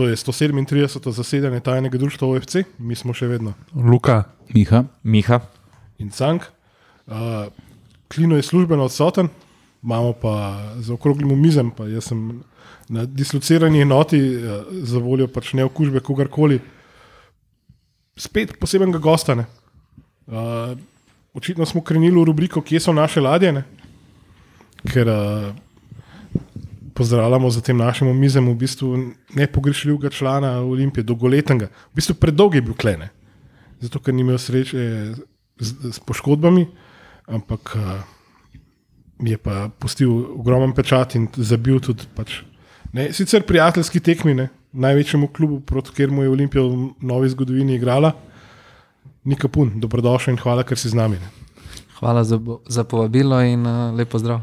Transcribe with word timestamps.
To 0.00 0.08
je 0.08 0.16
137. 0.16 1.12
zasedanje 1.12 1.60
tajnega 1.60 1.98
društva 1.98 2.28
OFC, 2.28 2.62
mi 2.78 2.96
smo 2.96 3.12
še 3.12 3.26
vedno 3.28 3.52
Luka, 3.76 4.22
Miha, 4.48 4.86
Miha, 5.04 5.42
in 6.00 6.08
Cank. 6.08 6.46
Uh, 7.04 7.52
Klino 8.08 8.38
je 8.38 8.46
službeno 8.48 8.86
odsoten, 8.88 9.28
imamo 9.82 10.14
pa 10.16 10.32
za 10.80 10.94
okroglim 10.94 11.36
mizem, 11.36 11.68
pa 11.76 11.84
jaz 11.84 12.08
sem 12.08 12.22
na 12.88 13.04
dislocirani 13.04 13.84
enoti 13.84 14.22
uh, 14.38 14.72
za 14.72 15.04
voljo 15.04 15.28
pač 15.28 15.52
ne 15.52 15.68
okužbe 15.68 16.00
kogarkoli. 16.00 16.62
Spet 18.16 18.56
posebnega 18.56 19.04
gosta. 19.04 19.36
ne. 19.36 19.44
Uh, 20.26 20.78
očitno 21.36 21.68
smo 21.68 21.84
krenili 21.84 22.16
v 22.16 22.24
rubriko, 22.24 22.64
kje 22.64 22.80
so 22.80 22.96
naše 22.96 23.20
ladje, 23.20 23.52
ne? 23.52 23.66
ker 24.88 25.12
uh, 25.12 25.52
pozdravljamo 26.94 27.50
za 27.50 27.60
tem 27.60 27.76
našim 27.76 28.08
omizem 28.08 28.48
v 28.48 28.54
bistvu 28.54 28.98
nepogrešljivega 29.34 30.10
člana 30.10 30.60
Olimpije, 30.60 31.04
dolgoletnega. 31.04 31.66
V 31.92 32.00
bistvu 32.00 32.14
predolg 32.14 32.54
je 32.54 32.62
bil 32.62 32.74
klene, 32.74 33.10
zato 33.80 34.00
ker 34.00 34.14
ni 34.14 34.24
imel 34.24 34.38
sreče 34.38 34.86
z, 35.58 35.92
z 35.92 35.98
poškodbami, 36.06 36.66
ampak 37.26 37.76
uh, 37.76 37.90
je 39.20 39.38
pa 39.38 39.68
pustil 39.78 40.10
ogromen 40.38 40.72
pečat 40.72 41.14
in 41.14 41.28
zabil 41.36 41.80
tudi. 41.80 42.08
Pač, 42.16 42.40
ne, 42.92 43.10
sicer 43.12 43.44
prijateljski 43.46 44.00
tekmi, 44.00 44.34
ne, 44.34 44.48
največjemu 44.72 45.28
klubu, 45.28 45.60
proti 45.60 45.94
kateremu 45.94 46.22
je 46.22 46.32
Olimpija 46.36 46.64
v 46.64 46.90
novi 47.00 47.28
zgodovini 47.28 47.76
igrala. 47.76 48.14
Nika 49.24 49.48
pun, 49.48 49.74
dobrodošel 49.80 50.34
in 50.34 50.40
hvala, 50.40 50.64
ker 50.64 50.78
si 50.80 50.88
z 50.88 50.96
nami. 50.96 51.20
Ne, 51.20 51.28
Hvala 52.00 52.24
za, 52.24 52.38
za 52.68 52.84
povabilo 52.84 53.42
in 53.44 53.66
uh, 53.66 53.92
lepo 53.92 54.18
zdrav. 54.18 54.40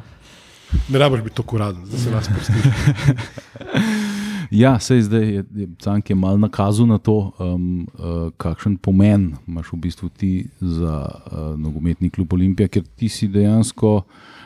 Ne 0.89 0.99
rabiš 0.99 1.23
biti 1.23 1.35
tako 1.35 1.55
uraden, 1.55 1.85
da 1.85 1.97
se 1.97 2.11
nas 2.11 2.29
pustiš. 2.29 2.55
Ja, 4.51 4.79
sej 4.79 5.01
zdaj 5.01 5.23
je, 5.23 5.43
je 5.55 5.67
Cank 5.79 6.09
je 6.09 6.15
mal 6.15 6.39
nakazal 6.39 6.87
na 6.87 6.97
to, 6.97 7.31
um, 7.39 7.87
uh, 7.99 8.31
kakšen 8.39 8.77
pomen 8.79 9.33
imaš 9.47 9.73
v 9.73 9.79
bistvu 9.83 10.09
ti 10.09 10.47
za 10.61 11.03
uh, 11.03 11.59
nogometni 11.59 12.09
klub 12.09 12.33
Olimpija, 12.33 12.71
ker 12.71 12.85
ti 12.95 13.09
si 13.09 13.27
dejansko, 13.27 14.01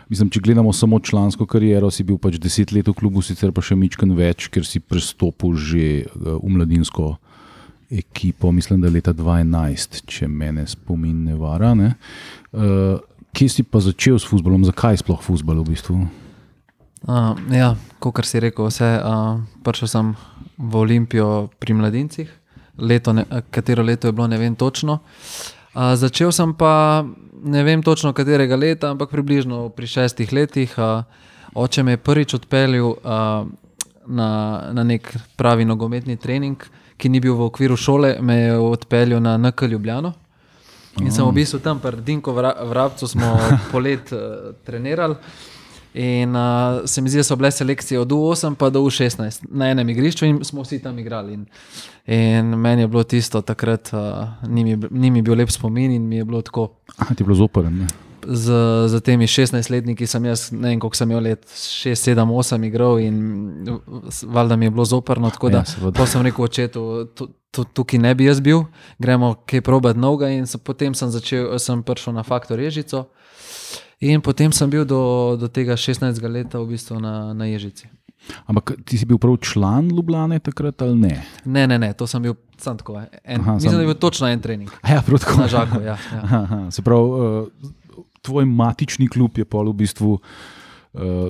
mislim, 0.09 0.30
če 0.33 0.41
gledamo 0.41 0.73
samo 0.73 1.00
člansko 1.00 1.45
kariero, 1.45 1.91
si 1.91 2.03
bil 2.03 2.17
pač 2.17 2.39
deset 2.41 2.73
let 2.73 2.89
v 2.89 2.97
klubu, 2.97 3.22
sicer 3.22 3.53
pa 3.53 3.61
še 3.61 3.78
mičken 3.78 4.16
več, 4.17 4.50
ker 4.50 4.66
si 4.66 4.81
prestopil 4.81 5.53
že 5.53 5.85
uh, 6.09 6.41
v 6.41 6.50
mladinsko 6.50 7.13
ekipo, 7.91 8.52
mislim, 8.56 8.81
da 8.81 8.89
leta 8.89 9.13
2011, 9.13 10.02
če 10.08 10.28
me 10.28 10.66
spomin 10.66 11.25
ne 11.28 11.38
vara. 11.38 11.75
Ne? 11.78 11.94
Uh, 12.52 12.97
kje 13.34 13.48
si 13.50 13.64
pa 13.64 13.80
začel 13.80 14.20
s 14.20 14.28
futbolom, 14.28 14.66
zakaj 14.68 15.02
sploh 15.02 15.22
futbol 15.24 15.64
v 15.64 15.74
bistvu? 15.74 15.96
Uh, 17.02 17.34
ja, 17.50 17.74
kot 17.98 18.22
si 18.26 18.38
rekel, 18.38 18.70
vse, 18.70 18.90
uh, 19.02 19.42
prišel 19.66 19.90
sem 19.90 20.14
v 20.62 20.74
Olimpijo 20.78 21.50
pri 21.58 21.74
mladincih, 21.74 22.30
leto 22.78 23.14
ne, 23.14 23.26
katero 23.50 23.82
leto 23.82 24.08
je 24.08 24.14
bilo, 24.14 24.28
ne 24.30 24.38
vem 24.38 24.54
točno. 24.56 25.02
Uh, 25.74 25.96
začel 25.98 26.30
sem 26.30 26.54
pa 26.54 27.02
ne 27.42 27.64
vem 27.64 27.82
točno 27.82 28.14
katerega 28.14 28.56
leta, 28.56 28.92
ampak 28.92 29.09
približno 29.09 29.70
pri 29.74 29.88
šestih 29.88 30.30
letih. 30.34 30.78
Uh, 30.78 31.02
oče 31.58 31.84
me 31.84 31.98
je 31.98 32.04
prvič 32.06 32.34
odpeljal 32.38 32.94
uh, 32.94 33.50
na, 34.08 34.30
na 34.72 34.84
nek 34.84 35.09
pravi 35.36 35.66
nogometni 35.66 36.18
trening, 36.18 36.62
ki 36.98 37.09
ni 37.09 37.20
bil 37.20 37.34
v 37.36 37.50
okviru 37.50 37.78
šole, 37.78 38.18
me 38.22 38.36
je 38.38 38.58
odpeljal 38.58 39.22
na 39.22 39.38
NK 39.38 39.62
Ljubljano. 39.74 40.14
In 41.00 41.11
sem 41.11 41.23
v 41.23 41.31
bistvu 41.31 41.61
tam, 41.64 41.80
pri 41.80 42.02
Dinku 42.03 42.34
vra, 42.36 42.52
Vrabcu, 42.67 43.08
smo 43.08 43.38
polet 43.73 44.11
uh, 44.11 44.52
trenirali. 44.66 45.16
In 45.94 46.36
uh, 46.36 46.84
se 46.86 47.02
mi 47.02 47.09
zdi, 47.09 47.20
da 47.20 47.23
so 47.23 47.36
bile 47.36 47.52
selekcije 47.52 48.00
od 48.00 48.11
U8 48.11 48.56
pa 48.56 48.70
do 48.70 48.80
U16 48.81 49.47
na 49.50 49.72
enem 49.72 49.89
igrišču 49.89 50.25
in 50.25 50.44
smo 50.44 50.64
vsi 50.64 50.80
tam 50.80 51.00
igrali. 51.00 51.34
In, 51.34 51.45
in 52.06 52.56
meni 52.56 52.81
je 52.81 52.88
bilo 52.88 53.03
tisto 53.03 53.42
takrat, 53.42 53.92
uh, 53.94 54.28
ni, 54.47 54.64
mi, 54.64 54.78
ni 54.92 55.12
mi 55.12 55.22
bil 55.22 55.36
lep 55.36 55.52
spomin 55.52 55.92
in 55.92 56.08
mi 56.08 56.16
je 56.16 56.25
bilo 56.25 56.42
tako. 56.42 56.69
Aha, 56.97 57.16
ti 57.16 57.23
je 57.23 57.25
bilo 57.25 57.36
zoprn. 57.36 57.88
Z, 58.23 58.46
z 58.88 59.01
temi 59.01 59.25
16-letniki 59.25 60.06
sem 60.06 60.25
jaz, 60.25 60.51
ne 60.51 60.69
vem, 60.69 60.79
koliko 60.79 60.96
sem 60.96 61.12
imel 61.12 61.23
let, 61.23 61.46
6, 61.47 61.96
7, 61.96 62.25
8 62.25 62.66
igral 62.66 63.00
in 63.00 63.18
valjda 64.23 64.56
mi 64.56 64.66
je 64.66 64.72
bilo 64.72 64.85
zoprno. 64.85 65.29
Tako 65.29 65.50
da 65.50 65.63
Ja, 65.96 66.06
sem 66.06 66.22
rekel 66.22 66.46
očetu, 66.46 67.06
tu, 67.16 67.28
tu, 67.51 67.63
tukaj 67.66 68.00
ne 68.00 68.16
bi 68.16 68.25
jaz 68.25 68.40
bil, 68.40 68.63
gremo 69.00 69.34
kaj 69.46 69.62
probat 69.62 69.96
novega. 69.96 70.29
In 70.29 70.47
se, 70.47 70.57
potem 70.57 70.94
sem, 70.94 71.09
začel, 71.09 71.59
sem 71.59 71.84
prišel 71.84 72.13
na 72.13 72.23
faktor 72.23 72.59
Ježico. 72.59 73.06
In 74.00 74.22
potem 74.22 74.51
sem 74.51 74.69
bil 74.69 74.85
do, 74.85 75.01
do 75.38 75.47
tega 75.47 75.73
16. 75.73 76.01
leta 76.23 76.59
v 76.59 76.67
bistvu 76.67 77.00
na, 77.00 77.34
na 77.34 77.46
Ježici. 77.46 77.85
Ampak 78.46 78.78
ti 78.85 78.97
si 78.97 79.06
bil 79.06 79.17
prav 79.17 79.38
član 79.38 79.90
Ljubljana 79.90 80.38
takrat 80.40 80.81
ali 80.81 80.94
ne? 80.96 81.23
Ne, 81.46 81.66
ne, 81.67 81.78
ne, 81.79 81.94
to 81.94 82.06
sem 82.06 82.22
bil 82.22 82.35
sam 82.57 82.78
tako. 82.78 83.01
En, 83.23 83.41
Aha, 83.41 83.53
mislim, 83.53 83.72
sam- 83.72 83.78
da 83.78 83.81
je 83.81 83.88
bil 83.88 83.97
točno 83.97 84.28
en 84.28 84.41
trening. 84.41 84.69
A 84.81 84.91
Ja, 84.91 85.01
prav 85.01 85.19
tako. 85.19 85.40
Na 85.40 85.47
žaku, 85.47 85.81
ja. 85.81 85.97
ja. 86.07 86.22
Aha. 86.23 86.72
Se 86.72 86.81
pravi, 86.81 87.01
uh, 87.01 87.47
tvoj 88.22 88.46
matični 88.46 89.09
klub 89.09 89.38
je 89.38 89.46
pol 89.46 89.72
v 89.72 89.78
bistvu 89.84 90.18
uh, 90.18 91.30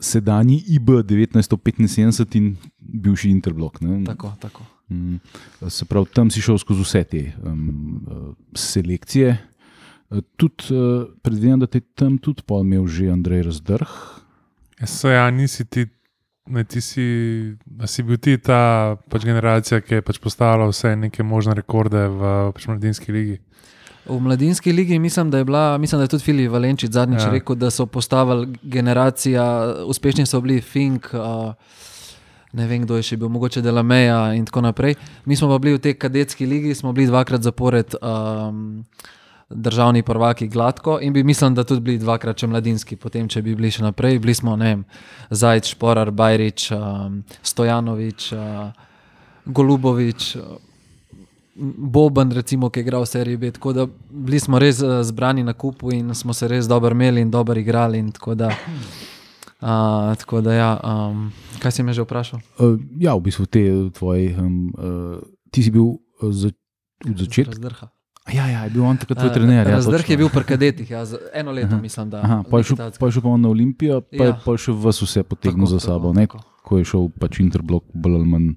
sedanji 0.00 0.62
IB 0.76 0.88
1975 1.04 2.36
in 2.36 2.56
bivši 2.78 3.30
Interblok. 3.30 3.80
Ne? 3.80 4.02
Tako, 4.06 4.32
tako. 4.40 4.66
Mm, 4.88 5.20
Se 5.68 5.84
pravi, 5.84 6.06
tam 6.12 6.30
si 6.30 6.42
šel 6.42 6.58
skozi 6.58 6.84
vse 6.84 7.04
te 7.04 7.22
um, 7.44 8.04
uh, 8.04 8.28
selekcije. 8.54 9.36
Uh, 10.10 10.20
Tudi 10.36 10.74
uh, 10.74 11.08
predvidevam, 11.22 11.60
da 11.60 11.66
te 11.66 11.80
je 11.80 11.88
tam 11.94 12.18
tudi 12.18 12.42
imel 12.60 12.86
že 12.86 13.10
Andrej 13.10 13.42
Razdrh. 13.42 13.90
so 14.86 15.08
ja, 15.08 15.30
nisi 15.30 15.64
ti, 15.64 15.86
ne, 16.46 16.64
ti 16.64 16.80
si, 16.80 17.56
a 17.80 17.86
si 17.86 18.02
bil 18.02 18.16
ti 18.16 18.36
ta 18.38 18.96
pač 19.08 19.24
generacija, 19.24 19.80
ki 19.80 19.94
je 19.94 20.02
pač 20.02 20.18
postavila 20.18 20.68
vse 20.68 20.96
neke 20.96 21.22
možne 21.22 21.54
rekorde 21.54 22.08
v 22.08 22.52
pač 22.52 22.66
mladinski 22.68 23.12
ligi. 23.12 23.38
V 24.06 24.18
mladinski 24.20 24.72
ligi 24.72 24.98
mislim, 24.98 25.30
da 25.30 25.38
je 25.38 25.44
bila, 25.44 25.78
mislim, 25.78 25.98
da 25.98 26.04
je 26.04 26.08
tudi 26.08 26.24
Filip 26.24 26.50
Valenčič 26.50 26.90
zadnjič 26.90 27.22
Ja. 27.22 27.30
rekel, 27.30 27.56
da 27.56 27.70
so 27.70 27.86
postavili 27.86 28.48
generacija, 28.62 29.74
uspešni 29.86 30.26
so 30.26 30.40
bili 30.40 30.60
Fink. 30.60 31.14
Uh, 31.14 31.54
Ne 32.52 32.66
vem, 32.68 32.82
kdo 32.84 32.98
je 33.00 33.02
še 33.06 33.16
bil, 33.16 33.30
mogoče 33.32 33.62
Delameja 33.64 34.34
in 34.36 34.44
tako 34.44 34.60
naprej. 34.60 34.98
Mi 35.24 35.36
smo 35.36 35.48
pa 35.48 35.56
bili 35.58 35.78
v 35.78 35.80
tej 35.80 35.94
kadetski 35.96 36.44
ligi, 36.46 36.74
smo 36.76 36.92
bili 36.92 37.08
dvakrat 37.08 37.40
zapored 37.40 37.94
um, 37.96 38.84
državni 39.48 40.02
prvaki 40.02 40.48
gladko 40.52 40.98
in 41.00 41.12
bi 41.12 41.24
mislim, 41.24 41.54
da 41.54 41.64
tudi 41.64 41.80
bili 41.80 41.98
dvakrat 41.98 42.36
še 42.36 42.50
mladinski, 42.52 42.96
potem 43.00 43.28
če 43.28 43.40
bi 43.42 43.56
bili 43.56 43.70
še 43.72 43.86
naprej. 43.86 44.20
Bili 44.20 44.34
smo, 44.36 44.56
ne 44.60 44.68
vem, 44.68 44.84
Zajc, 45.30 45.72
Šporar, 45.72 46.12
Bajrič, 46.12 46.68
um, 46.76 47.22
Stojanovič, 47.40 48.28
uh, 48.36 48.68
Golubovič. 49.48 50.36
Uh, 50.36 50.71
Boban, 51.54 52.32
recimo, 52.32 52.70
ki 52.70 52.80
je 52.80 52.82
igral 52.82 53.02
v 53.02 53.06
seriji 53.06 53.36
B. 53.36 53.50
Tako 53.50 53.72
da 53.72 53.86
bili 54.10 54.40
smo 54.40 54.58
res 54.58 54.80
uh, 54.80 55.02
zbrani 55.04 55.44
na 55.44 55.52
kupu 55.52 55.92
in 55.92 56.14
smo 56.14 56.32
se 56.32 56.48
res 56.48 56.64
dobro 56.68 56.90
imeli 56.90 57.20
in 57.20 57.30
dobro 57.30 57.60
igrali. 57.60 57.98
In 57.98 58.12
tako 58.12 58.34
da, 58.34 58.48
uh, 59.60 60.16
tako 60.16 60.40
da 60.40 60.54
ja, 60.54 60.70
um, 60.84 61.32
kaj 61.60 61.72
si 61.72 61.82
me 61.82 61.92
že 61.92 62.02
vprašal? 62.02 62.40
Uh, 62.58 62.80
ja, 62.98 63.14
v 63.14 63.20
bistvu 63.20 63.46
te 63.46 63.62
tvoje. 63.92 64.32
Um, 64.38 64.72
uh, 64.78 65.20
ti 65.50 65.62
si 65.62 65.70
bil 65.70 65.98
za, 66.22 66.48
od 67.04 67.18
začetka. 67.18 67.52
Razdrha. 67.52 67.88
Ja, 68.32 68.46
ja, 68.46 68.64
je 68.64 68.70
bil 68.70 68.84
on 68.86 68.96
takrat 68.96 69.18
tvoj 69.18 69.32
trener. 69.34 69.66
Ja, 69.66 69.82
točno. 69.82 69.98
je 70.08 70.16
bil 70.16 70.28
pri 70.30 70.44
kadetih, 70.46 70.90
ja, 70.90 71.04
za 71.04 71.18
eno 71.34 71.50
leto 71.52 71.74
Aha. 71.74 71.82
mislim. 71.82 72.10
Da, 72.10 72.20
Aha, 72.22 72.44
pa 72.50 72.58
je 72.58 72.70
šel, 72.70 72.76
pa 72.78 73.06
je 73.06 73.12
šel 73.12 73.22
pa 73.22 73.28
on 73.28 73.40
na 73.42 73.48
Olimpijo, 73.50 74.00
pa 74.00 74.24
je 74.24 74.28
Ja. 74.30 74.38
pa 74.44 74.54
še 74.56 74.72
vas 74.72 75.02
vse 75.02 75.22
potegnil 75.26 75.66
Tako, 75.66 75.72
za 75.74 75.80
sabo, 75.80 76.14
tako, 76.14 76.20
ne? 76.20 76.26
tako. 76.26 76.38
ko 76.62 76.78
je 76.78 76.84
šel 76.84 77.08
pač 77.18 77.40
Interblok 77.42 77.82
bolj 77.94 78.14
ali 78.14 78.28
manj 78.30 78.48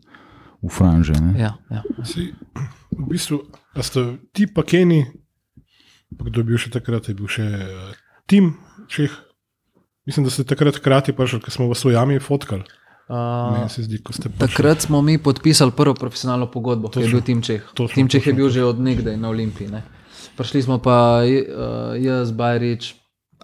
v 0.65 0.71
franže. 0.73 1.13
Ne? 1.21 1.37
Ja, 1.37 1.51
ja. 1.69 1.81
Si, 2.03 2.33
v 2.91 3.05
bistvu, 3.05 3.45
a 3.77 3.85
ste 3.85 4.17
ti 4.33 4.49
pa 4.49 4.65
Keni, 4.65 5.05
pa 6.17 6.25
kdo 6.25 6.41
je 6.41 6.47
bil 6.49 6.57
še 6.57 6.73
takrat, 6.73 7.09
je 7.11 7.15
bil 7.17 7.29
še 7.29 7.45
uh, 7.45 7.93
Tim 8.25 8.57
Čeh. 8.89 9.13
Mislim, 10.05 10.25
da 10.25 10.33
ste 10.33 10.45
takrat 10.45 10.77
hkrati 10.77 11.13
prišli, 11.17 11.41
ker 11.41 11.53
smo 11.53 11.69
vas 11.69 11.81
v 11.85 11.93
jami 11.97 12.21
fotkali. 12.21 12.65
Meni 13.05 13.65
Uh, 13.65 13.69
se 13.69 13.85
zdi, 13.85 13.99
ko 14.01 14.13
ste 14.17 14.33
prišli. 14.33 14.49
takrat 14.49 14.81
smo 14.81 14.97
mi 15.01 15.21
podpisali 15.21 15.69
prvo 15.77 15.93
profesionalno 15.93 16.49
pogodbo, 16.49 16.89
ki 16.89 16.99
je 16.99 17.05
Točno. 17.05 17.13
bil 17.13 17.25
Tim 17.25 17.41
Čeh. 17.45 17.61
Točno, 17.77 17.95
Tim 17.95 18.07
Čeh 18.09 18.25
je 18.25 18.33
točno, 18.33 18.37
bil 18.41 18.49
že 18.49 18.61
od 18.65 18.79
nekdaj 18.81 19.17
na 19.17 19.29
Olimpiji. 19.29 19.69
Ne. 19.69 19.81
Prišli 20.33 20.65
smo 20.65 20.81
pa 20.81 21.21
uh, 21.21 21.93
jaz, 22.01 22.33
Bajrič, 22.33 22.95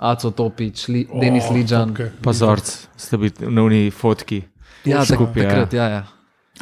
Aco 0.01 0.31
Topič, 0.33 0.87
Li, 0.89 1.05
O, 1.05 1.21
Denis 1.21 1.45
Lidžan. 1.53 1.93
Topke. 1.93 2.09
Pozorc, 2.25 2.65
ste 2.97 3.21
bili 3.21 3.53
na 3.53 3.61
uni 3.61 3.91
fotki. 3.93 4.41
Ja, 4.81 5.05
tak, 5.05 5.21
ja. 5.21 5.29
takrat, 5.29 5.73
ja. 5.77 5.85
ja. 5.89 6.01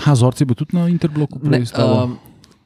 Ha, 0.06 0.16
Zorci 0.16 0.44
je 0.44 0.48
bil 0.50 0.56
tudi 0.56 0.78
na 0.78 0.88
Interbloku. 0.88 1.40
Ne, 1.44 1.60
prej 1.60 1.72
tabo? 1.76 2.04
um, 2.04 2.18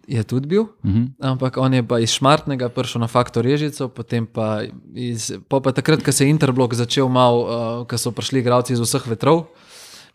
je 0.07 0.23
tudi 0.23 0.47
bil, 0.47 0.61
Uh 0.83 0.91
-huh. 0.91 1.07
ampak 1.19 1.57
on 1.57 1.73
je 1.73 1.83
pa 1.83 1.99
iz 1.99 2.09
Šmartnega 2.09 2.69
prišel 2.69 3.01
na 3.01 3.07
faktor 3.07 3.45
Ježico, 3.45 3.87
potem 3.87 4.25
pa, 4.25 4.61
iz, 4.93 5.31
pa, 5.47 5.59
pa 5.59 5.71
takrat, 5.71 6.03
ko 6.03 6.11
se 6.11 6.25
je 6.25 6.29
Interblok 6.29 6.73
začel 6.73 7.07
malo, 7.07 7.39
uh, 7.41 7.87
ko 7.87 7.97
so 7.97 8.11
prišli 8.11 8.39
igralci 8.39 8.73
iz 8.73 8.79
vseh 8.79 9.07
vetrov. 9.07 9.45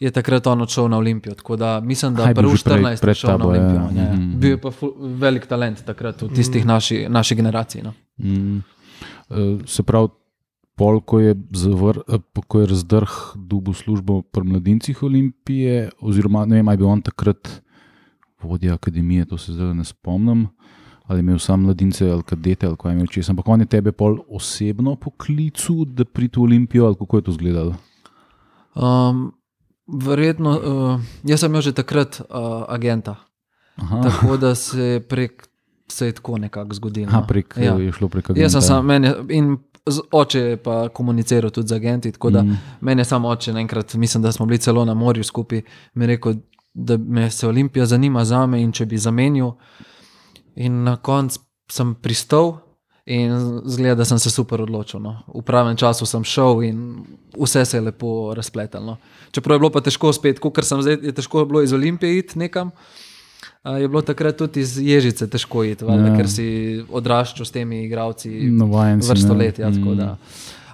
Je 0.01 0.11
takrat 0.11 0.47
on 0.47 0.61
odšel 0.61 0.89
na 0.89 0.97
Olimpijo. 0.97 1.35
Tako 1.35 1.57
da 1.57 1.81
mislim, 1.81 2.15
da 2.15 2.23
je 2.23 2.31
je 2.31 2.35
prvi 2.35 2.57
že 2.57 2.65
prej 2.65 2.83
14 2.83 3.01
pred 3.01 3.17
šel 3.17 3.31
na 3.31 3.39
tabo, 3.39 3.55
ja. 3.55 3.61
Olimpijo. 3.61 4.03
Ja. 4.03 4.13
Mhm. 4.13 4.39
Bil 4.41 4.51
je 4.51 4.61
pa 4.61 4.71
ful, 4.71 4.93
velik 4.99 5.47
talent 5.47 5.85
takrat 5.85 6.23
v 6.23 6.29
tistih 6.29 6.67
naši, 6.67 7.07
naši 7.09 7.35
generaciji. 7.35 7.83
No. 7.83 7.93
mm. 8.19 8.63
se 9.67 9.83
pravi, 9.83 10.09
pol, 10.79 11.01
ko 11.03 11.19
je, 11.21 11.35
zavr, 11.53 11.99
uh, 12.07 12.43
ko 12.47 12.61
je 12.63 12.67
razdrh 12.71 13.11
dubu 13.37 13.75
službo 13.75 14.23
pri 14.23 14.45
mladincih 14.47 15.03
Olimpije, 15.03 15.91
oziroma 16.01 16.45
ne 16.47 16.61
vem, 16.61 16.69
ali 16.69 16.75
je 16.75 16.83
bil 16.85 16.89
on 16.89 17.03
takrat 17.03 17.51
vodja 18.43 18.75
akademije, 18.75 19.25
to 19.27 19.39
se 19.39 19.53
zdaj 19.53 19.75
ne 19.75 19.85
spomnim. 19.85 20.47
Ali 21.09 21.19
je 21.19 21.25
imel 21.25 21.39
sam 21.41 21.63
mladince 21.65 22.05
ali 22.11 22.23
kadete 22.23 22.67
ali 22.67 22.77
kaj 22.77 22.93
imel 22.93 23.07
čez. 23.07 23.31
Ampak 23.31 23.49
on 23.49 23.61
je 23.61 23.67
tebe 23.67 23.93
pol 23.93 24.19
osebno 24.29 24.93
poklical, 24.97 25.85
da 25.89 26.05
prideš 26.05 26.37
v 26.37 26.43
Olimpijo 26.43 26.87
ali 26.87 26.99
kako 27.01 27.17
je 27.17 27.23
to 27.23 27.31
izgledalo? 27.31 27.75
Um, 28.77 29.33
verjetno, 29.89 30.51
uh, 30.51 31.01
jaz 31.25 31.41
sem 31.41 31.51
imel 31.51 31.65
že 31.65 31.73
takrat 31.73 32.21
uh, 32.21 32.65
agenta, 32.69 33.17
Aha, 33.77 34.03
tako 34.03 34.37
da 34.37 34.55
se 34.55 35.01
prek. 35.09 35.49
Se 35.89 36.07
je 36.07 36.13
tako 36.13 36.37
nekako 36.39 36.75
zgodilo. 36.75 37.09
Aha 37.09 37.21
no. 37.21 37.27
prek, 37.27 37.55
Ja. 37.57 37.73
je 37.81 37.93
šlo 37.93 38.09
prek 38.09 38.29
Jaz 38.37 38.53
sem 38.53 38.59
agenta. 38.59 38.61
sam, 38.61 38.87
meni, 38.87 39.09
in 39.33 39.57
z- 39.91 40.01
oče 40.13 40.41
je 40.41 40.57
pa 40.57 40.89
komuniciral 40.89 41.51
tudi 41.51 41.69
z 41.69 41.73
agenti, 41.73 42.13
tako 42.13 42.31
da 42.31 42.43
mm. 42.43 42.59
meni 42.81 43.01
je 43.01 43.05
samo 43.05 43.29
oče 43.29 43.51
enkrat, 43.51 43.95
mislim, 43.95 44.23
da 44.23 44.33
smo 44.33 44.47
bili 44.47 44.59
celo 44.59 44.85
na 44.85 44.95
morju 44.95 45.25
skupaj, 45.25 45.63
mi 45.95 46.05
je 46.05 46.07
rekel, 46.07 46.35
da 46.75 46.97
me 46.97 47.31
se 47.31 47.49
Olimpija 47.49 47.87
zanima 47.87 48.25
za 48.25 48.47
me 48.47 48.63
in 48.63 48.73
če 48.73 48.87
bi 48.87 48.99
zamenil. 48.99 49.53
In 50.57 50.83
na 50.85 50.97
koncu 50.97 51.41
sem 51.71 51.95
pristal 51.95 52.59
in 53.07 53.61
zgleda, 53.65 53.95
da 53.95 54.05
sem 54.05 54.19
se 54.19 54.31
super 54.31 54.63
odločil. 54.63 55.01
No. 55.01 55.23
V 55.35 55.43
pravem 55.43 55.77
času 55.77 56.07
sem 56.07 56.25
šel 56.25 56.63
in 56.63 57.05
vse 57.41 57.65
se 57.65 57.77
je 57.77 57.81
lepo 57.81 58.35
razpletalo. 58.37 58.87
No. 58.87 58.97
Čeprav 59.31 59.55
je 59.55 59.59
bilo 59.59 59.71
pa 59.71 59.81
težko 59.81 60.13
spet, 60.13 60.39
kot 60.39 60.61
sem 60.65 60.83
zdaj, 60.83 60.99
je 61.03 61.13
težko 61.13 61.45
bilo 61.45 61.63
iz 61.63 61.73
Olimpije 61.73 62.19
iti 62.19 62.39
nekam. 62.39 62.69
a, 62.69 63.08
Je 63.61 63.89
bilo 63.89 64.03
takrat 64.03 64.37
tudi 64.37 64.61
iz 64.61 64.79
Ježice 64.79 65.27
težko 65.27 65.65
iti, 65.65 65.85
valjda, 65.85 66.07
Ja. 66.07 66.17
ker 66.17 66.29
si 66.29 66.47
odraščal 66.91 67.45
s 67.45 67.51
temi 67.51 67.85
igravci 67.85 68.31
Navajen 68.51 69.03
si, 69.03 69.11
vrsto 69.11 69.35
ne. 69.35 69.39
let. 69.41 69.59
Ja, 69.59 69.69
Mm. 69.69 69.97
da. 69.97 70.17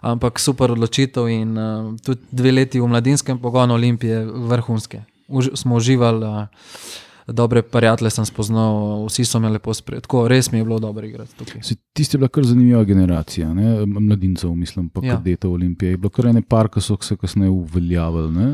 Ampak 0.02 0.38
super 0.38 0.70
odločitev 0.70 1.28
in 1.28 1.54
uh, 1.54 1.64
tudi 1.98 2.20
dve 2.31 2.52
leti 2.52 2.78
v 2.78 2.86
mladinskem 2.86 3.38
pogonu 3.38 3.72
Olimpije, 3.72 4.20
vrhunske. 4.26 5.00
Už, 5.28 5.50
smo 5.54 5.76
uživali, 5.76 6.20
uh, 6.20 6.44
dobre 7.26 7.62
prijatelje 7.62 8.10
sem 8.10 8.25
spoznal, 8.25 8.76
vsi 9.06 9.25
so 9.25 9.40
me 9.40 9.48
lepo 9.48 9.72
sprejeli. 9.72 10.02
Tako 10.02 10.28
res 10.28 10.52
mi 10.52 10.58
je 10.58 10.64
bilo 10.64 10.78
dobro 10.78 11.06
igrati 11.06 11.32
tukaj. 11.34 11.62
Si, 11.62 11.76
tiste 11.90 12.14
je 12.14 12.19
bila 12.19 12.28
kar 12.28 12.44
zanimiva 12.44 12.84
generacija, 12.84 13.48
ne? 13.50 13.86
mladincev, 13.86 14.52
mislim, 14.52 14.88
pa 14.88 15.00
Ja. 15.02 15.16
kadetov 15.16 15.52
Olimpije. 15.52 15.90
Je 15.90 15.96
bilo 15.96 16.10
kar 16.10 16.26
ene 16.26 16.42
par, 16.42 16.69
ki 16.69 16.81
so 16.82 16.98
se 17.00 17.16
kasneje 17.16 17.50
uveljavili 17.50 18.31
ne? 18.31 18.46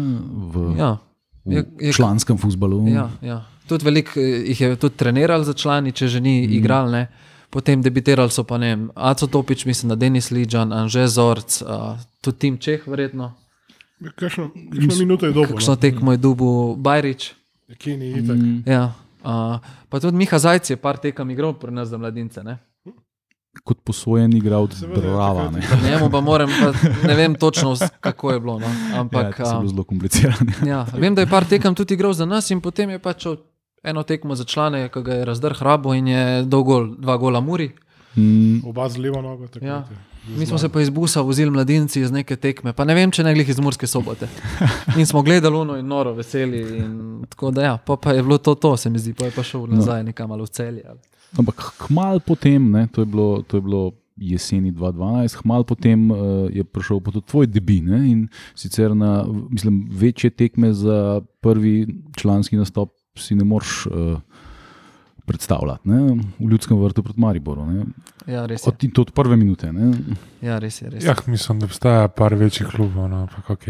v, 0.46 0.74
Ja, 0.78 0.98
v 1.44 1.52
je- 1.52 1.66
je- 1.80 1.92
članskem 1.92 2.38
futbalu. 2.38 2.86
ja, 2.88 3.10
ja. 3.20 3.42
Tudi 3.70 3.86
veliko 3.86 4.20
eh, 4.20 4.44
jih 4.50 4.60
je 4.60 4.76
tudi 4.76 4.98
trenirali 4.98 5.46
za 5.46 5.54
člani, 5.54 5.94
če 5.94 6.08
že 6.10 6.20
ni 6.20 6.40
mm. 6.42 6.54
igral. 6.58 6.90
Ne. 6.90 7.06
Potem 7.50 7.82
debitirali 7.82 8.30
so 8.30 8.44
pa 8.46 8.58
ne 8.62 8.74
vem, 8.74 8.82
Aco 8.94 9.26
Topič, 9.26 9.64
mislim, 9.66 9.90
da 9.90 9.98
Denis 9.98 10.30
Lidžan, 10.30 10.72
Anže 10.72 11.06
Zorc, 11.10 11.58
uh, 11.62 11.98
tudi 12.22 12.38
Tim 12.38 12.58
Čeh, 12.62 12.86
verjetno. 12.86 13.32
Kakšno, 14.14 14.50
kakšno 14.54 14.98
minuto 14.98 15.26
je 15.26 15.34
dobro? 15.34 15.58
Kakšno 15.58 15.74
tekmo 15.76 16.14
je 16.14 16.22
dubu 16.22 16.76
Bajrič. 16.78 17.34
Kje 17.78 17.96
ni 17.98 18.14
itak. 18.22 18.38
Mm, 18.38 18.62
Ja. 18.70 18.94
Uh, 19.20 19.58
pa 19.90 20.00
tudi 20.00 20.16
Miha 20.16 20.38
Zajc 20.38 20.70
je 20.70 20.76
par 20.80 20.96
tekem 20.96 21.30
igral 21.30 21.52
pri 21.58 21.74
nas 21.74 21.90
za 21.90 21.98
mladince. 21.98 22.40
Ne? 22.46 22.56
kot 23.64 23.80
posojen 23.84 24.32
igralec 24.36 24.74
Seveda, 24.78 25.00
Brava. 25.00 25.50
Ne? 25.50 25.62
Njemu 25.90 26.10
pa 26.10 26.20
moram, 26.20 26.50
pa 26.50 26.72
ne 27.08 27.14
vem 27.14 27.34
točno, 27.34 27.76
kako 28.00 28.32
je 28.32 28.40
bilo. 28.40 28.58
No. 28.58 28.66
Ja, 28.66 29.00
Ampak 29.00 29.36
to 29.36 29.42
je 29.42 29.48
bilo 29.48 29.62
ja, 29.62 29.68
zelo 29.68 29.84
komplicirano. 29.84 30.52
ja, 30.66 30.86
vem, 30.92 31.14
da 31.14 31.20
je 31.20 31.26
par 31.26 31.44
tekem 31.44 31.74
tudi 31.74 31.94
igral 31.94 32.12
za 32.12 32.26
nas 32.26 32.50
in 32.50 32.60
potem 32.60 32.90
je 32.90 32.98
pač 32.98 33.22
šel 33.22 33.36
eno 33.82 34.02
tekmo 34.02 34.34
za 34.34 34.44
člane, 34.44 34.88
ki 34.88 35.02
ga 35.02 35.14
je 35.14 35.24
razdrl 35.24 35.54
hrabo 35.54 35.94
in 35.94 36.08
je 36.08 36.42
dol 36.44 36.62
gol, 36.62 36.94
dva 36.98 37.16
gola 37.16 37.40
muri. 37.40 37.70
Mm, 38.16 38.66
Oba 38.66 38.88
z 38.88 38.98
levo 38.98 39.22
nogo. 39.22 39.46
Ja. 39.62 39.84
Mi 40.36 40.46
smo 40.46 40.58
se 40.58 40.68
pa 40.68 40.80
iz 40.80 40.90
busa 40.90 41.20
vozili 41.20 41.50
mladinci 41.50 42.00
iz 42.00 42.10
neke 42.10 42.36
tekme, 42.36 42.72
pa 42.72 42.84
ne 42.84 42.94
vem, 42.94 43.10
če 43.10 43.24
ne 43.24 43.32
glih 43.34 43.48
iz 43.48 43.60
Murske 43.60 43.86
sobote. 43.86 44.28
In 44.98 45.06
smo 45.06 45.22
gledali 45.22 45.56
uno 45.56 45.78
in 45.78 45.86
noro, 45.86 46.12
veseli. 46.12 46.60
In 46.78 47.24
tako 47.28 47.50
da 47.50 47.62
ja, 47.62 47.76
pa, 47.86 47.96
pa 47.96 48.12
je 48.12 48.22
bilo 48.22 48.38
to, 48.38 48.54
to 48.54 48.76
se 48.76 48.90
mi 48.90 48.98
zdi, 48.98 49.14
pa 49.14 49.24
je 49.24 49.32
pa 49.36 49.42
šel 49.42 49.64
nazaj 49.70 50.04
nekam 50.04 50.28
malo 50.28 50.44
v 50.44 50.52
celje. 50.52 50.84
ali. 50.88 51.00
Ampak 51.38 51.62
hmal 51.86 52.20
potem, 52.20 52.70
ne, 52.70 52.86
to, 52.92 53.00
je 53.00 53.06
bilo, 53.06 53.42
to 53.42 53.56
je 53.56 53.60
bilo 53.60 53.92
jeseni 54.16 54.72
2012, 54.72 55.40
hmal 55.42 55.64
potem 55.64 56.10
uh, 56.10 56.18
je 56.52 56.64
prišel 56.64 57.00
tudi 57.00 57.22
tvoj 57.26 57.46
debi. 57.46 57.80
Ne, 57.80 58.00
in 58.10 58.28
sicer 58.54 58.96
na 58.96 59.24
mislim, 59.50 59.86
večje 59.90 60.30
tekme 60.30 60.72
za 60.72 61.20
prvi 61.40 61.86
članski 62.16 62.56
nastop 62.56 62.99
si 63.16 63.34
ne 63.34 63.44
moreš 63.44 63.86
uh, 63.86 64.20
predstavljati. 65.24 65.88
Ne, 65.88 66.00
v 66.38 66.48
ljudskem 66.48 66.78
vrtu 66.78 67.02
pred 67.02 67.18
Mariborom. 67.18 67.70
Ne, 67.70 67.84
Ja, 68.26 68.46
res 68.46 68.62
je. 68.62 68.68
od, 68.68 68.84
in 68.84 68.90
to 68.90 69.02
od 69.02 69.10
prve 69.10 69.36
minute. 69.36 69.72
Ne. 69.72 69.92
Ja, 70.40 70.58
res 70.58 70.82
je. 70.82 70.90
Res 70.90 71.02
je. 71.02 71.08
Ja, 71.08 71.14
mislim, 71.26 71.58
da 71.58 71.66
obstaja 71.66 72.08
par 72.08 72.34
večjih 72.34 72.66
klubov, 72.68 73.08
no, 73.08 73.22
ampak 73.22 73.50
ok. 73.50 73.64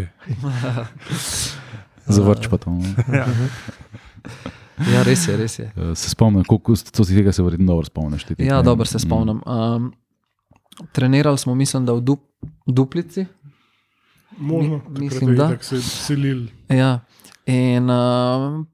Zavrč 2.06 2.48
pa 2.48 2.58
to. 2.58 2.70
ne. 2.70 2.94
Ja, 4.86 5.02
res 5.02 5.28
je. 5.28 5.36
Res 5.36 5.58
je. 5.58 5.66
Eh, 5.68 5.94
Se 5.94 6.08
spomnim, 6.08 6.40
koliko 6.42 6.72
si 6.74 6.84
tega 7.06 7.32
se 7.32 7.42
verjetno 7.42 7.66
dobro 7.66 7.84
spomniš. 7.84 8.24
te. 8.24 8.34
Ja, 8.38 8.62
dobro 8.62 8.84
se 8.86 8.96
Mm. 8.96 9.00
spomnim. 9.00 9.40
Um, 9.46 9.92
trenirali 10.92 11.38
smo, 11.38 11.54
mislim, 11.54 11.84
da 11.84 11.92
v 11.92 12.00
dup, 12.00 12.20
Duplici. 12.66 13.26
Možno, 14.38 14.80
Mi- 14.88 15.00
mislim, 15.00 15.30
je 15.30 15.36
da. 15.36 15.46
itak 15.46 15.64
se 15.64 15.82
selil. 15.82 16.46
Ja. 16.70 17.00
In 17.46 17.84
uh, 17.84 17.96
verjetno, 17.96 18.64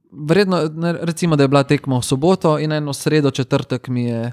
ne, 0.74 0.92
recimo, 0.92 1.36
da 1.36 1.44
je 1.44 1.48
bila 1.48 1.62
tekma 1.62 1.98
v 1.98 2.02
soboto, 2.02 2.58
in 2.58 2.72
eno 2.72 2.92
sredo, 2.92 3.30
četrtek 3.30 3.88
mi 3.88 4.04
je 4.04 4.32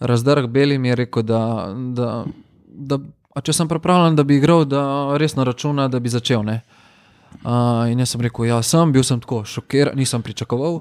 razdrg 0.00 0.46
beli, 0.46 0.78
mi 0.78 0.88
je 0.88 0.96
rekel, 0.96 1.22
da, 1.22 1.74
da, 1.76 2.24
da 2.66 2.98
če 3.42 3.52
sem 3.52 3.68
pripravljen, 3.68 4.16
da 4.16 4.24
bi 4.24 4.40
igral, 4.40 4.64
da 4.64 5.16
resno 5.20 5.44
računa, 5.44 5.88
da 5.88 6.00
bi 6.00 6.12
začel. 6.12 6.42
Ne? 6.44 6.60
Uh, 7.44 7.86
in 7.90 8.00
jaz 8.02 8.14
sem 8.14 8.20
rekel, 8.24 8.48
ja, 8.50 8.58
sem 8.62 8.92
bil 8.92 9.04
sem 9.06 9.20
tako 9.20 9.44
šokiran, 9.46 9.96
nisem 9.98 10.22
pričakoval. 10.22 10.80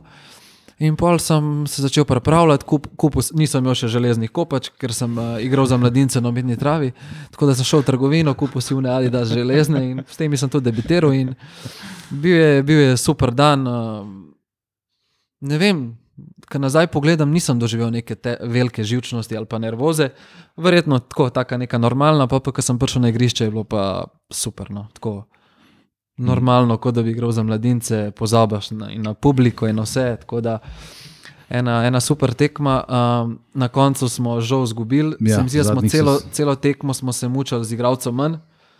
In 0.79 0.95
pol 0.95 1.17
sem 1.19 1.65
se 1.67 1.83
začel 1.83 2.05
pripravljati, 2.07 2.65
kup, 2.65 2.87
kupu, 2.95 3.21
nisem 3.35 3.65
imel 3.65 3.75
še 3.75 3.89
železnih 3.91 4.31
kopač, 4.31 4.69
ker 4.79 4.93
sem 4.95 5.11
uh, 5.19 5.35
igral 5.43 5.67
za 5.67 5.75
mladince 5.77 6.21
na 6.23 6.31
umetni 6.31 6.55
travi. 6.57 6.93
Tako 7.33 7.49
da 7.49 7.55
sem 7.59 7.67
šel 7.67 7.83
v 7.83 7.89
trgovino, 7.91 8.33
kupil 8.39 8.63
si 8.63 8.77
vne 8.77 8.93
ali 8.93 9.11
da 9.11 9.25
železne 9.27 9.83
in 9.89 9.99
s 10.07 10.15
temi 10.17 10.39
sem 10.39 10.49
tudi 10.49 10.71
debitiral. 10.71 11.13
in 11.13 11.35
Bil 12.09 12.35
je, 12.35 12.63
bil 12.63 12.79
je 12.79 12.97
super 12.97 13.35
dan. 13.35 13.67
Uh, 13.67 14.28
ne 15.41 15.57
vem, 15.57 15.97
ko 16.45 16.59
nazaj 16.59 16.87
pogledam, 16.87 17.31
nisem 17.31 17.59
doživel 17.59 17.91
neke 17.91 18.15
te, 18.15 18.37
velike 18.41 18.83
živčnosti 18.83 19.37
ali 19.37 19.45
pa 19.45 19.57
nervoze. 19.57 20.09
Verjetno 20.57 20.99
tako, 20.99 21.29
taka 21.29 21.57
neka 21.57 21.77
normalna, 21.77 22.27
pa, 22.27 22.39
pa 22.39 22.51
ko 22.51 22.61
sem 22.61 22.79
prišel 22.79 23.01
na 23.01 23.09
igrišče, 23.09 23.43
je 23.43 23.51
bilo 23.51 23.63
pa 23.63 23.83
super. 24.29 24.71
No, 24.71 24.87
tako, 24.93 25.25
normalno, 26.17 26.77
kot 26.77 26.93
da 26.93 27.03
bi 27.03 27.11
igral 27.11 27.31
za 27.31 27.43
mladince, 27.43 28.11
pozabiš 28.11 28.71
na, 28.71 28.91
in 28.91 29.01
na 29.01 29.13
publiko 29.13 29.67
in 29.67 29.79
vse. 29.79 30.17
tako 30.19 30.41
da 30.41 30.59
Ena, 31.49 31.83
ena 31.83 31.99
super 31.99 32.33
tekma, 32.33 32.83
um, 32.83 33.39
na 33.53 33.67
koncu 33.67 34.09
smo 34.09 34.41
žal 34.41 34.63
izgubili. 34.63 35.15
Ja, 35.19 35.31
Ja, 35.31 35.47
zdi, 35.47 35.57
da 35.57 35.63
smo 35.63 35.81
celo, 35.83 36.19
se- 36.19 36.27
celo 36.31 36.55
tekmo 36.55 36.93
smo 36.93 37.13
se 37.13 37.27
mučili 37.27 37.65
z 37.65 37.73
igralcem 37.73 38.15
manj. 38.15 38.35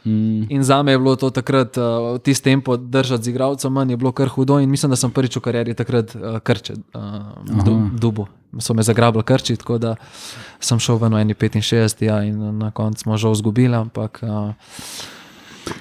Mm. 0.05 0.47
In 0.49 0.63
za 0.63 0.83
me 0.83 0.91
je 0.91 0.97
bilo 0.99 1.15
to 1.15 1.29
takrat, 1.29 1.77
uh, 1.77 2.15
v 2.15 2.19
tistem 2.23 2.51
tempu 2.53 2.77
držati 2.77 3.23
z 3.23 3.27
igralcem 3.27 3.73
manj, 3.73 3.91
je 3.91 3.97
bilo 3.97 4.11
kar 4.11 4.27
hudo. 4.27 4.59
In 4.59 4.69
mislim, 4.69 4.89
da 4.89 4.95
sem 4.95 5.11
prvič 5.11 5.35
v 5.37 5.41
karieri 5.41 5.73
takrat 5.73 6.15
uh, 6.15 6.39
krče, 6.39 6.73
uh, 6.95 7.63
du, 7.65 7.89
dubu. 7.99 8.27
So 8.59 8.73
me 8.73 8.83
zagrabili 8.83 9.23
krči, 9.23 9.55
tako 9.55 9.77
da 9.77 9.95
sem 10.59 10.79
šel 10.79 10.97
ven 10.97 11.13
v 11.13 11.23
1,65 11.23 12.03
ja, 12.05 12.23
in 12.23 12.57
na 12.57 12.71
koncu 12.71 13.01
smo 13.01 13.17
žal 13.17 13.35
izgubili. 13.35 13.75
Ampak, 13.75 14.23
uh, 14.23 14.53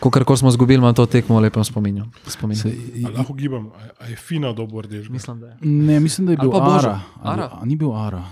ko 0.01 0.11
kar 0.11 0.25
smo 0.37 0.49
izgubili, 0.49 0.79
imam 0.79 0.95
to 0.95 1.07
tekmo 1.07 1.39
v 1.39 1.49
lepem 1.49 1.65
spominu. 1.65 2.11
spominu. 2.27 2.61
Se, 2.61 2.75
A 3.07 3.19
lahko 3.19 3.33
gibam, 3.33 3.71
a, 4.01 4.07
je 4.07 4.17
fina 4.17 4.53
dobo 4.53 4.83
rdež. 4.83 5.09
Mislim, 5.09 5.41
da 5.41 5.47
je. 5.47 5.57
ne, 5.61 6.01
mislim, 6.01 6.27
da 6.27 6.33
je 6.33 6.37
bil 6.37 6.51
Božo. 6.51 6.89
Ara. 6.91 7.01
Ali- 7.23 7.33
Ara? 7.41 7.49
a 7.63 7.65
Ni 7.65 7.77
bil 7.77 7.95
Ara. 7.95 8.23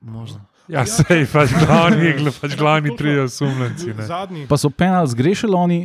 Možno. 0.00 0.40
Ja, 0.66 0.86
sej, 0.86 1.26
pač 1.26 1.50
glavni, 1.56 2.12
pač 2.32 2.54
glavni 2.54 2.96
trije 2.96 3.22
osumljenci. 3.22 3.86
ne. 3.88 4.02
Zadnji, 4.04 4.46
Pa 4.46 4.56
so 4.56 4.70
penal 4.70 5.06
zgrešili 5.06 5.52
oni. 5.54 5.80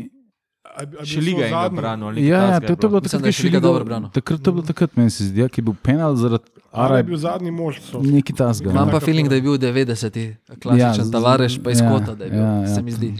Še 1.03 1.21
liga 1.21 1.39
je 1.39 1.49
ga 1.49 1.59
zadnji? 1.61 1.77
branil. 1.77 2.05
ali 2.05 2.15
nekaj 2.17 2.29
Ja, 2.29 2.41
ja, 2.45 2.59
to, 2.59 2.65
je 2.65 2.75
to 2.75 2.85
je 2.85 2.89
bilo 2.89 3.01
takrat, 3.01 3.11
da 3.13 3.17
je 3.17 3.21
ko 3.21 3.27
je 3.27 3.31
Šeliga 3.33 3.41
Šeliga- 3.51 3.61
dobro 3.63 3.83
branil. 3.85 4.09
Takrat 4.09 4.37
to 4.37 4.49
je 4.49 4.53
bilo 4.53 4.65
takrat, 4.65 4.91
meni 4.93 5.09
se 5.09 5.23
zdi, 5.23 5.39
ja, 5.39 5.47
ki 5.47 5.57
je 5.57 5.63
bil 5.63 5.75
penal 5.81 6.15
zaradi 6.15 6.43
Ara 6.73 6.97
je 6.97 7.03
bil 7.05 7.17
zadnji 7.17 7.51
mož. 7.51 7.79
Neki 7.95 8.33
tasga. 8.33 8.67
Imam 8.69 8.87
ja. 8.87 8.91
pa 8.91 8.99
feeling, 8.99 9.29
da 9.29 9.35
je 9.35 9.41
bil 9.41 9.55
90, 9.55 10.35
klasičen 10.57 11.05
z- 11.05 11.11
Tavares, 11.11 11.55
pa 11.57 11.71
iz 11.71 11.79
ja, 11.79 11.87
Kota, 11.87 12.11
da 12.13 12.23
je 12.23 12.31
bil, 12.31 12.39
ja, 12.41 12.51
ja, 12.57 12.67
se 12.69 12.81
mi 12.81 12.91
zdi. 12.91 13.13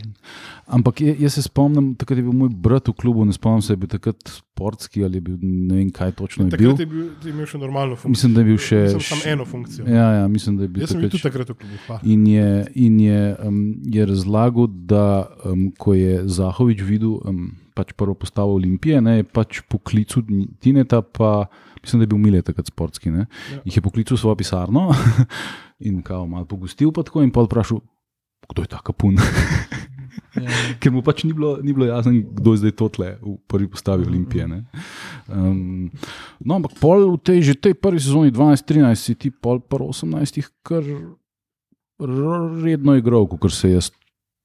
Ampak 0.68 0.98
jaz 1.02 1.34
se 1.34 1.42
spomnim, 1.42 1.92
takrat 1.94 2.18
je 2.18 2.24
bil 2.24 2.34
moj 2.34 2.50
brat 2.50 2.88
v 2.88 2.94
klubu, 2.94 3.22
ne 3.22 3.30
spomnim 3.32 3.62
se, 3.62 3.74
je 3.74 3.78
bil 3.78 3.88
takrat 3.88 4.18
sportski 4.26 5.04
ali 5.04 5.20
bil 5.20 5.36
ne 5.38 5.76
vem 5.76 5.92
kaj 5.92 6.12
točno 6.14 6.46
je 6.46 6.52
bil. 6.52 6.72
Takrat 6.72 6.80
je, 6.80 6.86
bil, 6.86 7.04
je 7.22 7.30
imel 7.30 7.46
še 7.46 7.58
normalno 7.58 7.94
funkcijo. 7.94 8.10
Mislim, 8.10 8.34
da 8.34 8.42
je 8.42 8.46
bil 8.46 8.58
še. 8.60 8.80
Mislim, 8.84 9.04
samo 9.04 9.28
eno 9.28 9.46
funkcijo. 9.46 9.86
Ja, 9.86 10.08
ja, 10.16 10.24
mislim, 10.28 10.58
da 10.58 10.64
je 10.64 10.70
bil 10.70 10.82
Jaz 10.82 10.90
sem 10.90 10.98
bil 10.98 11.08
takrat. 11.08 11.14
tudi 11.14 11.24
takrat 11.24 11.50
v 11.50 11.56
klubu. 11.56 11.78
hvala. 11.86 12.00
In 12.04 12.26
je, 12.28 12.48
in 12.78 13.00
je, 13.00 13.20
um, 13.40 13.60
je 13.86 14.06
razlagal, 14.06 14.68
da 14.86 15.06
um, 15.44 15.70
ko 15.72 15.94
je 15.94 16.26
Zahovič 16.26 16.82
videl 16.82 17.14
um, 17.22 17.46
pač 17.74 17.94
prvo 17.94 18.16
postavo 18.16 18.56
Olimpije, 18.56 19.02
ne, 19.02 19.18
je 19.18 19.28
pač 19.28 19.62
poklical 19.62 20.26
Tineta, 20.60 21.02
pa 21.02 21.46
mislim, 21.78 22.00
da 22.00 22.04
je 22.04 22.08
bil 22.08 22.18
Mile 22.20 22.42
takrat 22.42 22.66
sportski. 22.66 23.12
Ne, 23.12 23.28
Ja. 23.52 23.62
jih 23.64 23.78
je 23.78 23.82
poklical 23.82 24.16
v 24.16 24.20
svojo 24.20 24.36
pisarno 24.36 24.90
in 25.80 26.02
kao 26.02 26.26
malo 26.26 26.46
pogostil, 26.46 26.90
pa 26.90 27.04
tako 27.04 27.22
in 27.22 27.30
pa 27.30 27.44
vprašal, 27.44 27.84
kdo 28.50 28.62
je 28.62 28.68
ta 28.68 28.82
kapun. 28.82 29.22
Ja. 30.36 30.50
ker 30.84 30.92
mu 30.92 31.00
pač 31.06 31.24
ni 31.24 31.32
bilo, 31.34 31.56
ni 31.64 31.72
bilo 31.72 31.88
jasno, 31.88 32.12
kdo 32.12 32.56
je 32.56 32.64
zdaj 32.64 32.74
totle 32.76 33.10
v 33.22 33.36
prvi 33.48 33.68
postavi 33.72 34.08
Olimpije. 34.08 34.48
ne. 34.48 34.66
Um, 35.28 35.92
no, 36.40 36.60
ampak 36.60 36.76
pol 36.80 37.16
v 37.16 37.20
tej, 37.24 37.40
že 37.52 37.56
tej 37.56 37.76
prvi 37.80 38.04
sezoni 38.04 38.36
12-13 38.36 38.96
si 39.00 39.16
ti 39.16 39.32
pol 39.32 39.64
pa 39.64 39.80
18 39.80 40.44
kar 40.66 40.84
redno 42.64 42.96
igral, 43.00 43.28
kot 43.28 43.52
se 43.56 43.72
jaz 43.72 43.92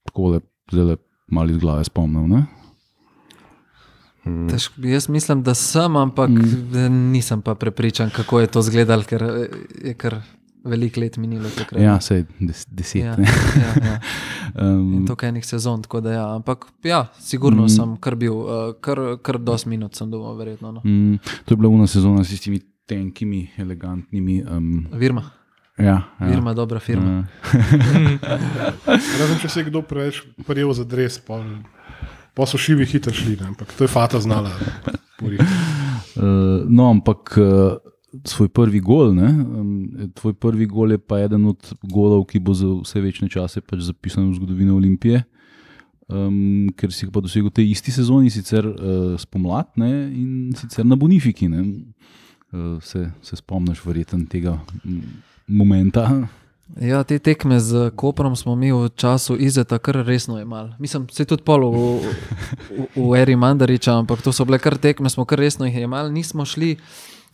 tako 0.07 0.39
zelo 0.71 0.97
malo 1.27 1.51
iz 1.51 1.59
glave 1.59 1.85
spomnil. 1.85 2.27
Ne? 2.31 2.47
Težko, 4.51 4.83
jaz 4.85 5.09
mislim, 5.09 5.43
da 5.43 5.55
sem, 5.55 5.97
ampak 5.97 6.31
mm. 6.31 7.11
nisem 7.11 7.43
pa 7.43 7.55
prepričan, 7.55 8.11
kako 8.15 8.41
je 8.41 8.47
to 8.47 8.61
izgledalo, 8.61 9.03
ker 9.03 9.25
je 9.85 9.95
kar 9.99 10.21
veliko 10.65 11.01
let 11.01 11.17
minilo. 11.17 11.49
takrat. 11.57 11.83
Ja, 11.83 12.01
sej 12.01 12.25
des, 12.41 12.67
deset. 12.71 13.03
ja, 13.05 13.17
ne. 13.17 13.25
ja, 13.25 13.73
ja. 13.85 13.99
In 14.61 14.99
Um, 14.99 15.07
to 15.07 15.15
enih 15.23 15.45
sezon. 15.47 15.83
tako 15.83 16.01
Da, 16.01 16.13
ja. 16.13 16.35
Ampak 16.35 16.67
ja, 16.85 17.07
sigurno 17.21 17.63
Mm. 17.63 17.69
sem 17.69 17.97
kar 17.97 18.15
bil, 18.17 18.33
uh, 18.35 18.73
kar, 18.81 18.99
kar 19.23 19.39
dos 19.39 19.67
minut 19.67 19.95
sem 19.95 20.11
dobil, 20.11 20.35
verjetno. 20.37 20.73
No. 20.73 20.81
mm, 20.85 21.19
to 21.45 21.55
je 21.55 21.57
bila 21.57 21.69
una 21.69 21.87
sezona 21.87 22.25
s 22.25 22.29
tistimi 22.29 22.61
tenkimi, 22.87 23.51
elegantnimi. 23.59 24.43
Um, 24.51 24.87
Virma, 24.93 25.23
ja, 25.79 26.03
ja. 26.21 26.27
Virma, 26.27 26.55
dobra 26.55 26.81
firma. 26.81 27.11
Ja. 27.11 27.25
Razen 29.21 29.39
če 29.41 29.49
se 29.49 29.61
je 29.61 29.65
kdo 29.71 29.83
preveč 29.83 30.23
prijel 30.47 30.73
za 30.73 30.85
dres, 30.85 31.19
pa, 31.23 31.39
pa 32.35 32.47
so 32.47 32.59
šivi 32.59 32.87
hitro 32.87 33.13
šli, 33.15 33.37
ne? 33.41 33.47
ampak 33.53 33.73
to 33.79 33.85
je 33.85 33.89
fata 33.89 34.21
znala. 34.21 34.51
Uh, 36.17 36.65
no, 36.69 36.91
ampak 36.91 37.37
uh, 37.39 37.77
svoj 38.25 38.49
prvi 38.49 38.81
gol, 38.81 39.15
ne, 39.15 39.29
tvoj 40.19 40.35
prvi 40.35 40.67
gol 40.67 40.95
je 40.95 40.99
pa 40.99 41.21
eden 41.23 41.47
od 41.53 41.73
golov, 41.83 42.27
ki 42.31 42.41
bo 42.43 42.55
za 42.55 42.67
vse 42.83 43.03
večne 43.03 43.29
čase 43.31 43.63
pač 43.63 43.87
zapisan 43.87 44.31
v 44.31 44.39
zgodovino 44.41 44.77
Olimpije. 44.77 45.25
Um, 46.11 46.67
ker 46.75 46.91
si 46.91 47.07
pa 47.07 47.23
dosegel 47.23 47.53
v 47.53 47.55
tej 47.55 47.71
isti 47.71 47.95
sezoni, 47.95 48.33
sicer 48.35 48.67
uh, 48.67 49.15
spomlad 49.15 49.71
ne, 49.79 50.11
in 50.11 50.31
sicer 50.59 50.83
na 50.83 50.99
Bonifiki. 50.99 51.47
Ne. 51.47 51.63
Uh, 52.51 52.83
se, 52.83 53.13
se 53.23 53.39
spomniš, 53.39 53.79
verjetno 53.87 54.27
tega 54.27 54.59
momenta. 55.47 56.09
Ja, 56.79 57.03
te 57.07 57.19
tekme 57.19 57.59
z 57.63 57.91
Koprom 57.99 58.35
smo 58.39 58.55
mi 58.59 58.71
v 58.71 58.91
času 58.95 59.39
Izeta 59.39 59.79
kar 59.79 60.03
resno 60.07 60.39
imeli. 60.43 60.75
Mislim, 60.79 61.07
se 61.11 61.27
tudi 61.27 61.43
pol 61.47 61.67
v, 61.67 61.79
v, 62.71 62.87
v 62.95 63.15
eri 63.19 63.35
Mandariča, 63.39 63.95
ampak 63.99 64.23
to 64.23 64.35
so 64.35 64.47
bile 64.47 64.59
kar 64.59 64.79
tekme, 64.79 65.11
smo 65.11 65.27
kar 65.27 65.39
resno 65.39 65.67
jih 65.67 65.83
imeli. 65.83 66.15
Nismo 66.15 66.47
šli 66.47 66.77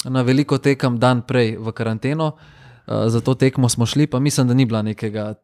na 0.07 0.23
veliko 0.23 0.59
tekem 0.59 0.99
dan 0.99 1.23
prej 1.23 1.57
v 1.57 1.73
karanteno. 1.73 2.33
Uh, 2.87 3.09
za 3.09 3.21
to 3.21 3.35
tekmo 3.35 3.69
smo 3.69 3.87
šli, 3.87 4.07
pa 4.07 4.19
mislim, 4.19 4.49
da 4.49 4.55
ni, 4.55 4.65
nekega, 4.65 5.35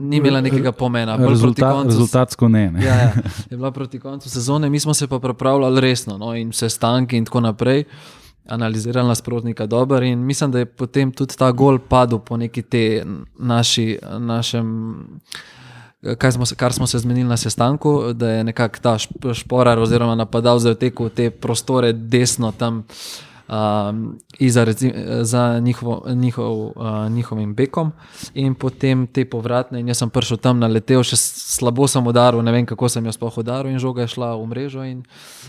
ni 0.00 0.16
imela 0.16 0.40
nekega 0.40 0.72
pomena. 0.72 1.16
Bolj 1.18 1.28
Rezultat, 1.28 1.74
koncu- 1.74 1.86
rezultatsko 1.86 2.48
ne. 2.48 2.70
ne. 2.70 2.84
Ja, 2.84 2.94
ja, 2.94 3.12
je 3.50 3.56
bila 3.56 3.70
proti 3.70 3.98
koncu 3.98 4.30
sezone, 4.30 4.70
mi 4.70 4.80
smo 4.80 4.94
se 4.94 5.06
pa 5.06 5.18
pripravljali 5.18 5.80
resno 5.80 6.18
no, 6.18 6.34
in 6.34 6.52
sestanki 6.52 7.16
in 7.16 7.24
tako 7.24 7.40
naprej. 7.40 7.84
Analizirali 8.48 9.08
nasprotnika 9.08 9.66
dobro, 9.66 10.02
in 10.02 10.18
mislim, 10.18 10.50
da 10.50 10.58
je 10.58 10.66
potem 10.66 11.12
tudi 11.12 11.36
ta 11.36 11.50
gol 11.50 11.78
padel 11.78 12.18
po 12.18 12.36
neki 12.36 12.62
te 12.62 13.04
naši, 13.38 13.98
našem, 14.18 15.04
kaj 16.18 16.32
smo, 16.32 16.46
se- 16.46 16.54
kar 16.54 16.72
smo 16.72 16.86
se 16.86 16.98
zmenili 16.98 17.28
na 17.28 17.36
sestanku, 17.36 18.12
da 18.12 18.30
je 18.30 18.44
nekako 18.44 18.78
ta 18.78 18.94
šp- 18.94 19.34
šporar 19.34 19.78
oziroma 19.78 20.14
napadalec 20.14 20.78
tekel 20.78 21.06
v 21.06 21.10
te 21.10 21.30
prostore 21.30 21.92
desno 21.92 22.52
tam. 22.52 22.84
Um, 23.48 24.18
iza, 24.38 24.64
reci, 24.64 24.92
za 25.22 25.58
njihovo, 25.58 26.04
njihov, 26.14 26.60
uh, 26.76 27.08
njihovim 27.10 27.54
bekom, 27.54 27.92
in 28.34 28.54
potem 28.54 29.06
te 29.06 29.24
povratne. 29.24 29.80
In 29.80 29.88
jaz 29.88 29.98
sem 29.98 30.10
prišel 30.10 30.36
tam, 30.36 30.58
naletel, 30.62 31.02
še 31.02 31.16
slabo 31.18 31.88
sem 31.88 32.06
udaril, 32.06 32.42
ne 32.42 32.52
vem 32.52 32.66
kako 32.66 32.88
sem 32.88 33.04
jo 33.04 33.12
sploh 33.12 33.38
udaril, 33.38 33.72
in 33.72 33.78
žoga 33.82 34.06
je 34.06 34.14
šla 34.14 34.36
v 34.36 34.46
mrežo. 34.46 34.84
In 34.84 35.02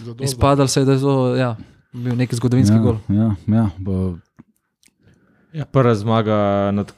Zadovolj. 0.04 0.26
izpadal 0.26 0.68
se 0.68 0.82
je, 0.82 0.86
da 0.86 0.98
je 0.98 1.00
to 1.00 1.36
ja, 1.36 1.56
bil 1.94 2.16
neki 2.18 2.36
zgodovinski 2.36 2.76
ja, 2.76 2.82
gol. 2.82 2.98
Ja, 3.10 3.36
ja, 3.48 3.70
ba, 3.80 4.18
Ja, 5.54 5.66
prva 5.70 5.94
zmaga 5.96 6.72
nad 6.74 6.90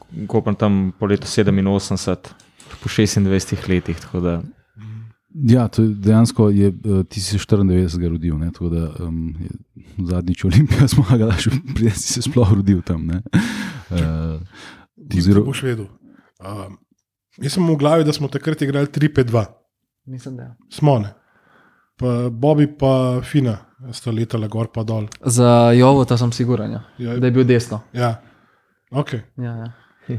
tam 0.58 0.94
po 1.00 1.06
letu 1.06 1.28
87, 1.28 2.16
po 2.82 2.90
26 2.90 3.68
letih. 3.68 4.00
tako 4.00 4.20
da- 4.20 4.42
Ja, 5.36 5.68
to 5.68 5.84
je 5.84 5.90
dejansko 5.90 6.50
je, 6.50 6.68
eh, 6.68 7.04
ti 7.04 7.22
si 7.22 7.36
se 7.36 7.46
94 7.48 8.08
rodil, 8.10 8.38
ne, 8.38 8.52
tako 8.52 8.70
da 8.70 8.92
um, 9.04 9.36
je 9.40 9.50
zadnjič 10.06 10.46
Olimpija 10.46 10.88
zmagala, 10.94 11.36
še 11.36 11.52
preden 11.76 11.92
si 11.94 12.14
se 12.14 12.22
sploh 12.22 12.54
rodil 12.54 12.80
tam. 12.82 13.04
Ne. 13.06 13.20
Uh, 13.92 14.40
Ti 15.10 15.20
Oziro- 15.20 15.44
boš 15.44 15.64
vedel. 15.64 15.86
Um, 16.40 16.78
jaz 17.38 17.52
sem 17.54 17.68
v 17.68 17.76
glavi, 17.76 18.04
da 18.04 18.14
smo 18.14 18.28
takrat 18.28 18.62
igrali 18.62 18.88
3-5-2, 18.88 19.46
Mislim, 20.06 20.38
da 20.38 20.44
je. 20.44 20.52
smo 20.72 21.00
ne. 21.00 21.12
Pa 21.98 22.30
Bobby 22.30 22.68
pa 22.70 22.94
Fina 23.22 23.58
sta 23.92 24.12
letala 24.12 24.48
gor 24.48 24.68
pa 24.68 24.84
dol. 24.84 25.06
Za 25.22 25.72
Jovo 25.72 26.06
ta 26.06 26.18
sem 26.18 26.32
siguran, 26.32 26.72
ja. 26.72 26.82
Ja, 26.98 27.20
da 27.20 27.28
je 27.28 27.32
bil 27.32 27.44
desno. 27.44 27.82
ja. 27.94 28.22
Okay. 28.92 29.20
Ja, 29.38 29.52
ja. 29.58 29.72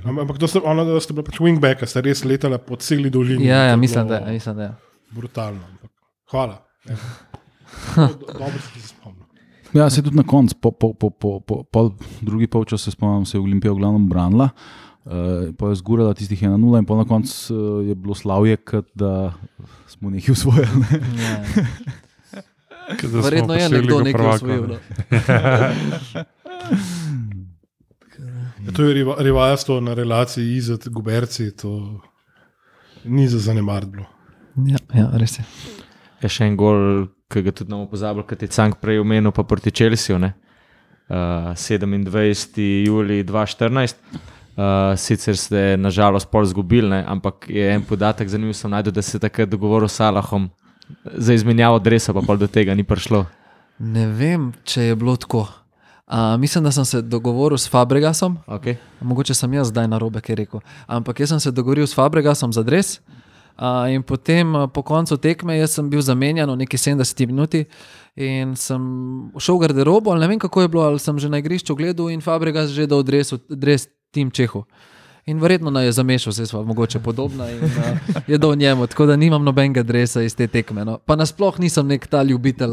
Am- 0.04 0.18
Ampak 0.18 0.38
to 0.38 0.46
sta, 0.46 0.60
ona, 0.64 0.84
da 0.84 1.00
sta 1.00 1.14
bila 1.14 1.24
pač 1.24 1.38
wingback, 1.40 1.84
sta 1.86 2.00
res 2.00 2.24
letala 2.24 2.58
po 2.58 2.76
celi 2.76 3.08
dolžini. 3.10 3.46
ja, 3.46 3.62
ja 3.64 3.76
mislim, 3.76 4.06
bilo 4.06 4.20
da. 4.20 4.32
Mislim, 4.32 4.56
da 4.56 4.62
je. 4.62 4.72
Brutalno. 5.10 5.60
Ampak. 5.62 5.90
Hvala. 6.26 6.62
Do- 7.96 8.08
Dobro 8.28 8.58
si 8.64 8.80
se 8.80 8.88
spomnil. 8.88 9.22
Ja, 9.72 9.90
se 9.90 10.02
tudi 10.02 10.16
na 10.16 10.22
koncu, 10.22 10.54
po, 10.56 10.70
po, 10.72 10.94
po, 10.94 11.10
po, 11.10 11.40
po 11.40 11.64
pol, 11.64 11.90
drugi 12.20 12.46
polčas 12.46 12.80
se 12.80 12.90
spomnim, 12.90 13.26
se 13.26 13.36
je 13.36 13.42
Olimpija 13.42 13.72
v 13.72 13.76
glavnem 13.76 14.08
branila. 14.08 14.48
Uh, 15.04 15.12
pa 15.52 15.68
je 15.68 15.74
zgurala 15.76 16.14
tistih 16.14 16.42
1-0, 16.42 16.54
in 16.78 16.84
pol 16.84 16.96
na 16.96 17.04
koncu 17.04 17.30
uh, 17.48 17.58
je 17.80 17.94
bilo 17.94 18.14
slavje, 18.14 18.56
kot 18.58 18.86
da 18.94 19.32
smo 19.86 20.10
nekaj 20.10 20.32
usvojili. 20.32 20.66
Ne? 20.80 21.00
Ja. 21.18 21.42
Verjetno 23.20 23.54
je 23.54 23.68
nekdo 23.68 24.00
nekaj 24.00 24.38
ne. 24.42 24.56
no. 24.58 24.78
Ja, 28.58 28.72
to 28.72 28.82
je 28.82 28.94
riva- 28.94 29.16
rivalstvo 29.18 29.80
na 29.80 29.94
relaciji 29.94 30.56
izid 30.56 30.88
guberci, 30.88 31.50
to 31.52 32.00
ni 33.04 33.28
za 33.28 33.38
zanemariti 33.40 33.92
bilo. 33.92 34.06
Ja, 34.64 34.78
ja, 34.94 35.10
res 35.20 35.38
je. 35.38 35.44
Je 36.22 36.28
še 36.32 36.46
en 36.48 36.56
gol, 36.56 37.08
ki 37.28 37.42
ga 37.44 37.52
tudi 37.52 37.72
ne 37.74 37.82
pozabili, 37.90 38.24
kot 38.26 38.42
je 38.42 38.48
Cank 38.48 38.78
prej 38.80 39.02
omenil, 39.02 39.32
pa 39.32 39.42
proti 39.44 39.70
Čelsiju. 39.70 40.18
ne. 40.18 40.32
Uh, 41.08 41.52
27. 41.54 42.86
julij 42.86 43.24
2014. 43.24 43.94
Uh, 44.56 44.96
sicer 44.96 45.36
ste 45.36 45.76
nažalost 45.76 46.30
pol 46.32 46.44
zgubili, 46.48 46.88
ne, 46.88 47.04
ampak 47.06 47.44
je 47.48 47.60
en 47.74 47.82
podatek 47.84 48.28
zanimiv, 48.28 48.56
sem 48.56 48.70
najdel, 48.70 48.92
da 48.92 49.02
se 49.02 49.16
je 49.16 49.20
takrat 49.20 49.48
dogovoril 49.48 49.88
s 49.88 50.00
Salahom 50.00 50.48
za 51.04 51.34
izmenjavo 51.34 51.78
dresa, 51.78 52.14
pa 52.16 52.22
pol 52.24 52.40
do 52.40 52.48
tega 52.48 52.74
ni 52.74 52.82
prišlo. 52.82 53.26
Ne 53.78 54.06
vem, 54.08 54.54
če 54.64 54.82
je 54.82 54.96
bilo 54.96 55.16
tako. 55.16 55.44
A, 56.06 56.36
mislim, 56.40 56.64
da 56.64 56.72
sem 56.72 56.84
se 56.84 57.02
dogovoril 57.02 57.58
s 57.58 57.68
Fabregasom, 57.68 58.38
Okay. 58.46 58.76
mogoče 59.00 59.34
sem 59.34 59.52
jaz 59.52 59.68
zdaj 59.68 59.88
na 59.88 59.98
robe, 59.98 60.20
kaj 60.20 60.32
je 60.32 60.36
rekel. 60.36 60.60
Ampak 60.86 61.20
jaz 61.20 61.28
sem 61.28 61.40
se 61.40 61.50
dogovoril 61.52 61.86
s 61.86 61.94
Fabregasom 61.94 62.52
za 62.52 62.62
dres. 62.62 63.00
A, 63.56 63.88
in 63.88 64.02
potem 64.02 64.56
a, 64.56 64.66
po 64.68 64.82
koncu 64.84 65.16
tekme 65.16 65.56
jaz 65.56 65.76
sem 65.78 65.88
bil 65.90 66.04
zamenjan 66.04 66.50
v 66.50 66.64
neki 66.64 66.76
70 66.76 67.26
minuti 67.26 67.64
in 68.16 68.56
sem 68.56 68.80
šel 69.36 69.56
v 69.56 69.62
garderobo, 69.64 70.12
ali 70.12 70.24
ne 70.24 70.28
vem 70.28 70.40
kako 70.40 70.64
je 70.64 70.68
bilo, 70.68 70.84
ali 70.84 71.00
sem 71.00 71.18
že 71.18 71.28
na 71.28 71.40
igrišču 71.40 71.76
gledal 71.76 72.12
in 72.12 72.20
Fabregas 72.20 72.72
že 72.72 72.88
dal 72.88 73.04
dres, 73.04 73.32
dres 73.48 73.88
Tim 74.12 74.30
Čehu. 74.30 74.64
In 75.26 75.40
verjetno 75.42 75.70
naj 75.70 75.84
je 75.84 75.92
zamešal, 75.92 76.32
se 76.32 76.46
sva 76.46 76.62
mogoče 76.62 77.00
podobna 77.02 77.50
in 77.50 77.58
uh, 77.64 77.70
je 78.26 78.38
dal 78.38 78.56
njemu, 78.56 78.86
tako 78.86 79.06
da 79.06 79.16
nimam 79.16 79.44
nobenega 79.44 79.82
dresa 79.82 80.22
iz 80.22 80.36
te 80.36 80.46
tekme. 80.46 80.84
No. 80.84 80.98
Pa 80.98 81.16
nasploh 81.16 81.58
nisem 81.58 81.86
nek 81.86 82.06
ta 82.06 82.22
ljubitelj 82.22 82.70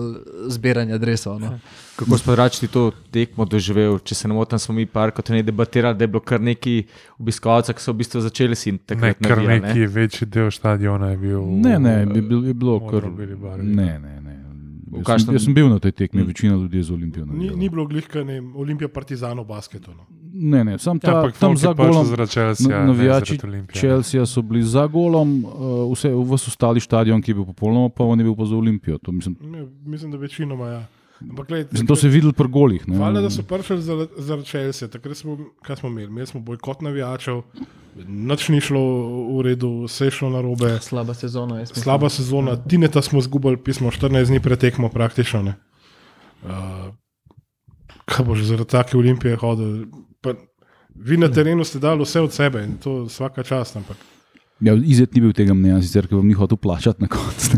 zbiranja 0.47 0.97
dresov. 0.97 1.39
No. 1.41 1.59
Kako 1.95 2.17
spodračiti 2.17 2.67
to 2.67 2.91
tekmo 3.11 3.45
doživel? 3.45 3.97
Če 3.99 4.15
se 4.15 4.27
ne 4.27 4.37
motim, 4.37 4.59
smo 4.59 4.75
mi 4.75 4.85
par 4.85 5.11
kot 5.11 5.29
ne 5.33 5.41
debatirali, 5.43 5.97
da 5.97 6.03
je 6.03 6.07
bilo 6.13 6.21
kar 6.21 6.41
nekaj 6.41 6.83
obiskovalcev, 7.17 7.73
ki 7.75 7.81
so 7.81 7.91
v 7.91 8.01
bistvu 8.03 8.21
začeli 8.21 8.55
si 8.55 8.71
Ne, 8.71 8.77
takrat 8.85 9.17
kar 9.17 9.37
navijali, 9.41 9.59
neki 9.61 9.89
večji 9.97 10.27
del 10.29 10.51
stadiona 10.53 11.09
je 11.09 11.17
bil. 11.17 11.41
Ne, 11.41 11.79
ne, 11.79 11.99
je, 12.05 12.21
bil, 12.21 12.47
je 12.47 12.53
bilo 12.53 12.79
kar. 12.85 13.09
Ne, 13.63 13.97
ne, 13.97 14.19
ne. 14.21 14.39
Jaz, 14.93 15.01
kakšnem- 15.01 15.25
sem, 15.25 15.33
jaz 15.33 15.49
sem 15.49 15.53
bil 15.57 15.73
na 15.73 15.79
tej 15.81 15.91
tekmi, 15.91 16.21
večina 16.21 16.53
ljudi 16.53 16.77
je 16.77 16.83
z 16.83 16.91
Olimpijo. 16.91 17.25
Ni, 17.25 17.49
ni 17.49 17.69
bilo 17.69 17.87
glihka 17.89 18.21
Olimpija 18.55 18.93
Partizan 18.93 19.39
v 19.41 19.45
basketu. 19.45 19.89
No. 19.97 20.05
Ne, 20.35 20.63
ne, 20.63 20.79
sam 20.79 20.97
Ja, 20.97 20.99
ta, 20.99 21.17
ampak 21.19 21.37
tam 21.37 21.57
za 21.57 21.73
prišel 21.73 21.93
golom. 21.93 22.27
Chelsea, 22.27 22.67
ne 22.67 22.85
Navijači. 22.85 23.37
Chelsea 23.73 24.25
so 24.25 24.41
bili 24.41 24.63
za 24.63 24.87
golom, 24.87 25.45
uh, 25.45 25.91
vse, 25.93 26.09
vse 26.09 26.49
ostali 26.49 26.79
stadion, 26.79 27.21
ki 27.21 27.31
je 27.31 27.35
bil 27.35 27.45
popolnoma 27.45 27.89
poln, 27.89 28.19
je 28.19 28.23
bil 28.23 28.35
pa 28.35 28.45
za 28.45 28.55
Olimpijo. 28.55 28.97
To, 28.97 29.11
mislim, 29.11 29.37
Ne, 29.41 29.67
mislim, 29.85 30.11
da 30.11 30.17
večinoma 30.17 30.67
ja. 30.67 30.85
Ampak, 31.29 31.47
gled, 31.47 31.67
mislim, 31.71 31.87
to 31.87 31.95
se 31.95 32.07
je 32.07 32.11
videlo 32.11 32.33
pri 32.33 32.47
golih. 32.47 32.87
ne. 32.87 32.97
Hvala, 32.97 33.21
da 33.21 33.29
so 33.29 33.43
prišli 33.43 33.81
zaradi 33.81 34.11
za 34.17 34.41
Chelsea. 34.41 34.87
Takrat 34.87 35.17
smo, 35.17 35.37
smo 35.79 35.89
imeli? 35.89 36.07
Imeli 36.07 36.27
smo 36.27 36.41
bojkot 36.41 36.81
navijačev, 36.81 37.41
noč 38.07 38.49
ni 38.49 38.61
šlo 38.61 38.81
v 39.37 39.41
redu, 39.41 39.83
vse 39.85 40.05
je 40.05 40.11
šlo 40.11 40.29
na 40.29 40.41
robe. 40.41 40.79
Slaba 40.81 41.13
sezona, 41.13 41.55
mislim. 41.55 41.83
Slaba 41.83 42.09
sezona, 42.09 42.57
Tineta 42.63 43.01
smo 43.01 43.21
zgubili, 43.21 43.57
pismo 43.57 43.91
14 43.91 44.27
dni 44.27 44.39
pretekmo 44.39 44.89
praktično. 44.89 45.41
ne. 45.43 45.53
Uh, 46.43 46.49
kaj 48.05 48.25
boš 48.25 48.41
zaradi 48.49 48.69
take 48.69 48.97
olimpije 48.97 49.35
hodil? 49.35 49.85
Pa, 50.23 50.33
vi 50.95 51.19
na 51.19 51.27
terenu 51.27 51.67
ste 51.67 51.83
dali 51.83 52.05
vse 52.05 52.23
od 52.23 52.33
sebe 52.33 52.63
in 52.63 52.77
to 52.79 53.03
vsaka 53.11 53.43
čast. 53.43 53.75
Ampak 53.75 53.99
Ja, 54.63 54.75
Izet 54.79 55.15
ni 55.15 55.19
bil 55.23 55.33
tega 55.35 55.51
mnenja, 55.51 55.81
sicer 55.83 56.07
ker 56.07 56.21
vam 56.21 56.27
ni 56.29 56.35
hotel 56.37 56.59
plačati 56.61 57.03
na 57.03 57.09
koncu. 57.11 57.57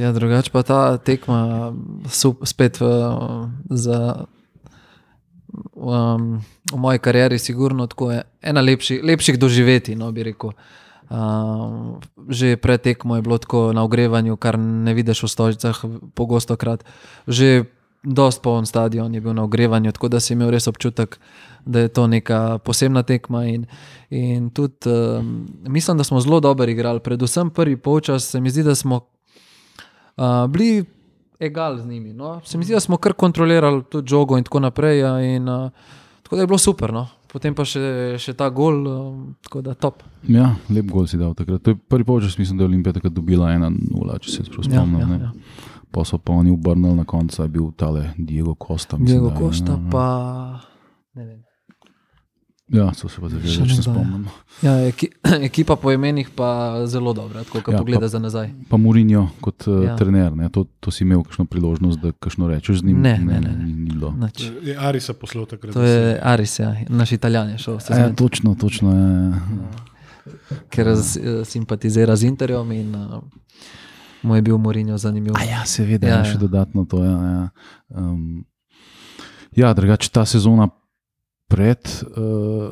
Ja, 0.00 0.14
drugače 0.16 0.48
pa 0.54 0.62
ta 0.64 0.96
tekma 0.96 1.72
spet 2.08 2.78
uh, 2.80 3.50
za, 3.68 4.24
um, 5.76 6.38
v 6.72 6.78
moji 6.80 7.02
karieri, 7.04 7.36
sigurno 7.42 7.84
tako 7.90 8.08
je 8.14 8.22
ena 8.40 8.62
lepši, 8.64 9.02
lepših 9.04 9.36
doživeti. 9.36 9.98
No, 9.98 10.08
bi 10.14 10.24
rekel. 10.30 10.54
Um, 11.10 11.98
že 12.30 12.54
pred 12.56 12.80
tekmo 12.80 13.18
je 13.18 13.26
bilo 13.26 13.36
tako 13.36 13.74
na 13.76 13.84
ogrevanju, 13.84 14.38
kar 14.40 14.56
ne 14.56 14.94
vidiš 14.96 15.26
v 15.26 15.32
stožicah, 15.34 15.84
pogosto 16.16 16.56
krat. 16.56 16.86
Že 17.28 17.68
dost 18.02 18.42
poln 18.42 18.66
stadion 18.66 19.14
je 19.14 19.20
bil 19.20 19.34
na 19.34 19.42
ogrevanju, 19.42 19.92
tako 19.92 20.08
da 20.08 20.20
si 20.20 20.32
imel 20.32 20.50
res 20.50 20.66
občutek, 20.66 21.18
da 21.64 21.80
je 21.80 21.88
to 21.88 22.06
neka 22.06 22.58
posebna 22.64 23.02
tekma. 23.02 23.44
In, 23.46 23.66
in 24.10 24.50
tudi 24.50 24.88
um, 24.88 25.48
mislim, 25.68 25.96
da 25.96 26.04
smo 26.04 26.20
zelo 26.20 26.40
dobro 26.40 26.70
igrali, 26.70 27.00
predvsem 27.00 27.50
prvi 27.50 27.76
polčas, 27.76 28.30
se 28.30 28.40
mi 28.40 28.50
zdi, 28.50 28.62
da 28.62 28.74
smo 28.74 29.00
uh, 30.16 30.46
bili 30.48 30.84
egal 31.40 31.78
z 31.78 31.86
njimi. 31.86 32.12
No? 32.12 32.40
Se 32.44 32.58
mi 32.58 32.64
zdi, 32.64 32.74
da 32.74 32.80
smo 32.80 32.96
kar 32.96 33.12
kontrolirali 33.12 33.82
tudi 33.90 34.08
žogo 34.08 34.38
in 34.38 34.44
tako 34.44 34.60
naprej. 34.60 34.98
Ja, 34.98 35.20
in, 35.20 35.48
uh, 35.48 35.70
tako 36.22 36.36
da 36.36 36.42
je 36.42 36.46
bilo 36.46 36.58
super. 36.58 36.92
No? 36.92 37.08
Potem 37.32 37.54
pa 37.54 37.62
še, 37.64 38.16
še 38.18 38.32
ta 38.34 38.48
gol, 38.50 38.80
um, 38.88 39.18
tako 39.46 39.60
da 39.62 39.74
top. 39.78 40.02
Ja, 40.26 40.54
lep 40.70 40.88
gol 40.90 41.06
si 41.06 41.20
dal 41.20 41.34
takrat. 41.38 41.62
To 41.62 41.74
je 41.74 41.78
prvi 41.78 42.04
polčas, 42.04 42.38
mislim, 42.38 42.58
da 42.58 42.64
je 42.64 42.72
Olimpija 42.72 42.96
takrat 42.96 43.14
dobila 43.14 43.52
1-0, 43.52 44.16
če 44.24 44.32
se 44.32 44.46
prav 44.48 44.66
spomnim. 44.66 44.98
ja, 44.98 45.06
ne. 45.06 45.18
ja. 45.28 45.59
Pa 45.90 46.04
so 46.04 46.18
pa 46.18 46.32
oni 46.32 46.50
obrnili 46.50 46.94
na 46.94 47.04
koncu, 47.04 47.42
je 47.42 47.48
bil 47.48 47.72
tale 47.72 48.10
Diego 48.18 48.54
Costa. 48.58 48.96
mislim, 48.96 49.06
Diego 49.12 49.28
da 49.28 49.34
je, 49.34 49.40
Costa, 49.42 49.72
ja, 49.72 49.78
pa 49.90 50.06
ne 51.14 51.24
vem. 51.24 51.40
Ja, 52.70 52.94
so 52.94 53.08
se 53.08 53.20
pa 53.20 53.28
se 53.28 53.34
nekdo, 53.34 53.64
ja. 53.66 53.82
spomnim. 53.82 54.26
Ja, 54.62 54.86
eki, 54.86 55.08
ekipa 55.42 55.76
po 55.76 55.92
imenih 55.92 56.30
pa 56.30 56.48
zelo 56.86 57.12
dobra, 57.12 57.42
tako 57.44 57.58
kot 57.60 57.68
Ja, 57.68 57.72
ja, 57.72 57.78
pogleda 57.78 58.00
pa- 58.00 58.08
za 58.08 58.18
nazaj. 58.18 58.50
Pa 58.68 58.76
Murinjo 58.76 59.28
kot 59.40 59.66
uh, 59.66 59.84
Ja. 59.84 59.96
trener, 59.96 60.32
ne? 60.32 60.48
to, 60.48 60.64
to 60.80 60.90
si 60.90 61.02
imel 61.04 61.22
kakšno 61.22 61.44
priložnost, 61.44 61.98
da 61.98 62.12
kakšno 62.12 62.46
rečeš 62.48 62.76
z 62.76 62.84
njim? 62.84 63.00
Ne, 63.00 63.18
ne, 63.18 63.24
ne, 63.32 63.40
ne. 63.40 63.64
Ni, 63.64 63.72
ni 63.74 63.90
bilo. 63.90 64.12
Nič. 64.12 64.50
Je 64.62 64.76
Arisa 64.78 65.12
poslal 65.14 65.46
takrat. 65.46 65.72
To 65.74 65.82
je 65.82 66.20
Aris, 66.22 66.58
ja, 66.58 66.76
naš 66.88 67.12
italijan 67.12 67.48
je 67.48 67.58
šel, 67.58 67.80
se 67.80 67.92
Ja, 67.92 67.96
zmeni, 67.96 68.16
točno, 68.16 68.54
točno. 68.54 68.92
Ja. 68.92 69.40
ker 70.68 70.94
z, 70.94 71.16
eh, 71.16 71.44
simpatizira 71.44 72.16
z 72.16 72.22
Interjem 72.24 72.72
in 72.72 72.94
uh, 72.94 73.18
mu 74.22 74.36
je 74.36 74.42
bil 74.42 74.58
Morinjo 74.58 74.98
zanimiv. 74.98 75.32
A 75.36 75.44
ja, 75.44 75.62
seveda, 75.66 76.08
Ja, 76.08 76.18
ja, 76.20 76.24
še 76.24 76.36
ja. 76.36 76.42
dodatno 76.42 76.84
to. 76.84 77.00
Ja, 77.04 77.16
ja. 77.16 77.48
Um, 77.90 78.44
ja 79.56 79.72
drugače 79.74 80.10
ta 80.10 80.24
sezona 80.24 80.68
pred, 81.50 81.82
uh, 82.14 82.70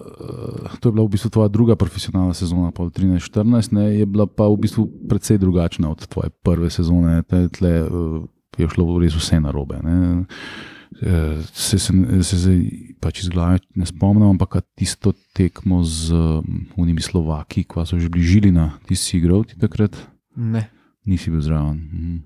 to 0.78 0.88
je 0.88 0.92
bila 0.94 1.02
v 1.02 1.10
bistvu 1.10 1.30
tvoja 1.34 1.50
druga 1.50 1.74
profesionalna 1.74 2.34
sezona, 2.34 2.70
pol 2.70 2.92
13-14, 2.94 3.74
ne, 3.74 3.86
je 3.98 4.06
bila 4.06 4.26
pa 4.30 4.46
v 4.46 4.54
bistvu 4.62 4.86
precej 5.10 5.38
drugačna 5.42 5.90
od 5.90 6.06
tvoje 6.06 6.30
prve 6.46 6.70
sezone. 6.70 7.22
Tle, 7.26 7.48
tle 7.50 7.72
uh, 7.82 8.22
je 8.54 8.68
šlo 8.70 8.86
res 9.02 9.18
vse 9.18 9.40
narobe. 9.42 9.82
Ne. 9.82 10.26
Eh, 11.02 11.42
Se, 11.52 11.78
se, 11.78 11.92
se 12.22 12.36
zdaj 12.38 12.58
pač 12.98 13.20
iz 13.22 13.28
glave 13.30 13.60
ne 13.76 13.86
spomnim, 13.86 14.24
ampak 14.32 14.56
tisto 14.74 15.12
tekmo 15.36 15.84
z 15.84 16.10
um, 16.10 16.64
unimi 16.80 17.02
Slovaki, 17.04 17.62
ko 17.62 17.84
so 17.86 18.00
že 18.00 18.08
bližili 18.10 18.50
na 18.50 18.78
tisti 18.88 19.20
igral 19.20 19.44
ti 19.44 19.54
takrat. 19.60 19.94
Ne. 20.34 20.64
Nisi 21.08 21.30
bil 21.30 21.40
zraven. 21.40 21.78
Mhm. 21.88 22.16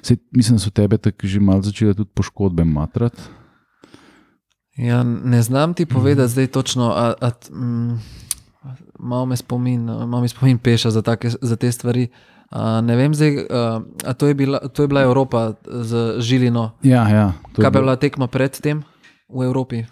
Sej, 0.00 0.16
mislim, 0.30 0.56
da 0.56 0.60
so 0.60 0.70
tebe 0.72 0.98
tako 0.98 1.26
že 1.26 1.40
malo 1.40 1.62
začele 1.62 1.94
tudi 1.94 2.10
poškodbe 2.10 2.64
matrati. 2.64 3.22
Ja, 4.76 5.02
ne 5.04 5.38
znam 5.40 5.70
ti 5.72 5.86
povedati 5.86 6.28
zdaj 6.28 6.46
točno, 6.48 6.90
a, 6.90 7.14
a, 7.16 7.30
mm, 7.50 7.98
malo 9.00 9.26
me 9.26 9.36
spomin, 9.36 9.84
malo 9.84 10.20
me 10.20 10.28
spomin 10.28 10.58
peša 10.58 10.90
za, 10.90 11.02
take, 11.02 11.30
za 11.32 11.56
te 11.56 11.70
stvari. 11.70 12.08
A, 12.50 12.80
ne 12.80 12.96
vem, 12.96 13.10
zdaj, 13.10 13.46
a, 13.50 13.62
a 14.04 14.12
to, 14.12 14.26
je 14.26 14.34
bila, 14.34 14.58
to 14.60 14.82
je 14.82 14.88
bila 14.88 15.02
Evropa 15.02 15.52
z 15.64 15.92
Žilino. 16.18 16.70
Ja, 16.82 17.08
ja. 17.08 17.32
Kaj 17.52 17.64
je 17.64 17.70
bilo- 17.70 17.82
bila 17.82 17.96
tekma 17.96 18.26
pred 18.26 18.50
tem 18.52 18.82
v 19.28 19.42
Evropi? 19.42 19.84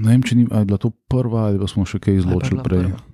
Ne 0.00 0.08
vem, 0.08 0.22
če 0.22 0.34
ni, 0.34 0.42
je 0.44 0.64
bila 0.64 0.78
to 0.78 0.90
prva 1.08 1.44
ali 1.44 1.58
pa 1.58 1.66
smo 1.66 1.84
še 1.84 1.98
kaj 1.98 2.14
izločili 2.16 2.50
bila 2.52 2.62
prej. 2.64 2.82
prva? 2.84 3.13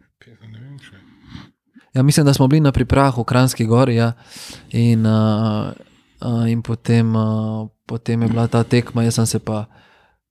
Ja, 1.94 2.02
mislim, 2.02 2.26
da 2.26 2.32
smo 2.32 2.46
bili 2.46 2.60
na 2.60 2.72
priprahu 2.72 3.22
v 3.22 3.24
Kranski 3.24 3.66
gori 3.66 3.94
ja, 3.94 4.12
in, 4.70 5.02
uh, 5.02 5.72
uh, 6.20 6.46
in 6.46 6.62
potem, 6.62 7.10
uh, 7.10 7.22
potem 7.86 8.22
je 8.22 8.28
bila 8.28 8.46
ta 8.46 8.62
tekma. 8.62 9.02
Jaz 9.02 9.14
sem 9.14 9.26
se 9.26 9.38
pa 9.38 9.64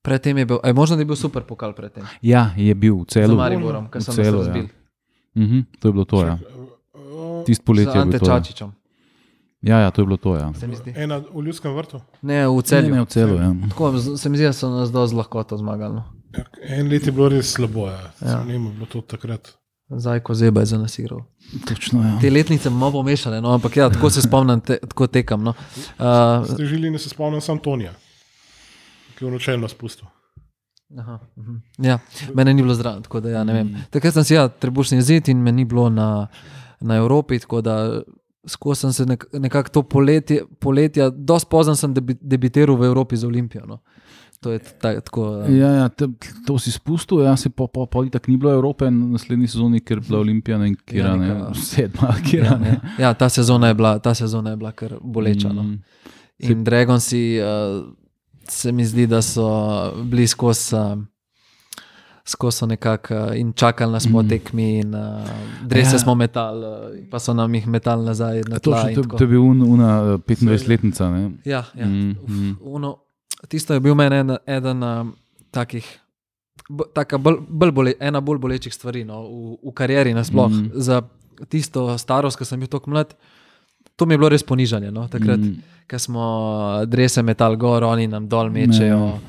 predtem 0.01 0.37
je 0.37 0.45
bil, 0.45 0.59
aj 0.63 0.73
možno 0.73 0.95
je 0.95 1.05
bil 1.05 1.15
super 1.15 1.43
pokal 1.43 1.73
predtem. 1.73 2.03
Ja, 2.21 2.53
je 2.55 2.71
bil 2.73 2.95
v 2.95 2.99
Za 3.01 3.05
celu. 3.17 3.35
Mariborom, 3.35 3.87
ker 3.87 3.99
v 3.99 4.03
sem 4.03 4.13
celu, 4.15 4.25
se 4.37 4.47
razbil. 4.47 4.63
Ja. 4.63 4.69
Mhm, 5.37 5.59
to 5.79 5.87
je 5.87 5.93
bilo 5.93 6.05
to. 6.05 6.21
Ja. 6.21 6.39
Tisti 7.45 7.53
Z 7.55 7.65
poletje 7.65 7.91
je 7.93 8.01
Ante 8.01 8.19
to. 8.19 8.25
Ja. 8.25 8.39
Čačičem, 8.39 8.71
Ja, 9.61 9.77
ja, 9.79 9.91
to 9.91 10.01
je 10.01 10.05
bilo 10.05 10.17
to. 10.17 10.35
Ja. 10.35 10.53
se 10.53 10.67
mi 10.67 10.75
zdi. 10.75 10.93
Ena 10.95 11.17
v 11.19 11.41
ljudskem 11.41 11.73
vrtu. 11.73 11.99
Ne, 12.21 12.47
v 12.47 12.55
Ne, 12.55 12.61
celju. 12.61 12.95
ne, 12.95 13.01
v 13.01 13.07
celu. 13.07 13.35
Ja. 13.35 13.51
Tako, 13.69 13.91
z- 13.93 14.15
se 14.15 14.29
mi 14.29 14.37
zdi, 14.37 14.45
da 14.45 14.53
so 14.53 14.69
nas 14.69 14.87
dosti 14.89 15.15
lahko 15.15 15.43
zmagali. 15.51 15.95
No. 15.95 16.03
Ja, 16.31 16.43
En 16.63 16.87
let 16.87 17.03
je 17.03 17.11
bilo 17.11 17.27
res 17.27 17.51
slabo. 17.51 17.87
Ja. 17.87 17.99
Ja. 18.21 18.43
Ne 18.43 18.53
vem, 18.53 18.71
bilo 18.71 18.85
to 18.85 19.01
takrat. 19.01 19.58
Zdaj, 19.89 20.19
ko 20.19 20.33
zeba 20.33 20.59
je 20.59 20.65
za 20.65 20.77
nas 20.77 20.99
igral. 20.99 21.21
Točno, 21.67 22.03
ja. 22.03 22.19
Te 22.21 22.29
letnice 22.29 22.69
malo 22.69 22.91
pomešane, 22.91 23.41
no, 23.41 23.53
ampak 23.53 23.77
ja, 23.77 23.89
tako 23.89 24.09
se 24.09 24.21
spomnim, 24.21 24.61
te, 24.61 24.77
tako 24.77 25.07
tekam. 25.07 25.43
No. 25.43 25.53
Uh, 25.99 26.45
Ste 26.53 26.65
žili, 26.65 26.91
da 26.91 26.97
se 26.97 27.09
spomnim 27.09 27.41
sam 27.41 27.57
Tonija, 27.59 27.93
ki 29.17 29.25
je 29.25 29.29
v 29.29 29.33
nočelno 29.33 29.67
spustil. 29.67 30.05
Aha, 30.97 31.19
mhm. 31.37 31.55
ja, 31.77 31.99
mene 32.33 32.53
ni 32.53 32.61
bilo 32.61 32.73
zraven, 32.73 33.03
tako 33.03 33.19
da 33.19 33.29
ja, 33.29 33.43
ne 33.43 33.53
vem. 33.53 33.75
Takrat 33.89 34.13
sem 34.13 34.23
si 34.23 34.33
ja, 34.33 34.47
trebušni 34.47 35.01
zid 35.01 35.29
in 35.29 35.41
me 35.43 35.51
ni 35.51 35.65
bilo 35.65 35.89
na, 35.89 36.27
na 36.79 36.95
Evropi, 36.95 37.39
tako 37.39 37.61
da 37.61 38.01
skozi 38.47 38.79
sem 38.79 38.93
se 38.93 39.05
nek, 39.05 39.25
nekako 39.33 39.69
to 39.69 39.83
poletje, 39.83 40.43
poletja, 40.59 41.09
dosti 41.09 41.49
pozno 41.49 41.75
sem 41.75 41.93
debi, 41.93 42.15
debitiral 42.21 42.77
v 42.77 42.85
Evropi 42.89 43.17
z 43.17 43.25
Olimpijo. 43.25 43.65
No. 43.65 43.79
To 44.39 44.51
je 44.51 44.59
ta, 44.59 45.01
tako. 45.01 45.35
Ja. 45.37 45.47
Ja, 45.49 45.69
ja, 45.73 45.89
te, 45.89 46.07
to 46.47 46.55
si 46.59 46.71
spustil, 46.71 47.19
jaz 47.21 47.41
se 47.41 47.49
pa, 47.49 47.67
pa, 47.67 47.83
pa 47.85 48.05
tako 48.11 48.31
ni 48.31 48.37
bilo 48.37 48.53
Evrope 48.53 48.87
na 48.87 49.05
naslednji 49.07 49.47
sezoni, 49.47 49.79
ker 49.79 49.97
je 49.97 50.01
bila 50.07 50.19
Olimpija 50.19 50.65
in 50.65 50.75
kira, 50.77 51.07
Ja, 51.07 51.15
ne, 51.15 51.27
neka- 51.27 51.53
sedma, 51.55 52.15
kira. 52.23 52.45
Ja, 52.45 52.57
ne. 52.57 52.67
ja. 52.67 52.79
ja, 52.99 53.13
ta 53.13 53.29
sezona 53.29 53.67
je 53.67 53.73
bila, 53.73 53.99
ta 53.99 54.13
sezona 54.13 54.49
je 54.49 54.57
bila 54.57 54.71
kar 54.71 54.95
boleča. 55.01 55.49
No. 55.49 55.63
Mm. 55.63 55.81
In 56.39 56.63
Dragonsi, 56.63 57.39
uh, 57.39 57.83
se 58.43 58.71
mi 58.71 58.85
zdi, 58.85 59.07
da 59.07 59.21
so 59.21 59.43
bili 60.03 60.27
skozi. 60.27 60.75
Uh, 60.75 60.97
Skozi 62.25 62.65
nekako 62.65 63.15
uh, 63.15 63.35
in 63.35 63.53
čakali 63.53 63.91
nas 63.91 64.07
po 64.11 64.23
tekmi, 64.23 64.79
in 64.79 64.95
uh, 64.95 65.01
drese 65.65 65.89
Ja. 65.89 65.93
ja. 65.93 65.99
smo 65.99 66.15
metali, 66.15 66.65
uh, 66.65 67.09
pa 67.09 67.19
so 67.19 67.33
nam 67.33 67.55
jih 67.55 67.67
metali 67.67 68.05
nazaj 68.05 68.41
na 68.47 68.59
tla. 68.59 68.83
To, 68.85 69.01
tako. 69.01 69.17
to 69.17 69.23
je 69.23 69.27
bil 69.27 69.41
un, 69.41 69.61
una 69.63 70.01
25-letnica. 70.17 71.09
ne. 71.09 71.31
Ja, 71.45 71.63
ja. 71.75 71.85
Mm, 71.85 72.11
Uf, 72.23 72.29
mm. 72.29 72.57
Uno, 72.61 72.97
tisto 73.49 73.73
je 73.73 73.79
bil 73.79 73.95
meni 73.95 74.15
eden, 74.15 74.37
eden 74.47 74.83
um, 74.83 75.13
takih, 75.51 75.85
taka 76.93 77.17
bolj, 77.17 77.39
bolj 77.49 77.71
bole, 77.71 77.93
ena 77.99 78.21
bolj 78.21 78.39
bolečih 78.39 78.73
stvari 78.73 79.03
no, 79.05 79.21
v, 79.23 79.57
v 79.63 79.73
karieri 79.73 80.13
nasploh. 80.13 80.51
Mm. 80.51 80.69
Za 80.75 81.01
tisto 81.49 81.97
starost, 81.97 82.37
ko 82.37 82.45
sem 82.45 82.59
bil 82.59 82.67
tako 82.67 82.91
mlad, 82.91 83.15
to 83.95 84.05
mi 84.05 84.13
je 84.13 84.17
bilo 84.17 84.29
res 84.29 84.43
ponižanje. 84.43 84.91
No, 84.91 85.07
takrat, 85.07 85.39
Mm. 85.39 85.61
ko 85.89 85.97
smo 85.99 86.23
drese 86.85 87.23
metal 87.23 87.55
gor, 87.57 87.83
oni 87.83 88.07
nam 88.07 88.27
dol 88.29 88.49
mečejo. 88.49 89.19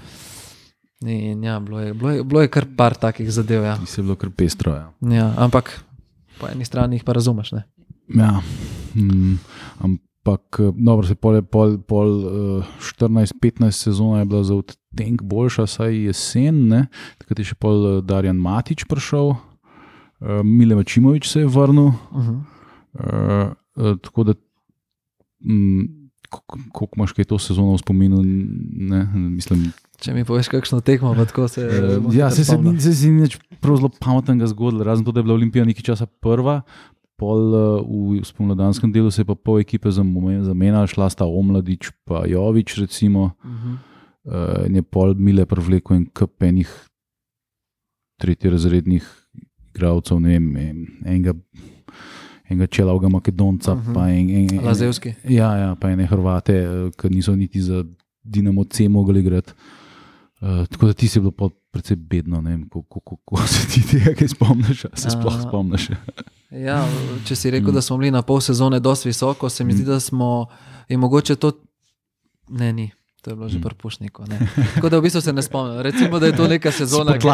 In, 1.01 1.41
ja, 1.43 1.57
bilo, 1.61 1.81
je, 1.81 1.95
bilo, 1.95 2.11
je, 2.13 2.25
bilo 2.25 2.43
je 2.45 2.49
kar 2.53 2.67
par 2.77 2.93
takih 2.95 3.31
zadev. 3.33 3.65
Ja. 3.65 3.79
Ti 3.81 3.87
si 3.89 4.03
bilo 4.03 4.17
kar 4.21 4.29
pestro. 4.31 4.75
Ja. 4.77 4.93
Ja, 5.01 5.27
ampak 5.41 5.73
po 6.37 6.45
eni 6.53 6.65
strani 6.65 6.99
jih 6.99 7.05
pa 7.05 7.17
razumeš. 7.17 7.53
Ne? 7.57 7.63
Ja. 8.13 8.43
Mm, 8.95 9.39
ampak, 10.21 10.61
eh, 10.61 10.73
dobro, 10.77 11.07
se 11.07 11.15
pol, 11.15 11.43
pol, 11.43 11.79
pol 11.79 12.09
uh, 12.61 12.65
14-15 13.01 13.71
sezona 13.71 14.19
je 14.19 14.25
bila 14.25 14.45
za 14.45 14.55
odtenek 14.55 15.23
boljša, 15.23 15.67
saj 15.67 15.97
jesen. 16.07 16.69
Ne? 16.69 16.87
Takrat 17.19 17.39
je 17.39 17.45
še 17.53 17.57
pol 17.57 17.77
eh, 17.87 18.03
Darjan 18.05 18.37
Matič 18.37 18.85
prišel, 18.85 19.33
uh, 19.33 20.43
Mile 20.45 20.77
Mačimovič 20.77 21.29
se 21.29 21.41
je 21.41 21.49
vrnil. 21.49 21.93
Uh 22.13 22.21
-huh. 22.21 22.41
Uh, 22.93 23.53
uh, 23.77 23.97
tako 24.03 24.25
da, 24.25 24.35
mm, 25.45 26.11
koliko 26.73 26.97
imaš 26.97 27.13
kaj 27.13 27.25
to 27.25 27.39
sezono 27.39 27.75
v 27.75 27.79
spominu, 27.79 28.23
ne, 28.23 29.05
mislim, 29.15 29.73
Če 30.01 30.15
mi 30.17 30.25
poveš, 30.25 30.49
kakšno 30.49 30.81
tekmo, 30.81 31.13
tako 31.15 31.49
se. 31.49 31.61
Uh, 31.61 32.03
bom 32.03 32.15
ja, 32.17 32.31
se, 32.31 32.45
se, 32.45 32.53
spomnil. 32.53 32.73
ni- 32.73 32.81
se, 32.81 32.95
se 32.95 33.09
ni 33.09 33.21
nič 33.21 33.37
prav 33.61 33.77
zelo 33.77 33.91
pametnega 34.01 34.47
zgodilo, 34.47 34.85
razen 34.85 35.05
to, 35.05 35.13
da 35.13 35.21
je 35.21 35.25
bila 35.25 35.35
Olimpija 35.35 35.65
nekaj 35.65 35.83
časa 35.83 36.07
prva. 36.07 36.63
Pol 37.21 37.41
uh, 37.53 37.85
v 37.85 38.25
spomladanskem 38.25 38.89
delu 38.89 39.11
se 39.13 39.21
je 39.21 39.29
pa 39.29 39.35
pol 39.37 39.61
ekipe 39.61 39.91
zame- 39.93 40.41
zamenjala, 40.43 40.89
šla 40.89 41.11
sta 41.11 41.27
Omladič 41.29 41.91
pa 42.09 42.25
Jovič, 42.25 42.79
recimo, 42.81 43.37
uh, 44.25 44.65
in 44.67 44.75
je 44.75 44.83
pol 44.83 45.13
Mile 45.15 45.45
privlekel 45.45 45.97
en 45.97 46.07
kup 46.09 46.41
enih 46.43 46.71
tretjerazrednih 48.19 49.05
igralcev, 49.71 50.21
ne 50.21 50.29
vem, 50.29 50.49
em, 50.57 50.81
enega, 51.05 51.35
enega 52.49 52.67
čelavega 52.69 53.09
Makedonca, 53.09 53.73
uh 53.73 53.79
Mhm. 53.79 53.91
-huh. 53.91 53.95
pa 53.95 54.09
en, 54.09 54.31
en, 54.31 54.55
en, 54.55 54.65
Lazevski. 54.65 55.15
Ja, 55.25 55.57
ja, 55.57 55.75
pa 55.75 55.91
ene 55.91 56.07
Hrvate, 56.07 56.55
eh, 56.55 56.91
ki 56.93 57.09
niso 57.11 57.37
niti 57.37 57.61
za 57.61 57.85
Dinamo 58.23 58.65
C 58.65 58.89
mogli 58.89 59.21
igrati. 59.21 59.53
Uh, 60.41 60.67
tako 60.67 60.87
da 60.87 60.93
ti 60.93 61.09
si 61.09 61.21
bil 61.21 61.31
precej 61.71 61.97
bedno, 61.97 62.41
ne 62.41 62.51
vem, 62.51 62.69
kako, 62.69 63.37
se 63.47 63.69
ti 63.69 63.99
tega 63.99 64.29
spomniš, 64.29 64.87
se 64.95 65.11
sploh 65.11 65.37
spomniš. 65.43 65.89
Ja, 66.53 66.83
če 67.25 67.37
si 67.37 67.51
rekel, 67.51 67.71
da 67.71 67.81
smo 67.81 67.97
bili 67.97 68.11
na 68.11 68.23
pol 68.23 68.41
sezone 68.41 68.81
dosti 68.81 69.09
visoko, 69.09 69.49
se 69.49 69.65
mi 69.65 69.73
zdi, 69.73 69.85
da 69.85 70.01
smo 70.01 70.47
je 70.89 70.97
mogoče 70.97 71.37
to. 71.37 71.53
Ne, 72.51 72.73
ni. 72.73 72.91
To 73.23 73.31
je 73.31 73.37
bilo 73.37 73.49
že 73.49 73.59
Mm. 73.59 73.63
prpušniku. 73.63 74.25
Tako 74.75 74.89
da 74.89 74.99
v 74.99 75.03
bistvu 75.03 75.21
se 75.21 75.33
ne 75.33 75.43
spomnim. 75.43 75.79
Recimo, 75.79 76.19
da 76.19 76.27
je 76.27 76.35
to 76.35 76.49
neka 76.49 76.73
sezona, 76.81 77.13
ki, 77.15 77.29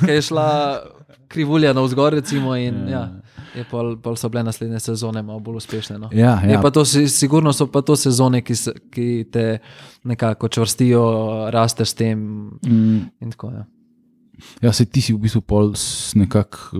ki 0.00 0.08
je 0.08 0.22
šla 0.22 0.80
krivulja 1.28 1.72
na 1.72 1.82
vzgor, 1.82 2.12
recimo, 2.12 2.54
in 2.56 2.88
ja, 2.88 3.10
je 3.52 3.64
pol, 3.64 3.96
pol 3.96 4.14
so 4.16 4.28
bile 4.28 4.42
naslednje 4.42 4.78
sezone 4.80 5.22
malo 5.22 5.40
bolj 5.40 5.56
uspešne. 5.56 5.98
No. 5.98 6.08
Ja, 6.12 6.38
Je 6.40 6.52
ja. 6.52 6.60
pa 6.62 6.70
to, 6.70 6.84
si- 6.84 7.08
sigurno 7.08 7.52
so 7.52 7.66
pa 7.66 7.82
to 7.82 7.96
sezone, 7.96 8.40
ki, 8.40 8.54
ki 8.90 9.06
te 9.26 9.58
nekako 10.04 10.48
čvrstijo, 10.48 11.02
rasteš 11.50 11.88
s 11.88 11.94
tem. 11.94 12.18
Mm, 12.62 13.10
in 13.20 13.30
Tako, 13.30 13.50
ja. 13.50 13.64
ja, 14.60 14.72
se 14.72 14.84
ti 14.84 15.00
si 15.00 15.12
v 15.12 15.18
bistvu 15.18 15.40
pol 15.42 15.74
nekako 16.14 16.78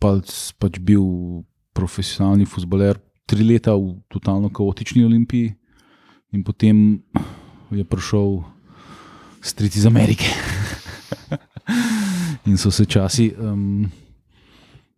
pač, 0.00 0.50
pač 0.58 0.80
bil 0.80 1.44
profesionalni 1.76 2.48
futboler 2.48 2.98
tri 3.28 3.44
leta 3.46 3.76
v 3.76 4.00
totalno 4.10 4.50
kaotični 4.50 5.04
olimpiji 5.06 5.54
in 6.34 6.42
potem 6.42 6.98
je 7.70 7.84
prišel 7.86 8.40
stric 9.44 9.76
iz 9.76 9.86
Amerike. 9.86 10.26
in 12.50 12.58
so 12.58 12.70
se 12.70 12.84
časi 12.84 13.32
um, 13.38 13.90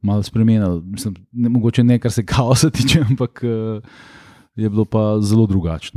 malo 0.03 0.23
spremenili. 0.23 0.83
Mislim, 0.85 1.15
ne, 1.33 1.49
mogoče 1.49 1.85
ne, 1.85 1.99
kar 1.99 2.13
se 2.13 2.27
kaosa 2.27 2.71
tiče, 2.71 3.05
ampak 3.11 3.45
uh, 3.45 3.83
je 4.57 4.71
bilo 4.71 4.85
pa 4.85 5.21
zelo 5.21 5.47
drugače. 5.47 5.93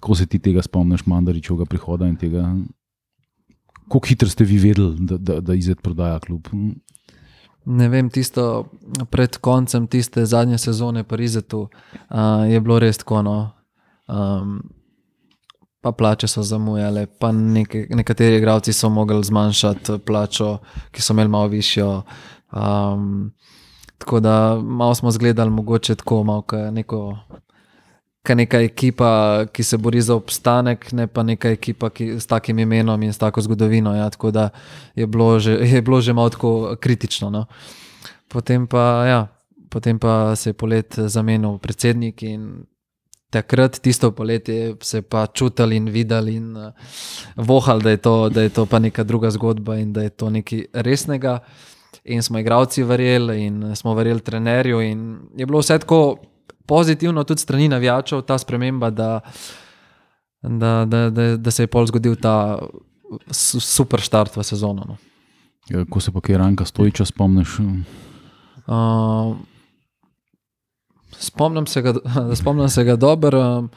Ko 0.00 0.14
se 0.14 0.26
ti 0.26 0.38
tega 0.38 0.62
spomniš, 0.62 1.06
Mandaričovega 1.06 1.64
prihoda 1.64 2.08
in 2.08 2.16
tega. 2.16 2.54
Kako 3.84 4.06
hitro 4.08 4.28
ste 4.28 4.44
vi 4.44 4.58
vedeli, 4.58 4.96
da, 4.98 5.18
da, 5.18 5.40
da 5.40 5.54
izid 5.54 5.82
prodaja 5.82 6.18
klub? 6.18 6.48
Ne 7.64 7.88
vem, 7.88 8.10
tisto 8.10 8.66
pred 9.10 9.36
koncem 9.40 9.86
tiste 9.86 10.26
zadnje 10.26 10.58
sezone 10.58 11.04
Parizetu 11.04 11.60
uh, 11.60 12.44
je 12.48 12.60
bilo 12.60 12.78
res 12.78 12.98
tako. 13.00 13.22
No. 13.22 13.36
Um, 14.08 14.58
pa 15.80 15.92
plače 15.92 16.28
so 16.28 16.42
zamujale, 16.42 17.06
pa 17.06 17.32
neke, 17.32 17.86
nekateri 17.90 18.36
igralci 18.36 18.72
so 18.72 18.88
mogli 18.88 19.24
zmanjšati 19.24 19.98
plačo, 20.06 20.58
ki 20.90 21.02
so 21.02 21.12
imeli 21.12 21.28
malo 21.28 21.48
višjo. 21.52 22.02
Um, 22.52 23.32
tako 23.98 24.20
da 24.20 24.60
malo 24.60 24.94
smo 24.94 25.10
zgledali, 25.10 25.50
mogoče 25.50 25.94
tako, 25.94 26.22
malo 26.24 26.42
kot 26.42 26.72
neko. 26.72 27.18
Kaj 28.24 28.36
neka 28.36 28.60
ekipa, 28.64 29.44
ki 29.52 29.62
se 29.62 29.76
bori 29.76 30.00
za 30.00 30.14
obstanek, 30.16 30.92
ne 30.96 31.04
pa 31.06 31.22
neka 31.22 31.50
ekipa 31.52 31.90
ki, 31.92 32.16
s 32.20 32.26
takim 32.26 32.58
imenom 32.58 33.02
in 33.02 33.12
s 33.12 33.20
tako 33.20 33.42
zgodovino. 33.44 33.92
Ja, 33.96 34.08
tako 34.10 34.30
da 34.30 34.48
je 34.96 35.06
bilo 35.06 35.38
že, 35.38 35.58
je 35.76 35.82
bilo 35.82 36.00
že 36.00 36.12
malo 36.16 36.30
tako 36.32 36.76
kritično. 36.80 37.30
No. 37.30 37.46
Potem, 38.28 38.66
pa, 38.66 39.04
ja, 39.06 39.20
potem 39.68 39.98
pa 39.98 40.36
se 40.36 40.50
je 40.50 40.54
polet 40.54 40.94
zamenil 40.96 41.58
predsednik 41.58 42.22
in 42.22 42.64
takrat, 43.30 43.78
tisto 43.82 44.10
poletje, 44.10 44.76
se 44.80 44.98
je 44.98 45.02
pa 45.02 45.26
čutili 45.26 45.76
in 45.76 45.88
videli 45.90 46.36
in 46.36 46.56
uh, 46.56 46.72
vohali, 47.36 47.82
da, 47.82 47.90
je 47.90 47.96
to- 47.96 48.28
da 48.28 48.42
je 48.42 48.48
to 48.48 48.66
pa 48.66 48.78
neka 48.78 49.04
druga 49.04 49.30
zgodba 49.30 49.76
in 49.76 49.92
da 49.92 50.02
je 50.02 50.10
to 50.10 50.30
nekaj 50.30 50.64
resnega. 50.72 51.38
In 52.04 52.22
smo 52.22 52.38
igravci 52.38 52.82
verjeli, 52.82 53.44
in 53.44 53.76
smo 53.76 53.94
verjeli 53.94 54.20
trenerju. 54.20 54.80
In 54.80 55.18
je 55.36 55.46
bilo 55.46 55.58
vse 55.58 55.78
tako 55.78 56.16
pozitivno, 56.66 57.24
tudi 57.24 57.40
strani 57.40 57.68
navijačev, 57.68 58.22
ta 58.22 58.38
sprememba, 58.38 58.90
da, 58.90 59.20
da, 60.42 60.84
da, 60.84 61.10
da, 61.10 61.36
da 61.36 61.50
se 61.50 61.62
je 61.62 61.66
pol 61.66 61.86
zgodil 61.86 62.16
ta 62.16 62.58
su- 63.30 63.60
super 63.60 64.00
štart 64.00 64.36
v 64.36 64.42
sezono. 64.42 64.84
No. 64.88 64.96
Ja, 65.68 65.84
Ko 65.90 66.00
se 66.00 66.12
pa 66.12 66.20
kaj 66.20 66.36
ranka 66.36 66.64
stojiča 66.64 67.04
spomniš? 67.04 67.58
Uh, 68.66 69.36
spomnim 71.18 71.66
se 71.66 71.82
ga, 71.82 71.94
spomnim 72.40 72.68
se 72.68 72.84
ga 72.84 72.96
dobro. 72.96 73.68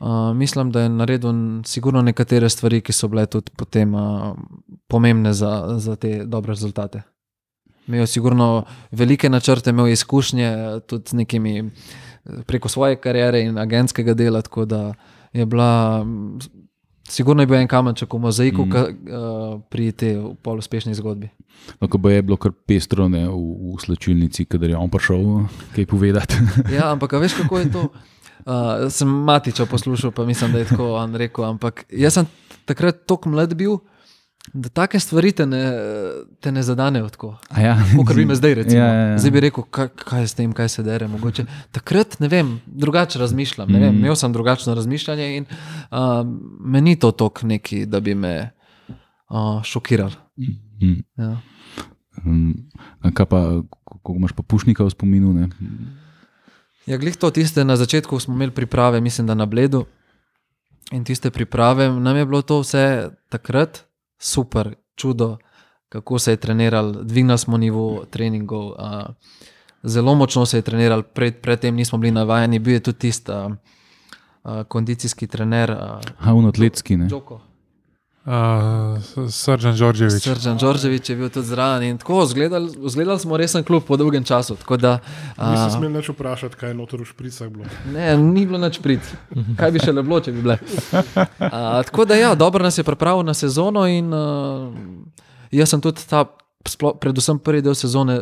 Uh, 0.00 0.36
mislim, 0.36 0.70
da 0.72 0.80
je 0.80 0.88
naredil 0.88 1.30
sigurno 1.64 2.02
nekatere 2.02 2.48
stvari, 2.48 2.80
ki 2.80 2.92
so 2.92 3.08
bile 3.08 3.26
tudi 3.26 3.50
potem 3.56 3.94
uh, 3.94 4.36
pomembne 4.88 5.32
za, 5.32 5.74
za 5.76 5.96
te 5.96 6.24
dobre 6.24 6.52
rezultate. 6.52 7.02
Imel 7.90 8.06
sigurno 8.06 8.64
velike 8.90 9.28
načrte, 9.28 9.70
imel 9.70 9.90
je 9.90 9.92
izkušnje 9.98 10.46
eh, 10.46 10.80
tudi 10.86 11.10
z 11.10 11.12
nekimi 11.12 11.58
eh, 11.58 12.42
preko 12.46 12.68
svoje 12.68 12.96
kariere 12.96 13.42
in 13.42 13.58
agentskega 13.58 14.14
dela, 14.14 14.42
tako 14.42 14.64
da 14.64 14.94
je 15.32 15.46
bila. 15.46 16.04
mm, 16.04 16.38
Sigurno 17.10 17.42
je 17.42 17.46
bil 17.46 17.56
en 17.58 17.66
kamenček 17.68 18.12
v 18.14 18.18
mozaiku 18.22 18.64
mm. 18.66 18.70
ka, 18.70 18.80
uh, 18.86 19.60
pri 19.66 19.90
tej 19.90 20.20
pol 20.46 20.60
uspešni 20.62 20.94
zgodbi. 20.94 21.26
No, 21.80 21.88
ko 21.90 21.98
je 22.06 22.22
bilo 22.22 22.36
kar 22.38 22.52
pestro 22.54 23.08
ne, 23.10 23.24
v, 23.26 23.74
v 23.74 23.80
slčilnici, 23.82 24.46
kadar 24.46 24.70
je 24.70 24.78
on 24.78 24.86
prišel 24.86 25.50
kaj 25.74 25.90
povedati. 25.90 26.38
Ja, 26.76 26.92
ampak 26.94 27.18
veš, 27.18 27.34
kako 27.42 27.58
je 27.58 27.66
to? 27.72 27.82
Uh, 28.46 28.86
sem 28.94 29.10
matiča 29.10 29.66
poslušal, 29.66 30.14
pa 30.14 30.22
mislim, 30.22 30.54
da 30.54 30.62
je 30.62 30.70
tako 30.70 30.94
on 31.02 31.18
rekel. 31.18 31.44
Ampak 31.50 31.82
jaz 31.90 32.14
sem 32.14 32.30
takrat 32.64 33.02
tako 33.10 33.34
mlad 33.34 33.58
bil, 33.58 33.82
da 34.52 34.68
take 34.68 34.98
stvari 34.98 35.32
te 35.32 35.46
ne, 35.46 35.72
te 36.40 36.52
ne 36.52 36.62
zadanejo 36.62 37.08
tako. 37.08 37.36
A 37.48 37.60
Ja, 37.60 37.74
Kot 37.98 38.16
bi 38.16 38.24
me 38.24 38.34
zdaj, 38.34 38.54
recimo. 38.56 38.76
Ja, 38.76 38.86
ja, 38.86 39.04
ja. 39.06 39.18
Zdaj 39.18 39.30
bi 39.30 39.40
rekel, 39.40 39.64
kaj, 39.64 39.88
kaj 39.96 40.24
s 40.24 40.34
tem, 40.34 40.52
kaj 40.52 40.68
se 40.68 40.82
dere. 40.82 41.06
Mogoče. 41.06 41.44
Takrat 41.70 42.18
ne 42.18 42.28
vem, 42.28 42.60
drugače 42.66 43.18
razmišljam. 43.18 43.68
Ne 43.68 43.78
vem, 43.80 43.94
Mm. 43.94 43.98
imel 44.00 44.16
sem 44.16 44.32
drugačno 44.32 44.74
razmišljanje 44.74 45.36
in 45.36 45.44
uh, 45.44 46.26
meni 46.60 46.96
to 46.96 47.10
tok 47.12 47.42
neki, 47.44 47.86
da 47.86 48.00
bi 48.00 48.14
me 48.14 48.50
uh, 49.28 49.62
šokiral. 49.62 50.10
Mm. 50.36 50.98
Ja. 51.16 51.36
Um, 52.20 52.54
kaj 53.14 53.26
pa, 53.26 53.62
ko 54.02 54.14
imaš 54.14 54.32
pa 54.32 54.42
pušnika 54.42 54.84
v 54.84 54.90
spominu? 54.90 55.32
Ne? 55.32 55.48
Ja, 56.86 56.96
glih 56.96 57.16
to 57.16 57.30
tiste 57.30 57.64
na 57.64 57.76
začetku 57.76 58.18
smo 58.18 58.34
imeli 58.34 58.50
priprave, 58.50 59.00
mislim, 59.00 59.26
da 59.26 59.34
na 59.34 59.46
Bledu. 59.46 59.84
In 60.90 61.04
tiste 61.04 61.30
priprave, 61.30 61.88
nam 61.90 62.16
je 62.16 62.26
bilo 62.26 62.42
to 62.42 62.60
vse 62.60 62.84
takrat 63.28 63.84
super, 64.20 64.74
čudo, 64.96 65.36
kako 65.88 66.18
se 66.18 66.32
je 66.32 66.36
treniral, 66.36 66.92
dvignili 66.92 67.38
smo 67.38 67.56
nivo 67.56 68.04
treningov. 68.10 68.66
Uh, 68.66 68.76
zelo 69.82 70.14
močno 70.14 70.46
se 70.46 70.58
je 70.58 70.62
treniral, 70.62 71.02
pred, 71.02 71.40
predtem 71.40 71.74
nismo 71.74 71.98
bili 71.98 72.10
navajeni, 72.10 72.58
bil 72.58 72.74
je 72.74 72.80
tudi 72.80 72.98
tisti 72.98 73.32
uh, 73.32 73.54
kondicijski 74.68 75.26
trener, 75.26 75.70
uh, 75.70 76.10
Ha, 76.18 76.34
un 76.34 76.46
atletski. 76.46 76.96
Ne? 76.96 77.08
Džoko. 77.08 77.40
Uh, 78.24 79.30
Sržan 79.30 79.76
Đorđević. 79.76 80.22
Sržan 80.22 80.58
Đorđevič 80.58 81.10
je 81.10 81.16
bil 81.16 81.28
tudi 81.28 81.46
zraven 81.46 81.82
in 81.82 81.98
tako, 81.98 82.26
zgledali, 82.26 82.70
zgledali 82.88 83.18
smo 83.18 83.36
resen 83.36 83.64
klub 83.64 83.82
po 83.88 83.96
dolgem 83.96 84.24
času. 84.24 84.56
Da, 84.78 84.98
Nisem 85.38 85.66
uh, 85.66 85.72
smel 85.72 85.92
več 85.92 86.10
vprašati, 86.12 86.56
kaj 86.56 86.70
je 86.70 86.74
notor 86.74 87.00
v 87.00 87.08
špricah 87.08 87.48
bilo. 87.48 87.64
Ne, 87.92 88.16
ni 88.16 88.44
bilo 88.46 88.60
nič 88.60 88.76
prid. 88.84 89.00
Kaj 89.56 89.72
bi 89.72 89.80
še 89.80 89.94
le 89.96 90.04
bilo, 90.04 90.20
če 90.20 90.34
bi 90.36 90.44
bile. 90.44 90.58
A, 91.38 91.80
tako 91.88 92.04
da, 92.04 92.18
ja, 92.20 92.34
dobro 92.34 92.64
nas 92.64 92.78
je 92.78 92.84
pripravil 92.84 93.24
na 93.24 93.34
sezono. 93.34 93.86
In, 93.88 94.12
uh, 94.12 94.68
jaz 95.50 95.72
sem 95.72 95.80
tudi 95.80 96.04
ta, 96.04 96.26
splo, 96.68 96.92
predvsem 97.00 97.40
prvi 97.40 97.64
del 97.64 97.74
sezone, 97.74 98.20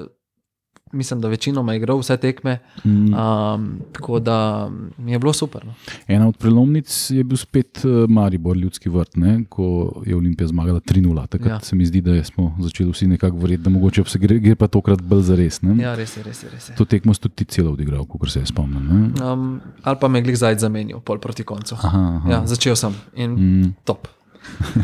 mislim, 0.92 1.20
da 1.20 1.28
večinoma 1.28 1.74
igral 1.74 1.98
vse 1.98 2.16
tekme. 2.16 2.58
Mm. 2.84 3.14
Um, 3.14 3.80
tako 3.92 4.18
da 4.20 4.68
mi 4.98 5.12
je 5.12 5.18
bilo 5.18 5.32
super. 5.32 5.66
No. 5.66 5.74
Ena 6.08 6.28
od 6.28 6.36
prelomnic 6.36 6.88
je 7.10 7.24
bil 7.24 7.36
spet 7.36 7.78
eh, 7.78 7.88
Maribor, 8.08 8.56
ljudski 8.56 8.88
vrt, 8.88 9.16
ne? 9.16 9.44
ko 9.48 9.68
je 10.06 10.16
Olimpija 10.16 10.46
zmagala 10.48 10.80
3-0. 10.80 11.26
Takrat 11.28 11.50
Ja. 11.52 11.60
se 11.60 11.76
mi 11.76 11.86
zdi, 11.86 12.00
da 12.00 12.24
smo 12.24 12.56
začeli 12.60 12.90
vsi 12.90 13.06
nekako 13.06 13.36
verjeti, 13.36 13.62
da 13.62 13.70
mogoče 13.70 14.04
se 14.06 14.18
gre, 14.18 14.38
gre 14.38 14.54
pa 14.54 14.66
tokrat 14.68 15.02
bolj 15.02 15.22
za 15.22 15.34
res. 15.34 15.62
Ne? 15.62 15.76
Ja, 15.78 15.94
res 15.94 16.16
je, 16.16 16.22
res 16.22 16.42
je. 16.42 16.48
Res 16.50 16.68
je. 16.68 16.74
To 16.74 16.84
tekmo 16.84 17.14
si 17.14 17.20
tudi 17.20 17.44
celo 17.46 17.72
odigral, 17.72 18.04
kot 18.04 18.30
se 18.30 18.40
je 18.40 18.46
spomnim. 18.46 18.84
ne? 18.84 19.24
Um, 19.24 19.60
ali 19.82 19.96
pa 20.00 20.08
me 20.08 20.22
glih 20.22 20.36
zdaj 20.36 20.58
zamenil, 20.58 21.00
pol 21.00 21.18
proti 21.18 21.44
koncu. 21.44 21.74
Aha, 21.76 21.98
aha. 22.16 22.30
Ja, 22.30 22.46
začel 22.46 22.76
sem 22.76 22.94
in 23.14 23.30
Mm. 23.30 23.74
top. 23.84 24.08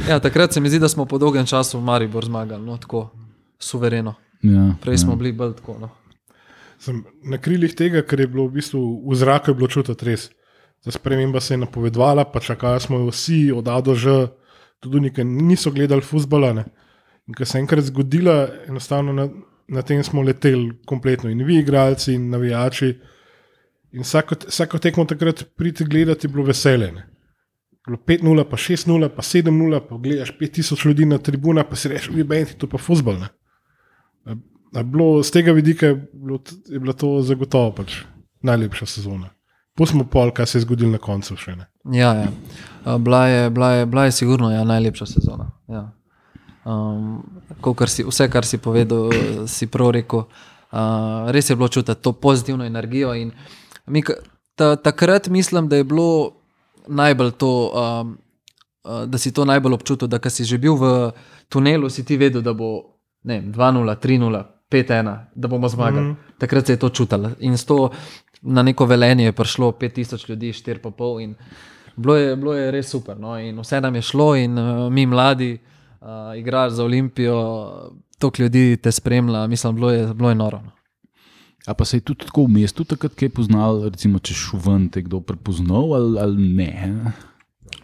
Ja, 0.08 0.20
takrat 0.20 0.52
se 0.52 0.60
mi 0.60 0.68
zdi, 0.68 0.78
da 0.78 0.88
smo 0.88 1.04
po 1.04 1.18
dolgem 1.18 1.46
času 1.46 1.78
v 1.78 1.82
Maribor 1.82 2.24
zmagali, 2.24 2.62
no, 2.62 2.76
tako 2.76 3.08
suvereno. 3.58 4.14
Ja, 4.44 4.74
Prej 4.80 4.98
smo 4.98 5.12
ja. 5.12 5.16
bili 5.16 5.32
bolj 5.32 5.54
tako. 5.56 5.78
No. 5.80 5.90
Sem 6.78 7.02
na 7.24 7.38
krilih 7.40 7.72
tega, 7.76 8.02
ker 8.04 8.20
je 8.20 8.28
bilo 8.28 8.46
v 8.48 8.58
bistvu 8.58 8.80
v 9.08 9.16
zraku 9.16 9.52
je 9.52 9.58
bilo 9.58 9.68
čutiti 9.72 10.10
res. 10.10 10.28
Ta 10.84 10.92
sprememba 10.92 11.40
se 11.40 11.54
je 11.54 11.62
napovedovala, 11.62 12.26
pa 12.28 12.42
čakali 12.44 12.80
smo 12.80 12.98
jo 13.00 13.08
vsi, 13.08 13.48
od 13.56 13.68
A 13.72 13.80
do 13.80 13.94
Ž, 13.96 14.26
tudi 14.84 15.00
nekaj 15.00 15.24
niso 15.24 15.72
gledali 15.72 16.04
futbola. 16.04 16.52
Ne. 16.52 16.64
In 17.24 17.34
ko 17.34 17.44
se 17.44 17.56
je 17.56 17.62
enkrat 17.64 17.88
zgodila, 17.88 18.48
enostavno 18.68 19.14
na, 19.16 19.28
na 19.68 19.82
tem 19.82 20.02
smo 20.04 20.22
leteli 20.22 20.74
kompletno, 20.86 21.30
in 21.32 21.40
vi, 21.44 21.62
igralci, 21.62 22.12
in 22.14 22.28
navijači. 22.30 22.90
In 23.96 24.04
vsako, 24.04 24.36
vsako 24.48 24.78
tekmo 24.78 25.06
takrat 25.08 25.44
pridete 25.56 25.88
gledati, 25.88 26.26
je 26.26 26.32
bilo 26.32 26.44
veselje. 26.44 26.90
Ne. 26.92 27.06
Bilo 27.86 27.96
5-0, 27.96 28.44
pa 28.50 28.56
6-0, 28.56 29.08
pa 29.08 29.22
7-0, 29.22 29.80
pa 29.88 29.96
gledaš 29.96 30.34
5000 30.40 30.86
ljudi 30.86 31.06
na 31.06 31.18
tribunah, 31.18 31.64
pa 31.70 31.76
si 31.76 31.88
rečeš, 31.88 32.10
vi 32.12 32.24
benti, 32.24 32.58
to 32.58 32.68
pa 32.68 32.78
futbol. 32.78 33.16
Ne. 33.20 33.32
A 34.26 34.82
Bilo, 34.82 35.22
z 35.22 35.30
tega 35.30 35.52
vidika 35.52 35.86
je, 35.86 35.94
bilo, 36.12 36.40
je 36.66 36.78
bila 36.78 36.92
to 36.92 37.22
zagotovo 37.22 37.70
pač 37.72 38.02
najlepša 38.42 38.86
sezona. 38.86 39.30
Pustimo 39.74 40.04
pol, 40.04 40.30
kaj 40.30 40.46
se 40.46 40.58
je 40.58 40.62
zgodilo 40.62 40.90
na 40.90 40.98
koncu 40.98 41.36
še 41.38 41.54
ne. 41.54 41.66
Ja, 41.94 42.14
ja. 42.14 42.30
Bila, 42.98 43.26
je, 43.26 43.50
bila, 43.50 43.70
je, 43.70 43.86
bila 43.86 44.04
je 44.04 44.12
sigurno 44.12 44.50
ja, 44.50 44.64
najlepša 44.64 45.06
sezona. 45.06 45.50
Ja. 45.70 45.92
Um, 46.64 47.22
kar 47.62 47.90
si, 47.90 48.02
vse, 48.06 48.28
kar 48.30 48.46
si 48.46 48.58
povedal, 48.58 49.10
si 49.50 49.66
prav 49.70 49.92
rekel. 49.94 50.26
Uh, 50.74 51.30
res 51.34 51.50
je 51.50 51.56
bilo 51.58 51.68
čutiti 51.68 52.02
to 52.02 52.12
pozitivno 52.12 52.66
energijo. 52.66 53.14
Mi, 53.86 54.02
ta, 54.54 54.74
takrat 54.76 55.28
mislim, 55.28 55.68
da 55.68 55.76
je 55.76 55.86
bilo 55.86 56.34
najbolj 56.88 57.30
to, 57.38 57.52
um, 57.70 58.16
da 59.06 59.18
si 59.18 59.32
to 59.32 59.44
najbolj 59.44 59.78
občutil, 59.78 60.08
da 60.08 60.18
si 60.30 60.44
že 60.44 60.58
bil 60.58 60.74
v 60.74 61.12
tunelu, 61.48 61.90
si 61.90 62.04
ti 62.04 62.16
vedel, 62.16 62.42
da 62.42 62.54
bo 62.54 62.93
ne 63.24 63.40
vem, 63.40 63.52
2-0, 63.52 63.96
3-0, 63.96 64.42
5-1, 64.70 65.18
da 65.34 65.48
bomo 65.48 65.68
zmagali. 65.68 66.02
Mm 66.02 66.10
Mhm. 66.10 66.16
-hmm. 66.16 66.38
Takrat 66.38 66.66
se 66.66 66.72
je 66.72 66.76
to 66.76 66.88
čutilo. 66.88 67.30
In 67.40 67.56
s 67.56 67.64
to 67.64 67.90
na 68.42 68.62
neko 68.62 68.86
velenje 68.86 69.24
je 69.24 69.32
prišlo 69.32 69.72
5000 69.72 70.30
ljudi, 70.30 70.52
4,5 70.52 71.22
in 71.22 71.34
bilo 71.96 72.16
je, 72.16 72.36
bilo 72.36 72.54
je 72.54 72.70
res 72.70 72.88
super. 72.88 73.18
No? 73.18 73.38
In 73.38 73.60
vse 73.60 73.80
nam 73.80 73.94
je 73.94 74.02
šlo, 74.02 74.36
in 74.36 74.58
uh, 74.58 74.92
mi 74.92 75.06
mladi, 75.06 75.58
uh, 76.00 76.06
igraš 76.36 76.72
za 76.72 76.84
Olimpijo, 76.84 77.70
toliko 78.18 78.42
ljudi 78.42 78.76
te 78.76 78.92
spremlja, 78.92 79.46
mislim, 79.46 79.74
bilo 79.74 79.90
je, 79.90 80.14
bilo 80.14 80.28
je 80.28 80.34
noro. 80.34 80.60
No? 80.64 80.70
A 81.66 81.74
pa 81.74 81.84
se 81.84 81.96
je 81.96 82.00
tudi 82.00 82.26
tako 82.26 82.44
v 82.44 82.48
mestu 82.48 82.84
takrat 82.84 83.14
kaj 83.14 83.28
poznal, 83.28 83.84
recimo, 83.88 84.18
če 84.18 84.34
šel 84.34 84.60
ven, 84.66 84.88
te 84.88 85.02
kdo 85.02 85.20
prepoznal 85.20 85.94
ali, 85.94 86.18
ali 86.20 86.48
ne? 86.48 87.00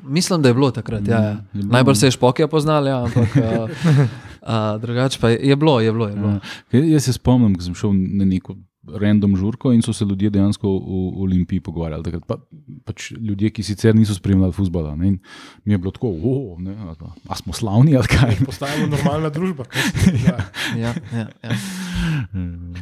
Mislim, 0.02 0.42
da 0.42 0.48
je 0.48 0.54
bilo 0.54 0.70
takrat. 0.70 1.08
Ja, 1.08 1.20
ja. 1.22 1.28
je 1.30 1.36
bilo. 1.52 1.72
Najbolj 1.72 1.94
se 1.94 2.06
je 2.06 2.10
špokje 2.10 2.48
poznal, 2.48 2.86
ja, 2.86 3.04
ampak 3.04 3.28
uh, 3.36 3.70
uh, 4.50 4.80
drugače 4.80 5.18
pa 5.20 5.30
je, 5.30 5.38
je 5.42 5.56
bilo, 5.56 5.80
je 5.80 5.92
bilo. 5.92 6.08
Je 6.08 6.16
bilo. 6.16 6.40
Ja. 6.72 6.84
Jaz 6.92 7.04
se 7.04 7.12
spomnim, 7.12 7.54
ko 7.54 7.62
sem 7.62 7.74
šel 7.74 7.94
na 7.94 8.24
neko 8.24 8.56
random 8.88 9.36
žurko 9.36 9.72
in 9.72 9.82
so 9.82 9.92
se 9.92 10.04
ljudje 10.04 10.30
dejansko 10.30 10.68
o 10.68 11.22
Olimpiji 11.22 11.60
pogovarjali. 11.60 12.04
Takrat, 12.04 12.24
pa, 12.26 12.36
pač 12.84 13.10
ljudje, 13.12 13.50
ki 13.50 13.62
sicer 13.62 13.94
niso 13.94 14.14
spremljali 14.14 14.52
futbola. 14.52 14.94
Ne, 14.96 15.08
in 15.08 15.18
mi 15.64 15.74
je 15.74 15.78
bilo 15.78 15.90
tako, 15.90 16.08
oh, 16.08 16.58
ne, 16.58 16.72
a, 16.72 16.94
a 17.28 17.36
smo 17.36 17.52
slavni 17.52 17.96
ali 17.96 18.08
kaj. 18.08 18.36
Postajamo 18.46 18.86
normalna 18.86 19.28
družba. 19.28 19.64
se. 19.72 20.16
Ja, 20.26 20.38
ja, 20.76 20.94
ja. 21.12 21.52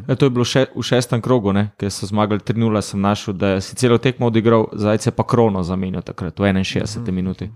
Ja, 0.09 0.15
to 0.15 0.27
je 0.27 0.31
bilo 0.31 0.45
še, 0.47 0.65
v 0.73 0.83
šestem 0.87 1.23
krogu, 1.25 1.53
ne, 1.53 1.69
ker 1.81 1.91
so 1.93 2.07
zmagali 2.09 2.41
3-0. 2.45 2.83
Sem 2.89 3.01
našel, 3.03 3.35
da 3.37 3.51
si 3.65 3.77
celo 3.77 3.99
tekmo 4.01 4.29
odigral, 4.31 4.69
zajce 4.79 5.13
pa 5.13 5.25
krono 5.29 5.63
zamenjal 5.67 6.05
takrat 6.07 6.39
v 6.39 6.53
61 6.53 7.13
minuti. 7.13 7.49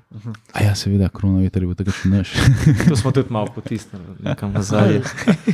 A 0.52 0.64
ja, 0.66 0.74
seveda, 0.78 1.08
koronavirus 1.12 1.54
je 1.54 1.68
bil 1.68 1.78
takrat 1.78 1.98
še 2.00 2.12
naš. 2.12 2.34
To 2.92 2.98
smo 2.98 3.12
tudi 3.14 3.32
malo 3.32 3.48
potisnili, 3.54 4.16
nekam 4.24 4.52
nazaj. 4.52 5.00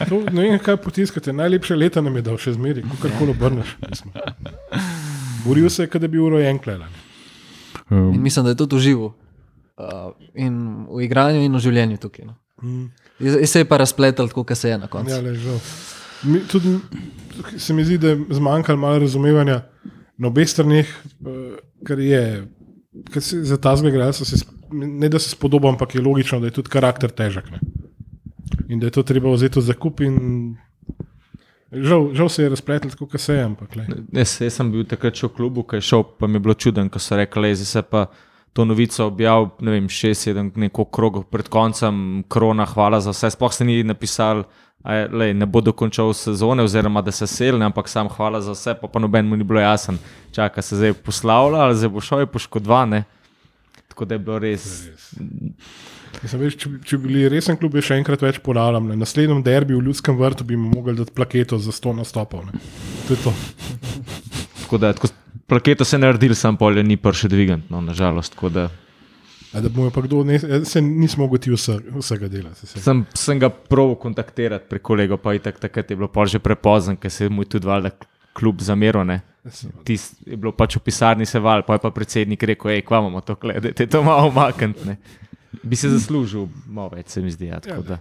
To, 0.08 0.22
ne 0.32 0.48
vem, 0.48 0.58
kaj 0.62 0.78
potiskate. 0.82 1.34
Najlepše 1.36 1.76
leta 1.76 2.02
nam 2.02 2.16
je 2.18 2.24
dal 2.26 2.38
še 2.40 2.54
zmeri, 2.56 2.77
kako 2.82 3.14
koli 3.18 3.30
obrneš. 3.30 3.76
mislim. 3.88 4.12
Boril 5.44 5.70
se 5.70 5.82
je, 5.82 5.90
kot 5.90 6.00
da 6.00 6.08
bi 6.08 6.18
bil 6.18 6.28
rojen 6.28 6.58
kleden. 6.58 6.88
In 7.90 8.22
mislim, 8.22 8.44
da 8.44 8.50
je 8.50 8.56
tudi 8.56 8.76
užival. 8.76 9.12
Uh, 9.78 10.10
in 10.34 10.86
v 10.90 11.04
igranju, 11.06 11.40
in 11.46 11.54
v 11.54 11.60
življenju 11.62 12.00
tukaj. 12.02 12.26
No. 12.26 12.34
Mm. 12.62 12.88
In 13.20 13.46
se 13.46 13.62
je 13.62 13.68
pa 13.68 13.78
razpletel, 13.78 14.28
tako 14.28 14.44
kot 14.44 14.58
se 14.58 14.72
je 14.72 14.78
na 14.78 14.88
koncu. 14.90 15.14
Ja, 15.14 15.20
le, 15.22 15.34
žal. 15.38 15.60
Mi, 16.26 16.40
tudi 16.50 16.78
se 17.56 17.74
mi 17.74 17.84
zdi, 17.86 17.98
da 17.98 18.08
je 18.08 18.24
zmanjkalo 18.40 18.78
malo 18.78 18.98
razumevanja 18.98 19.60
na 20.18 20.28
obeh 20.28 20.48
straneh, 20.50 20.88
eh, 20.90 21.58
ker 21.86 22.02
je. 22.02 22.22
Ker 23.12 23.22
se 23.22 23.44
za 23.46 23.56
ta 23.62 23.76
zgled, 23.76 23.94
ne 24.72 25.08
da 25.08 25.18
se 25.22 25.30
spodoba, 25.30 25.68
ampak 25.70 25.94
je 25.94 26.02
logično, 26.02 26.40
da 26.40 26.50
je 26.50 26.56
tudi 26.56 26.72
karakter 26.72 27.12
težek. 27.14 27.50
Ne? 27.54 27.60
In 28.68 28.80
da 28.80 28.88
je 28.88 28.96
to 28.96 29.02
treba 29.06 29.30
vzeti 29.30 29.62
za 29.62 29.74
kup. 29.78 30.00
in 30.00 30.56
Žal, 31.72 32.14
žal 32.14 32.28
se 32.28 32.42
je 32.42 32.48
razpletel 32.48 32.90
kot 32.96 33.20
se 33.20 33.34
je, 33.34 33.42
ampak. 33.44 33.76
Jaz, 34.12 34.38
jaz 34.40 34.54
sem 34.56 34.70
bil 34.72 34.86
takrat 34.88 35.18
še 35.18 35.28
v 35.28 35.34
klubu, 35.36 35.66
ki 35.68 35.82
je 35.82 35.88
šel, 35.90 36.04
pa 36.16 36.26
mi 36.26 36.40
je 36.40 36.44
bilo 36.46 36.54
čuden, 36.56 36.88
ko 36.88 37.00
so 37.02 37.18
rekli, 37.18 37.52
da 37.52 37.66
se 37.68 37.82
pa 37.84 38.06
to 38.56 38.64
novico 38.64 39.04
objavil, 39.04 39.50
ne 39.60 39.74
vem, 39.76 39.88
šest, 39.92 40.24
sedem, 40.28 40.48
neko 40.56 40.86
krog 40.88 41.20
pred 41.28 41.50
koncem, 41.52 42.24
krona, 42.32 42.64
hvala 42.66 43.02
za 43.04 43.12
vse. 43.12 43.30
Sploh 43.36 43.52
se 43.52 43.68
ni 43.68 43.82
napisal, 43.84 44.46
da 44.82 45.28
ne 45.36 45.46
bo 45.46 45.60
dokončal 45.60 46.14
sezone, 46.16 46.64
oziroma 46.64 47.02
da 47.04 47.12
se 47.12 47.26
selne, 47.28 47.66
ampak 47.68 47.88
sam 47.88 48.08
hvala 48.08 48.40
za 48.40 48.56
vse, 48.56 48.74
pa, 48.80 48.88
pa 48.88 49.02
noben 49.04 49.28
mu 49.28 49.36
ni 49.36 49.44
bilo 49.44 49.60
jasen, 49.60 49.98
čaka 50.32 50.62
se 50.62 50.76
zdaj 50.76 50.96
poslavlja 51.04 51.66
ali 51.66 51.76
zdaj 51.76 51.92
bo 51.92 52.00
šel 52.00 52.24
je 52.24 52.32
poškodovan. 52.32 53.02
Tako 53.88 54.04
da 54.04 54.14
je 54.14 54.18
bilo 54.18 54.38
res. 54.38 54.88
Mislim, 56.18 56.40
veš, 56.40 56.56
če, 56.56 56.68
bi- 56.68 56.80
če 56.82 56.98
bi 56.98 57.08
bili 57.08 57.28
resen 57.28 57.56
klub, 57.56 57.74
je 57.74 57.82
še 57.82 57.94
enkrat 57.94 58.22
več 58.22 58.38
ponavljam. 58.38 58.88
Na 58.88 58.96
naslednjem 58.96 59.42
derbiju 59.42 59.78
v 59.78 59.84
Ljudskem 59.84 60.16
vrtu 60.16 60.44
bi 60.44 60.56
mu 60.56 60.70
mogli 60.70 60.96
dati 60.96 61.12
plaketo 61.12 61.58
za 61.58 61.70
100 61.72 61.94
nastopov. 61.94 62.46
Ne. 62.46 62.58
To 63.06 63.14
je 63.14 63.22
to. 63.22 63.32
Tako 64.60 64.78
da, 64.78 64.92
tako, 64.92 65.08
plaketo 65.46 65.84
se 65.84 65.96
je 65.96 66.00
naredil, 66.00 66.34
sam 66.34 66.56
polje 66.56 66.82
ni 66.82 66.96
prši 66.96 67.28
dvigant, 67.28 67.70
no, 67.70 67.80
nažalost. 67.80 68.34
A 69.54 69.60
da 69.60 69.68
bomo 69.68 69.88
pa 69.90 70.02
kdo, 70.02 70.24
ne, 70.24 70.36
se 70.64 70.80
nismo 70.80 71.24
mogli 71.24 71.38
ti 71.38 71.50
vse, 71.50 71.78
vsega 71.94 72.28
delati. 72.28 72.66
Se, 72.66 72.80
Sem, 72.80 73.06
sem 73.14 73.38
ga 73.38 73.48
proval 73.48 73.94
kontaktirati 73.96 74.68
prek 74.68 74.82
kolega, 74.82 75.16
pa 75.16 75.32
je 75.32 75.38
tak, 75.40 75.56
takrat 75.58 75.90
je 75.90 75.96
bilo 75.96 76.08
pol 76.08 76.26
že 76.26 76.38
prepozno, 76.38 76.96
ker 76.96 77.10
se 77.10 77.24
je 77.24 77.30
mu 77.30 77.44
tudi 77.44 77.66
valjda 77.66 77.94
kljub 78.34 78.60
zameru. 78.60 79.04
ne. 79.04 79.22
Tis, 79.84 80.10
je 80.26 80.36
bilo 80.36 80.52
pač 80.52 80.76
v 80.76 80.82
pisarni 80.84 81.24
se 81.26 81.40
val, 81.40 81.62
pa 81.64 81.74
je 81.74 81.80
pa 81.80 81.90
predsednik 81.90 82.42
rekel, 82.42 82.70
hej, 82.70 82.82
kva 82.82 83.00
imamo 83.00 83.20
to 83.20 83.38
gledati, 83.40 83.86
to 83.86 84.02
malo 84.02 84.28
umakniti. 84.28 84.98
Bi 85.62 85.76
se 85.76 85.88
zaslužil 85.88 86.46
malo 86.66 86.90
več, 86.90 87.08
se 87.08 87.22
mi 87.22 87.30
zdi. 87.30 87.46
Ja, 87.46 87.60
tako 87.60 87.82
da. 87.84 87.98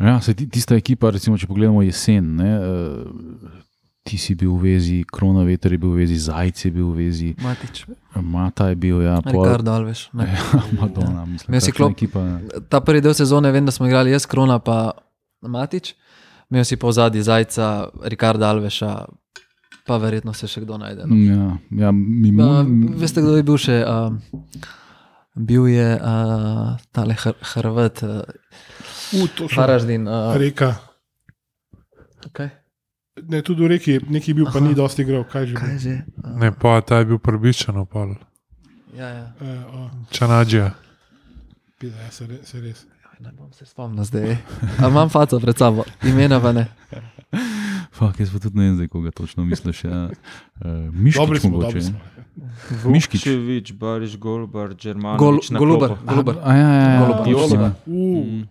Ja, 0.00 0.20
se 0.20 0.34
ti, 0.34 0.48
tista 0.48 0.74
ekipa, 0.74 1.10
recimo, 1.10 1.38
če 1.38 1.46
pogledamo 1.46 1.82
jesen, 1.82 2.32
ne, 2.34 2.50
uh, 2.58 3.60
ti 4.02 4.18
si 4.18 4.34
bil 4.34 4.50
v 4.50 4.62
vezi, 4.64 4.96
Krona 5.06 5.44
Veter 5.44 5.70
je 5.70 5.78
bil 5.78 5.92
v 5.92 6.00
vezi, 6.00 6.16
Zajec 6.18 6.58
je 6.58 6.70
bil 6.70 6.88
v 6.88 6.96
vezi, 6.98 7.28
Matič, 7.38 7.84
Mata 8.16 8.66
je 8.66 8.76
bil, 8.76 8.98
ja, 9.00 9.20
pol- 9.20 9.38
Ricardo 9.38 9.70
Alves. 9.72 10.08
Ne. 10.12 10.26
Ja, 10.26 10.40
Madonna, 10.74 11.22
mislim, 11.24 11.48
Imel 11.48 11.60
si 11.60 11.70
klop- 11.70 11.92
ekipa. 11.92 12.24
Ta 12.66 12.80
prvi 12.80 12.98
del 13.00 13.14
sezone, 13.14 13.52
vem, 13.52 13.62
da 13.62 13.70
smo 13.70 13.86
igrali 13.86 14.10
jaz, 14.10 14.26
Krona 14.26 14.58
pa 14.58 14.90
Matič, 15.40 15.94
imel 16.50 16.64
si 16.64 16.74
pa 16.74 16.88
v 16.88 16.96
zadnji 16.96 17.22
Zajca, 17.22 17.70
Ricarda 18.04 18.50
Alveša, 18.50 18.90
pa 19.86 19.96
verjetno 19.98 20.34
se 20.34 20.46
še 20.46 20.60
kdo 20.60 20.78
najde. 20.78 21.06
No. 21.06 21.14
Ja, 21.14 21.46
ja, 21.78 21.88
Uh, 21.88 21.94
Mimun, 21.94 22.96
veste, 22.96 23.22
kdo 23.22 23.38
je 23.38 23.42
bil 23.44 23.54
še? 23.56 23.78
Uh, 23.80 24.18
bil 25.36 25.66
je 25.66 25.88
uh, 25.96 26.76
tale 26.92 27.14
Hr 27.14 27.34
Hrvat, 27.54 28.02
uh, 28.02 28.22
U, 29.20 29.26
to 29.26 29.48
še 29.50 29.58
Haraždin. 29.60 30.06
Uh, 30.08 30.34
reka. 30.38 30.76
okay. 32.26 32.50
Ne, 33.20 33.42
tudi 33.42 33.60
v 33.66 33.68
reki, 33.74 33.94
neki 34.08 34.32
bil, 34.34 34.46
pa 34.46 34.58
Aha. 34.58 34.68
ni 34.68 34.74
dosti 34.74 35.02
igral. 35.02 35.24
Kaj 35.26 35.46
že? 35.46 35.54
Kaj 35.54 35.68
bil? 35.68 35.78
že? 35.78 35.94
Uh, 36.24 36.36
Ne, 36.38 36.48
pa 36.52 36.80
ta 36.80 37.02
je 37.02 37.10
bil 37.10 37.18
prbičen, 37.18 37.76
opal. 37.76 38.14
ja, 38.94 39.08
ja. 39.08 39.26
E, 39.40 39.50
o, 39.66 39.90
Čanadžija. 40.10 40.70
ja, 41.82 42.08
se, 42.10 42.26
re- 42.26 42.42
se 42.44 42.60
res. 42.60 42.86
Ne 43.20 43.32
bom 43.36 43.52
se 43.52 43.66
spomnil 43.68 44.00
zdaj. 44.04 44.38
A 44.80 44.88
imam 44.88 45.10
faco 45.12 45.36
pred 45.36 45.52
sabo, 45.52 45.84
imena 46.02 46.40
pa 46.40 46.52
ne. 46.52 46.64
Fak, 47.90 48.20
jaz 48.20 48.30
pa 48.30 48.38
tudi 48.38 48.58
ne 48.58 48.64
vem, 48.64 48.74
zdaj, 48.76 48.88
koga 48.88 49.10
točno 49.10 49.44
misliš. 49.44 49.84
Ja. 49.84 50.10
Uh, 50.60 50.94
Miškič 50.94 51.20
Dobri 51.20 51.40
smo, 51.40 51.50
mogoče. 51.50 51.66
dobri 51.66 51.80
ne? 51.80 51.86
smo. 51.90 52.90
Miškič. 52.90 53.20
Vukčevič, 53.20 53.72
Bariš, 53.72 54.16
Golbar, 54.16 54.74
Germano. 54.74 55.18
Gol, 55.18 55.40
Golubar, 55.50 55.96
Golubar. 56.06 56.36
A, 56.42 56.54
ja, 56.54 56.68
ja, 56.68 56.82
ja, 56.82 56.98
Golubar. 57.00 57.18
točno. 57.18 57.34
Golubar. 57.34 57.70
U, 57.86 58.00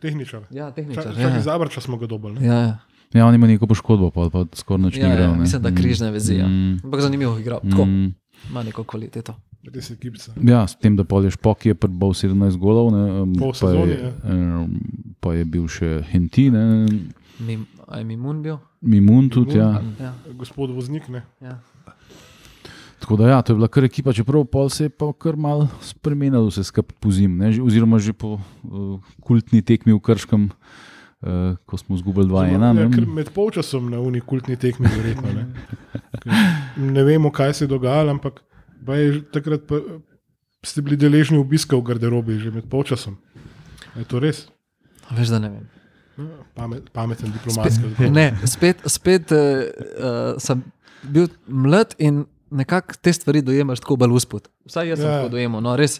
tehničar. 0.01 0.41
Ja, 0.51 0.67
Čak, 0.67 0.75
tehničar. 0.75 1.03
čak 1.03 1.17
Ja, 1.17 1.37
iz 1.37 1.43
Zabrča 1.43 1.81
smo 1.81 1.97
ga 1.97 2.07
dobili. 2.07 2.39
ne? 2.39 2.45
ja, 2.45 2.53
ja. 2.55 2.77
Ja, 3.13 3.25
on 3.25 3.33
ima 3.35 3.47
neko 3.47 3.65
poškodbo, 3.67 4.11
pa, 4.11 4.29
pa 4.29 4.45
skoraj 4.53 4.83
nič 4.83 4.97
Ja, 4.97 5.03
ni 5.03 5.09
ja, 5.09 5.15
igral. 5.15 5.31
ne. 5.33 5.41
mislim, 5.41 5.61
da 5.61 5.71
križne 5.71 6.11
vezi, 6.11 6.35
ja. 6.35 6.47
Mm, 6.47 6.77
Ampak 6.83 7.01
zanimivo 7.01 7.39
igral. 7.39 7.59
Tako, 7.59 7.85
mm. 7.85 8.13
ima 8.49 8.63
neko 8.63 8.83
kvaliteto. 8.83 9.33
Je. 9.63 9.81
Ja, 10.43 10.67
s 10.67 10.75
tem, 10.75 10.95
da 10.95 11.03
polješ 11.03 11.35
pok 11.35 11.65
je 11.65 11.75
prebal 11.75 12.09
17 12.09 12.57
golov, 12.57 12.91
ne, 12.93 13.33
Po 13.39 13.49
pa, 13.49 13.57
sezoni, 13.57 13.91
je, 13.91 13.99
ja. 13.99 14.35
um, 14.35 14.79
pa 15.19 15.33
je 15.33 15.45
bil 15.45 15.65
še 15.67 16.03
Henti, 16.11 16.51
ne, 16.51 16.87
Mim, 17.39 17.65
aj 17.89 18.05
Mimun 18.05 18.41
bil? 18.45 18.59
Mimun 18.81 19.29
tudi. 19.29 19.57
Mimun. 19.57 19.93
Ja. 19.99 20.11
Ja, 20.11 20.33
Gospod 20.37 20.71
voznik, 20.75 21.09
ne. 21.09 21.23
ja. 21.41 21.59
Tako 22.99 23.15
da, 23.15 23.29
ja, 23.29 23.41
to 23.41 23.53
je 23.53 23.55
bila 23.55 23.67
kar 23.71 23.83
ekipa, 23.87 24.13
čeprav 24.13 24.43
pol 24.51 24.69
se 24.69 24.89
je 24.89 24.91
pa 24.91 25.07
kar 25.15 25.37
mal 25.39 25.67
spremenilo 25.81 26.49
vse 26.49 26.65
skupaj 26.67 26.97
po 26.99 27.11
zim, 27.15 27.37
ne, 27.39 27.51
oziroma 27.63 27.99
že 27.99 28.13
po 28.13 28.35
uh, 28.35 28.99
kultni 29.23 29.61
tekmi 29.63 29.95
v 29.95 30.01
Krškem, 30.03 30.49
uh, 30.49 31.55
ko 31.65 31.79
smo 31.79 31.97
zgubili 31.97 32.27
2-1. 32.27 32.59
Ja, 32.59 33.07
med 33.07 33.31
polčasom 33.31 33.87
na 33.89 34.03
uni 34.03 34.19
kultni 34.19 34.59
tekmi, 34.59 34.91
verjetno. 34.97 35.31
Ne. 35.31 35.47
Ne 36.91 37.03
vemo, 37.07 37.31
kaj 37.31 37.53
se 37.53 37.65
je 37.65 37.71
dogajalo, 37.71 38.11
ampak 38.11 38.43
pa 38.85 38.99
je 38.99 39.23
takrat 39.31 39.63
pa, 39.67 39.79
ste 40.63 40.83
bili 40.83 40.99
deležni 40.99 41.39
obiska 41.39 41.79
v 41.79 41.87
garderobi, 41.87 42.39
že 42.39 42.51
med 42.51 42.67
polčasom. 42.67 43.15
Je 43.95 44.03
to 44.03 44.19
res? 44.19 44.49
Veš, 45.07 45.31
da 45.31 45.39
ne 45.39 45.55
vem. 45.55 45.78
Pamet, 46.55 46.89
pameten 46.93 47.31
diplomatski 47.31 47.85
odgovor. 47.85 48.11
Ne, 48.11 48.33
spet, 48.45 48.81
spet 48.85 49.31
uh, 49.31 49.39
sem 50.37 50.63
bil 51.03 51.27
mlad 51.47 51.95
in 51.97 52.25
nekako 52.51 52.93
te 53.01 53.13
stvari 53.13 53.41
dojemaš 53.41 53.79
tako 53.79 53.95
bolj 53.95 54.15
uspod. 54.17 54.49
Vsaj 54.65 54.89
jaz 54.89 54.99
sem 54.99 55.07
Ja. 55.07 55.17
tako 55.17 55.29
dojemal, 55.29 55.61
no, 55.61 55.75
res. 55.75 55.99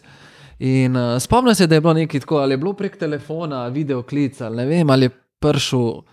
In 0.60 0.95
uh, 0.97 1.15
spomnim 1.19 1.55
se, 1.55 1.67
da 1.67 1.75
je 1.75 1.82
bilo 1.82 1.93
nekaj 1.93 2.19
tako, 2.19 2.38
ali 2.38 2.53
je 2.53 2.58
bilo 2.58 2.73
prek 2.73 2.97
telefona, 2.97 3.67
video 3.67 4.01
klic, 4.03 4.41
ali 4.41 4.58
ne 4.58 4.65
vem, 4.65 4.89
ali 4.89 5.05
je 5.05 5.10
prišel 5.39 5.79
uh, 5.79 6.03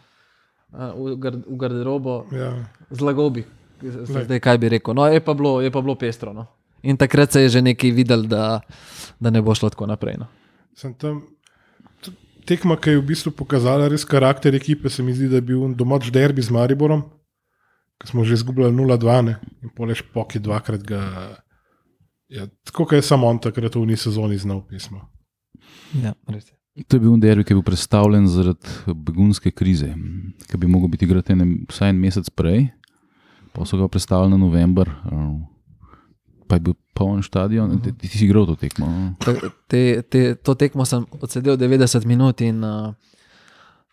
v, 0.95 1.17
gar, 1.17 1.35
v 1.37 1.57
garderobo 1.57 2.27
Ja. 2.33 2.53
z 2.91 3.01
lagobi. 3.01 3.45
zdaj 3.83 4.41
kaj 4.41 4.59
bi 4.59 4.69
rekel. 4.69 4.95
No, 4.95 5.07
je 5.07 5.21
pa 5.21 5.35
bilo, 5.35 5.61
je 5.61 5.71
pa 5.71 5.81
bilo 5.81 5.95
pestro. 5.95 6.33
No. 6.33 6.47
In 6.83 6.97
takrat 6.97 7.33
se 7.33 7.43
je 7.43 7.49
že 7.49 7.63
nekaj 7.63 7.91
videl, 7.91 8.23
da, 8.23 8.61
da 9.21 9.31
ne 9.31 9.43
bo 9.43 9.55
šlo 9.55 9.71
tako 9.71 9.87
naprej. 9.87 10.17
No. 10.19 10.27
Sem 10.75 10.95
tam. 10.95 11.23
Tekma, 12.47 12.77
ki 12.79 12.95
je 12.95 13.01
v 13.01 13.07
bistvu 13.09 13.33
pokazala 13.35 13.89
res 13.91 14.05
karakter 14.07 14.55
ekipe, 14.55 14.91
se 14.93 15.03
mi 15.03 15.15
zdi, 15.15 15.29
da 15.31 15.41
je 15.41 15.47
bil 15.49 15.73
domač 15.75 16.11
derbi 16.15 16.43
z 16.43 16.55
Mariborom, 16.55 17.03
ki 17.99 18.13
smo 18.13 18.25
že 18.25 18.39
izgubljali 18.39 18.75
0-2 18.77 19.17
ne, 19.27 19.39
in 19.65 19.73
poleš 19.75 20.05
poki 20.15 20.39
dvakrat 20.39 20.85
ga. 20.87 21.03
Ja, 22.31 22.47
tako 22.67 22.89
je 22.95 23.03
samo 23.07 23.29
on 23.31 23.39
takrat 23.39 23.75
v 23.75 23.83
uni 23.83 23.97
sezoni 23.99 24.39
znal 24.39 24.63
pismo. 24.67 25.05
Ja, 25.95 26.15
res 26.31 26.51
je. 26.51 26.57
To 26.87 26.99
je 26.99 27.01
bil 27.01 27.17
derbi, 27.17 27.45
ki 27.47 27.55
je 27.55 27.57
bil 27.57 27.65
predstavljen 27.65 28.27
zaradi 28.29 28.95
begunske 28.95 29.51
krize, 29.51 29.89
ki 30.47 30.59
bi 30.61 30.69
mogel 30.69 30.91
biti 30.93 31.07
igran 31.09 31.55
vsaj 31.71 31.91
en 31.91 32.01
mesec 32.03 32.29
prej, 32.37 32.67
pa 33.57 33.65
so 33.65 33.79
ga 33.81 33.89
predstavili 33.89 34.35
na 34.35 34.37
november, 34.37 34.91
eh, 34.91 35.56
pa 36.49 36.57
je 36.57 36.61
bil 36.63 36.75
poln 36.93 37.23
stadion. 37.23 37.75
Ti, 37.79 37.93
ti 37.93 38.09
si 38.09 38.25
igral 38.25 38.47
to 38.47 38.55
tekmo. 38.55 38.87
no? 38.87 39.15
Ta- 39.19 39.35
Te, 39.67 39.81
te, 40.03 40.35
to 40.37 40.55
tekmo 40.55 40.85
sem 40.85 41.03
odsedel 41.13 41.57
90 41.57 42.05
minut 42.05 42.41
in, 42.41 42.61
uh, 42.61 42.95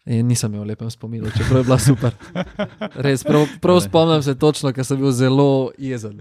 in 0.06 0.24
nisem 0.24 0.48
imel 0.50 0.68
lepem 0.68 0.88
spominu, 0.88 1.28
čeprav 1.30 1.58
je 1.58 1.64
bila 1.64 1.80
super. 1.80 2.14
Res, 3.06 3.24
prav, 3.24 3.48
prav 3.58 3.82
spomnim 3.82 4.22
se 4.22 4.36
točno, 4.36 4.70
ker 4.70 4.84
sem 4.84 4.98
bil 4.98 5.12
zelo 5.12 5.50
jezen. 5.78 6.20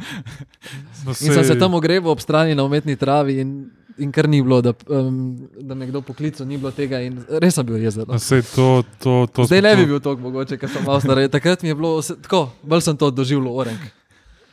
No, 1.03 1.11
In 1.12 1.31
sem 1.31 1.45
se 1.45 1.55
tam 1.57 1.75
ogreval 1.75 2.11
ob 2.11 2.21
strani 2.21 2.55
na 2.55 2.62
umetni 2.62 2.97
travi 2.97 3.40
in, 3.40 3.55
in 3.99 4.11
kar 4.11 4.27
ni 4.27 4.40
bilo, 4.40 4.61
da, 4.61 4.73
um, 4.88 5.37
da 5.61 5.75
me 5.75 5.87
kdo 5.87 6.01
poklical, 6.01 6.47
ni 6.47 6.57
bilo 6.57 6.71
tega 6.73 7.01
in 7.01 7.18
res 7.37 7.55
sem 7.55 7.64
bil 7.64 7.77
jezen. 7.77 8.05
No, 8.05 8.14
No. 8.14 8.18
sej 8.21 8.42
to, 8.49 8.68
to, 8.99 9.27
to 9.29 9.45
Zdaj 9.45 9.62
ne 9.62 9.77
bi 9.77 9.87
bil 9.87 10.01
tako 10.01 10.21
mogoče, 10.23 10.57
ker 10.57 10.68
sem 10.68 10.83
malo 10.83 10.99
star. 10.99 11.21
Takrat 11.29 11.62
mi 11.62 11.68
je 11.68 11.77
bilo 11.77 11.99
vse, 11.99 12.16
tako, 12.18 12.47
bolj 12.62 12.81
sem 12.83 12.97
to 12.97 13.11
doživljal, 13.12 13.53
orenk. 13.57 13.83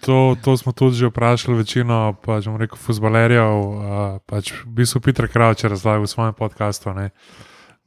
To, 0.05 0.35
to 0.43 0.57
smo 0.57 0.71
tudi 0.71 0.95
že 0.95 1.11
vprašali 1.11 1.57
večino, 1.59 2.15
pač 2.23 2.47
bom 2.47 2.55
rekel, 2.55 2.79
fuzbalerjev. 2.79 3.51
Uh, 3.51 3.75
pač 4.23 4.53
v 4.63 4.71
bistvu 4.79 5.03
Peter 5.03 5.27
Kravč 5.27 5.63
je 5.63 5.71
razlagal 5.71 6.07
v 6.07 6.11
svojem 6.11 6.35
podkastu. 6.37 6.95
Ne, 6.95 7.11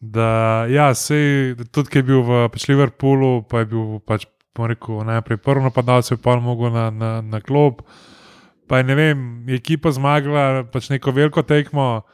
da, 0.03 0.67
ja, 0.69 0.93
sej, 0.93 1.57
tudi 1.73 1.89
ki 1.89 2.03
je 2.03 2.09
bil 2.11 2.21
v 2.21 2.47
pač 2.53 2.69
Liverpoolu, 2.69 3.49
pa 3.49 3.65
je 3.65 3.73
bil 3.73 3.87
pač, 4.05 4.29
rekel, 4.53 5.01
najprej 5.09 5.41
prvi 5.41 5.65
napadalec, 5.65 6.13
pa 6.21 6.37
je 6.37 6.45
mogel 6.45 6.75
na, 6.75 6.91
na, 6.93 7.11
na 7.25 7.41
klop. 7.41 7.87
Pa 8.69 8.83
je, 8.83 8.93
ne 8.93 8.95
vem, 8.99 9.19
ekipa 9.49 9.89
zmagala 9.95 10.69
pač 10.69 10.93
neko 10.93 11.17
veliko 11.17 11.41
tekmo. 11.41 12.05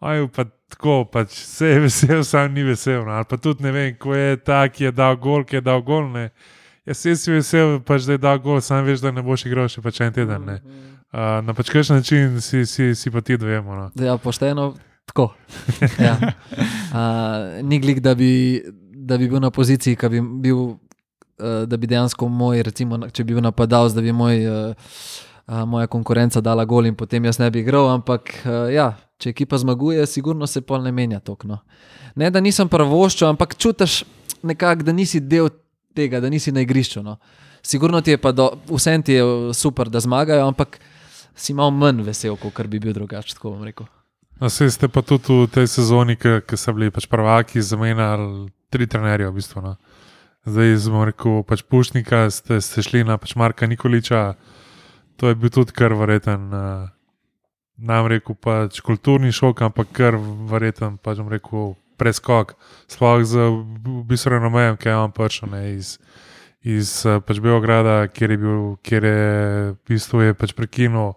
Aj, 0.00 0.22
pa 0.30 0.46
tako, 0.70 1.04
pač 1.10 1.34
se 1.34 1.74
je 1.74 1.80
vesel, 1.80 2.22
sam 2.24 2.54
ni 2.54 2.62
vesel. 2.62 3.02
No. 3.02 3.18
Ali 3.18 3.26
pa 3.26 3.36
tudi 3.36 3.66
ne 3.66 3.74
vem, 3.74 3.98
ko 3.98 4.14
je 4.14 4.38
ta, 4.38 4.62
ki 4.70 4.88
je 4.88 4.92
dal 4.94 5.18
gol, 5.18 5.42
ki 5.44 5.58
je 5.58 5.64
dal 5.66 5.82
gol. 5.82 6.06
Ne. 6.14 6.30
Jaz 6.88 6.96
sem 6.96 7.16
si 7.16 7.32
vesel, 7.32 7.78
pač, 7.84 8.06
da 8.08 8.16
je 8.16 8.22
dal 8.22 8.38
gol, 8.40 8.60
sam 8.64 8.86
veš, 8.86 9.02
da 9.04 9.12
ne 9.12 9.22
boš 9.24 9.44
igral 9.44 9.68
še 9.68 9.82
pač 9.84 10.00
en 10.00 10.14
teden. 10.16 10.46
Ne. 10.48 10.60
Uh, 11.12 11.40
na 11.44 11.52
pač 11.56 11.68
kakšen 11.68 12.00
način 12.00 12.38
si, 12.40 12.62
si, 12.64 12.94
si 12.96 13.12
pa 13.12 13.20
ti 13.20 13.36
dojemo. 13.36 13.76
No. 13.76 13.88
Ja, 14.00 14.16
pošteno, 14.16 14.72
tako. 15.10 15.32
Ja. 16.06 16.16
Uh, 16.90 17.60
ni 17.68 17.80
glik, 17.82 18.00
da 18.00 18.14
bi, 18.16 18.62
da 18.96 19.18
bi 19.20 19.28
bil 19.28 19.42
na 19.44 19.52
poziciji, 19.52 19.98
ki 20.00 20.08
bi 20.08 20.24
bil, 20.48 20.62
uh, 20.72 21.62
da 21.68 21.76
bi 21.76 21.90
dejansko 21.90 22.30
moj, 22.32 22.64
recimo, 22.70 23.02
če 23.12 23.28
bi 23.28 23.36
bil 23.36 23.44
napadalec, 23.44 23.92
da 23.92 24.04
bi 24.04 24.16
moj, 24.16 24.40
uh, 24.48 24.90
uh, 25.50 25.62
moja 25.68 25.90
konkurenca 25.90 26.40
dala 26.40 26.64
gol 26.64 26.88
in 26.88 26.96
potem 26.96 27.28
jaz 27.28 27.42
ne 27.42 27.50
bi 27.52 27.60
igral. 27.60 27.90
Ampak 27.92 28.32
uh, 28.46 28.70
ja, 28.72 28.94
če 29.20 29.34
ekipa 29.34 29.60
zmaguje, 29.60 30.06
sigurno 30.08 30.48
se 30.48 30.64
pol 30.64 30.80
ne 30.86 30.96
menja 30.96 31.20
tokno. 31.20 31.60
Ne, 32.16 32.32
da 32.32 32.40
nisem 32.40 32.72
prvoščil, 32.72 33.28
ampak 33.34 33.58
čutiš 33.60 34.04
nekako, 34.42 34.88
da 34.88 34.96
nisi 34.96 35.20
del 35.20 35.52
tega, 35.94 36.20
da 36.20 36.30
nisi 36.30 36.52
na 36.52 36.60
igrišču. 36.60 37.02
No. 37.02 37.16
Sigurno 37.62 38.00
ti 38.00 38.10
je 38.10 38.18
pa, 38.18 38.32
do, 38.32 38.50
vsem 38.70 39.02
ti 39.02 39.12
je 39.18 39.54
super, 39.54 39.88
da 39.88 40.00
zmagajo, 40.00 40.46
ampak 40.46 40.80
si 41.34 41.54
malo 41.54 41.70
manj 41.70 42.02
vesel, 42.06 42.36
kot 42.36 42.66
bi 42.66 42.80
bil 42.80 42.92
drugače, 42.92 43.34
tako 43.34 43.56
bom 43.56 43.64
rekel. 43.64 43.86
No, 44.40 44.48
sej 44.48 44.72
ste 44.72 44.88
pa 44.88 45.02
tudi 45.04 45.34
v 45.44 45.48
tej 45.52 45.68
sezoni, 45.68 46.16
ki 46.16 46.56
so 46.56 46.72
bili 46.72 46.88
pač 46.88 47.04
prvaki, 47.10 47.60
zamenjali 47.60 48.48
tri 48.72 48.86
trenerje. 48.88 49.28
V 49.28 49.36
bistvu, 49.36 49.60
no. 49.60 49.76
Zdaj 50.48 50.78
smo 50.80 51.04
rekel, 51.04 51.42
pač 51.44 51.60
Pušnika, 51.68 52.30
ste, 52.32 52.64
ste 52.64 52.80
šli 52.80 53.04
na 53.04 53.20
pač 53.20 53.36
Marka 53.36 53.68
Nikoliča, 53.68 54.40
to 55.20 55.28
je 55.28 55.36
bil 55.36 55.52
tudi 55.52 55.76
kar 55.76 55.92
verjeten. 55.92 56.48
Uh, 56.48 56.88
nam 57.76 58.08
rekel 58.08 58.36
pač 58.36 58.80
kulturni 58.84 59.32
šok, 59.32 59.60
ampak 59.68 59.92
kar 59.92 60.16
verjeten 60.48 60.96
pač, 60.96 61.20
rekel, 61.20 61.74
preskok. 62.00 62.56
Sploh 62.88 63.20
z 63.28 63.50
v 63.84 64.00
bistvu 64.08 64.38
renomejem, 64.38 64.80
ki 64.80 64.88
je 64.88 64.96
on 64.96 65.12
prišel 65.12 65.52
ne, 65.52 65.62
iz, 65.76 65.98
iz 66.64 67.04
eh, 67.04 67.20
pač 67.20 67.44
Beograda, 67.44 68.06
kjer 68.08 68.36
je, 68.36 68.40
bil, 68.40 68.62
kjer 68.80 69.04
je, 69.04 69.20
v 69.76 69.92
bistvu 69.92 70.24
je 70.30 70.38
pač 70.40 70.56
prekinil 70.56 71.12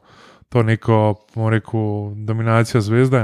to 0.53 0.63
neko, 0.63 1.15
bomo 1.35 1.49
rekel, 1.49 2.13
dominacijo 2.15 2.81
zvezde. 2.81 3.23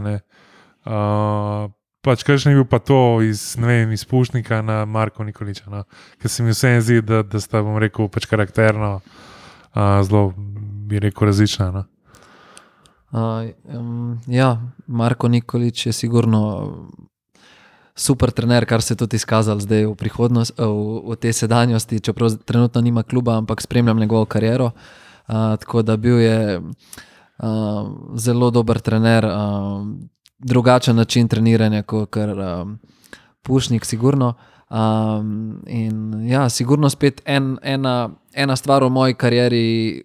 Uh, 0.89 1.69
pač 2.01 2.23
kakšen 2.25 2.55
je 2.55 2.57
bil 2.57 2.65
pa 2.65 2.79
to 2.81 3.21
iz, 3.21 3.53
ne 3.61 3.67
vem, 3.67 3.91
iz 3.93 4.05
Pušnika 4.05 4.63
na 4.65 4.85
Marko 4.85 5.23
Nikoliča, 5.23 5.69
no. 5.69 5.83
ker 6.17 6.31
se 6.31 6.43
mi 6.43 6.55
vseeno 6.55 6.81
zdi, 6.81 7.03
da, 7.05 7.21
da 7.21 7.41
sta, 7.41 7.61
bom 7.61 7.77
rekel, 7.77 8.09
pač 8.09 8.25
karakterno 8.25 8.95
uh, 8.97 10.01
zelo, 10.07 10.33
bi 10.89 10.99
rekel, 10.99 11.29
različna. 11.29 11.69
No. 11.75 11.85
Uh, 13.11 13.51
um, 13.77 14.17
ja, 14.27 14.55
Marko 14.87 15.29
Nikolič 15.29 15.85
je 15.85 15.93
sigurno 15.93 16.41
super 17.99 18.31
trener, 18.31 18.65
kar 18.65 18.81
se 18.81 18.93
je 18.93 18.97
tudi 19.03 19.19
izkazal 19.19 19.59
zdaj 19.59 19.85
v, 19.85 19.95
prihodnost, 19.95 20.55
eh, 20.55 20.63
v, 20.63 21.01
v 21.12 21.19
tej 21.19 21.33
sedanjosti, 21.33 21.99
čeprav 21.99 22.38
trenutno 22.45 22.81
nima 22.81 23.03
kluba, 23.03 23.38
ampak 23.38 23.62
spremljam 23.62 23.99
njegovo 23.99 24.25
kariero. 24.25 24.71
Uh, 25.29 25.59
tako 25.62 25.81
da 25.81 25.97
bil 25.97 26.19
je 26.19 26.57
uh, 26.57 27.89
zelo 28.15 28.49
dober 28.51 28.79
trener, 28.79 29.25
uh, 29.25 29.85
drugačen 30.39 30.95
način 30.95 31.27
treniranja 31.27 31.83
kot 31.83 32.15
um, 32.17 32.79
Pušnik, 33.43 33.85
sigurno. 33.85 34.33
Um, 34.69 35.62
in 35.67 36.27
ja, 36.29 36.49
sigurno 36.49 36.89
spet 36.89 37.21
en, 37.25 37.57
ena, 37.62 38.09
ena 38.33 38.55
stvar 38.55 38.83
v 38.83 38.89
moji 38.89 39.13
karieri, 39.13 40.03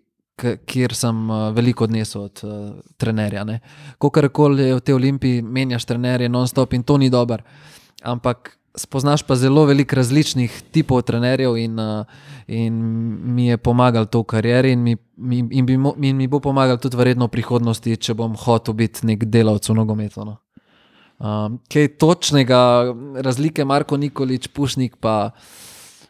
kjer 0.66 0.94
sem 0.94 1.30
uh, 1.30 1.50
veliko 1.54 1.85
odnesel 1.85 2.22
od 2.22 2.40
uh, 2.44 2.52
trenerja. 2.96 3.44
Kakorkoli 3.98 4.62
je 4.62 4.74
v 4.74 4.80
tej 4.80 4.94
olimpiji, 4.94 5.42
menjaš 5.42 5.85
trenerje 5.85 6.28
non-stop 6.28 6.72
in 6.74 6.83
to 6.83 6.98
ni 6.98 7.11
dobro. 7.11 7.42
Ampak 8.04 8.56
spoznaš 8.74 9.22
pa 9.22 9.36
zelo 9.38 9.64
veliko 9.64 9.96
različnih 9.96 10.62
tipov 10.74 11.02
trenerjev 11.02 11.56
in, 11.56 11.78
uh, 11.78 12.06
in 12.46 12.74
mi 13.34 13.46
je 13.46 13.56
pomagal 13.56 14.06
to 14.06 14.20
v 14.20 14.24
karieri 14.24 14.72
in 14.72 14.82
mi, 14.82 14.96
mi, 15.16 15.38
in 15.50 15.66
bi, 15.66 15.78
in 16.02 16.16
mi 16.16 16.26
bo 16.26 16.40
pomagal 16.40 16.78
tudi 16.78 16.98
verjetno 16.98 17.28
v 17.30 17.36
prihodnosti, 17.36 17.96
če 17.96 18.14
bom 18.18 18.34
hotel 18.36 18.74
biti 18.74 19.06
nek 19.06 19.24
delavec 19.24 19.68
v 19.68 19.78
nogometu. 19.78 20.26
No. 20.26 20.38
Um, 21.22 21.60
kaj 21.70 21.94
točnega 22.02 22.58
razlike 23.22 23.64
Marko 23.64 23.96
Nikolič, 23.96 24.48
Pušnik 24.48 24.98
pa 25.00 25.30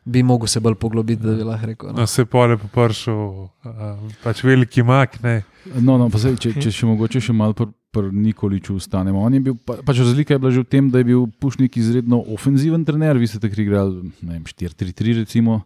bi 0.05 0.23
mogel 0.23 0.49
se 0.49 0.61
bolj 0.61 0.75
poglobiti, 0.81 1.23
da 1.23 1.35
bi 1.37 1.45
lahko 1.45 1.67
rekel. 1.67 1.93
No. 1.93 2.01
No, 2.01 2.07
se 2.07 2.25
pole 2.25 2.57
popršil, 2.61 3.15
uh, 3.15 3.85
pač 4.25 4.45
veliki 4.45 4.83
mak. 4.83 5.21
Ne. 5.23 5.43
No, 5.81 5.99
no, 6.01 6.09
pa 6.13 6.21
sej, 6.21 6.37
če, 6.41 6.57
če 6.61 6.73
še 6.73 6.89
mogoče 6.89 7.21
še 7.25 7.37
malo 7.37 7.57
pri 7.95 8.11
pr 8.11 8.13
Nikoliču 8.13 8.77
ostanemo. 8.77 9.23
On 9.23 9.35
je 9.35 9.41
bil, 9.41 9.55
pa, 9.55 9.79
pač 9.87 10.03
razlika 10.03 10.35
je 10.35 10.43
bila 10.43 10.51
že 10.51 10.65
v 10.65 10.71
tem, 10.71 10.91
da 10.91 10.99
je 10.99 11.07
bil 11.07 11.27
Pušnik 11.39 11.77
izredno 11.79 12.19
ofenziven 12.35 12.85
trener. 12.85 13.19
Vi 13.19 13.31
ste 13.31 13.39
takrat 13.39 13.63
igrali 13.63 14.11
ne 14.23 14.39
vem, 14.39 14.45
4-3-3, 14.45 15.23
recimo. 15.23 15.63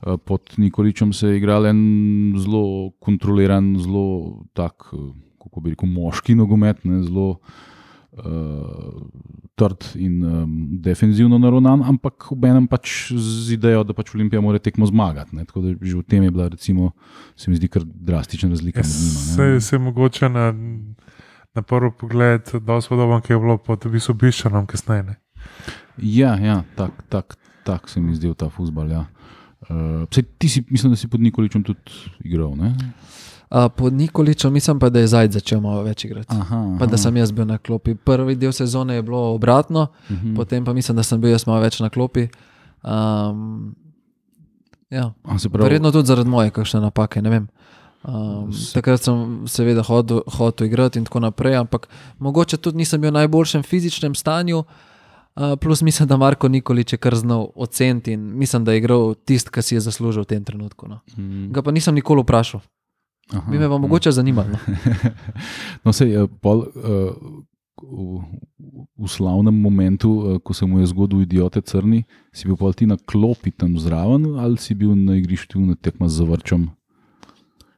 Eh, 0.00 0.16
Pod 0.16 0.56
Nikoličem 0.56 1.12
se 1.12 1.28
je 1.28 1.36
igral 1.36 1.66
en 1.68 2.34
zelo 2.40 2.96
kontroliran, 2.98 3.76
zelo 3.76 4.46
tak, 4.56 4.88
eh, 4.92 5.12
kako 5.42 5.60
bi 5.60 5.76
rekel, 5.76 5.88
moški 5.88 6.34
nogomet, 6.34 6.84
ne, 6.84 7.04
zelo 7.04 7.36
uh, 8.16 8.24
trd 9.56 9.84
in 9.94 10.24
um, 10.24 10.52
defenzivno 10.82 11.38
naravnan, 11.38 11.82
ampak 11.84 12.30
ob 12.32 12.44
enem 12.44 12.66
pač 12.68 13.12
z 13.12 13.54
idejo, 13.56 13.84
da 13.86 13.94
pač 13.96 14.12
Olimpija 14.16 14.40
mora 14.44 14.60
tekmo 14.62 14.88
zmagati. 14.88 15.36
Ne, 15.36 15.46
tako 15.48 15.62
da 15.64 15.74
že 15.80 15.96
v 15.96 16.04
tem 16.04 16.26
je 16.26 16.32
bila, 16.32 16.48
recimo, 16.52 16.92
se 17.36 17.50
mi 17.50 17.56
zdi 17.60 17.68
kar 17.68 17.84
drastična 17.84 18.50
razlika 18.52 18.84
med 18.84 18.90
njima. 18.90 19.20
Se, 19.36 19.48
se 19.60 19.78
mogoče 19.78 20.28
na, 20.28 20.50
na 21.56 21.62
prvi 21.62 21.90
pogled 21.98 22.50
dosti 22.60 22.88
podoben, 22.88 23.20
ki 23.20 23.32
je 23.32 23.38
bilo 23.38 23.58
pod 23.58 23.84
visom 23.84 24.18
Biščanom 24.18 24.66
kasneje. 24.66 25.02
ne. 25.02 25.16
Ja, 25.96 26.36
ja 26.36 26.62
tak, 26.76 26.92
tak, 27.08 27.36
tak 27.64 27.88
se 27.88 28.00
mi 28.00 28.14
zdel 28.14 28.34
ta 28.34 28.50
futbol. 28.52 28.90
Ja. 28.92 29.06
Uh, 29.70 30.04
saj 30.12 30.22
ti 30.38 30.48
si, 30.48 30.64
mislim, 30.70 30.92
da 30.92 30.96
si 30.96 31.08
pod 31.08 31.20
Nikoličem 31.20 31.64
tudi 31.64 31.80
igral. 32.24 32.52
Ne? 32.56 32.74
Uh, 33.50 33.70
pod 33.76 33.92
Nikoličem 33.92 34.52
mislim 34.52 34.78
pa, 34.78 34.90
da 34.90 35.00
je 35.00 35.06
zdaj 35.06 35.30
začel 35.38 35.60
malo 35.60 35.82
več 35.82 36.04
igrati. 36.04 36.36
Aha, 36.36 36.76
Pa 36.78 36.86
da 36.86 36.98
sem 37.00 37.16
jaz 37.16 37.32
bil 37.32 37.46
na 37.48 37.58
klopi. 37.58 37.94
Prvi 37.94 38.36
del 38.36 38.52
sezone 38.52 38.94
je 38.94 39.02
bilo 39.02 39.34
obratno, 39.34 39.88
uh 40.10 40.16
-huh. 40.16 40.36
potem 40.36 40.64
pa 40.64 40.72
mislim, 40.72 40.96
da 40.96 41.02
sem 41.02 41.20
bil 41.20 41.30
jaz 41.30 41.46
malo 41.46 41.60
več 41.60 41.80
na 41.80 41.88
klopi. 41.88 42.28
Um, 42.82 43.74
ja. 44.90 45.12
Verjetno 45.52 45.92
tudi 45.92 46.06
zaradi 46.06 46.30
moje 46.30 46.50
kakšne 46.50 46.80
napake. 46.80 47.22
ne 47.22 47.30
vem. 47.30 47.48
Um, 48.06 48.52
takrat 48.70 49.02
sem 49.02 49.48
seveda 49.50 49.82
hodil, 49.82 50.20
hodil 50.30 50.68
igrati 50.68 51.00
in 51.00 51.06
tako 51.08 51.24
naprej, 51.24 51.56
ampak 51.58 51.88
mogoče 52.22 52.56
tudi 52.62 52.78
nisem 52.78 53.02
bil 53.02 53.10
v 53.10 53.18
najboljšem 53.18 53.66
fizičnem 53.66 54.14
stanju. 54.14 54.62
Uh, 55.36 55.56
plus 55.60 55.82
mislim, 55.82 56.08
da 56.08 56.16
Marko 56.16 56.48
Nikolič 56.48 56.92
je 56.92 56.98
kar 56.98 57.16
znal 57.18 57.50
oceniti 57.54 58.12
in 58.12 58.20
mislim, 58.38 58.64
da 58.64 58.72
je 58.72 58.78
igral 58.78 59.14
tisti, 59.14 59.50
ki 59.50 59.62
si 59.62 59.74
je 59.74 59.80
zaslužil 59.80 60.22
v 60.22 60.26
tem 60.26 60.44
trenutku. 60.44 60.88
No. 60.88 61.00
Mm. 61.18 61.50
Ga 61.52 61.66
pa 61.66 61.74
nisem 61.74 61.94
nikoli 61.94 62.22
vprašal. 62.22 62.62
Aha, 63.34 63.50
Bi 63.50 63.58
me 63.58 63.66
pa 63.66 63.74
ja. 63.74 63.78
mogoče 63.78 64.12
zanimalo. 64.12 64.54
No. 64.56 65.90
No, 65.90 65.92
sej, 65.92 66.14
eh, 66.14 66.30
pol, 66.40 66.62
uh, 66.62 67.10
v, 67.82 68.22
v 68.96 69.08
slavnem 69.10 69.54
momentu, 69.54 70.10
uh, 70.10 70.38
ko 70.38 70.54
se 70.54 70.66
mu 70.66 70.78
je 70.78 70.86
zgodil 70.86 71.26
idiote 71.26 71.60
crni, 71.60 72.04
si 72.32 72.46
bil 72.46 72.56
pol 72.56 72.70
ti 72.72 72.86
na 72.86 72.96
klopi 72.96 73.50
tam 73.50 73.74
zraven 73.78 74.38
ali 74.38 74.56
si 74.62 74.78
bil 74.78 74.94
na 74.94 75.18
igrišču 75.18 75.58
na 75.58 75.74
tekma 75.74 76.08
z 76.08 76.22
zavrčem? 76.22 76.70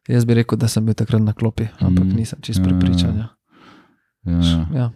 Jaz 0.09 0.25
bi 0.25 0.35
rekel, 0.35 0.57
da 0.57 0.69
sem 0.69 0.85
bil 0.85 0.95
takrat 0.95 1.21
na 1.21 1.33
klopi, 1.33 1.69
ampak 1.79 2.05
Mm. 2.07 2.17
nisem 2.17 2.39
čist 2.41 2.59
Ja, 2.59 2.65
prepričan. 2.65 3.17
Ja. 3.17 3.29
Ja, 4.25 4.41
Ja. 4.75 4.91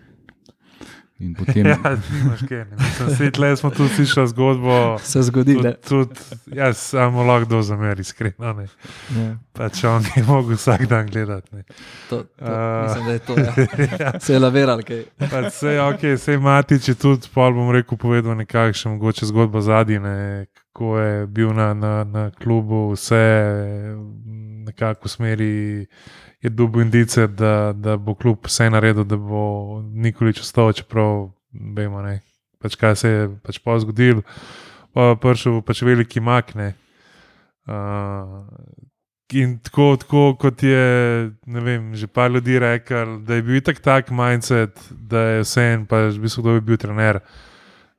in 1.18 1.34
potem, 1.34 1.66
Ja, 1.68 1.76
nimaš 2.12 2.40
kaj. 2.42 2.58
ne. 2.60 2.76
Mislim, 2.76 3.10
saj 3.10 3.30
tle 3.30 3.56
smo 3.56 3.70
tu 3.70 3.86
slišali 3.86 4.28
zgodbo. 4.28 4.98
Se 4.98 5.22
zgodi, 5.22 5.54
da 5.56 5.74
jaz 6.48 6.76
samo 6.78 7.22
lahko 7.22 7.44
do 7.46 7.62
zameri, 7.62 8.00
iskreno. 8.00 8.52
ne. 8.52 8.66
ja, 9.14 9.36
Pač 9.52 9.84
on 9.84 10.02
je 10.16 10.24
mogel 10.24 10.56
vsak 10.56 10.86
dan 10.86 11.06
gledati. 11.06 11.54
ne. 11.54 11.62
to, 12.10 12.22
to, 12.22 12.44
A. 12.44 12.82
mislim, 12.84 13.06
da 13.06 13.12
je 13.12 13.18
to. 13.20 13.34
Ja. 13.36 14.20
Se 14.20 14.32
je 14.32 14.38
laveral, 14.40 14.82
kaj. 14.82 15.04
Pač 15.20 15.52
Sej, 15.52 15.78
okay, 15.78 16.16
sej 16.16 16.38
Matič 16.38 16.88
je 16.88 16.94
tudi, 16.96 17.28
pol 17.28 17.52
bom 17.52 17.70
rekel, 17.70 17.96
povedal 17.96 18.34
nekakšen 18.34 18.92
mogoče 18.92 19.26
zgodbo 19.26 19.60
zadnje, 19.60 20.00
kako 20.66 20.98
je 20.98 21.26
bil 21.28 21.52
na, 21.52 21.74
na, 21.74 22.04
na 22.04 22.30
klubu, 22.32 22.90
vse 22.90 23.22
nekako 24.66 25.08
v 25.08 25.12
smeri 25.12 25.52
je 26.42 26.50
dobil 26.50 26.86
indice, 26.86 27.26
da, 27.26 27.72
da 27.76 27.96
bo 27.96 28.14
klub 28.14 28.46
vse 28.46 28.70
naredil, 28.70 29.04
da 29.04 29.16
bo 29.16 29.82
Nikolič 29.82 30.42
ostal, 30.42 30.72
čeprav 30.76 31.30
vemo, 31.52 32.02
ne, 32.02 32.20
pač 32.62 32.78
kaj 32.78 32.96
se 32.96 33.08
je 33.10 33.28
pač 33.42 33.60
pa 33.62 33.78
zgodilo. 33.82 34.24
Pa 34.92 35.14
prišel 35.16 35.62
pač 35.64 35.82
veliki 35.86 36.20
makne. 36.20 36.74
Uh, 37.62 38.42
In 39.32 39.58
tako, 39.64 39.96
tako 39.96 40.22
kot 40.36 40.62
je 40.62 41.32
vem, 41.46 41.94
že 41.96 42.06
par 42.06 42.30
ljudi 42.30 42.58
rekel, 42.60 43.18
da 43.24 43.34
je 43.34 43.42
bil 43.42 43.60
tak 43.64 43.80
tak 43.80 44.10
mindset, 44.10 44.76
da 44.90 45.20
je 45.20 45.38
vse 45.40 45.62
en, 45.72 45.86
pa 45.88 46.02
v 46.12 46.20
bistvu, 46.20 46.42
kdo 46.42 46.52
bi 46.58 46.60
bil 46.60 46.76
trener, 46.76 47.20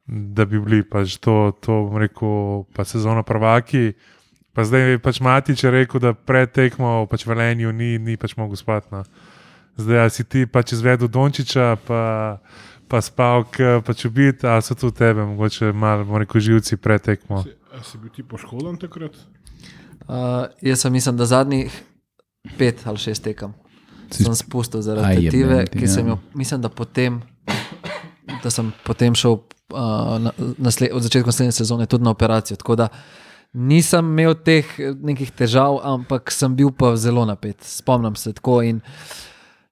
da 0.06 0.46
bi 0.46 0.62
bili 0.62 0.84
pač 0.86 1.18
to, 1.18 1.56
to 1.58 1.90
rekel, 1.98 2.68
pa 2.76 2.86
sezono 2.86 3.24
prvaki. 3.26 3.96
Pa 4.54 4.64
zdaj 4.64 4.82
je 4.82 5.00
pač 5.02 5.18
Matič 5.20 5.64
rekel, 5.66 5.98
da 5.98 6.14
pred 6.14 6.52
tekmo 6.54 7.08
pač 7.10 7.26
v 7.26 7.34
Velenju 7.34 7.74
ni, 7.74 7.98
ni 7.98 8.14
pač 8.22 8.36
mogel 8.38 8.54
spati. 8.54 8.86
No. 8.94 9.02
Zdaj 9.82 10.10
si 10.14 10.24
ti 10.24 10.46
pač 10.46 10.76
izvedel 10.78 11.10
Dončiča, 11.10 11.82
pa, 11.88 12.02
pa 12.86 13.02
spal, 13.02 13.48
pač 13.82 14.06
ubit, 14.06 14.46
a 14.46 14.62
so 14.62 14.78
tu 14.78 14.94
tebe, 14.94 15.26
mogoče 15.26 15.74
malo, 15.74 16.06
bom 16.06 16.22
rekel, 16.22 16.38
živci 16.38 16.78
pred 16.78 17.02
tekmo. 17.02 17.42
Si, 17.42 17.56
si 17.90 17.98
bil 17.98 18.14
ti 18.14 18.22
poškodovan 18.22 18.78
takrat? 18.78 19.18
Uh, 20.06 20.46
jaz 20.62 20.86
sem 20.86 20.94
mislim, 20.94 21.18
da 21.18 21.26
zadnjih 21.26 21.74
pet 22.60 22.84
ali 22.86 23.00
šest 23.00 23.24
tekem 23.24 23.54
Si- 24.12 24.24
sem 24.24 24.36
spustil 24.36 24.84
zaradi 24.84 25.26
tetive, 25.26 25.64
ki 25.72 25.88
sem 25.88 26.06
ja. 26.06 26.14
jo, 26.14 26.20
mislim, 26.38 26.62
da 26.62 26.70
potem, 26.70 27.22
da 28.44 28.52
sem 28.54 28.70
potem 28.86 29.16
šel 29.16 29.40
uh, 29.40 30.20
na, 30.22 30.34
nasled, 30.62 30.94
od 30.94 31.02
začetka 31.02 31.32
naslednje 31.32 31.56
sezone 31.58 31.88
tudi 31.90 32.04
na 32.04 32.12
operacijo. 32.14 32.60
Tako 32.62 32.76
da 32.76 32.88
nisem 33.54 34.06
imel 34.06 34.36
teh 34.36 34.66
eh, 34.80 34.94
nekih 34.94 35.32
težav, 35.32 35.80
ampak 35.86 36.32
sem 36.34 36.56
bil 36.56 36.72
pa 36.72 36.96
zelo 36.96 37.26
napet. 37.26 37.62
Spomnim 37.62 38.16
se 38.16 38.34
tako 38.34 38.62
in, 38.66 38.82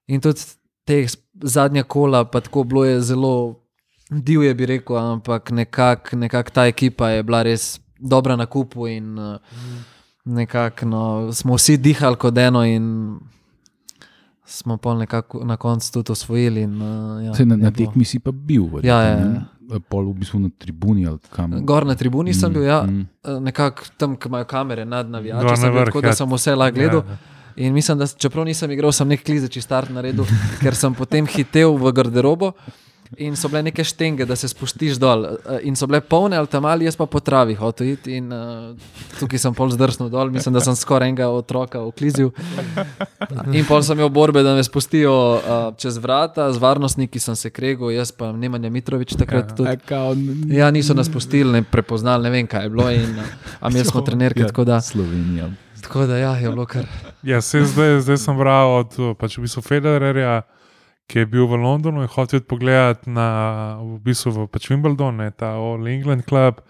in 0.06 0.22
tudi 0.22 0.46
teh 0.86 1.10
zadnja 1.42 1.82
kola, 1.82 2.24
pa 2.24 2.40
tako 2.40 2.64
bilo 2.64 2.84
je 2.84 3.00
zelo 3.00 3.34
divje, 4.10 4.54
bi 4.54 4.66
rekel, 4.66 4.96
ampak 4.98 5.50
nekako 5.50 6.16
nekak 6.16 6.50
ta 6.50 6.66
ekipa 6.66 7.10
je 7.10 7.22
bila 7.22 7.42
res 7.42 7.80
dobra 7.98 8.36
na 8.36 8.46
kupu 8.46 8.86
in 8.86 9.18
uh, 9.18 9.38
nekako 10.24 10.86
no, 10.86 11.32
smo 11.32 11.56
vsi 11.56 11.76
dihali 11.76 12.16
kot 12.16 12.38
eno 12.38 12.64
in 12.66 13.18
smo 14.44 14.76
pa 14.76 14.94
nekako 14.94 15.44
na 15.44 15.56
koncu 15.56 15.92
tudi 15.92 16.12
osvojili. 16.12 16.62
In, 16.62 16.82
uh, 16.82 17.24
ja, 17.24 17.44
na, 17.44 17.56
na 17.56 17.70
tekmi 17.70 18.04
si 18.04 18.18
pa 18.18 18.32
bil, 18.32 18.66
verjetno, 18.66 18.88
Ja, 18.90 19.02
ja, 19.02 19.16
ne? 19.24 19.44
Pol 19.88 20.10
v 20.10 20.14
bistvu 20.22 20.40
na 20.40 20.50
tribuni 20.58 21.06
ali 21.06 21.18
kam. 21.30 21.54
Gor 21.66 21.86
na 21.86 21.94
tribuni 21.94 22.34
sem 22.34 22.50
Mm, 22.50 22.54
bil, 22.54 22.62
ja, 22.62 22.82
mm. 22.82 23.06
eh, 23.24 23.40
nekako 23.40 23.82
tam, 23.96 24.16
kjer 24.16 24.30
imajo 24.30 24.44
kamere 24.44 24.84
nad 24.84 25.10
navijači, 25.10 25.46
na 25.46 25.56
sem 25.56 25.72
bil, 25.72 25.84
tako 25.84 25.98
ja. 25.98 26.08
da 26.08 26.14
sem 26.14 26.32
vse 26.32 26.54
lahko 26.54 26.74
gledal. 26.74 27.04
Ja, 27.08 27.18
In 27.56 27.72
mislim, 27.72 27.98
da 27.98 28.06
čeprav 28.06 28.44
nisem 28.44 28.70
igral, 28.70 28.92
sem 28.92 29.08
nek 29.08 29.24
klizeči 29.24 29.60
start 29.60 29.90
naredil, 29.92 30.24
ker 30.62 30.74
sem 30.74 30.94
potem 30.94 31.26
hitel 31.26 31.76
v 31.76 31.92
garderobo. 31.92 32.52
In 33.18 33.36
so 33.36 33.48
bile 33.48 33.62
neke 33.64 33.82
štenge, 33.82 34.24
da 34.24 34.36
se 34.36 34.48
spustiš 34.48 34.96
dol. 34.96 35.24
eh, 35.26 35.60
In 35.62 35.76
so 35.76 35.86
bile 35.86 36.00
polne, 36.00 36.36
ali 36.36 36.46
tam 36.46 36.64
ali 36.64 36.84
jaz 36.84 36.96
pa 36.96 37.06
po 37.06 37.20
travi 37.20 37.54
hotel 37.54 37.88
iti. 37.88 38.14
In 38.14 38.28
uh, 38.28 38.72
tukaj 39.18 39.38
sem 39.38 39.52
pol 39.52 39.68
zdrsnil 39.68 40.08
dol, 40.08 40.30
mislim, 40.30 40.52
da 40.52 40.60
sem 40.60 40.72
skoraj 40.74 41.08
enega 41.08 41.28
otroka 41.28 41.80
oklizil. 41.80 42.30
In 43.52 43.64
pol 43.64 43.80
sem 43.80 43.94
imel 43.94 44.08
borbe, 44.10 44.40
da 44.40 44.54
me 44.54 44.62
spustijo 44.62 45.12
uh, 45.34 45.40
čez 45.76 45.98
vrata, 45.98 46.48
z 46.48 46.58
varnostniki 46.58 47.18
sem 47.18 47.36
se 47.36 47.50
kregal, 47.50 47.90
jaz 47.90 48.10
pa 48.10 48.32
Nemanja 48.32 48.70
Mitrovič 48.70 49.14
takrat 49.14 49.50
Ja. 49.50 49.54
tudi. 49.54 49.76
N- 50.16 50.50
Ja, 50.50 50.70
niso 50.70 50.94
nas 50.94 51.08
pustili, 51.08 51.52
ne 51.52 51.62
prepoznali, 51.62 52.22
ne 52.22 52.30
vem, 52.30 52.46
kaj 52.46 52.62
je 52.62 52.70
bilo. 52.70 52.90
In, 52.90 53.12
uh, 53.12 53.24
a 53.60 53.68
mi 53.68 53.84
smo 53.84 54.00
trenerki, 54.00 54.40
Ja, 54.40 54.46
tako 54.46 54.64
da, 54.64 54.80
Slovenija. 54.80 55.50
tako 55.82 56.06
da 56.06 56.16
ja, 56.16 56.32
je 56.34 56.48
bilo 56.48 56.66
kar. 56.66 56.86
Ja, 57.22 57.40
se 57.40 57.60
zdaj, 57.62 58.00
zdaj 58.00 58.16
sem 58.18 58.36
bral 58.36 58.72
od 58.78 59.16
pač 59.16 59.36
v 59.36 59.42
bistvu 59.42 59.62
Federerja, 59.62 60.42
ki 61.10 61.18
je 61.18 61.26
bil 61.26 61.46
v 61.46 61.58
Londonu 61.60 62.02
in 62.02 62.08
hotel 62.08 62.40
iti 62.40 62.48
pogledat 62.48 63.06
na 63.06 63.78
v 63.82 63.98
bistvu 64.04 64.32
v 64.32 64.48
pač 64.48 64.70
Wimbledon, 64.70 65.18
ne, 65.20 65.30
ta 65.30 65.54
All 65.58 65.86
England 65.88 66.26
Club. 66.28 66.62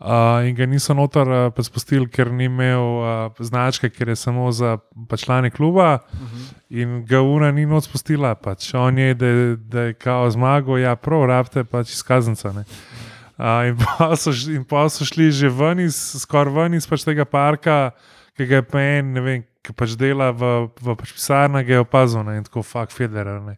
Uh, 0.00 0.40
in 0.48 0.54
ga 0.56 0.64
niso 0.64 0.94
noter 0.96 1.28
uh, 1.28 1.40
pač 1.52 1.68
spustili, 1.68 2.06
ker 2.08 2.30
ni 2.32 2.46
imel 2.48 2.86
uh, 3.04 3.42
značke, 3.44 3.90
ker 3.92 4.08
je 4.08 4.16
samo 4.16 4.46
za 4.48 4.78
pač 5.10 5.26
člane 5.26 5.50
kluba. 5.52 5.98
Uh 6.08 6.20
-huh. 6.20 6.46
In 6.70 7.04
ga 7.04 7.20
Una 7.20 7.50
ni 7.52 7.66
noč 7.66 7.84
spustila. 7.84 8.34
Pač. 8.34 8.72
On 8.74 8.98
je, 8.98 9.14
da, 9.14 9.26
da 9.56 9.80
je 9.80 9.94
kao 9.94 10.30
zmagal, 10.30 10.78
ja, 10.78 10.96
prav, 10.96 11.26
rabite 11.26 11.64
pač 11.64 11.92
izkaznica. 11.92 12.48
Uh, 12.48 13.68
in 13.68 13.76
pa 13.76 14.16
so, 14.16 14.30
in 14.48 14.64
pa 14.64 14.88
so 14.88 15.04
šli 15.04 15.30
že 15.30 15.48
ven 15.48 15.80
iz, 15.80 15.96
skoraj 16.20 16.54
ven 16.54 16.74
iz 16.74 16.86
pač 16.86 17.04
tega 17.04 17.24
parka, 17.24 17.90
ki 18.36 18.46
ga 18.46 18.56
je 18.56 18.62
pa 18.62 18.80
en, 18.80 19.12
ne 19.12 19.20
vem, 19.20 19.42
ki 19.62 19.72
pač 19.72 19.96
dela 19.96 20.30
v, 20.32 20.50
v 20.74 20.94
pač 20.94 21.12
pisarni, 21.12 21.64
je 21.64 21.78
opazil 21.78 22.22
ne, 22.24 22.36
in 22.36 22.44
tako 22.44 22.62
fuck 22.62 22.90
Federer. 22.90 23.40
Ne. 23.42 23.56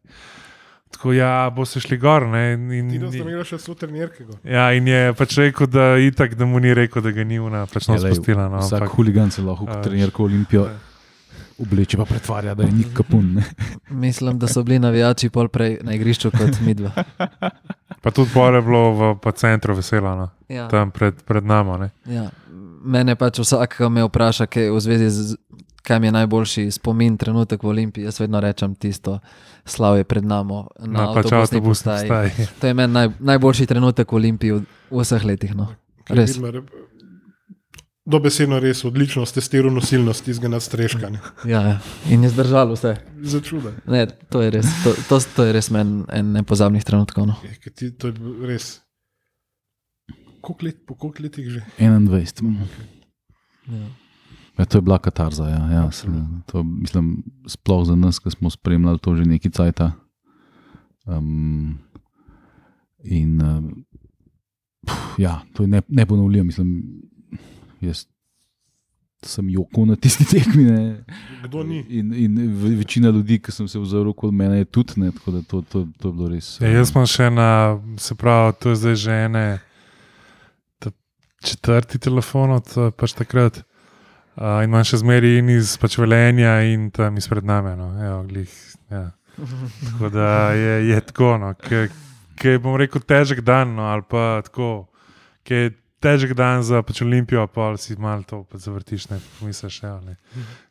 Tako 0.93 1.13
ja, 1.13 1.49
bo 1.49 1.65
se 1.65 1.81
šli 1.81 1.97
gor. 1.97 2.27
Ne, 2.27 2.53
in, 2.53 2.91
Ti 2.91 2.99
si 3.09 3.19
imel 3.19 3.45
še 3.45 3.57
so 3.59 3.73
trenerke. 3.75 4.25
go. 4.25 4.37
ja, 4.45 4.73
in 4.73 4.87
je 4.87 5.13
pač 5.15 5.39
rekel, 5.39 5.67
da 5.67 5.97
itak, 5.97 6.35
da 6.35 6.45
mu 6.45 6.61
ni 6.61 6.75
rekel, 6.75 7.01
da 7.01 7.11
ga 7.11 7.25
ni 7.25 7.39
una, 7.39 7.65
pač 7.67 7.89
no 7.89 7.95
Ja, 7.95 8.03
spustila. 8.03 8.49
No, 8.49 8.59
Vsak 8.59 8.83
ampak- 8.83 8.97
huligan 8.97 9.31
se 9.31 9.41
lahko 9.41 9.65
A, 9.65 9.73
kot 9.73 9.85
trenerko 9.85 10.25
Olimpijo 10.25 10.67
obleče, 11.59 11.97
pa 11.97 12.05
pretvarja, 12.05 12.55
da 12.55 12.65
je 12.65 12.73
nik 12.73 12.93
kapun. 12.93 13.35
Ne? 13.35 13.45
Mislim, 14.05 14.39
da 14.39 14.49
so 14.49 14.63
bili 14.63 14.79
navijači 14.79 15.31
pol 15.31 15.49
prej 15.49 15.79
na 15.83 15.95
igrišču 15.95 16.31
kot 16.31 16.61
midva. 16.61 16.91
Pa 18.03 18.11
tudi 18.11 18.31
pore 18.35 18.59
je 18.59 18.63
bilo 18.63 18.83
v 18.93 19.15
pa 19.17 19.31
centru 19.33 19.75
veselo, 19.75 20.17
no, 20.17 20.29
Ja. 20.49 20.67
tam 20.69 20.91
pred, 20.91 21.23
pred 21.23 21.45
nami. 21.45 21.79
ne. 21.79 21.89
Ja. 22.07 22.29
Mene 22.85 23.15
pač 23.15 23.39
vsak, 23.39 23.79
me 23.89 24.03
vpraša, 24.03 24.47
kaj 24.47 24.69
v 24.69 24.81
zvezi 24.81 25.09
z 25.09 25.37
kaj 25.83 26.01
mi 26.01 26.07
je 26.07 26.13
najboljši 26.13 26.71
spomin, 26.71 27.17
trenutek 27.17 27.63
v 27.63 27.69
Olimpiji, 27.69 28.05
jaz 28.05 28.21
vedno 28.21 28.41
rečem 28.41 28.75
tisto 28.75 29.19
slavje 29.65 30.05
pred 30.05 30.25
nami 30.25 30.55
na, 30.81 30.87
Na 30.89 31.09
avtobusni 31.11 31.61
postaji. 31.61 32.09
postaji. 32.09 32.47
To 32.61 32.67
je 32.67 32.75
meni 32.75 32.93
naj, 32.93 33.09
najboljši 33.21 33.67
trenutek 33.67 34.07
v 34.07 34.17
Olimpiji 34.17 34.51
v, 34.53 34.63
v 34.91 35.01
vseh 35.01 35.25
letih. 35.25 35.55
No. 35.55 35.69
Res. 36.09 36.39
Dobesedno 38.03 38.59
res 38.59 38.81
odlično 38.83 39.23
ste 39.23 39.39
testiral 39.39 39.71
nosilnost 39.71 40.27
iz 40.29 40.39
genera 40.39 40.61
streška. 40.61 41.07
ne. 41.09 41.21
Ja, 41.45 41.61
ja. 41.63 41.77
In 42.09 42.25
je 42.25 42.31
zdržal 42.31 42.73
vse. 42.73 42.97
Začuda. 43.23 43.71
Ne, 43.87 44.07
to 44.27 44.43
je 44.43 44.51
res, 44.51 44.67
to, 44.83 44.91
to, 45.07 45.21
to 45.37 45.45
je 45.45 45.53
res 45.53 45.71
meni 45.71 46.03
en 46.11 46.33
nepozabnih 46.33 46.83
trenutkov. 46.83 47.27
No. 47.27 47.37
Je, 47.45 47.71
ti- 47.71 47.93
To 47.93 48.11
je 48.11 48.15
res. 48.43 48.81
Koliko 50.41 50.67
let, 50.67 50.77
po 50.83 50.95
koliko 50.97 51.23
letih 51.23 51.47
že? 51.49 51.61
21. 51.79 52.43
mm. 52.43 52.67
Ja. 53.71 53.87
Ja, 54.59 54.65
to 54.65 54.79
je 54.79 54.83
bila 54.83 54.99
katarza. 54.99 55.49
Ja, 55.49 55.71
ja, 55.71 55.91
sem, 55.91 56.43
to, 56.47 56.63
mislim, 56.63 57.23
sploh 57.47 57.87
za 57.87 57.97
nas, 57.97 58.19
ki 58.19 58.31
smo 58.31 58.51
spremljali 58.51 58.99
to 58.99 59.17
že 59.17 59.25
nekaj 59.25 59.51
časa. 59.51 59.93
Um, 61.07 61.79
in 63.05 63.41
um, 63.43 63.85
pf, 64.87 65.19
ja, 65.19 65.41
to 65.55 65.63
je 65.63 65.69
ne, 65.69 65.83
neponovljivo. 65.89 66.45
Mislim, 66.45 66.85
jaz 67.81 68.07
sem 69.23 69.49
jokal 69.51 69.87
na 69.87 69.97
tisti 69.97 70.25
tekmi. 70.35 70.65
Ne. 70.65 71.05
Kdo 71.45 71.63
ni? 71.63 71.81
In, 71.89 72.13
in 72.15 72.39
ve- 72.63 72.77
večina 72.77 73.11
ljudi, 73.11 73.39
ki 73.39 73.53
sem 73.53 73.69
se 73.69 73.79
vzel 73.79 74.09
okoli 74.09 74.33
mene, 74.33 74.59
je 74.59 74.65
tudi 74.65 75.01
ne. 75.01 75.11
Tako 75.11 75.31
da 75.31 75.43
to, 75.43 75.63
to, 75.63 75.87
to 75.99 76.09
je 76.09 76.13
bilo 76.13 76.29
res. 76.29 76.61
Ja, 76.61 76.69
jaz 76.69 76.93
sem 76.93 77.07
še 77.07 77.31
na, 77.31 77.79
se 77.99 78.15
pravi, 78.15 78.55
to 78.61 78.75
je 78.75 78.77
zdaj 78.77 78.97
že 78.97 79.21
ene, 79.27 79.47
četrti 81.43 81.99
telefon 81.99 82.51
od 82.51 82.69
eh, 82.77 82.91
pač 82.97 83.15
takrat. 83.19 83.63
Uh, 84.33 84.63
in 84.65 84.71
imam 84.71 84.85
še 84.89 85.03
zmeri 85.03 85.35
in 85.43 85.51
iz 85.53 85.75
pač 85.81 85.99
velenja 86.01 86.55
in 86.65 86.89
tam 86.95 87.19
izpred 87.21 87.45
nami. 87.45 87.75
No. 87.77 87.91
Evo, 88.01 88.23
glih, 88.31 88.55
ja. 88.89 89.11
Tako 89.37 90.09
da 90.13 90.31
je, 90.57 90.89
je 90.89 91.01
tako. 91.11 91.37
No. 91.39 91.53
ki 92.43 92.49
je, 92.49 92.59
bom 92.63 92.77
rekel, 92.81 93.03
težek 93.05 93.43
dan, 93.45 93.75
no, 93.77 93.87
ali 93.93 94.05
pa 94.09 94.41
tako, 94.47 94.89
ki 95.47 95.59
je 95.61 95.71
težek 96.03 96.35
dan 96.39 96.65
za 96.67 96.83
pač 96.83 97.03
Olimpijo, 97.05 97.45
pa 97.53 97.71
si 97.79 97.95
malo 98.01 98.27
to 98.27 98.43
pač 98.51 98.67
zavrtiš, 98.67 99.07
ne 99.13 99.21
pomisliš. 99.39 99.83
Ja, 99.85 99.95
ne. 100.03 100.17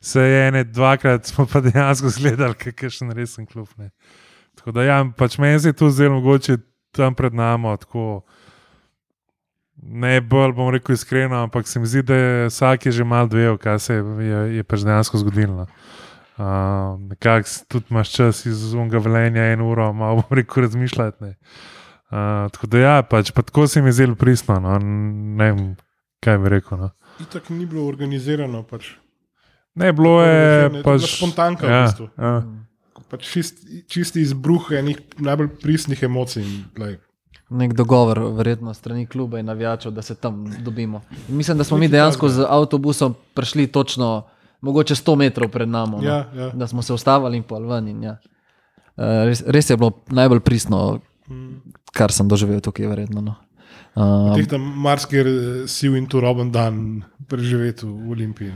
Se 0.04 0.26
je 0.26 0.42
ene, 0.48 0.66
dvakrat 0.68 1.32
smo 1.32 1.46
pa 1.48 1.62
dejansko 1.64 2.12
gledali, 2.20 2.58
kaj 2.60 2.76
je 2.88 2.92
še 2.98 3.08
resen 3.16 3.48
klub. 3.48 3.70
Ne. 3.80 3.92
Tako 4.60 4.76
da, 4.76 4.84
ja, 4.90 5.00
pač 5.18 5.38
meni 5.40 5.62
se 5.62 5.72
je 5.72 5.80
to 5.80 5.90
zdelo 5.94 6.20
mogoče 6.20 6.58
tam 6.96 7.16
pred 7.16 7.34
nami. 7.38 7.78
Tako, 7.86 8.24
ne 9.82 10.22
bolj 10.22 10.54
bom 10.54 10.70
rekel 10.74 10.96
iskreno, 10.96 11.44
ampak 11.44 11.68
se 11.68 11.80
mi 11.80 11.90
zdi, 11.90 12.04
da 12.04 12.16
vsak 12.48 12.86
je 12.86 12.92
že 12.92 13.04
mal 13.04 13.28
dvejo, 13.28 13.58
kaj 13.58 13.80
se 13.80 13.94
je, 13.94 14.04
je, 14.26 14.42
je 14.58 14.64
pač 14.64 14.86
dejansko 14.86 15.18
zgodilo. 15.18 15.68
Uh, 16.38 17.00
Nekako 17.10 17.50
tudi 17.68 17.86
imaš 17.90 18.14
čas 18.14 18.46
iz 18.46 18.74
unga 18.74 18.98
velenja, 18.98 19.52
eno 19.54 19.70
uro, 19.70 19.92
malo 19.94 20.24
bom 20.24 20.38
rekel 20.38 20.64
razmišljati. 20.64 21.24
ne. 21.24 21.36
Uh, 22.12 22.52
tako 22.52 22.68
da, 22.68 22.78
ja, 22.78 22.96
pač, 23.04 23.32
pa 23.32 23.42
tako 23.42 23.68
se 23.68 23.82
mi 23.82 23.88
je 23.88 24.00
zelo 24.02 24.16
pristno. 24.16 24.60
No. 24.60 24.80
Ne 25.38 25.52
vem, 25.52 25.76
kaj 26.20 26.38
bi 26.38 26.50
rekel. 26.50 26.78
No. 26.78 26.90
Itak 27.20 27.50
ni 27.50 27.66
bilo 27.66 27.86
organizirano. 27.88 28.64
Pač. 28.64 28.96
Ne, 29.76 29.94
bilo 29.94 30.22
je 30.24 30.82
pač. 30.84 31.08
spontanka 31.18 31.68
v 31.68 31.72
ja, 31.72 31.86
bistvu. 31.86 32.10
ja. 32.18 32.34
Pač 33.12 33.28
čist, 33.28 33.64
čisti 33.92 34.24
izbruh 34.24 34.72
enih 34.76 35.00
najbolj 35.20 35.54
pristnih 35.62 36.04
emocij. 36.04 36.48
Glej. 36.76 36.98
Nek 37.52 37.74
dogovor, 37.76 38.20
verjetno 38.38 38.74
strani 38.74 39.06
kluba 39.06 39.40
in 39.40 39.46
navijačev, 39.46 39.92
da 39.92 40.02
se 40.02 40.16
tam 40.16 40.46
dobimo. 40.64 41.02
In 41.30 41.38
mislim, 41.38 41.58
da 41.58 41.64
smo 41.64 41.78
mi 41.78 41.88
dejansko 41.88 42.30
z 42.30 42.46
avtobusom 42.50 43.16
prišli 43.34 43.68
točno, 43.68 44.24
mogoče 44.62 44.96
100 44.96 45.16
metrov 45.16 45.50
pred 45.52 45.70
nami. 45.70 45.98
No? 45.98 46.04
Ja, 46.04 46.26
ja. 46.36 46.50
Da 46.50 46.68
smo 46.68 46.82
se 46.82 46.94
ustavili 46.94 47.38
in 47.38 47.44
pol 47.44 47.68
ven. 47.68 47.88
In, 47.88 48.04
ja. 48.04 48.18
Eh, 48.98 49.26
res, 49.26 49.44
res 49.48 49.70
je 49.70 49.78
bilo 49.78 49.92
najbolj 50.08 50.40
pristno, 50.40 51.00
kar 51.92 52.12
sem 52.12 52.28
doživel 52.28 52.62
tukaj, 52.64 52.88
verjetno. 52.88 53.22
No. 53.22 53.36
Uh, 53.92 54.32
Teh 54.40 54.48
tam 54.48 54.64
marsikaj 54.80 55.26
sil 55.68 55.98
in 56.00 56.06
turoben 56.08 56.48
dan 56.52 57.04
preživeti 57.28 57.84
v 57.84 58.12
Olimpiji. 58.16 58.54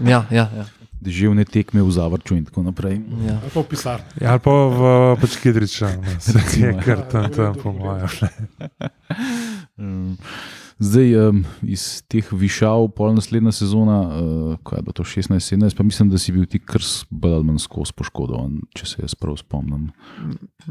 ne. 0.00 0.10
ja, 0.10 0.26
ja, 0.28 0.50
ja, 0.52 0.64
Deževne 1.00 1.44
tekme 1.44 1.82
v 1.84 1.90
Zavrču 1.92 2.36
in 2.36 2.44
tako 2.48 2.62
naprej. 2.66 3.00
ja. 3.26 3.38
Ali 3.42 3.50
pa 3.54 3.60
v 3.60 3.66
pisarni. 3.68 4.06
Ja, 4.20 4.36
ali 4.36 4.40
pa 4.40 4.52
v 4.52 4.80
pač 5.20 5.36
Kidriča, 5.42 5.90
no, 5.96 6.16
se 6.24 6.40
je 6.60 6.72
kar 6.80 7.04
tam, 7.10 7.30
tam 7.30 7.54
po 7.54 7.72
mojem. 7.72 8.08
Um, 9.76 10.16
Zdaj, 10.76 11.08
um, 11.16 11.38
iz 11.64 12.04
teh 12.04 12.26
višav, 12.36 12.90
pol 12.92 13.14
naslednja 13.16 13.48
sezona, 13.56 13.96
uh, 14.04 14.56
kaj 14.60 14.76
je 14.76 14.84
bilo 14.84 14.92
to 14.92 15.04
16-17, 15.08 15.72
pa 15.72 15.84
mislim, 15.88 16.10
da 16.12 16.20
si 16.20 16.34
bil 16.36 16.44
ti 16.44 16.60
kar 16.60 16.84
manj 17.16 17.62
skozi 17.64 17.96
poškodovan, 17.96 18.58
če 18.76 18.88
se 18.90 19.00
jaz 19.00 19.14
prav 19.16 19.38
spomnim. 19.40 19.86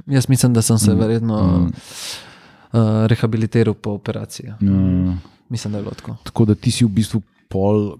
Jaz 0.06 0.30
mislim, 0.30 0.54
da 0.54 0.62
sem 0.62 0.78
se 0.78 0.94
Mm, 0.94 1.00
verjetno 1.00 1.40
mm. 1.42 1.66
uh, 1.66 3.06
rehabilitiral 3.10 3.74
po 3.74 3.98
operaciji. 3.98 4.54
Uh, 4.62 5.18
Mislim, 5.50 5.74
da 5.74 5.78
je 5.78 5.84
bilo 5.84 5.94
tako. 5.98 6.18
tako 6.24 6.46
da 6.46 6.56
ti 6.56 6.72
si 6.72 6.86
v 6.86 6.90
bistvu 6.90 7.22
pol, 7.50 7.98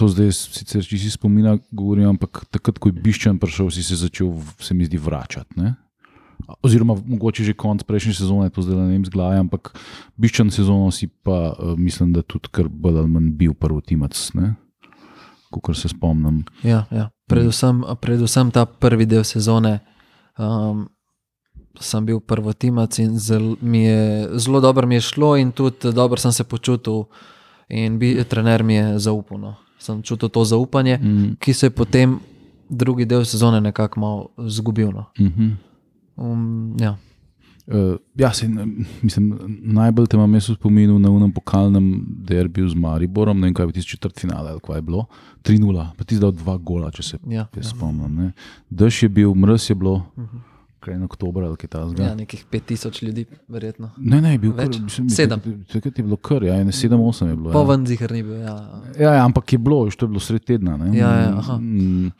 to 0.00 0.08
zdaj 0.08 0.32
sicer 0.32 0.80
če 0.86 0.96
si 0.96 1.12
spomina, 1.12 1.58
govorim, 1.76 2.08
ampak 2.14 2.46
takrat, 2.48 2.80
ko 2.80 2.88
je 2.88 2.96
Biščan 3.04 3.36
prišel, 3.40 3.68
si 3.74 3.84
se 3.84 3.98
začel, 4.00 4.32
se 4.56 4.76
mi 4.76 4.88
zdi, 4.88 4.96
vračati. 4.96 5.60
Ne? 5.60 5.74
Oziroma, 6.64 6.96
mogoče 6.96 7.44
že 7.44 7.54
konec 7.58 7.84
prejšnje 7.84 8.16
sezone, 8.22 8.48
to 8.48 8.64
zdaj 8.64 8.80
ne 8.80 8.88
vem 8.94 9.04
zglaj, 9.04 9.42
ampak 9.44 9.74
Biščan 10.16 10.48
sezono 10.54 10.88
si 10.94 11.10
pa, 11.10 11.52
uh, 11.52 11.76
mislim, 11.76 12.14
da 12.16 12.24
tudi 12.24 12.48
kar 12.48 12.72
bolj 12.72 13.02
ali 13.02 13.12
manj 13.12 13.28
bil 13.36 13.52
prvotimac, 13.52 14.16
kot 15.52 15.76
se 15.76 15.92
spomnim. 15.92 16.46
Ja, 16.64 16.86
ja. 16.94 17.10
Predvsem, 17.30 17.84
predvsem 18.00 18.50
ta 18.50 18.64
prvi 18.66 19.06
del 19.06 19.22
sezone 19.26 19.78
um, 20.40 20.88
sem 21.78 22.06
bil 22.08 22.24
prvotimac 22.24 22.96
in 23.04 23.18
zel, 23.20 23.52
mi 23.60 23.84
je, 23.84 24.30
zelo 24.40 24.64
dobro 24.64 24.88
mi 24.88 24.96
je 24.96 25.08
šlo, 25.12 25.36
in 25.36 25.52
tudi 25.52 25.92
dobro 25.92 26.18
sem 26.18 26.32
se 26.32 26.44
počutil, 26.44 27.04
in 27.68 27.98
bi, 28.00 28.16
trener 28.24 28.64
mi 28.64 28.80
je 28.80 28.98
zaupal. 28.98 29.38
No. 29.38 29.58
Sem 29.80 30.02
čutil 30.02 30.28
to 30.28 30.44
zaupanje, 30.44 30.98
Mm. 30.98 31.36
ki 31.40 31.52
se 31.52 31.66
je 31.66 31.70
potem 31.70 32.18
drugi 32.68 33.04
del 33.04 33.24
sezone 33.24 33.60
nekako 33.60 34.00
malo 34.00 34.28
zgubil. 34.38 34.92
No. 34.92 35.06
Uh 35.18 35.26
-huh. 35.26 35.52
um, 36.16 36.76
ja. 36.80 36.96
Uh, 37.66 37.96
ja, 38.16 38.32
se, 38.32 38.48
mislim, 39.02 39.38
najbolj 39.62 40.06
te 40.06 40.16
imam 40.16 40.34
jaz 40.34 40.48
v 40.48 40.54
spominu 40.54 40.98
na 40.98 41.10
unem 41.10 41.32
pokalnem 41.32 42.06
derbiju 42.26 42.68
z 42.68 42.74
Mariborom, 42.74 43.40
ne 43.40 43.46
vem 43.46 43.54
kaj 43.54 43.66
je 43.66 43.72
tisti 43.72 43.90
četrt 43.90 44.18
finale 44.20 44.50
ali 44.50 44.60
kaj 44.60 44.76
je 44.76 44.82
bilo. 44.82 45.04
3-0, 45.42 45.86
pa 45.96 46.04
ti 46.04 46.16
zdaj 46.16 46.32
dva 46.32 46.56
gola, 46.56 46.90
če 46.90 47.02
se 47.02 47.18
Ja, 47.28 47.46
jaz 47.56 47.70
spomnim. 47.70 48.32
Dež 48.70 49.02
je 49.02 49.08
bil, 49.08 49.34
mrz 49.34 49.70
je 49.70 49.74
bilo, 49.74 50.02
kraj 50.80 50.98
na 50.98 51.04
oktober 51.04 51.44
ali 51.44 51.56
kaj 51.56 51.68
takega. 51.68 52.02
ja, 52.02 52.14
nekih 52.14 52.44
5000 52.50 53.02
ljudi, 53.02 53.24
verjetno. 53.48 53.90
Ne, 53.98 54.20
ne, 54.20 54.32
je 54.32 54.38
bil 54.38 54.52
Več? 54.52 54.76
kar, 54.76 54.84
mislim, 54.84 55.08
Sedem. 55.10 55.40
Takrat 55.68 55.98
je 55.98 56.04
bilo 56.04 56.16
kar, 56.16 56.42
ja, 56.42 56.54
7-8 56.56 57.28
je 57.28 57.36
bilo. 57.36 57.48
Ja. 57.48 57.52
Poven 57.52 57.86
zihar 57.86 58.12
ni 58.12 58.22
bil. 58.22 58.40
Ja. 58.40 58.56
Ja, 58.98 59.14
ja, 59.14 59.24
ampak 59.24 59.52
je 59.52 59.58
bilo, 59.58 59.84
to 59.90 60.06
je 60.06 60.08
bilo 60.08 60.20
sred 60.20 60.44
tedna. 60.44 60.76
Ne? 60.76 60.96
Ja, 60.96 61.10
ja, 61.16 61.34
aha. 61.38 61.58
Mm, 61.58 62.12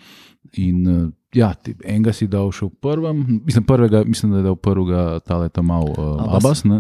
In 0.58 0.86
uh, 0.88 1.08
ja, 1.32 1.52
ti, 1.54 1.76
enega 1.84 2.11
si 2.12 2.26
dal 2.26 2.48
še 2.50 2.64
v 2.66 2.72
prvem, 2.82 3.18
mislim, 3.44 3.62
prvega, 3.62 4.00
mislim 4.02 4.32
da 4.32 4.40
je 4.40 4.46
dal 4.48 4.56
prvega 4.56 5.20
tale 5.22 5.46
tam 5.48 5.68
mal 5.70 5.84
uh, 5.86 6.16
Abbas. 6.18 6.40
Abbas, 6.40 6.62
ne? 6.64 6.78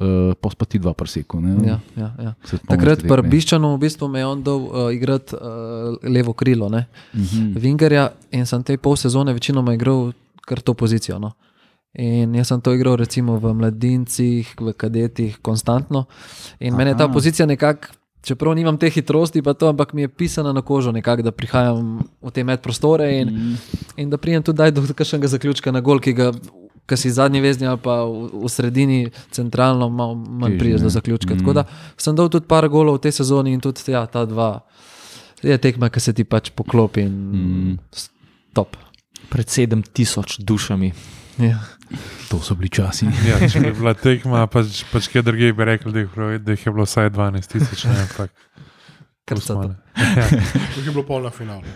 uh, 0.00 0.32
pos 0.40 0.54
pa 0.54 0.64
ti 0.64 0.78
dva 0.78 0.94
prseku. 0.96 1.42
Ja, 1.66 1.76
ja, 1.98 2.08
ja. 2.16 2.32
Takrat 2.64 3.02
pri 3.04 3.26
Biščanu 3.28 3.74
v 3.74 3.82
bistvu 3.84 4.08
me 4.08 4.22
je 4.22 4.26
on 4.26 4.40
dal 4.46 4.62
uh, 4.62 4.88
igrati 4.94 5.36
uh, 5.36 5.98
levo 6.08 6.32
krilo, 6.32 6.70
ne, 6.72 6.86
Mhm. 7.12 7.58
Vingerja 7.58 8.12
in 8.32 8.46
sem 8.46 8.62
te 8.62 8.78
pol 8.78 8.96
sezone 8.96 9.34
večinoma 9.34 9.74
igral 9.74 10.12
kar 10.40 10.60
to 10.60 10.74
pozicijo. 10.74 11.18
No. 11.18 11.32
In 11.92 12.34
jaz 12.34 12.46
sem 12.46 12.60
to 12.60 12.72
igral 12.72 12.96
recimo 12.96 13.36
v 13.36 13.50
mladincih, 13.52 14.54
v 14.56 14.72
kadetih, 14.72 15.38
konstantno. 15.38 16.04
In 16.60 16.74
meni 16.74 16.90
je 16.90 16.96
ta 16.96 17.04
Aha. 17.04 17.12
pozicija 17.12 17.46
nekako, 17.46 17.88
čeprav 18.22 18.54
nimam 18.54 18.78
te 18.78 18.86
hitrosti, 18.86 19.42
pa 19.42 19.54
to, 19.54 19.68
ampak 19.68 19.92
mi 19.92 20.02
je 20.02 20.08
pisana 20.08 20.52
na 20.52 20.62
kožo, 20.62 20.92
nekako, 20.92 21.22
da 21.22 21.30
prihajam 21.30 21.98
v 22.22 22.30
te 22.30 22.44
medprostore 22.44 23.18
in, 23.18 23.28
Mhm. 23.28 23.54
in 23.96 24.10
da 24.10 24.16
prijem 24.16 24.42
tudi 24.42 24.70
do 24.70 24.82
kakšnega 24.84 25.26
zaključka 25.28 25.72
na 25.72 25.80
gol, 25.80 25.98
ki 25.98 26.12
ga. 26.12 26.32
Ki 26.86 26.96
si 26.96 27.10
zadnji 27.10 27.40
vezni 27.40 27.66
ali 27.66 27.78
pa 27.78 28.02
v, 28.02 28.30
v 28.34 28.48
sredini, 28.48 28.98
centralno, 29.30 29.88
malo 29.88 30.14
manj 30.14 30.58
priješ 30.58 30.80
do 30.80 30.88
zaključka. 30.88 31.30
Mm. 31.30 31.36
Mm. 31.36 31.38
Tako 31.38 31.52
da 31.52 31.64
sem 31.96 32.16
dal 32.16 32.28
tudi 32.28 32.46
par 32.46 32.68
golov 32.68 32.94
v 32.94 33.00
tej 33.00 33.12
sezoni 33.12 33.52
in 33.52 33.60
tudi 33.60 33.78
ja, 33.86 34.06
ta 34.06 34.24
dva. 34.24 34.60
Je 35.40 35.54
tekma, 35.54 35.86
ki 35.88 36.00
se 36.00 36.12
ti 36.12 36.24
pač 36.24 36.50
poklopi 36.50 37.00
in 37.00 37.12
Mm. 37.12 37.78
top. 38.52 38.74
Pred 39.30 39.46
7000 39.46 40.42
dušami. 40.44 40.92
Ja. 41.38 41.58
To 42.28 42.38
so 42.42 42.54
bili 42.54 42.68
časi. 42.70 43.08
Ja, 43.26 43.40
če 43.48 43.62
bi 43.64 43.72
bila 43.74 43.94
tekma, 43.98 44.44
pač, 44.50 44.84
pač 44.92 45.08
kje 45.10 45.22
drugje 45.26 45.54
bi 45.56 45.66
rekli, 45.66 45.92
da 45.94 46.04
jih, 46.04 46.18
da 46.44 46.54
jih 46.54 46.66
je 46.66 46.72
bilo 46.74 46.86
vsaj 46.86 47.10
12 47.14 47.54
tisoč. 47.54 47.86
Krcato. 49.30 49.68
Ja. 49.70 49.76
To 50.74 50.80
je 50.80 50.90
bilo 50.90 51.02
polno 51.06 51.30
finale. 51.30 51.62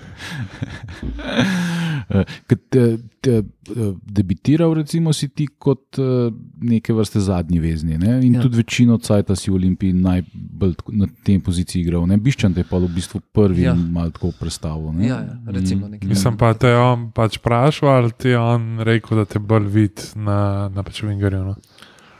Ko 2.48 2.56
te, 2.70 2.84
te, 3.20 3.38
uh, 3.40 3.96
debitiral, 4.02 4.74
recimo, 4.74 5.12
si 5.12 5.28
ti 5.28 5.46
kot 5.58 5.98
uh, 5.98 6.32
neke 6.62 6.94
vrste 6.94 7.20
zadnji 7.20 7.60
vezni. 7.60 7.98
Ne? 7.98 8.18
In 8.26 8.34
ja. 8.38 8.42
Tudi 8.44 8.60
večino 8.60 8.98
cajta 8.98 9.36
si 9.36 9.50
v 9.50 9.54
Olimpiji 9.58 9.92
najbolj 9.92 10.74
na 11.00 11.08
tem 11.24 11.40
poziciji 11.40 11.82
igral. 11.84 12.06
Ne? 12.10 12.18
Biščan 12.20 12.54
te 12.54 12.64
je 12.64 12.68
pa 12.70 12.80
v 12.82 12.90
bistvu 12.92 13.20
prvi 13.32 13.66
ja. 13.66 13.74
Malo 13.74 14.12
tako 14.14 14.32
predstavil. 14.40 14.92
ne. 14.92 15.08
Ja, 15.08 15.20
ja, 15.24 15.38
recimo 15.46 15.88
nekaj. 15.88 16.08
Mislim 16.08 16.38
pa, 16.40 16.54
je 16.60 16.76
on 16.76 17.10
pač 17.14 17.38
vprašal, 17.40 17.88
ali 17.88 18.12
ti 18.12 18.34
je 18.34 18.38
on 18.38 18.78
rekel, 18.84 19.18
da 19.22 19.24
te 19.24 19.38
bolj 19.38 19.68
vidi 19.72 20.12
na, 20.16 20.68
na 20.74 20.86
pač 20.86 21.02
Vingerju. 21.02 21.44
No? 21.44 21.56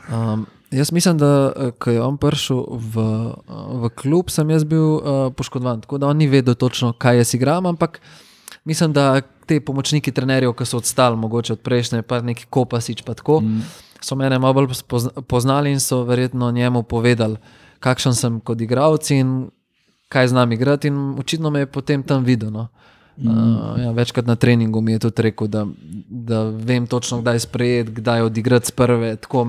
Um, 0.09 0.45
jaz 0.77 0.91
mislim, 0.91 1.17
da 1.17 1.53
eh, 1.55 1.71
ko 1.79 1.91
je 1.91 2.01
on 2.01 2.17
prišel 2.17 2.65
v, 2.69 2.99
eh, 2.99 3.53
v 3.83 3.89
klub, 3.95 4.29
sem 4.29 4.49
jaz 4.49 4.63
bil 4.63 4.99
uh, 4.99 5.31
poškodovan. 5.35 5.81
Tako 5.81 5.97
da 5.97 6.07
on 6.07 6.17
ni 6.17 6.27
vedel 6.27 6.55
točno, 6.55 6.93
kaj 6.93 7.17
jaz 7.17 7.33
igram, 7.33 7.65
ampak 7.65 8.01
mislim, 8.65 8.93
da 8.93 9.21
te 9.45 9.59
pomočniki 9.59 10.11
trenerjev, 10.11 10.53
ki 10.57 10.65
so 10.65 10.77
odstali, 10.77 11.17
mogoče 11.17 11.53
od 11.53 11.61
prejšnje, 11.61 12.01
pa 12.01 12.21
neki 12.21 12.47
kopasič, 12.49 13.03
pa 13.05 13.13
tako, 13.13 13.41
mm. 13.41 13.61
so 14.01 14.15
mene 14.15 14.39
malo 14.39 14.53
bolj 14.53 14.73
poznali 15.27 15.71
in 15.71 15.79
so 15.79 16.03
verjetno 16.03 16.51
njemu 16.51 16.83
povedali, 16.83 17.37
kakšen 17.79 18.15
sem 18.15 18.39
kot 18.39 18.61
igralec 18.61 19.09
in 19.11 19.49
kaj 20.09 20.27
znam 20.27 20.51
igrati. 20.51 20.87
In 20.87 21.19
očitno 21.19 21.49
me 21.49 21.59
je 21.59 21.65
potem 21.65 22.03
tam 22.03 22.23
videl. 22.23 22.51
No. 22.51 22.67
Uh, 23.17 23.79
ja, 23.79 23.91
večkrat 23.91 24.25
na 24.25 24.35
treningu 24.35 24.81
mi 24.81 24.91
je 24.91 24.99
tudi 24.99 25.21
rekel, 25.21 25.47
da, 25.47 25.65
da 26.09 26.43
vem 26.43 26.87
točno, 26.87 27.21
kdaj 27.21 27.39
sprejeti, 27.39 27.91
kdaj 27.91 28.21
odigrati 28.21 28.67
z 28.67 28.71
prve. 28.71 29.15
Tako, 29.15 29.47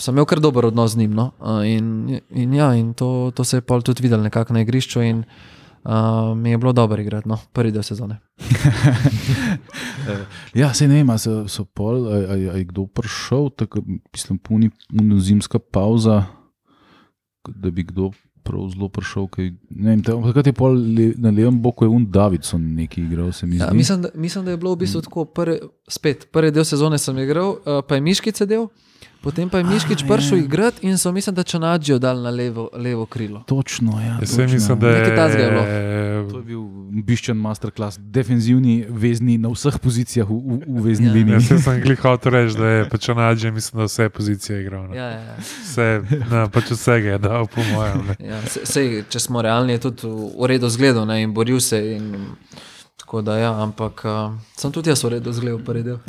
sem 0.00 0.14
imel 0.14 0.26
kar 0.28 0.40
dober 0.40 0.70
odnos 0.70 0.94
z 0.96 1.04
njim. 1.04 1.14
No? 1.14 1.30
In, 1.64 2.20
in, 2.30 2.54
ja, 2.54 2.72
in 2.74 2.92
to, 2.94 3.30
to 3.36 3.44
se 3.44 3.60
je 3.60 3.66
pol 3.66 3.82
tudi 3.82 4.02
videl 4.02 4.22
nekako 4.22 4.56
na 4.56 4.66
igrišču. 4.66 5.02
In, 5.06 5.24
Uh, 5.84 6.36
mi 6.36 6.50
je 6.50 6.58
bilo 6.58 6.72
dobro 6.72 7.00
igrati, 7.00 7.28
no, 7.28 7.38
prvi 7.52 7.72
del 7.72 7.82
sezone. 7.82 8.18
Ja, 10.54 10.74
se 10.74 10.88
ne 10.88 10.94
vem, 10.94 11.18
so, 11.18 11.48
so 11.48 11.64
pol, 11.64 12.08
je 12.36 12.64
kdo 12.64 12.86
prišel, 12.86 13.48
tako, 13.56 13.80
mislim, 14.12 14.38
puni, 14.38 14.70
puni 14.88 15.20
zimska 15.20 15.58
pauza, 15.58 16.24
da 17.48 17.70
bi 17.70 17.82
kdo 17.82 18.10
prav 18.42 18.68
zelo 18.74 18.88
prišel. 18.88 19.28
Kaj, 19.32 19.52
ne 19.70 19.90
vem, 19.94 20.02
takrat 20.02 20.46
je 20.46 20.52
pol 20.52 20.76
le, 20.76 21.12
na 21.16 21.30
levem 21.30 21.62
boku 21.62 21.84
je 21.84 21.94
un 21.94 22.06
Davidson 22.10 22.64
neki 22.74 23.04
igral, 23.04 23.30
mi. 23.42 23.56
Ja, 23.56 23.72
mislim, 23.72 24.02
da, 24.02 24.08
mislim, 24.14 24.44
da 24.44 24.50
je 24.50 24.56
bilo 24.56 24.74
v 24.74 24.82
bistvu 24.84 25.00
tako. 25.06 25.24
Prvi, 25.24 25.60
spet, 25.88 26.28
prvi 26.32 26.50
del 26.50 26.64
sezone 26.64 26.98
sem 26.98 27.18
igral, 27.18 27.56
pa 27.88 27.94
je 27.94 28.04
Miški 28.04 28.32
sedel, 28.36 28.68
potem 29.22 29.48
pa 29.48 29.58
je 29.58 29.64
Miškič 29.64 30.04
prišel 30.04 30.38
igrati 30.38 30.82
in 30.82 30.98
so 30.98 31.12
mislim, 31.12 31.34
da 31.34 31.42
Čanađijo 31.42 31.98
dal 31.98 32.22
na 32.22 32.30
levo, 32.30 32.70
levo 32.74 33.06
krilo. 33.06 33.42
Točno, 33.42 34.00
ja. 34.00 34.16
Jaz 34.16 34.28
se 34.28 34.36
točno. 34.36 34.54
mislim, 34.54 34.78
da 34.78 34.88
Nekaj 34.88 35.16
takega 35.16 35.42
je 35.42 35.74
je. 35.74 36.28
To 36.28 36.36
je 36.36 36.42
bil 36.44 36.60
biščen 37.02 37.36
masterclass, 37.36 37.98
defenzivni, 38.00 38.86
vezni 38.88 39.38
na 39.38 39.48
vseh 39.48 39.78
pozicijah 39.78 40.26
v, 40.26 40.32
v, 40.34 40.58
v 40.68 40.82
vezni 40.82 41.06
Ja. 41.06 41.10
ja. 41.10 41.14
liniji. 41.14 41.34
Jaz 41.34 41.64
sem 41.64 41.80
glih 41.80 42.00
hotel 42.00 42.32
reči, 42.32 42.56
da 42.56 42.66
je 42.66 42.88
pač 42.88 43.08
Anadže, 43.08 43.50
mislim, 43.50 43.78
da 43.78 43.84
vse 43.84 44.08
pozicije 44.08 44.60
igral. 44.60 44.88
ne. 44.88 44.96
Ja, 44.96 45.04
ja, 45.06 45.20
ja. 45.22 45.36
Vse, 45.38 45.86
na, 46.30 46.48
pač 46.48 46.70
vsega 46.70 47.08
je 47.08 47.18
dal, 47.18 47.46
po 47.46 47.60
mojem. 47.64 48.06
ne. 48.08 48.14
Ja, 48.26 48.40
se- 48.42 49.04
če 49.08 49.20
smo 49.20 49.42
realni, 49.42 49.72
je 49.72 49.78
tudi 49.80 50.06
v 50.06 50.30
v 50.36 50.46
redu 50.46 50.68
zgledal 50.68 51.06
ne, 51.06 51.22
in 51.22 51.32
boril 51.32 51.60
se. 51.60 51.96
In, 51.96 52.16
tako 52.96 53.22
da, 53.22 53.36
ja, 53.36 53.52
ampak 53.56 54.04
uh, 54.04 54.32
sem 54.56 54.72
tudi 54.72 54.90
jaz 54.90 55.02
v 55.04 55.08
redu 55.10 55.32
zgledal 55.32 55.60
prvi 55.60 55.82
del. 55.82 55.98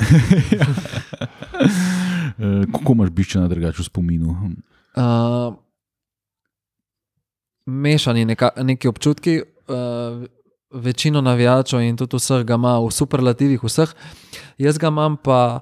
Eh, 2.42 2.66
Kako 2.72 2.92
imaš 2.96 3.10
biščena 3.14 3.48
drugače 3.48 3.82
v 3.82 3.86
spominu? 3.86 4.34
Uh, 4.98 5.54
mešani 7.66 8.24
neka, 8.24 8.50
neki 8.66 8.88
občutki, 8.90 9.36
uh, 9.42 10.24
večino 10.72 11.20
navijačev 11.22 11.84
in 11.86 11.96
tudi 11.96 12.18
vseh 12.18 12.42
ga 12.48 12.58
ima 12.58 12.78
v 12.82 12.90
superlativih, 12.90 13.62
vseh. 13.62 13.94
Jaz 14.58 14.78
ga 14.78 14.90
imam 14.90 15.16
pa, 15.22 15.60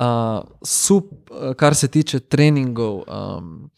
uh, 0.00 0.40
sup, 0.64 1.30
kar 1.56 1.76
se 1.76 1.88
tiče 1.88 2.20
treningov. 2.20 3.04
Um, 3.06 3.70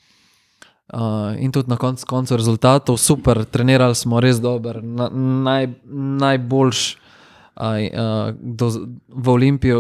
Uh, 0.95 1.33
in 1.41 1.51
tudi 1.53 1.71
na 1.73 1.77
koncu 1.81 2.05
konc 2.07 2.31
rezultatov, 2.31 2.99
super, 3.01 3.41
trenirali 3.45 3.97
smo 3.97 4.21
res 4.21 4.37
dobro, 4.39 4.83
na, 4.85 5.09
naj, 5.09 5.67
najboljš 6.21 6.83
uh, 7.57 8.37
do, 8.37 8.69
v 9.09 9.29
Olimpiji 9.33 9.73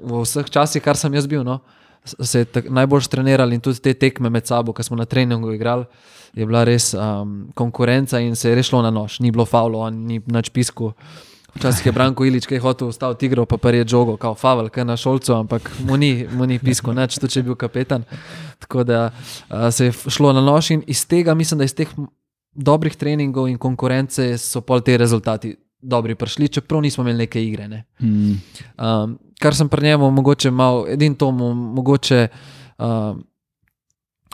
v 0.00 0.22
vseh 0.24 0.48
časih, 0.50 0.82
kar 0.82 0.96
sem 0.96 1.14
jaz 1.14 1.28
bil. 1.28 1.44
No, 1.44 1.60
se 2.04 2.38
je 2.38 2.62
najbolj 2.68 3.08
trenirali 3.10 3.54
in 3.54 3.60
tudi 3.60 3.80
te 3.80 3.94
tekme 3.94 4.30
med 4.30 4.46
sabo, 4.46 4.72
ki 4.72 4.82
smo 4.82 4.96
na 4.96 5.04
treningu 5.04 5.52
igrali, 5.52 5.84
je 6.34 6.46
bila 6.46 6.64
res 6.64 6.94
um, 6.94 7.50
konkurenca 7.54 8.20
in 8.20 8.36
se 8.36 8.50
je 8.50 8.54
res 8.54 8.66
šlo 8.66 8.82
na 8.82 8.90
nož, 8.90 9.20
ni 9.20 9.30
bilo 9.30 9.44
faulo, 9.44 9.90
ni 9.90 10.20
nič 10.26 10.50
pisku. 10.50 10.92
Včasih 11.54 11.86
je 11.86 11.92
Branko 11.92 12.24
Ilič, 12.24 12.46
ki 12.46 12.54
je 12.54 12.62
hotel 12.62 12.88
ustaviti 12.88 13.26
igro, 13.26 13.42
pa 13.46 13.70
je 13.70 13.84
žogo, 13.88 14.16
kao 14.16 14.34
favel, 14.34 14.68
kaj 14.70 14.84
na 14.84 14.96
šolcu, 14.96 15.34
ampak 15.34 15.70
mu 15.82 15.96
ni, 15.96 16.26
mu 16.30 16.46
ni 16.46 16.58
pisku, 16.58 16.92
neč, 16.94 17.18
tudi 17.18 17.32
če 17.32 17.40
je 17.40 17.44
bil 17.44 17.56
kapetan. 17.58 18.04
Tako 18.62 18.84
da 18.84 19.10
uh, 19.10 19.66
se 19.74 19.90
je 19.90 19.92
šlo 19.92 20.32
na 20.32 20.40
nož 20.40 20.70
in 20.70 20.84
iz 20.86 21.02
tega, 21.06 21.34
mislim, 21.34 21.58
da 21.58 21.66
iz 21.66 21.74
teh 21.74 21.90
dobrih 22.54 22.94
treningov 22.96 23.48
in 23.48 23.58
konkurence 23.58 24.38
so 24.38 24.62
pol 24.62 24.80
te 24.80 24.96
rezultati 24.96 25.56
dobri 25.82 26.14
prišli, 26.14 26.48
čeprav 26.48 26.82
nismo 26.82 27.04
imeli 27.04 27.18
neke 27.18 27.42
igre. 27.44 27.68
Ne. 27.68 27.84
Hmm. 27.98 28.40
Um, 28.78 29.18
kar 29.40 29.54
sem 29.56 29.68
pri 29.68 29.86
njemu, 29.86 30.10
mogoče 30.10 30.50
malo, 30.50 30.86
edin 30.88 31.14
to 31.14 31.30
mu, 31.30 31.54
mogoče. 31.54 32.28
Um, 32.78 33.24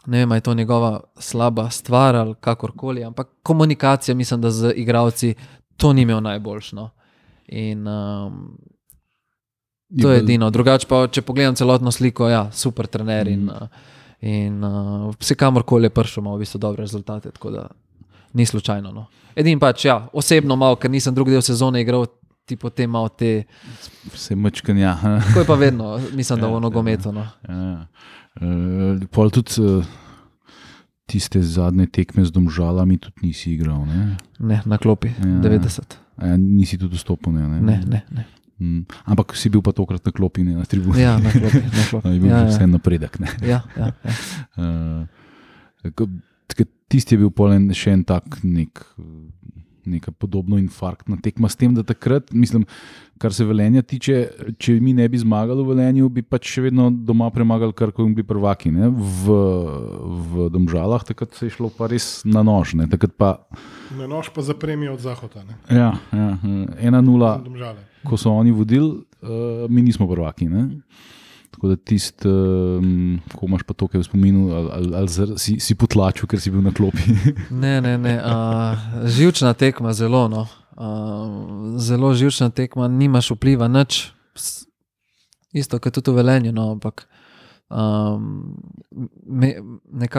Ne 0.06 0.18
vem, 0.18 0.32
je 0.32 0.40
to 0.40 0.54
njegova 0.54 1.00
slaba 1.18 1.70
stvar 1.70 2.16
ali 2.16 2.34
kakorkoli, 2.40 3.04
ampak 3.04 3.28
komunikacija, 3.42 4.14
mislim, 4.14 4.40
da 4.40 4.50
z 4.50 4.72
igravci 4.76 5.34
to 5.76 5.92
ni 5.92 6.02
imel 6.02 6.22
najboljšno. 6.22 6.90
In 7.48 7.88
um, 7.88 8.58
to 10.02 10.10
je 10.10 10.18
edino. 10.18 10.50
Drugače 10.50 10.86
pa, 10.86 11.06
če 11.06 11.22
pogledam 11.22 11.54
celotno 11.54 11.90
sliko, 11.90 12.28
ja, 12.28 12.50
super 12.52 12.86
trener 12.86 13.28
in, 13.28 13.50
uh, 13.50 13.68
in 14.20 14.64
uh, 14.64 15.10
vse 15.18 15.34
kamorkoli 15.34 15.86
je 15.86 15.90
prišel, 15.90 16.22
ima 16.22 16.34
v 16.34 16.38
bistvu 16.38 16.58
dobre 16.58 16.86
rezultate. 16.86 17.30
Tako 17.30 17.50
da 17.50 17.66
ni 18.36 18.44
slučajno. 18.44 18.92
No. 18.92 19.06
Edin 19.34 19.58
pač, 19.58 19.84
ja, 19.84 20.08
osebno 20.12 20.56
malo, 20.56 20.76
ker 20.76 20.88
nisem 20.88 21.14
drugi 21.14 21.32
del 21.32 21.42
sezone 21.42 21.80
igral, 21.80 22.04
ti 22.44 22.54
potem 22.54 22.90
malo 22.90 23.08
te. 23.10 23.44
Vse 24.06 24.36
mačkanja. 24.36 24.92
Tako 25.24 25.40
je 25.40 25.46
pa 25.46 25.56
vedno, 25.56 25.88
mislim, 26.12 26.38
da 26.38 26.48
v 26.48 26.60
nogometu. 26.60 27.12
No. 27.12 27.24
Ja. 27.42 27.86
Uh, 28.36 29.00
pol 29.08 29.32
tudi 29.32 29.56
uh, 29.58 29.80
tiste 31.06 31.40
zadnje 31.40 31.86
tekme 31.88 32.20
z 32.20 32.30
domžalami 32.30 32.98
tudi 32.98 33.24
nisi 33.24 33.52
igral. 33.52 33.82
Ne? 33.82 34.16
Ne, 34.38 34.60
na 34.64 34.76
klopi, 34.76 35.08
Ja. 35.16 35.40
90. 35.42 35.96
A 36.16 36.26
Ja, 36.26 36.36
nisi 36.36 36.76
tudi 36.76 36.96
vstopil. 36.96 37.32
Ne, 37.32 37.48
ne? 37.48 37.60
Ne, 37.60 37.76
ne, 37.86 38.00
ne. 38.10 38.24
Mm. 38.56 38.86
Ampak 39.04 39.36
si 39.36 39.50
bil 39.52 39.60
pa 39.60 39.72
tokrat 39.72 40.00
na 40.00 40.12
klopi, 40.12 40.40
ne 40.40 40.56
na 40.56 40.64
tribuni. 40.64 41.00
Ja, 41.02 41.18
na 41.18 41.28
klopi. 41.28 41.60
Na 41.60 41.82
klopi. 41.90 42.04
No, 42.08 42.14
je 42.14 42.20
bil 42.20 42.30
Ja, 42.30 42.38
ja, 42.38 42.44
ja. 42.44 42.52
vse 42.52 42.64
napredek. 42.66 43.18
Ne? 43.20 43.28
Ja, 43.42 43.60
ja, 43.76 43.92
ja. 43.92 44.12
Uh, 44.56 45.04
tka- 45.84 46.08
tisti 46.88 47.14
je 47.14 47.18
bil 47.18 47.30
polen 47.30 47.68
še 47.74 47.92
en 47.92 48.04
tak 48.04 48.40
nek. 48.42 48.84
Neka 49.86 50.10
podobna 50.10 50.58
infarktna 50.58 51.14
tekma, 51.22 51.46
s 51.46 51.54
tem, 51.54 51.70
da 51.70 51.84
takrat, 51.86 52.32
mislim, 52.34 52.64
kar 53.22 53.30
se 53.30 53.44
velenja 53.46 53.84
tiče, 53.86 54.16
če 54.58 54.80
mi 54.82 54.90
ne 54.90 55.06
bi 55.06 55.20
zmagali 55.22 55.62
v 55.62 55.68
velenju, 55.68 56.08
bi 56.10 56.24
pač 56.26 56.48
še 56.56 56.64
vedno 56.64 56.88
doma 56.90 57.28
premagali, 57.30 57.70
kar 57.70 57.92
ko 57.94 58.02
bi 58.10 58.24
bili 58.26 58.72
ne? 58.74 58.88
v, 58.90 59.36
v 60.26 60.48
Domžalah, 60.50 61.04
takrat 61.06 61.38
se 61.38 61.46
je 61.46 61.54
šlo 61.54 61.70
pa 61.70 61.86
res 61.86 62.24
na 62.26 62.42
nož. 62.42 62.74
Ne? 62.74 62.88
Takrat 62.90 63.14
pa, 63.14 63.30
Na 63.94 64.10
nož 64.10 64.32
pa 64.34 64.42
zapremijo 64.42 64.98
od 64.98 65.06
zahoda, 65.06 65.44
ne? 65.46 65.54
ja, 65.70 65.94
ja, 66.10 66.28
ena 66.82 66.98
nula, 66.98 67.38
Domžale. 67.38 67.86
ko 68.02 68.18
so 68.18 68.34
oni 68.34 68.50
vodili, 68.50 68.90
uh, 69.22 69.70
mi 69.70 69.86
nismo 69.86 70.10
prvaki. 70.10 70.50
Ne? 70.50 70.82
Tako 71.50 71.68
da 71.68 71.76
tisti, 71.76 72.28
um, 72.28 73.18
ko 73.34 73.46
imaš 73.46 73.62
pa 73.66 73.74
to, 73.74 73.88
kaj 73.88 74.02
v 74.02 74.06
spominu, 74.06 74.48
ali, 74.52 74.70
ali, 74.74 74.90
ali 74.98 75.38
si, 75.40 75.56
si 75.62 75.76
potlačil, 75.78 76.28
ker 76.28 76.40
si 76.42 76.52
bil 76.52 76.64
na 76.64 76.72
klopi. 76.74 77.16
Ne, 77.62 77.80
ne, 77.80 77.96
ne. 77.98 78.14
Uh, 78.20 79.06
živčna 79.08 79.54
tekma, 79.56 79.94
zelo. 79.96 80.26
No. 80.28 80.46
Uh, 80.76 81.76
zelo 81.80 82.12
živčna 82.14 82.50
tekma, 82.50 82.88
nimaš 82.88 83.32
vpliva, 83.32 83.68
nič. 83.68 84.10
Isto, 85.56 85.80
kot 85.80 85.94
tudi 85.96 86.12
v 86.12 86.20
Velenju, 86.20 86.52
no, 86.52 86.74
ampak 86.76 87.06
um, 87.72 88.56
me, 89.24 89.54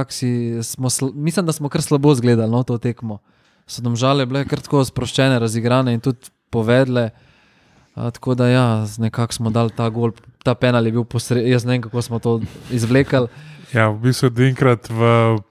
si, 0.09 0.57
smo, 0.63 0.89
sl- 0.89 1.13
mislim, 1.13 1.45
da 1.45 1.53
smo 1.53 1.69
kar 1.69 1.81
slabo 1.81 2.15
zgledali 2.15 2.51
no, 2.51 2.63
to 2.63 2.77
tekmo. 2.77 3.19
So 3.67 3.83
domžale 3.83 4.25
bile 4.25 4.45
kar 4.47 4.63
tako 4.63 4.81
sproščene, 4.87 5.39
razigrane 5.39 5.93
in 5.93 6.01
tudi 6.01 6.31
povedle. 6.49 7.11
A, 7.97 8.11
tako 8.11 8.35
da, 8.37 8.47
ja, 8.47 8.65
nekako 8.97 9.33
smo 9.33 9.49
dali 9.49 9.73
ta 9.75 9.89
gol, 9.89 10.13
ta 10.47 10.55
penal 10.55 10.87
je 10.87 10.95
bil 10.95 11.03
posreden. 11.03 11.51
Jaz 11.51 11.67
ne 11.67 11.75
vem, 11.75 11.83
kako 11.83 12.01
smo 12.01 12.19
to 12.19 12.39
izvlekli. 12.71 13.27
Ja, 13.75 13.89
v 13.91 13.99
bistvu 13.99 14.31
enkrat 14.47 14.87
v 14.87 14.99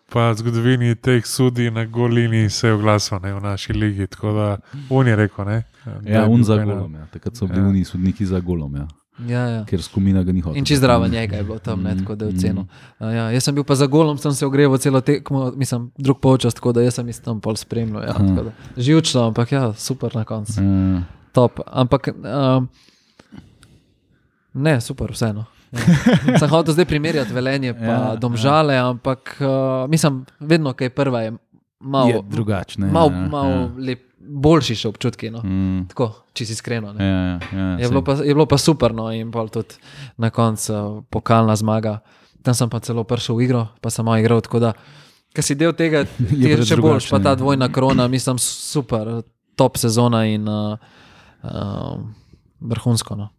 pa 0.09 0.33
zgodovini 0.33 0.95
teh 0.97 1.21
sudi 1.21 1.69
na 1.71 1.85
golini 1.85 2.47
se 2.49 2.69
je 2.69 2.73
oglasil 2.73 3.21
ne, 3.21 3.35
v 3.37 3.41
naši 3.45 3.77
ligi. 3.77 4.07
Tako 4.07 4.33
da 4.33 4.47
on 4.89 5.05
je 5.05 5.17
rekel. 5.17 5.45
Ne, 5.45 5.59
da 5.85 6.01
Ja, 6.09 6.23
bil 6.25 6.41
za 6.43 6.57
penal. 6.57 6.77
golom. 6.79 6.95
Ja. 6.95 7.05
Takrat 7.13 7.37
so 7.37 7.45
bili 7.47 7.61
Ja. 7.61 7.69
oni 7.69 7.85
sodniki 7.85 8.25
za 8.27 8.41
golom, 8.41 8.73
ja. 8.75 8.87
Ja, 9.19 9.43
ja. 9.49 9.61
ker 9.65 9.81
skomina 9.81 10.21
ga 10.23 10.33
ni 10.33 10.41
hotel. 10.41 10.59
In 10.59 10.65
čez 10.65 10.81
zraven 10.81 11.09
njega 11.11 11.37
je 11.37 11.45
bilo 11.45 11.57
tam, 11.59 11.83
ne, 11.83 11.95
Mm, 11.95 11.99
tako 11.99 12.15
da 12.15 12.25
je 12.25 12.33
mm. 12.33 12.37
ocenil. 12.37 12.65
Uh, 13.01 13.13
ja, 13.13 13.25
jaz 13.33 13.45
sem 13.45 13.55
bil 13.55 13.65
pa 13.65 13.75
za 13.75 13.87
golom, 13.87 14.19
sem 14.19 14.33
se 14.33 14.45
ogreval 14.47 14.77
celo 14.79 15.01
tekmo, 15.01 15.53
mislim, 15.57 15.89
drug 15.97 16.21
polčas, 16.21 16.55
tako 16.55 16.73
da 16.73 16.85
sem 16.91 17.07
jih 17.07 17.21
tam 17.21 17.41
pol 17.41 17.57
spremljal. 17.57 18.03
Ja, 18.03 18.13
Aha. 18.13 18.25
tako 18.27 18.43
da 18.45 18.53
živčno, 18.77 19.27
ampak 19.27 19.53
ja, 19.53 19.73
super 19.73 20.13
na 20.15 20.25
koncu. 20.25 20.61
Ja. 20.61 21.01
Top. 21.33 21.61
Ampak 21.67 22.09
um, 22.13 22.69
ne, 24.57 24.81
super, 24.81 25.13
vseeno. 25.13 25.47
Ja. 25.75 25.83
Sem 26.41 26.51
hotel 26.51 26.77
zdaj 26.77 26.87
primerjati 26.89 27.35
velenje 27.35 27.75
pa 27.75 27.85
Ja, 27.85 27.93
ja, 27.93 28.17
domžale, 28.17 28.75
ja. 28.79 28.89
ampak 28.89 29.37
uh, 29.41 29.91
mislim, 29.91 30.25
vedno, 30.41 30.73
kaj 30.73 30.91
prva 30.95 31.23
je 31.27 31.33
malo, 31.81 32.09
Je 32.09 32.23
drugačne. 32.31 32.87
malo, 32.87 33.11
ja, 33.11 33.29
malo 33.29 33.51
ja. 33.51 33.71
lep, 33.79 34.03
boljši 34.19 34.75
še 34.75 34.91
občutki. 34.91 35.31
No. 35.31 35.43
Mm. 35.45 35.87
Tako, 35.93 36.11
če 36.35 36.47
si 36.47 36.57
iskreno. 36.57 36.95
Ja, 36.99 37.07
ja, 37.07 37.39
ja, 37.53 37.69
Je 37.83 37.91
bilo, 37.91 38.03
pa, 38.03 38.19
je 38.23 38.35
bilo 38.35 38.47
pa 38.47 38.59
super, 38.59 38.95
no, 38.95 39.09
in 39.15 39.31
pol 39.35 39.51
tudi 39.53 39.79
na 40.19 40.31
koncu 40.31 40.73
uh, 40.73 41.03
pokalna 41.11 41.57
zmaga. 41.57 42.01
Tam 42.47 42.55
sem 42.55 42.71
pa 42.71 42.81
celo 42.81 43.03
prišel 43.07 43.39
v 43.39 43.47
igro, 43.49 43.63
pa 43.83 43.91
sem 43.91 44.07
malo 44.07 44.23
igral. 44.23 44.43
Tako 44.43 44.63
da, 44.63 44.73
ker 45.35 45.47
si 45.47 45.59
del 45.59 45.75
tega, 45.79 46.07
ti 46.31 46.43
je 46.43 46.63
še 46.63 46.79
boljš, 46.81 47.11
pa 47.13 47.23
ta 47.23 47.35
ja. 47.35 47.41
dvojna 47.41 47.71
krona, 47.75 48.09
mislim, 48.11 48.41
super, 48.43 49.21
top 49.59 49.79
sezona 49.81 50.27
in 50.31 50.47
uh, 50.49 50.79
uh, 51.43 51.97
vrhunsko. 52.61 53.19
No. 53.19 53.31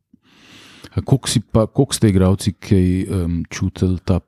Koliko 1.05 1.29
si 1.29 1.39
pa, 1.41 1.67
koliko 1.67 1.93
ste 1.93 2.09
igravci, 2.09 2.53
ki 2.53 3.07
um, 3.09 3.43
čutili 3.49 3.99
ta 4.05 4.19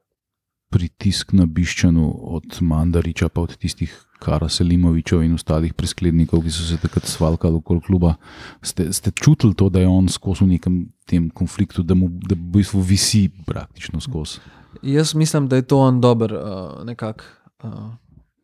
pritisk 0.70 1.34
na 1.34 1.45
Biščanu 1.45 2.11
od 2.36 2.59
Mandariča, 2.61 3.30
pa 3.30 3.41
od 3.41 3.55
tistih 3.57 3.93
Kara 4.20 4.49
Selimovičev 4.51 5.24
in 5.24 5.34
ostalih 5.34 5.74
presklednikov, 5.74 6.43
ki 6.43 6.51
so 6.53 6.65
se 6.67 6.78
takrat 6.78 7.07
svalkali 7.07 7.57
okoli 7.57 7.82
kluba. 7.82 8.13
Ste, 8.61 8.91
ste 8.93 9.11
čutili 9.11 9.55
to, 9.55 9.70
da 9.70 9.80
je 9.80 9.88
on 9.88 10.09
skozi 10.11 10.43
v 10.43 10.55
nekem 10.57 10.82
tem 11.09 11.30
konfliktu, 11.30 11.84
da 11.84 11.95
mu 11.95 12.09
da 12.11 12.36
v 12.36 12.59
bistvu 12.59 12.84
visi 12.86 13.30
praktično 13.47 14.01
skozi? 14.03 14.43
Jaz 14.84 15.15
mislim, 15.15 15.47
da 15.47 15.55
je 15.55 15.65
to 15.65 15.80
on 15.80 16.01
dober, 16.01 16.34
uh, 16.34 16.86
nekako 16.86 17.24
uh, 17.63 17.95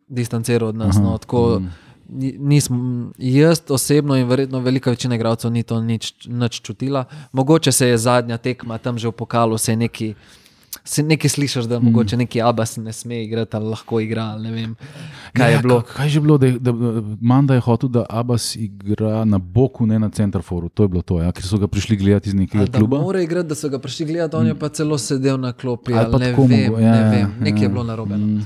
distanciral 0.08 0.70
od 0.70 0.76
nas. 0.76 0.96
Aha, 0.96 1.06
No, 1.06 1.18
tako, 1.18 1.60
mm. 1.60 1.85
Ni- 2.10 2.36
nismo, 2.40 2.78
jaz 3.18 3.62
osebno 3.70 4.16
in 4.16 4.26
verjetno 4.26 4.60
velika 4.60 4.90
večina 4.90 5.16
igralcev 5.16 5.52
ni 5.52 5.64
to 5.64 5.82
nič, 5.82 6.14
nič 6.28 6.62
čutila. 6.62 7.04
Mogoče 7.32 7.72
se 7.72 7.88
je 7.88 7.98
zadnja 7.98 8.38
tekma 8.38 8.78
tam 8.78 8.98
že 8.98 9.08
v 9.08 9.12
pokalu, 9.14 9.58
se 9.58 9.72
je 9.72 9.78
neki 9.78 10.14
Si 10.84 11.04
nekaj 11.04 11.30
slišiš, 11.30 11.64
da 11.64 11.80
mogoče 11.80 12.18
neki 12.18 12.42
Abbas 12.42 12.78
ne 12.78 12.94
sme 12.94 13.24
igrati, 13.24 13.56
ali 13.56 13.66
lahko 13.66 14.00
igra. 14.00 14.24
ali 14.24 14.52
vem, 14.52 14.76
kaj 15.34 15.48
Ja, 15.48 15.50
je 15.50 15.62
bilo. 15.62 15.82
ka- 15.82 15.94
Kaj 15.94 16.06
je 16.06 16.10
že 16.10 16.22
bilo, 16.22 16.38
da, 16.38 16.46
je- 16.46 16.60
da, 16.60 16.72
da 16.72 16.92
Manda 17.22 17.54
je 17.54 17.60
hotel, 17.60 17.90
da 17.90 18.06
Abbas 18.10 18.56
igra 18.56 19.26
na 19.26 19.38
boku, 19.40 19.86
ne 19.86 20.00
na 20.00 20.10
centerforu. 20.10 20.70
To 20.70 20.84
je 20.84 20.90
bilo 20.90 21.02
to, 21.02 21.18
ja, 21.18 21.32
ker 21.32 21.44
so 21.44 21.58
ga 21.58 21.68
prišli 21.68 21.96
gledati 21.96 22.30
iz 22.30 22.36
nekega 22.36 22.62
Ali 22.62 22.72
kluba. 22.72 23.00
mora 23.00 23.22
igrati, 23.22 23.48
da 23.48 23.56
so 23.56 23.70
ga 23.70 23.80
prišli 23.80 24.06
gledati, 24.06 24.36
on 24.36 24.48
je 24.48 24.56
pa 24.56 24.70
celo 24.70 24.98
sedel 24.98 25.38
na 25.38 25.54
klopi. 25.54 25.94
Ali 25.94 26.06
Ali 26.06 26.20
ne 26.20 26.26
vem, 26.28 26.36
mogo- 26.38 26.80
ja, 26.80 26.92
ne 26.92 26.98
ja, 26.98 27.10
vem. 27.12 27.34
Nekaj 27.40 27.60
ja. 27.60 27.64
je 27.64 27.70
bilo 27.70 27.84
narobe. 27.84 28.18
No. 28.18 28.42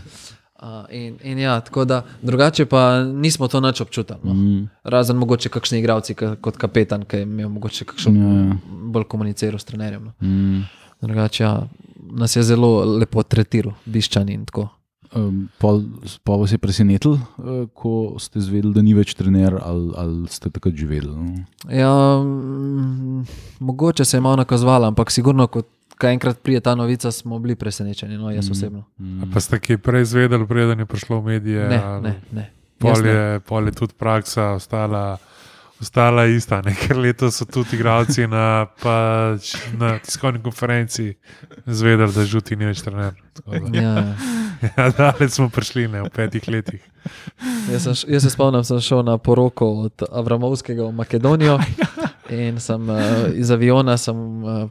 Uh, 0.60 0.84
in, 0.92 1.16
in 1.24 1.40
ja, 1.40 1.60
tako 1.62 1.86
da 1.86 2.02
drugače 2.22 2.66
pa 2.66 3.04
nismo 3.04 3.48
to 3.48 3.62
nič 3.64 3.82
občutili. 3.82 4.20
No. 4.24 4.34
Mm. 4.34 4.70
Razen 4.84 5.16
mogoče 5.18 5.50
kakšni 5.50 5.80
igravci, 5.80 6.14
kot 6.16 6.58
kapetan, 6.58 7.06
ki 7.08 7.22
je 7.22 7.24
imel 7.24 7.50
mogoče 7.50 7.86
kakšen 7.86 8.18
Ja, 8.18 8.34
ja. 8.42 8.58
bolj 8.92 9.06
komuniciral 9.08 9.60
s 9.60 9.64
trenerjem. 9.64 10.10
No. 10.10 10.28
Mm. 10.28 10.66
Drugače, 11.02 11.44
ja, 11.44 11.54
nas 12.12 12.36
je 12.36 12.44
zelo 12.44 12.84
lepo 13.00 13.24
tretiral, 13.24 13.78
biščani 13.86 14.36
in 14.36 14.44
tako. 14.46 14.68
Um, 15.16 15.48
pa 16.24 16.36
vas 16.36 16.52
je 16.52 16.58
presenetil, 16.62 17.16
uh, 17.16 17.64
ko 17.74 18.20
ste 18.20 18.44
zvedeli, 18.44 18.76
da 18.76 18.84
ni 18.86 18.92
več 18.94 19.16
trener, 19.18 19.56
ali, 19.64 19.94
ali 19.98 20.28
ste 20.30 20.52
takrat 20.54 20.76
že 20.76 20.86
vedeli? 20.86 21.16
No? 21.16 21.48
Ja, 21.72 22.20
mm, 22.20 23.24
mogoče 23.60 24.06
se 24.06 24.18
je 24.18 24.22
malo 24.22 24.44
nakazovala, 24.44 24.92
ampak 24.92 25.12
sigurno, 25.12 25.48
ko 25.48 25.64
ko 26.00 26.08
enkrat 26.08 26.40
prije 26.40 26.60
ta 26.62 26.74
novica, 26.74 27.12
smo 27.12 27.38
bili 27.38 27.56
presenečeni, 27.56 28.16
no, 28.16 28.32
jaz 28.32 28.48
osebno. 28.50 28.86
A 29.00 29.28
Pa 29.28 29.40
ste 29.40 29.60
kaj 29.60 29.78
prej 29.80 30.02
izvedeli, 30.04 30.48
preden 30.48 30.80
je 30.80 30.88
prišlo 30.88 31.20
v 31.20 31.26
medije? 31.26 31.68
Ne, 31.68 31.78
ali- 31.80 32.04
ne, 32.04 32.14
ne. 32.34 32.46
Pol 32.78 32.96
je, 33.04 33.20
pol 33.42 33.66
je 33.66 33.72
tudi 33.74 33.94
praksa 33.94 34.44
ostala, 34.52 35.18
ostala 35.78 36.26
ista. 36.28 36.62
Ne? 36.62 36.72
Ker 36.82 36.96
letos 36.98 37.36
so 37.36 37.46
tudi 37.46 37.76
igralci 37.76 38.24
na, 38.26 38.46
pač, 38.74 39.50
na 39.74 40.00
tiskovni 40.00 40.40
konferenci 40.40 41.14
zvedeli, 41.66 42.08
da 42.10 42.24
žuti 42.26 42.56
ni 42.56 42.66
več 42.66 42.82
trener. 42.82 43.14
Da- 43.38 43.60
Ja. 43.74 43.96
Ja, 44.60 44.90
daleč 44.92 45.32
smo 45.32 45.48
prišli 45.48 45.88
ne, 45.88 46.02
v 46.02 46.10
petih 46.10 46.44
letih. 46.46 46.84
Jaz, 47.70 47.80
sem, 47.82 47.94
š- 47.94 48.08
jaz 48.10 48.24
se 48.24 48.30
spomnim, 48.30 48.60
sem 48.62 48.76
šel 48.78 49.04
na 49.04 49.16
poroko 49.18 49.70
od 49.82 50.04
Avramovskega 50.04 50.84
v 50.84 50.92
Makedonijo 50.94 51.56
in 52.32 52.60
sem 52.60 52.82
uh, 52.84 53.00
iz 53.34 53.50
aviona 53.50 53.96
sem, 53.96 54.16
uh, 54.40 54.70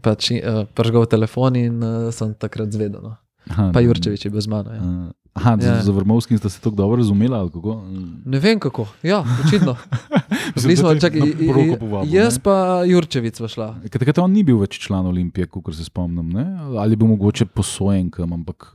pač, 0.00 0.30
uh, 0.32 0.38
pržgal 0.68 1.06
telefon 1.06 1.56
in 1.56 1.76
uh, 1.78 2.10
sem 2.10 2.34
takrat 2.34 2.70
zvedel. 2.70 3.00
No. 3.00 3.16
Aha, 3.46 3.70
Pa 3.70 3.80
Jurčevič 3.80 4.22
je 4.22 4.30
bil 4.30 4.40
z 4.40 4.48
mano. 4.48 4.70
Ja. 4.70 4.80
Aha, 5.34 5.56
Ja. 5.56 5.66
ja. 5.68 5.82
za 5.82 5.90
Vrmovskim 5.90 6.38
ste 6.38 6.48
se 6.48 6.56
tako 6.58 6.76
dobro 6.76 6.96
razumeli, 6.96 7.34
ali 7.34 7.50
kako? 7.50 7.82
Ne 8.24 8.38
vem 8.38 8.56
kako, 8.56 8.86
ja, 9.02 9.18
očitno. 9.40 9.74
Bili 10.56 10.76
smo, 10.76 10.88
da 10.88 10.94
te 10.94 11.00
čakaj, 11.00 11.20
na 11.20 11.26
i- 11.26 11.34
i- 11.36 11.46
poroko 11.46 11.76
povabil, 11.76 12.14
jaz 12.14 12.34
ne? 12.34 12.40
pa 12.40 12.54
Jurčevic 12.84 13.36
šla. 13.44 13.74
Takrat 13.84 14.18
on 14.18 14.30
ni 14.30 14.42
bil 14.42 14.56
več 14.56 14.78
član 14.78 15.06
Olimpije, 15.06 15.46
kot 15.48 15.74
se 15.74 15.84
spomnim, 15.84 16.30
ne? 16.30 16.46
ali 16.78 16.92
je 16.92 16.96
bil 16.96 17.06
mogoče 17.08 17.46
posojen 17.46 18.10
kam, 18.10 18.32
ampak 18.32 18.70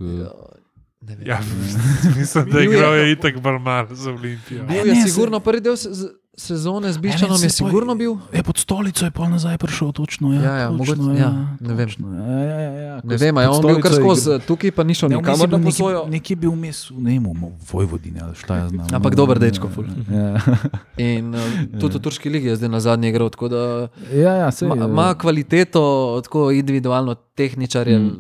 Ne 1.02 1.16
vem. 1.16 1.24
Ja, 1.26 1.40
mislim, 2.18 2.46
da 2.46 2.52
Bil 2.52 2.62
je- 2.62 2.68
igrajo 2.70 3.06
itak 3.08 3.40
bolj 3.40 3.60
malo 3.60 3.96
za 3.96 4.12
Olimpijo. 4.12 4.66
Bil 4.66 4.84
Ne, 4.84 4.90
je 4.92 5.08
sigurno 5.08 5.40
prvi 5.40 5.62
del 5.62 5.76
se, 5.76 5.90
z- 5.92 6.10
sezone 6.40 6.88
z 6.88 6.98
Biščanom, 6.98 7.36
je 7.38 7.50
sigurno 7.52 7.94
bil. 7.94 8.16
je 8.32 8.40
pod 8.42 8.58
stolico 8.58 9.04
je 9.04 9.12
pol 9.12 9.28
nazaj 9.28 9.58
prišel, 9.58 9.92
točno. 9.92 10.32
Ja, 10.32 10.42
Ja, 10.42 10.54
ja, 10.56 10.68
točno, 10.70 10.96
mogoče- 10.96 11.20
ja, 11.20 11.30
ne 11.60 11.74
vem. 11.74 11.86
točno, 11.86 12.08
Ja, 12.10 12.40
ja, 12.40 12.58
ja, 12.58 12.72
ja, 12.72 12.96
Ne 13.04 13.18
vem, 13.18 13.38
je 13.38 13.50
on 13.50 13.62
bil 13.62 13.78
kar 13.78 13.94
skozi, 13.94 14.40
tukaj 14.42 14.72
pa 14.72 14.82
ni 14.82 14.94
šel 14.94 15.10
Ne, 15.10 15.16
nikamor 15.18 15.50
na 15.50 15.60
posojo. 15.60 16.06
Nekje 16.08 16.32
je 16.32 16.38
bil 16.38 16.52
vmes 16.52 16.90
v 16.90 17.00
Nemu, 17.02 17.34
v 17.34 17.68
Vojvodini 17.70 18.20
ali 18.20 18.34
šta 18.34 18.56
jaz 18.58 18.70
znam. 18.70 18.88
Ampak 18.90 19.14
dober 19.14 19.38
dečko, 19.38 19.68
ful. 19.68 19.86
Ja, 20.08 20.40
In 21.12 21.30
uh, 21.30 21.42
tudi 21.76 21.94
v 21.94 22.02
Turški 22.02 22.30
ligi 22.30 22.48
je 22.48 22.56
zdaj 22.56 22.70
na 22.70 22.80
zadnji 22.80 23.10
igral. 23.10 23.30
tako 23.30 23.48
da 23.48 23.62
ja, 24.10 24.34
ja 24.38 24.50
sej, 24.50 24.66
ma- 24.66 24.76
Ima 24.82 25.14
kvaliteto, 25.14 25.84
tako 26.24 26.52
individualno, 26.52 27.16
tehničar 27.36 27.88
je 27.88 28.00
mm. 28.00 28.12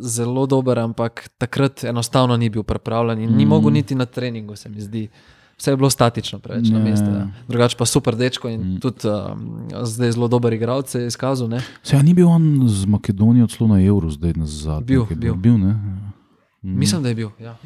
zelo 0.00 0.46
dober, 0.46 0.78
ampak 0.80 1.28
takrat 1.36 1.84
enostavno 1.84 2.36
ni 2.36 2.48
bil 2.48 2.62
pripravljen 2.62 3.18
in 3.20 3.30
ni 3.32 3.44
Mm. 3.44 3.48
mogel 3.48 3.70
niti 3.70 3.94
na 3.94 4.04
treningu, 4.04 4.56
se 4.56 4.68
mi 4.68 4.80
zdi. 4.80 5.08
Vse 5.58 5.70
je 5.70 5.76
bilo 5.76 5.90
statično, 5.90 6.38
preveč 6.38 6.68
na 6.68 6.78
Ja, 6.78 6.84
mestu. 6.84 7.06
ja. 7.06 7.16
Ja. 7.16 7.26
Drugače 7.48 7.76
pa 7.76 7.84
super 7.84 8.14
dečko 8.14 8.48
in 8.48 8.60
Mm. 8.62 8.78
tudi 8.78 8.98
um, 9.04 9.42
zdaj 9.82 10.12
zelo 10.12 10.28
dober 10.28 10.52
igralec 10.52 10.86
je 10.88 11.06
izkazal. 11.06 11.48
Ne? 11.48 11.60
Se, 11.82 11.96
a 11.96 12.02
ni 12.02 12.14
bil 12.14 12.28
on 12.28 12.44
z 12.64 12.86
Makedonijo 12.86 13.46
celo 13.46 13.68
na 13.68 13.80
evru, 13.80 14.06
zdaj 14.08 14.32
na 14.32 14.46
zadnji? 14.46 14.86
Bil, 14.86 15.04
bil. 15.10 15.34
bil 15.36 15.58
ne? 15.58 15.74
Mm. 16.62 16.78
Mislim, 16.78 17.02
da 17.02 17.08
je 17.08 17.14
bil. 17.16 17.30
Ja. 17.40 17.56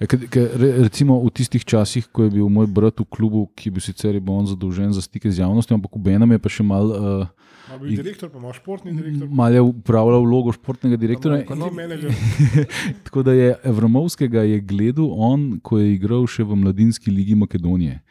Re- 0.00 0.74
recimo 0.88 1.20
v 1.22 1.30
tistih 1.30 1.64
časih, 1.64 2.08
ko 2.10 2.26
je 2.26 2.34
bil 2.34 2.48
moj 2.50 2.66
brat 2.66 3.00
v 3.00 3.06
klubu, 3.06 3.46
ki 3.54 3.68
je 3.68 3.74
bil 3.74 3.84
sicer 3.84 4.14
je 4.14 4.20
bil 4.20 4.34
on 4.34 4.46
zadolžen 4.46 4.92
za 4.92 5.02
stike 5.04 5.30
z 5.30 5.44
javnostjo, 5.44 5.78
ampak 5.78 5.94
v 5.94 6.02
Benem 6.02 6.34
je 6.34 6.40
pa 6.42 6.50
še 6.50 6.66
mal, 6.66 6.90
uh, 6.90 7.44
Ma 7.64 7.78
bil 7.80 7.96
direktor, 7.96 8.28
pa 8.28 8.38
imaš 8.38 8.58
športni 8.60 8.92
direktor. 8.92 9.28
mal 9.32 9.54
je 9.54 9.60
upravljal 9.64 10.26
vlogo 10.26 10.52
športnega 10.52 10.98
direktorja. 11.00 11.44
Pa 11.48 11.56
ti 11.56 11.70
menedžer. 11.72 12.12
Tako 13.08 13.22
da 13.24 13.32
je 13.32 13.54
Evramovskega 13.64 14.44
je 14.44 14.60
gledal 14.60 15.08
on, 15.08 15.46
ko 15.64 15.80
je 15.80 15.94
igral 15.94 16.26
še 16.28 16.44
v 16.44 16.58
mladinski 16.60 17.10
ligi 17.10 17.34
Makedonije. 17.34 18.02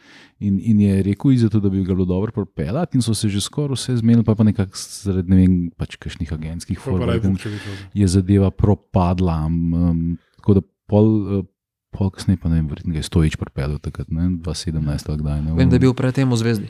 In, 0.44 0.58
in 0.60 0.82
je 0.82 1.04
rekel, 1.06 1.32
izzato, 1.38 1.62
da 1.62 1.70
bi 1.70 1.84
ga 1.86 1.94
bilo 1.94 2.08
dobro 2.10 2.34
propeljati, 2.36 2.98
in 2.98 3.06
so 3.06 3.14
se 3.16 3.30
že 3.30 3.40
skoraj 3.40 3.78
vse 3.78 3.96
zmenili, 4.02 4.26
pa, 4.28 4.36
pa 4.36 4.44
nekako 4.44 4.76
zaradi 4.76 5.32
ne 5.32 5.38
vem, 5.38 5.54
pač 5.78 5.96
kakšnih 6.02 6.34
agentskih 6.34 6.82
Vukčevič. 6.84 7.70
je 7.94 8.08
zadeva 8.10 8.50
propadla. 8.52 9.46
Um, 9.48 10.18
tako 10.42 10.58
da 10.60 10.66
pol, 10.90 11.08
uh, 11.08 11.46
pol 11.94 12.10
kasneje, 12.14 12.42
pa 12.42 12.50
ne 12.50 12.60
vem, 12.60 12.68
verjetno 12.72 12.98
je 12.98 13.06
Stojič 13.06 13.38
propeljal 13.40 13.78
takrat, 13.84 14.10
ne, 14.10 14.34
2017 14.42 15.10
ali 15.10 15.22
kdaj. 15.22 15.42
Ne, 15.42 15.56
Vem, 15.58 15.70
da 15.70 15.78
je 15.78 15.86
bil 15.86 15.94
predtem 15.94 16.32
v 16.32 16.40
zvezdi. 16.42 16.70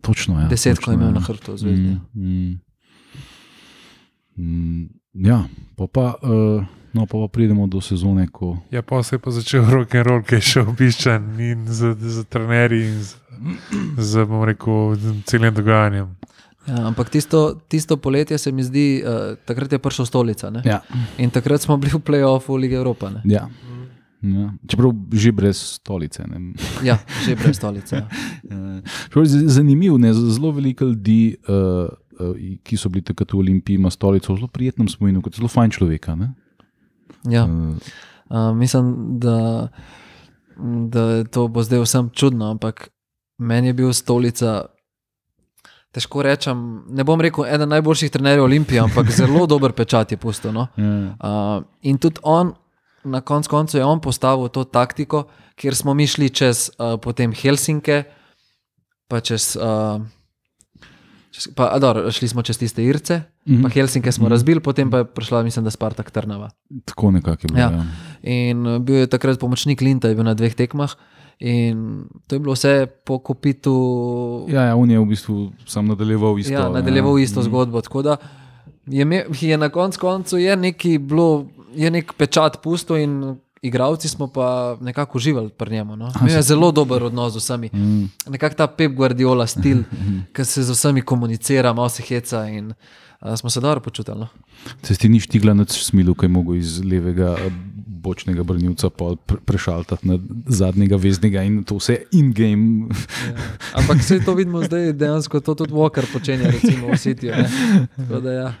Točno, 0.00 0.40
ja. 0.40 0.48
Desetko 0.48 0.90
je 0.90 0.96
točno, 0.96 0.98
imel 0.98 1.08
ja. 1.08 1.14
na 1.18 1.22
hrbtu 1.26 1.52
v 1.52 1.58
zvezdi. 1.58 1.94
Mm, 2.14 2.24
mm. 2.24 2.58
Mm, 4.40 4.84
ja, 5.26 5.44
pa 5.76 5.86
pa, 5.86 6.06
uh, 6.22 6.64
no, 6.92 7.06
pa 7.06 7.18
pa 7.18 7.28
pridemo 7.28 7.66
do 7.66 7.80
sezone, 7.80 8.28
ko 8.32 8.56
Ja, 8.70 8.82
pa 8.82 9.02
se 9.02 9.16
je 9.16 9.18
pa 9.18 9.30
začel 9.30 9.66
rock 9.70 9.94
and 9.94 10.06
roll, 10.06 10.22
ki 10.22 10.38
je 10.38 10.40
šel 10.40 10.70
obiščen 10.70 11.34
in 11.40 11.66
z, 11.68 11.96
z 11.98 12.24
trenerji 12.30 12.86
in 12.86 13.02
z, 13.02 13.16
z 13.98 14.24
bom 14.24 14.44
rekel, 14.48 14.94
z 14.96 15.16
celim 15.26 15.54
dogajanjem. 15.54 16.14
Ja, 16.68 16.86
ampak 16.86 17.10
tisto, 17.10 17.58
tisto 17.68 17.96
poletje 17.96 18.38
se 18.38 18.52
mi 18.52 18.62
zdi, 18.62 19.02
uh, 19.02 19.34
takrat 19.44 19.72
je 19.72 19.78
prišel 19.78 20.06
stolica. 20.06 20.50
Ne? 20.50 20.62
Ja. 20.64 20.80
In 21.18 21.30
takrat 21.30 21.60
smo 21.60 21.76
bili 21.76 21.92
v 21.96 22.00
playoffu 22.04 22.56
Lige 22.56 22.76
Evropa. 22.76 23.10
Ne? 23.10 23.24
Ja. 23.24 23.48
Ja. 24.22 24.52
Čeprav 24.66 24.92
že 25.12 25.32
brez 25.32 25.56
stolice. 25.76 26.24
Ne. 26.24 26.52
Ja, 26.82 26.98
že 27.24 27.36
brez 27.36 27.56
stolice. 27.56 27.96
Ja. 27.96 28.08
Z- 29.24 29.48
Zanimivo 29.48 29.96
je, 29.98 30.12
zelo 30.14 30.50
veliko 30.50 30.84
ljudi, 30.84 31.36
uh, 31.42 31.88
uh, 32.20 32.34
ki 32.62 32.76
so 32.76 32.88
bili 32.88 33.02
takrat 33.02 33.32
v 33.32 33.38
Olimpiji, 33.38 33.74
ima 33.74 33.90
stolico 33.90 34.32
v 34.32 34.36
zelo 34.36 34.48
prijetnem 34.48 34.88
spominu, 34.88 35.22
kot 35.22 35.34
zelo 35.34 35.48
fajn 35.48 35.70
človeka. 35.70 36.14
ne. 36.14 36.34
Ja. 37.24 37.44
Uh, 37.44 37.76
Uh, 38.30 38.54
mislim, 38.54 38.94
da, 39.18 39.66
da 40.86 41.24
to 41.24 41.48
bo 41.48 41.62
zdaj 41.62 41.80
vsem 41.80 42.10
čudno, 42.10 42.46
ampak 42.46 42.88
meni 43.38 43.66
je 43.66 43.74
bil 43.74 43.90
stolica. 43.90 44.70
Težko 45.90 46.22
rečem, 46.22 46.60
ne 46.86 47.02
bom 47.02 47.18
rekel, 47.18 47.42
eden 47.44 47.68
najboljših 47.68 48.10
trenerjev 48.10 48.44
Olimpije, 48.44 48.78
ampak 48.80 49.10
zelo 49.10 49.46
dober 49.46 49.72
pečat 49.72 50.12
je 50.12 50.16
pustil. 50.16 50.52
No? 50.52 50.68
ja. 50.76 51.16
Uh, 51.18 51.64
in 51.82 51.98
tudi 51.98 52.22
on, 52.22 52.54
na 53.04 53.20
koncu 53.20 53.50
koncev, 53.50 53.80
je 53.80 53.84
on 53.84 54.00
postavil 54.00 54.48
to 54.48 54.64
taktiko, 54.64 55.24
kjer 55.56 55.74
smo 55.74 55.94
mi 55.94 56.06
šli 56.06 56.30
čez 56.30 56.70
uh, 56.78 57.00
potem 57.00 57.32
Helsinke, 57.32 58.02
pa 59.08 59.20
čez. 59.20 59.56
Uh, 59.56 60.00
čez 61.30 61.48
pa, 61.54 61.70
ador, 61.72 62.12
šli 62.12 62.28
smo 62.28 62.42
čez 62.42 62.58
tiste 62.58 62.84
Irce, 62.84 63.22
Mhm. 63.48 63.62
pa 63.62 63.68
Helsinke 63.68 64.12
smo 64.12 64.28
razbili, 64.28 64.60
potem 64.60 64.90
pa 64.90 64.98
je 64.98 65.04
prišla, 65.04 65.42
mislim, 65.42 65.64
da 65.64 65.70
Spartak 65.70 66.10
Trnava. 66.10 66.50
Tako 66.84 67.10
nekako 67.10 67.40
je 67.42 67.48
bilo. 67.48 67.58
Ja. 67.58 67.70
Ja. 67.72 67.84
In 68.22 68.66
uh, 68.66 68.78
bil 68.78 68.96
je 68.96 69.06
takrat 69.06 69.40
pomočnik 69.40 69.80
Linta, 69.80 70.08
je 70.08 70.14
bil 70.14 70.24
na 70.24 70.34
dveh 70.34 70.54
tekmah. 70.54 70.92
In 71.40 72.04
to 72.26 72.36
je 72.36 72.40
bilo 72.40 72.52
vse 72.52 72.86
po 73.04 73.18
kopitu. 73.18 74.44
Ja, 74.48 74.62
ja, 74.62 74.76
on 74.76 74.90
je 74.90 74.98
v 75.00 75.06
bistvu 75.06 75.52
sam 75.66 75.86
nadaljeval 75.86 76.38
isto. 76.38 76.52
ja, 76.52 76.68
nadaljeval 76.68 77.18
ja. 77.18 77.24
isto 77.24 77.42
zgodbo. 77.42 77.80
Tako 77.80 78.02
da 78.02 78.16
je, 78.86 79.26
je 79.40 79.56
na 79.56 79.68
koncu 79.68 80.00
koncu 80.00 80.36
je 80.36 80.56
neki 80.56 80.98
bilo, 80.98 81.46
je 81.74 81.90
nek 81.90 82.12
pečat 82.12 82.62
pusto 82.62 82.96
in 82.96 83.36
igravci 83.62 84.08
smo 84.08 84.26
pa 84.26 84.76
nekako 84.80 85.18
uživali 85.18 85.50
pri 85.50 85.72
njemu. 85.72 85.96
No. 85.96 86.12
Imel 86.20 86.36
je 86.36 86.42
zelo 86.42 86.72
dober 86.72 87.04
odnos 87.04 87.32
z 87.32 87.36
vsemi. 87.36 87.70
Mm. 87.72 88.04
Nekako 88.26 88.54
ta 88.54 88.66
Pep 88.66 88.92
Guardiola 88.92 89.46
stil, 89.46 89.82
ki 90.34 90.44
se 90.44 90.62
z 90.62 90.70
vsemi 90.70 91.02
komunicira, 91.02 91.72
malo 91.72 91.88
se 91.88 92.02
heca 92.02 92.48
in 92.48 92.72
uh, 93.20 93.34
smo 93.36 93.50
se 93.50 93.60
dobro 93.60 93.80
počutili. 93.80 94.18
No. 94.18 94.28
Se 94.82 94.94
ti 94.94 95.08
ni 95.08 95.20
štigla 95.20 95.54
na 95.54 95.64
smilu, 95.68 96.14
ki 96.14 96.24
je 96.24 96.28
mogel 96.28 96.56
iz 96.56 96.80
levega 96.84 97.36
bočnega 98.00 98.42
brnilca 98.42 98.90
pre 98.90 99.36
prešaltati 99.44 100.08
na 100.08 100.18
zadnjega 100.46 100.96
veznega 100.96 101.42
in 101.46 101.62
to 101.64 101.76
vse 101.76 101.98
in-game. 102.16 102.88
Ja. 102.90 103.36
Ampak 103.80 104.00
vse 104.00 104.20
to 104.24 104.34
vidimo 104.34 104.62
zdaj, 104.64 104.92
dejansko 104.92 105.40
to 105.40 105.54
tudi 105.54 105.76
Walker 105.76 106.06
počenja, 106.12 106.50
recimo 106.50 106.88
v 106.88 106.98
da 108.22 108.32
Ja. 108.32 108.52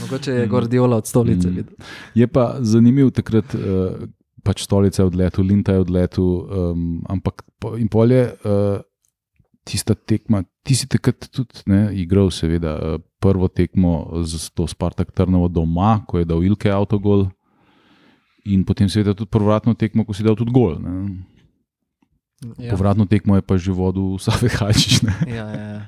Mogoče 0.00 0.32
je 0.32 0.46
Guardiola 0.46 0.96
od 0.96 1.06
stolice 1.06 1.48
Mm. 1.48 1.64
Je 2.14 2.26
pa 2.26 2.56
zanimiv 2.60 3.10
takrat, 3.10 3.54
uh, 3.54 4.08
pač 4.44 4.62
stolica 4.62 5.02
je 5.02 5.06
odletel, 5.06 5.44
Linta 5.44 5.72
je 5.72 5.80
odletel, 5.80 6.24
um, 6.24 7.02
ampak 7.08 7.42
po, 7.58 7.76
in 7.76 7.88
polje 7.88 8.32
uh, 8.44 8.80
tista 9.64 9.94
tekma, 9.94 10.42
ti 10.62 10.76
si 10.76 10.88
takrat 10.88 11.28
tudi 11.32 11.64
ne, 11.66 11.88
igral, 11.96 12.30
seveda, 12.30 12.74
uh, 12.76 13.00
prvo 13.20 13.48
tekmo 13.48 14.22
z 14.24 14.50
to 14.54 14.66
Spartak 14.70 15.12
Trnovo 15.12 15.48
doma, 15.48 16.04
ko 16.06 16.18
je 16.18 16.28
dal 16.28 16.44
Ilke 16.44 16.70
avtogol, 16.72 17.28
in 18.44 18.64
potem 18.64 18.88
seveda 18.88 19.14
tudi 19.14 19.28
povratno 19.28 19.74
tekmo, 19.74 20.04
ko 20.04 20.12
si 20.12 20.22
dal 20.22 20.34
tudi 20.34 20.50
gol. 20.50 20.78
Ne. 20.78 21.24
Ja. 22.54 22.70
Povratno 22.70 23.02
tekmo 23.02 23.34
je 23.34 23.42
pa 23.42 23.58
že 23.58 23.74
vodil 23.74 24.14
Safet 24.16 24.54
Hačič. 24.54 25.02
ne. 25.02 25.10
Ja, 25.26 25.46
ja, 25.48 25.66
ja. 25.74 25.80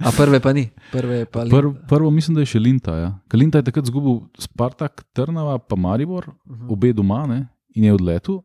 A 0.00 0.08
prve 0.08 0.40
pa 0.40 0.56
ni, 0.56 0.72
prve 0.88 1.28
pa 1.28 1.44
Prv, 1.44 1.84
prvo 1.84 2.08
mislim, 2.08 2.32
da 2.32 2.40
je 2.40 2.48
še 2.48 2.58
Linta. 2.58 2.92
Ja. 2.96 3.10
Ker 3.28 3.36
Linta 3.36 3.60
je 3.60 3.68
takrat 3.68 3.84
zgubil 3.84 4.24
Spartak, 4.34 5.04
Trnava, 5.12 5.60
pa 5.60 5.76
Maribor, 5.76 6.32
Mhm. 6.48 6.66
obe 6.66 6.92
doma 6.92 7.26
ne, 7.26 7.38
in 7.74 7.84
je 7.84 7.92
odletel. 7.92 8.40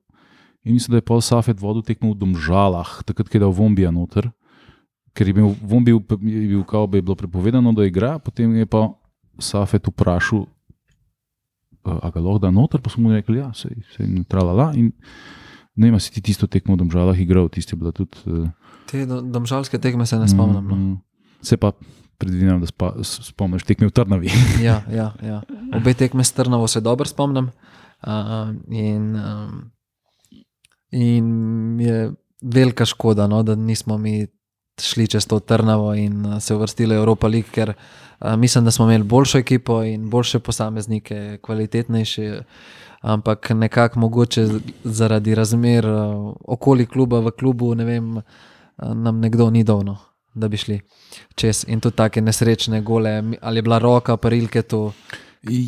In 0.62 0.76
mislim, 0.76 0.92
da 0.92 1.00
je 1.00 1.08
pol 1.08 1.24
Safet 1.24 1.56
vodil 1.56 1.82
tekmo 1.82 2.12
v 2.12 2.20
Domžalah, 2.20 3.00
takrat, 3.08 3.32
ko 3.32 3.34
je 3.34 3.40
dal 3.40 3.56
Vombija 3.56 3.88
noter. 3.88 4.28
Ker 5.16 5.26
je 5.26 5.34
bil 5.34 5.56
Vombi, 5.64 5.96
je 5.96 6.48
bil 6.52 6.64
kao, 6.68 6.84
je 6.86 7.02
bilo 7.02 7.16
prepovedano, 7.16 7.72
da 7.72 7.88
igra, 7.88 8.20
potem 8.20 8.52
je 8.54 8.68
pa 8.68 8.92
Safet 9.40 9.88
vprašal, 9.88 10.44
"Eh, 10.44 10.57
a 11.92 12.10
ga 12.10 12.20
lahko 12.20 12.40
da 12.40 12.52
noter, 12.52 12.82
pa 12.82 12.90
smo 12.90 13.04
mu 13.04 13.16
rekli, 13.16 13.38
ja, 13.38 13.54
se 13.54 13.70
je 14.00 14.24
tralala. 14.24 14.72
In 14.76 14.92
ne 15.76 15.88
vem, 15.88 15.96
a 15.96 16.00
si 16.00 16.12
ti 16.12 16.22
tisto 16.22 16.48
tekmo 16.48 16.74
v 16.74 16.78
Domžalah 16.78 17.16
igral, 17.16 17.50
tisti 17.50 17.74
je 17.74 17.78
bila 17.78 17.92
tudi. 17.92 18.18
eh, 18.26 18.50
Te 18.86 19.06
do- 19.06 19.22
domžalske 19.22 19.78
tekme 19.78 20.06
se 20.06 20.18
ne 20.18 20.28
spomnim. 20.28 20.64
No. 20.64 20.76
Mm, 20.76 20.90
mm. 20.92 20.98
Se 21.42 21.58
pa 21.58 21.72
predvidevam, 22.18 22.60
da 22.60 22.68
spa, 22.68 22.94
spomniš 23.02 23.64
tekme 23.64 23.88
v 23.88 23.92
Trnavi. 23.92 24.30
Ja, 24.64 24.82
ja, 24.90 25.14
ja. 25.22 25.42
Obe 25.78 25.94
tekme 25.94 26.24
s 26.24 26.32
Trnovo 26.32 26.68
se 26.68 26.82
dobro 26.82 27.06
spomnim. 27.06 27.52
Uh, 28.00 28.12
in, 28.70 29.16
um, 29.16 29.72
in 30.92 31.28
je 31.80 32.12
velika 32.44 32.86
škoda, 32.86 33.28
no, 33.28 33.44
da 33.44 33.56
nismo 33.56 33.98
mi 33.98 34.28
šli 34.82 35.08
čez 35.08 35.28
to 35.28 35.40
Trnavo 35.40 35.94
in 35.96 36.26
uh, 36.26 36.42
se 36.42 36.56
uvrstili 36.56 36.96
v 36.96 37.00
Evropa 37.00 37.28
League, 37.28 37.50
ker 37.52 37.74
uh, 37.74 38.36
mislim, 38.36 38.66
da 38.66 38.72
smo 38.72 38.86
imeli 38.86 39.04
boljšo 39.04 39.38
ekipo 39.38 39.84
in 39.84 40.10
boljše 40.10 40.40
posameznike, 40.40 41.38
kvalitetnejše. 41.42 42.42
Ampak 43.02 43.50
nekako 43.50 44.00
mogoče 44.00 44.48
zaradi 44.84 45.36
razmer 45.36 45.86
uh, 45.88 46.36
okoli 46.46 46.86
kluba 46.86 47.20
v 47.20 47.32
klubu, 47.32 47.76
ne 47.76 47.86
vem, 47.86 48.18
uh, 48.18 48.24
nam 48.94 49.20
nekdo 49.20 49.50
ni 49.50 49.64
dovno, 49.64 49.98
da 50.34 50.48
bi 50.48 50.58
šli 50.58 50.80
čez. 51.36 51.66
In 51.68 51.80
tudi 51.80 51.96
take 51.96 52.22
nesrečne 52.22 52.82
gole, 52.82 53.24
ali 53.42 53.58
je 53.58 53.62
bila 53.62 53.80
roka, 53.80 54.18
parilke 54.18 54.62
tu. 54.62 54.92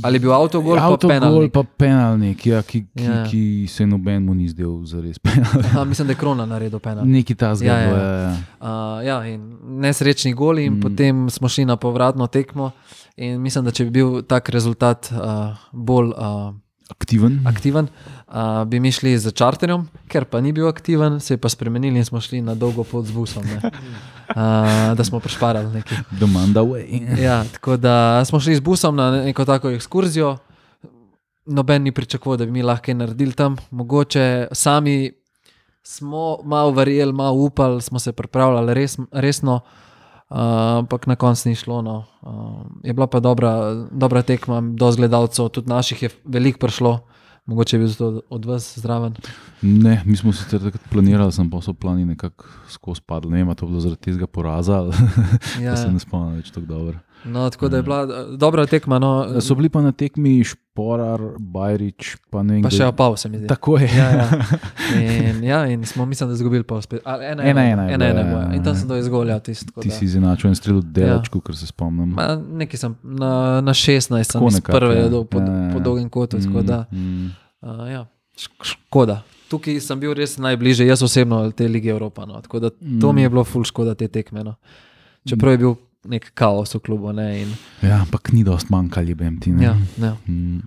Ali 0.02 0.16
je 0.16 0.20
bil 0.20 0.32
avtogol, 0.32 0.76
pa 0.76 0.84
Avtogol 0.86 1.10
penalnik? 1.12 1.52
pa 1.52 1.64
penalnik, 1.66 2.46
ja, 2.46 2.62
ki, 2.62 2.86
ki, 2.88 3.04
Ja. 3.04 3.14
ja. 3.14 3.24
ki 3.26 3.42
se 3.66 3.86
nobenemu 3.86 4.34
ni 4.34 4.48
zdel 4.48 4.84
za 4.84 5.00
res 5.00 5.20
penal. 5.26 5.62
Aha, 5.64 5.84
mislim, 5.84 6.08
da 6.08 6.12
je 6.12 6.18
krona 6.18 6.46
naredil 6.46 6.80
penal. 6.80 7.04
Neki 7.04 7.36
ta 7.36 7.48
Ja, 7.48 7.56
zgled. 7.56 7.70
ja. 7.70 7.88
Ja, 7.90 8.20
ja. 8.22 8.34
Uh, 8.60 8.68
ja, 9.02 9.18
nesrečni 9.64 10.34
goli, 10.34 10.66
in. 10.66 10.74
Mm. 10.74 10.82
potem 10.82 11.30
smo 11.30 11.48
šli 11.48 11.66
na 11.66 11.76
povratno 11.76 12.28
tekmo. 12.28 12.72
In 13.18 13.42
mislim, 13.42 13.66
da 13.66 13.72
če 13.72 13.86
bi 13.86 13.92
bil 13.94 14.22
tak 14.22 14.50
rezultat 14.50 15.12
uh, 15.12 15.20
bolj 15.72 16.10
uh, 16.10 16.54
Aktiven. 16.90 17.40
aktiven, 17.46 17.86
uh, 17.86 18.19
bi 18.66 18.80
mi 18.80 18.92
šli 18.92 19.18
z 19.18 19.32
čarterjem, 19.34 19.88
ker 20.08 20.26
pa 20.30 20.42
ni 20.42 20.52
bil 20.54 20.68
aktiven, 20.70 21.20
se 21.20 21.34
je 21.34 21.42
pa 21.42 21.50
spremenili 21.50 21.98
in 21.98 22.06
smo 22.06 22.22
šli 22.22 22.42
na 22.42 22.54
dolgo 22.56 22.84
pot 22.84 23.06
z 23.06 23.12
busom, 23.12 23.44
ne. 23.44 23.58
uh, 23.64 24.94
da 24.98 25.04
smo 25.04 25.20
prešparali 25.20 25.74
nekaj. 25.74 25.98
Demand 26.20 26.58
away. 26.58 27.02
Ja, 27.18 27.44
tako 27.54 27.78
da 27.78 28.26
smo 28.26 28.40
šli 28.40 28.56
z 28.56 28.62
busom 28.62 28.96
na 28.96 29.12
neko 29.26 29.46
tako 29.46 29.70
ekskurzijo. 29.74 30.38
Noben 31.46 31.84
ni 31.84 31.92
pričakoval, 31.92 32.38
da 32.38 32.46
bi 32.46 32.52
mi 32.52 32.62
lahko 32.62 32.94
naredili 32.94 33.34
tam. 33.34 33.58
Mogoče 33.72 34.48
sami 34.52 35.12
smo 35.84 36.38
malo 36.44 36.72
verjeli, 36.72 37.14
malo 37.14 37.38
upali, 37.50 37.82
smo 37.82 38.00
se 38.00 38.12
pripravljali 38.12 38.74
res, 38.74 38.98
resno, 39.12 39.56
uh, 40.30 40.38
ampak 40.78 41.08
na 41.08 41.16
koncu 41.16 41.50
ni 41.50 41.56
šlo. 41.56 41.82
No. 41.82 42.06
Uh, 42.22 42.62
je 42.84 42.94
bila 42.94 43.08
pa 43.08 43.20
dobra, 43.20 43.74
dobra 43.92 44.22
tekma, 44.22 44.62
do 44.62 44.92
gledalcev, 44.92 45.50
tudi 45.50 45.70
naših 45.70 46.04
je 46.04 46.10
veliko 46.26 46.60
prišlo. 46.60 47.00
Mogoče 47.50 47.76
je 47.76 47.80
bil 47.80 47.88
zato 47.90 48.22
od 48.30 48.46
vas 48.46 48.68
zraven. 48.80 49.16
Ne, 49.62 50.02
mi 50.06 50.18
smo 50.18 50.34
sicer 50.34 50.62
takrat 50.62 50.82
planirali, 50.92 51.32
sem 51.34 51.50
pa 51.50 51.62
so 51.66 51.74
plani 51.74 52.06
nekako 52.06 52.46
skozi 52.70 53.02
padli. 53.06 53.32
Ne 53.32 53.44
vem, 53.44 53.56
to 53.56 53.66
je 53.66 53.70
bilo 53.70 53.82
zaradi 53.82 54.02
tega 54.06 54.28
poraza 54.28 54.78
ali 54.84 54.94
Ja, 55.58 55.72
ja. 55.72 55.78
se 55.78 55.90
ne 55.92 56.00
spomnim 56.00 56.38
več 56.38 56.52
tako 56.54 56.68
dobro. 56.70 57.00
No, 57.26 57.50
tako 57.50 57.68
da 57.68 57.78
je 57.78 57.84
bila 57.84 58.04
eh, 58.04 58.38
dobra 58.38 58.66
tekma. 58.66 59.00
No, 59.00 59.42
So 59.42 59.56
bili 59.56 59.70
pa 59.70 59.82
na 59.82 59.92
tekmi 59.92 60.44
Šporar, 60.44 61.20
Bajrič, 61.40 62.18
pa 62.30 62.44
ne 62.44 62.54
vem. 62.54 62.64
pa 62.64 62.70
še 62.70 62.86
opav, 62.86 63.16
se 63.16 63.30
mi 63.30 63.38
zdi. 63.38 63.48
Tako 63.48 63.78
je. 63.78 63.90
Ja, 63.90 64.10
ja. 64.12 64.28
In, 65.30 65.44
ja, 65.44 65.66
in 65.66 65.86
smo, 65.86 66.06
mislim, 66.06 66.30
da 66.30 66.34
izgubili 66.34 66.64
pa 66.64 66.82
spet. 66.82 67.02
Ali 67.04 67.26
Ena, 67.26 67.44
Ena, 67.44 67.62
ena 67.64 67.84
ena, 67.84 67.84
ena, 67.86 68.06
bila, 68.06 68.20
ena, 68.22 68.30
ja, 68.32 68.44
ena. 68.44 68.56
In 68.56 68.64
tam 68.64 68.76
sem 68.76 68.88
to. 68.88 68.96
Tisto, 69.40 69.66
tako 69.66 69.82
Ti 69.82 69.88
da- 69.88 69.96
si 69.96 70.06
izenačil 70.06 70.48
en 70.48 70.56
strel 70.56 70.78
od 70.78 70.86
delačku, 70.86 71.38
ja. 71.38 71.42
kar 71.42 71.56
se 71.56 71.68
spomnim. 71.68 72.10
Ma, 72.10 72.28
Nekaj 72.36 72.78
sem 72.78 72.96
na, 73.04 73.32
na 73.62 73.74
16, 73.74 74.00
sem 74.24 74.24
Tako 74.32 74.48
iz 74.48 74.56
nekako, 74.56 74.78
prve 74.78 74.96
ja. 74.96 75.10
do, 75.10 75.24
po, 75.24 75.40
Ja, 75.40 75.46
ja, 75.46 75.58
ja. 75.62 75.74
po 75.74 75.80
dolgem 75.82 76.10
kotu. 76.10 76.38
Mm, 76.40 76.64
da, 76.64 76.86
mm. 76.92 77.26
uh, 77.62 77.90
ja, 77.90 78.06
šk- 78.36 78.64
škoda. 78.66 79.22
Tukaj 79.48 79.80
sem 79.80 80.00
bil 80.00 80.14
res 80.14 80.38
najbližje, 80.38 80.86
jaz 80.86 81.02
osebno 81.02 81.52
te 81.52 81.68
lige 81.68 81.90
Evropa. 81.90 82.26
No. 82.26 82.40
Tako 82.40 82.60
da 82.60 82.70
to 82.70 82.78
Mm. 83.04 83.16
mi 83.16 83.22
je 83.22 83.30
bilo 83.30 83.44
ful 83.44 83.64
škoda 83.64 83.96
te 83.96 84.08
tekme. 84.08 84.44
No. 84.44 84.56
Čeprav 85.26 85.52
je 85.52 85.58
bil 85.60 85.74
nek 86.10 86.32
kaos 86.34 86.74
v 86.76 86.80
klubu. 86.84 87.12
Ne, 87.14 87.42
in, 87.44 87.54
Ja, 87.86 88.02
ampak 88.02 88.32
ni 88.34 88.44
dost 88.44 88.70
manjkali, 88.70 89.14
vem 89.14 89.40
ti. 89.40 89.52
Ne? 89.52 89.64
ja, 89.64 89.78
ja, 90.02 90.16
Mm. 90.28 90.62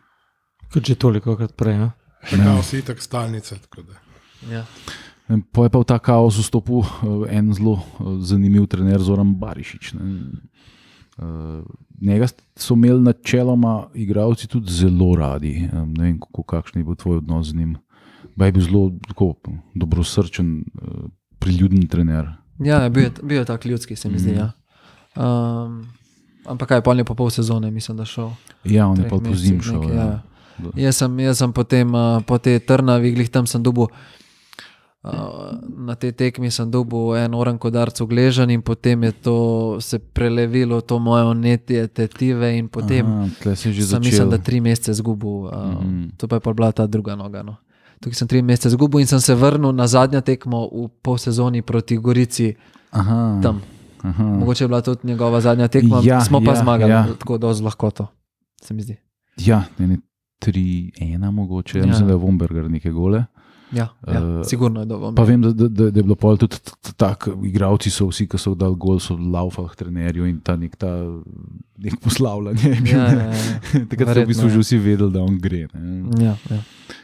Kot 0.72 0.86
že 0.88 0.94
toliko 0.96 1.36
krat 1.36 1.52
prej. 1.52 1.76
No? 1.76 1.90
Tako 2.30 2.60
vsi 2.62 2.82
tako 2.82 3.00
stalnice. 3.04 3.58
tako 3.60 3.82
da. 3.82 3.94
ja. 4.48 4.64
Po 5.52 5.64
je 5.64 5.70
pa 5.70 5.78
v 5.78 5.84
ta 5.84 5.98
kaos 5.98 6.36
vstopil 6.40 6.80
eh, 6.84 7.36
en 7.38 7.52
zelo 7.54 7.76
eh, 7.76 8.16
zanimiv 8.24 8.66
trener, 8.66 9.00
Zoran 9.00 9.34
Barišič. 9.36 9.92
Ne. 9.94 10.02
Eh, 11.18 11.62
Njega 12.02 12.26
so 12.56 12.74
imeli 12.74 13.00
načeloma 13.00 13.88
igralci 13.94 14.48
tudi 14.48 14.72
zelo 14.72 15.14
radi. 15.16 15.68
Ne 15.72 16.04
vem, 16.04 16.18
kako, 16.18 16.42
kakšen 16.42 16.80
je 16.80 16.84
bil 16.84 16.96
tvoj 16.96 17.16
odnos 17.20 17.52
z 17.52 17.54
njim. 17.54 17.76
Ba 18.36 18.46
je 18.48 18.52
bil 18.52 18.62
zelo 18.64 18.90
tako, 19.08 19.34
dobrosrčen, 19.74 20.64
priljuben 21.38 21.86
trener. 21.86 22.26
ja 22.58 22.88
bil, 22.88 23.02
je, 23.04 23.12
bil 23.22 23.38
je 23.38 23.44
tak 23.44 23.64
ljudski, 23.64 23.96
se 23.96 24.08
mi 24.08 24.18
zdi. 24.18 24.32
Mm. 24.32 24.38
Ja. 24.38 24.52
Um, 25.16 25.86
ampak 26.46 26.68
kaj, 26.68 26.80
pol 26.82 26.98
je 26.98 27.04
pa 27.04 27.14
pol 27.14 27.30
sezone, 27.30 27.70
mislim, 27.70 27.96
da 27.96 28.04
šel. 28.04 28.30
Ja, 28.64 28.86
on 28.88 28.96
je 28.98 29.08
pa 29.08 29.18
po 29.18 29.34
zim 29.34 29.60
šel. 29.62 29.82
Ja. 29.90 29.94
ja. 29.94 30.22
Jaz 30.76 30.96
sem, 30.96 31.18
jaz 31.18 31.38
sem 31.38 31.52
potem 31.52 31.94
uh, 31.94 32.22
po 32.22 32.38
tej 32.38 32.60
trnavi, 32.60 33.12
glih 33.12 33.30
tam 33.30 33.46
sem 33.46 33.62
dobil. 33.62 33.86
Uh, 35.02 35.58
na 35.82 35.98
tej 35.98 36.14
tekmi 36.14 36.46
sem 36.46 36.70
dobil 36.70 37.18
en 37.18 37.34
oran 37.34 37.58
kodarc 37.58 37.98
ogležen 38.00 38.50
in 38.54 38.62
potem 38.62 39.02
je 39.02 39.12
to 39.12 39.36
se 39.82 39.98
prelevilo 39.98 40.78
to 40.80 40.98
moje 41.02 41.24
onetje 41.26 41.88
tetive 41.90 42.54
in 42.54 42.68
potem 42.70 43.02
Aha, 43.06 43.54
sem 43.58 43.74
začel. 43.74 43.98
mislim, 43.98 44.30
da 44.30 44.38
tri 44.38 44.60
mesece 44.60 44.90
izgubil. 44.90 45.30
Uh, 45.30 45.50
mm 45.50 45.70
Mhm. 45.74 45.82
-hmm. 45.82 46.10
To 46.16 46.28
pa 46.28 46.36
je 46.36 46.40
pa 46.40 46.52
bila 46.52 46.72
ta 46.72 46.86
druga 46.86 47.16
noga. 47.16 47.42
No. 47.42 47.56
Tukaj 48.00 48.14
sem 48.14 48.28
tri 48.28 48.42
mesece 48.42 48.68
izgubil 48.68 49.00
in 49.00 49.06
sem 49.06 49.20
se 49.20 49.34
vrnil 49.34 49.72
na 49.72 49.86
zadnjo 49.86 50.20
tekmo 50.20 50.70
v 50.70 50.88
polsezoni 51.02 51.62
proti 51.62 51.96
Gorici 51.96 52.54
Aha, 52.90 53.40
tam. 53.42 53.60
Aha. 54.02 54.24
Mogoče 54.24 54.64
je 54.64 54.68
bila 54.68 54.80
tudi 54.80 55.06
njegova 55.06 55.40
zadnja 55.40 55.68
tekma, 55.68 56.00
Ja, 56.04 56.20
smo 56.20 56.40
pa 56.44 56.50
ja, 56.50 56.62
zmagali 56.62 56.92
ja. 56.92 57.06
tako 57.18 57.38
do 57.38 57.54
z 57.54 57.60
lahkoto, 57.60 58.06
se 58.62 58.74
mi 58.74 58.82
zdi. 58.82 58.96
Ja, 59.36 59.64
ne, 59.78 59.86
ne, 59.86 59.98
tri, 60.38 60.92
ena 61.00 61.30
mogoče. 61.30 61.78
Ja. 61.78 61.82
Ja. 61.82 61.88
Mislim, 61.88 62.06
da 62.06 62.12
je 62.12 62.16
Vomberger 62.16 62.70
neke 62.70 62.90
gole. 62.90 63.24
Ja, 63.72 63.88
ja 64.06 64.40
Eh, 64.40 64.44
sigurno 64.44 64.80
je 64.80 64.86
dobro. 64.86 65.12
Pa 65.14 65.22
vem, 65.22 65.42
da, 65.42 65.52
da, 65.52 65.68
da, 65.68 65.84
je 65.84 66.02
bilo 66.02 66.14
pol 66.14 66.36
tudi 66.36 66.56
tako, 66.96 67.34
igravci 67.44 67.90
so 67.90 68.06
vsi, 68.10 68.26
ki 68.28 68.38
so 68.38 68.54
dali 68.54 68.76
gol, 68.78 69.00
so 69.00 69.16
laufali 69.16 69.76
trenerju 69.76 70.26
in 70.28 70.40
ta 70.44 70.56
nek, 70.56 70.76
ta, 70.76 70.90
nek 71.78 71.96
poslavljanje. 72.00 72.68
je 72.68 72.80
bil. 72.80 72.92
Ja, 72.92 73.06
ja, 73.12 73.32
ja. 73.32 73.84
Takrat 73.90 74.14
so 74.14 74.20
v 74.20 74.26
bistvu 74.28 74.48
ja. 74.48 74.54
že 74.56 74.64
vsi 74.64 74.78
vedeli, 74.78 75.12
da 75.12 75.24
on 75.24 75.38
gre. 75.40 75.66
Ne. 75.74 76.24
Ja, 76.24 76.36
ja. 76.50 76.60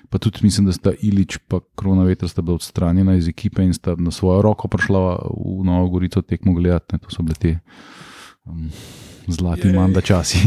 Pa 0.09 0.19
tudi 0.19 0.39
mislim, 0.43 0.67
da 0.67 0.73
sta 0.73 0.93
Ilič 1.03 1.39
in 1.53 1.61
Krona 1.77 2.05
Veter 2.05 2.29
sta 2.29 2.43
bila 2.43 2.57
odstranjena 2.57 3.15
iz 3.17 3.29
ekipe 3.29 3.65
in 3.65 3.75
sta 3.75 3.97
na 3.99 4.11
svojo 4.11 4.43
roko 4.43 4.69
prišla 4.69 5.19
v 5.37 5.65
Novo 5.65 5.89
Gorico 5.89 6.23
tekmo 6.23 6.53
gledati. 6.57 6.97
Ne. 6.97 6.99
To 6.99 7.13
so 7.13 7.23
bile 7.23 7.37
te 7.37 7.59
um, 8.45 8.71
zlati 9.27 9.69
Jej. 9.69 9.77
manda 9.77 10.01
časi. 10.01 10.39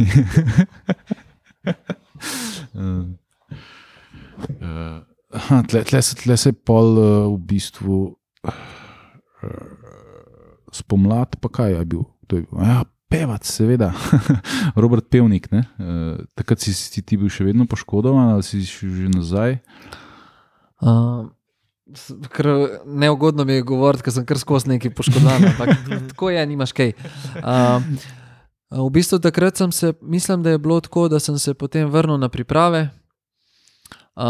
Um, 2.74 3.18
uh, 4.62 5.06
aha, 5.34 5.62
tle, 5.68 5.84
tle, 5.88 6.02
se, 6.02 6.16
tle 6.20 6.38
se 6.38 6.54
pol 6.54 6.98
uh, 6.98 7.08
v 7.34 7.38
bistvu 7.52 8.00
uh, 8.12 8.54
spomlad, 10.76 11.38
pa 11.42 11.52
kaj 11.52 11.76
je 11.76 11.86
bil? 11.86 12.04
To 12.28 12.40
je 12.40 12.46
bil 12.48 12.64
ja, 12.64 12.84
pevac, 13.12 13.48
seveda, 13.48 13.92
Robert 14.82 15.10
Pevnik. 15.12 15.52
Ne? 15.52 15.66
Uh, 15.76 16.24
takrat 16.38 16.64
si, 16.64 16.74
si 16.78 17.04
ti 17.04 17.20
bil 17.20 17.32
še 17.32 17.48
vedno 17.48 17.68
poškodovan 17.68 18.38
ali 18.38 18.46
si 18.48 18.64
že 18.64 19.12
nazaj? 19.12 19.60
Uh, 20.82 21.28
kar 22.32 22.48
neugodno 22.88 23.44
mi 23.46 23.60
je 23.60 23.68
govoriti, 23.68 24.08
ker 24.08 24.16
sem 24.16 24.26
kar 24.26 24.40
skozi 24.40 24.72
neki 24.72 24.94
poškodovan, 24.96 25.52
ampak 25.52 25.76
tako 26.14 26.32
je, 26.32 26.46
nimaš 26.48 26.74
kaj. 26.78 26.96
Uh, 27.44 27.84
v 28.72 28.88
bistvu 28.96 29.20
takrat 29.20 29.60
sem 29.60 29.72
se, 29.76 29.94
mislim, 30.02 30.44
da 30.44 30.56
je 30.56 30.62
bilo 30.64 30.80
tako, 30.80 31.10
da 31.12 31.20
sem 31.20 31.40
se 31.40 31.54
potem 31.54 31.90
vrnil 31.92 32.18
na 32.18 32.30
priprave. 32.32 32.90
Uh, 34.16 34.24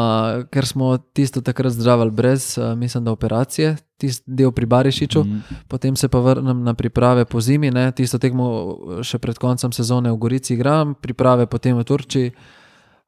ker 0.49 0.65
smo 0.65 0.97
tisto 0.97 1.41
takrat 1.41 1.73
zdravili 1.73 2.11
brez, 2.11 2.57
uh, 2.57 2.75
mislim, 2.77 3.03
da 3.03 3.11
operacije, 3.11 3.77
tisti 3.97 4.23
del 4.27 4.51
pri 4.51 4.65
Barišiču, 4.65 5.23
Mhm. 5.23 5.39
potem 5.67 5.95
se 5.95 6.07
pa 6.07 6.19
vrnem 6.19 6.63
na 6.63 6.73
priprave 6.73 7.25
po 7.25 7.41
zimi, 7.41 7.71
ne? 7.71 7.91
tisto 7.91 8.17
tekmo 8.17 8.77
še 9.03 9.17
pred 9.17 9.37
koncem 9.37 9.71
sezone 9.71 10.11
v 10.11 10.17
Gorici 10.17 10.53
igram, 10.53 10.95
priprave 10.95 11.45
potem 11.45 11.77
v 11.77 11.83
Turčiji. 11.83 12.31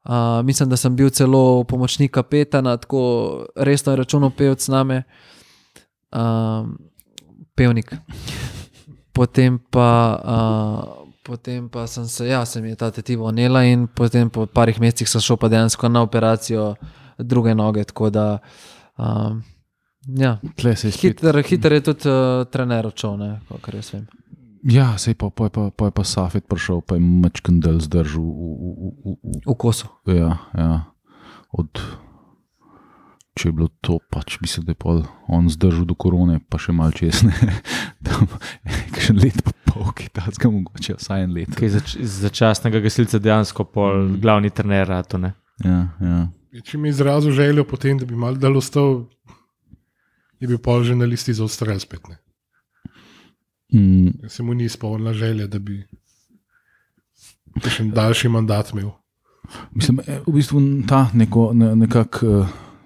Uh, 0.04 0.42
mislim, 0.44 0.68
da 0.68 0.76
sem 0.76 0.96
bil 0.96 1.10
celo 1.10 1.64
pomočnik 1.64 2.12
kapetana, 2.12 2.76
tako 2.76 3.46
resno 3.56 3.92
je 3.92 3.96
računal 3.96 4.30
pevc 4.30 4.60
z 4.60 4.68
nami, 4.68 5.02
um, 6.12 6.78
pevnik. 7.56 7.94
Potem 9.12 9.58
pa, 9.70 10.20
uh, 10.24 11.03
potem 11.24 11.68
pa 11.68 11.86
sem 11.86 12.04
se, 12.08 12.28
ja, 12.28 12.44
se 12.44 12.60
mi 12.62 12.68
je 12.68 12.76
ta 12.76 12.90
tetiva 12.90 13.24
onela 13.24 13.64
in 13.64 13.86
potem 13.86 14.30
po 14.30 14.46
parih 14.46 14.80
mesecih 14.80 15.08
sem 15.08 15.20
šel 15.24 15.40
pa 15.40 15.48
dejansko 15.48 15.88
na 15.88 16.02
operacijo 16.04 16.74
druge 17.18 17.54
noge. 17.54 17.84
Tako 17.84 18.10
da, 18.10 18.38
um, 18.98 19.42
ja, 20.04 20.38
se 20.76 20.88
je 20.88 20.92
hiter, 20.92 21.42
hiter 21.48 21.72
je 21.72 21.80
tudi 21.80 22.08
uh, 22.08 22.44
trener 22.52 22.90
ne, 23.18 23.40
kar 23.62 23.74
jaz 23.74 23.94
vem. 23.94 24.06
Ja, 24.64 24.94
sej 24.98 25.14
pa, 25.14 25.28
pa, 25.28 25.44
je 25.44 25.52
pa, 25.52 25.68
pa 25.70 25.90
je 25.90 25.92
pa 25.92 26.04
Safet 26.04 26.48
prišel, 26.48 26.80
pa 26.80 26.96
je 26.96 27.00
mačken 27.04 27.60
del 27.60 27.80
zdržal. 27.84 28.24
V, 28.24 28.32
v, 28.32 28.92
v, 29.04 29.16
v, 29.20 29.40
V 29.44 29.56
kosu. 29.60 29.88
ja, 30.08 30.40
ja. 30.56 30.88
Od, 31.52 31.80
če 33.36 33.48
je 33.48 33.52
bilo 33.52 33.68
to, 33.84 34.00
pač 34.10 34.40
bi 34.40 34.48
se 34.48 34.64
da 34.64 34.72
pol 34.74 35.04
on 35.28 35.52
zdržal 35.52 35.84
do 35.84 35.94
korone, 35.94 36.40
pa 36.48 36.56
še 36.56 36.72
malo 36.72 36.96
čez 36.96 37.22
ne. 37.28 37.36
Tam, 38.04 38.24
Še 39.04 39.12
let 39.20 39.44
pa 39.44 39.52
pol, 39.74 39.90
ki 39.96 40.08
ta 40.14 40.24
zga 40.32 40.50
mogoče, 40.50 40.96
vsaj 41.00 41.26
en 41.26 41.34
let. 41.34 41.52
Kaj 41.58 41.72
za, 41.74 41.82
začasnega 42.22 42.80
gasilca 42.84 43.18
dejansko 43.18 43.66
pol 43.66 44.14
glavni 44.22 44.50
trener. 44.54 44.86
Rato, 44.88 45.18
ne? 45.18 45.34
Ja, 45.64 45.80
ja. 46.00 46.22
Če 46.64 46.78
mi 46.78 46.88
je 46.88 46.94
izrazil 46.94 47.34
željo 47.34 47.64
potem, 47.66 47.98
da 47.98 48.06
bi 48.06 48.14
mal 48.18 48.38
dal 48.38 48.56
ostal, 48.56 49.04
je 50.38 50.48
bil 50.50 50.60
pol 50.62 50.84
že 50.86 50.94
na 50.94 51.08
listi 51.10 51.34
za 51.34 51.44
odstrel 51.44 51.80
spet. 51.82 52.06
Ne. 52.08 52.20
Mm, 53.74 54.28
Se 54.30 54.42
mu 54.42 54.54
ni 54.54 54.64
izpolnila 54.64 55.12
želja, 55.14 55.48
da 55.50 55.58
bi 55.58 55.82
še 57.66 57.88
daljši 57.90 58.30
mandat 58.30 58.70
imel. 58.72 58.92
Mislim, 59.74 59.98
eh, 60.06 60.20
v 60.26 60.32
bistvu 60.38 60.60
ta 60.88 61.08
neko, 61.14 61.50
ne, 61.54 61.74
nekak, 61.76 62.22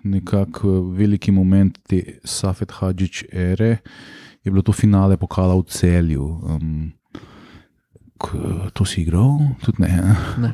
eh, 0.09 0.15
nekak 0.17 0.65
eh, 0.65 0.81
veliki 0.97 1.31
moment 1.31 1.77
te 1.89 2.21
Safet 2.25 2.73
Hadžič 2.81 3.29
ere 3.33 3.79
je 4.49 4.51
bilo 4.51 4.63
to 4.63 4.73
finale 4.73 5.17
pokala 5.17 5.55
v 5.55 5.65
celju. 5.69 6.25
Um, 6.25 6.93
k, 8.17 8.25
to 8.73 8.85
si 8.85 9.03
igral? 9.05 9.39
Tudi 9.61 9.85
ne. 9.85 10.17
Ne. 10.41 10.53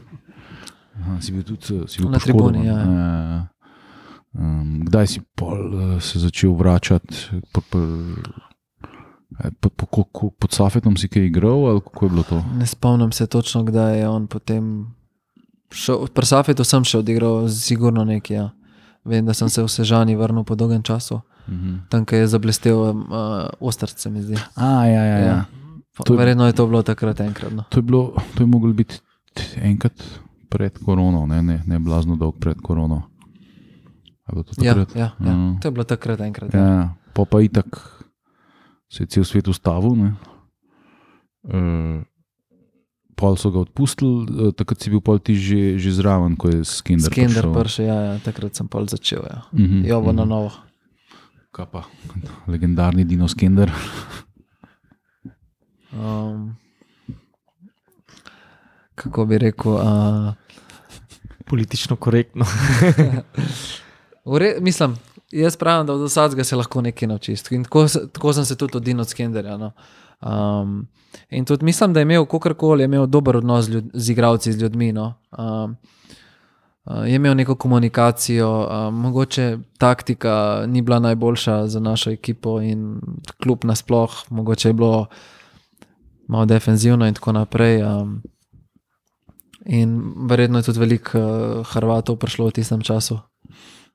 Aha, 0.94 1.20
si 1.20 1.32
bil 1.32 1.46
tudi 1.46 1.86
si 1.86 2.02
bil 2.02 2.10
Na 2.10 2.18
tribuni, 2.18 2.66
ja, 2.66 2.78
ja. 2.78 3.40
Um, 4.34 4.82
kdaj 4.82 5.06
si 5.06 5.20
pol, 5.38 5.58
uh, 5.70 6.02
se 6.02 6.18
začel 6.18 6.54
vračati? 6.58 7.38
Po, 7.54 7.62
po, 7.62 7.78
eh, 9.38 9.50
po, 9.62 9.70
po, 9.70 9.86
po, 9.86 10.02
po, 10.10 10.30
pod 10.34 10.50
Safetom 10.50 10.98
si 10.98 11.06
kaj 11.06 11.30
igral, 11.30 11.70
ali 11.70 11.80
kako 11.80 12.06
je 12.06 12.10
bilo 12.10 12.24
to? 12.26 12.42
Ne 12.58 12.66
spomnim 12.66 13.14
se 13.14 13.26
točno, 13.26 13.62
kdaj 13.62 14.02
je 14.02 14.08
on 14.08 14.26
potem 14.26 14.90
šel. 15.70 16.10
Pri 16.10 16.26
Safetu 16.26 16.66
sem 16.66 16.82
še 16.82 16.98
odigral, 16.98 17.46
sigurno 17.46 18.02
nekaj. 18.02 18.34
Ja. 18.34 18.50
Vem, 19.04 19.20
da 19.20 19.34
sem 19.34 19.48
se 19.48 19.60
v 19.60 19.68
Sežani 19.68 20.16
vrnil 20.16 20.42
po 20.42 20.54
dolgem 20.54 20.82
času, 20.82 21.20
Mhm. 21.44 21.76
tam 21.90 22.04
ko 22.04 22.16
je 22.16 22.26
zablestel 22.26 22.72
uh, 22.72 22.94
ostrc, 23.60 23.92
se 23.94 24.10
mi 24.10 24.22
zdi. 24.22 24.34
A, 24.56 24.84
ja, 24.84 25.02
ja, 25.02 25.18
ja. 25.18 25.26
Ja. 25.26 25.44
To 25.98 26.14
je- 26.14 26.18
Verjetno 26.18 26.46
je 26.46 26.52
to 26.52 26.66
bilo 26.66 26.82
takrat 26.82 27.20
enkrat. 27.20 27.52
No. 27.52 27.64
To 27.68 27.78
je, 27.78 27.82
bilo, 27.82 28.02
to 28.34 28.42
je 28.42 28.46
moglo 28.46 28.72
biti 28.72 28.96
enkrat 29.56 29.92
pred 30.48 30.72
korono, 30.78 31.26
ne, 31.26 31.42
ne, 31.42 31.62
ne 31.66 31.78
blazno 31.78 32.16
dolg 32.16 32.38
pred 32.38 32.56
korono. 32.56 33.02
To 34.24 34.40
Ja, 34.58 34.72
ja, 34.94 35.12
ja. 35.20 35.32
Mm. 35.32 35.60
To 35.60 35.68
je 35.68 35.72
bilo 35.72 35.84
takrat 35.84 36.20
enkrat. 36.20 36.54
Ja. 36.54 36.60
Ja, 36.60 36.94
pa 37.12 37.24
pa 37.24 37.40
itak 37.40 37.76
se 38.88 39.02
je 39.02 39.06
cel 39.06 39.24
svet 39.24 39.48
ustavil. 39.48 39.92
Ne. 39.94 40.14
Uh, 41.44 42.00
pol 43.16 43.38
so 43.38 43.50
ga 43.54 43.62
odpustili, 43.62 44.26
uh, 44.28 44.52
takrat 44.54 44.82
si 44.82 44.90
bil 44.90 45.00
pol 45.00 45.18
ti 45.22 45.38
že, 45.38 45.78
že 45.78 45.90
zraven, 45.94 46.36
ko 46.36 46.50
je 46.50 46.66
Skinder. 46.66 47.10
Skender 47.10 47.46
prišel. 47.46 47.54
prši, 47.54 47.82
ja, 47.86 47.98
ja, 48.10 48.14
takrat 48.22 48.54
sem 48.54 48.66
pol 48.68 48.86
začel. 48.90 49.22
Ja. 49.24 49.46
Mhm, 49.54 49.86
Jo, 49.86 50.02
bo 50.02 50.12
na 50.12 50.26
mhm. 50.26 50.30
novo. 50.30 50.50
Kaj 51.54 51.66
pa, 51.70 51.86
legendarni 52.50 53.06
Dino 53.06 53.30
Skinder. 53.30 53.70
Um, 55.94 56.58
kako 58.98 59.30
bi 59.30 59.38
rekel? 59.38 59.78
Uh, 59.78 60.34
Politično 61.46 61.96
korektno. 61.96 62.42
Ure, 64.24 64.56
mislim, 64.60 64.96
jaz 65.30 65.56
pravim, 65.56 65.86
da 65.86 65.92
od 65.92 66.08
vsakega 66.08 66.44
se 66.44 66.56
lahko 66.56 66.80
nekaj 66.80 67.08
naučiš. 67.08 67.40
In 67.50 67.64
tako, 67.64 67.86
tako 68.12 68.32
sem 68.32 68.44
se 68.44 68.56
tudi 68.56 68.76
od 68.76 68.82
Dino 68.82 69.04
Skenderja. 69.04 69.56
No. 69.56 69.72
Um, 70.24 70.86
in 71.30 71.44
tudi 71.44 71.64
mislim, 71.64 71.92
da 71.92 72.00
je 72.00 72.02
imel 72.02 72.24
kakorkoli, 72.26 72.82
je 72.82 72.84
imel 72.84 73.06
dober 73.06 73.36
odnos 73.36 73.64
z, 73.64 73.68
ljud, 73.70 73.84
z 73.94 74.10
igravci, 74.10 74.52
z 74.52 74.62
ljudmi. 74.62 74.92
No. 74.92 75.14
Um, 75.38 75.76
uh, 76.84 77.08
je 77.08 77.14
imel 77.14 77.34
neko 77.34 77.54
komunikacijo, 77.54 78.68
um, 78.88 78.94
mogoče 78.94 79.58
taktika 79.78 80.64
ni 80.66 80.82
bila 80.82 80.98
najboljša 80.98 81.66
za 81.66 81.80
našo 81.80 82.10
ekipo 82.10 82.60
in 82.60 83.00
kljub 83.42 83.64
nasploh, 83.64 84.10
mogoče 84.30 84.68
je 84.68 84.72
bilo 84.72 85.06
malo 86.28 86.44
defenzivno 86.46 87.06
in 87.06 87.14
tako 87.14 87.32
naprej. 87.32 87.82
Um, 87.82 88.22
in 89.66 90.12
verjetno 90.28 90.58
je 90.58 90.62
tudi 90.62 90.80
veliko 90.80 91.18
uh, 91.18 91.66
Hrvatov 91.66 92.16
prišlo 92.16 92.46
v 92.46 92.50
tistem 92.50 92.80
času. 92.80 93.18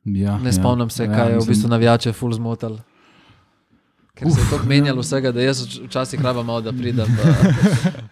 Ja, 0.05 0.37
Ne 0.37 0.53
spomnim 0.53 0.89
se, 0.89 1.07
kaj 1.07 1.31
je 1.31 1.39
v 1.39 1.47
bistvu 1.47 1.69
navijače 1.69 2.13
ful 2.13 2.33
zmotil. 2.33 2.77
Ker 4.19 4.31
se 4.31 4.41
je 4.41 4.49
to 4.49 4.59
menjalo 4.65 4.99
vsega, 4.99 5.31
da 5.31 5.41
jaz 5.41 5.61
vč- 5.61 5.85
včasih 5.85 6.21
rabim 6.21 6.45
malo, 6.45 6.61
da 6.61 6.71
pridem, 6.71 7.07
da, 7.07 7.23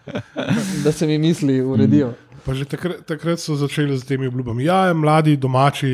da 0.84 0.92
se 0.92 1.06
mi 1.06 1.18
misli 1.18 1.60
uredijo. 1.60 2.14
Pa 2.44 2.54
že 2.54 2.64
takrat, 2.64 3.04
takrat 3.04 3.40
so 3.40 3.56
začeli 3.56 3.98
z 3.98 4.04
temi 4.04 4.26
obljubami. 4.26 4.64
Ja, 4.64 4.94
mladi, 4.94 5.36
domači, 5.36 5.90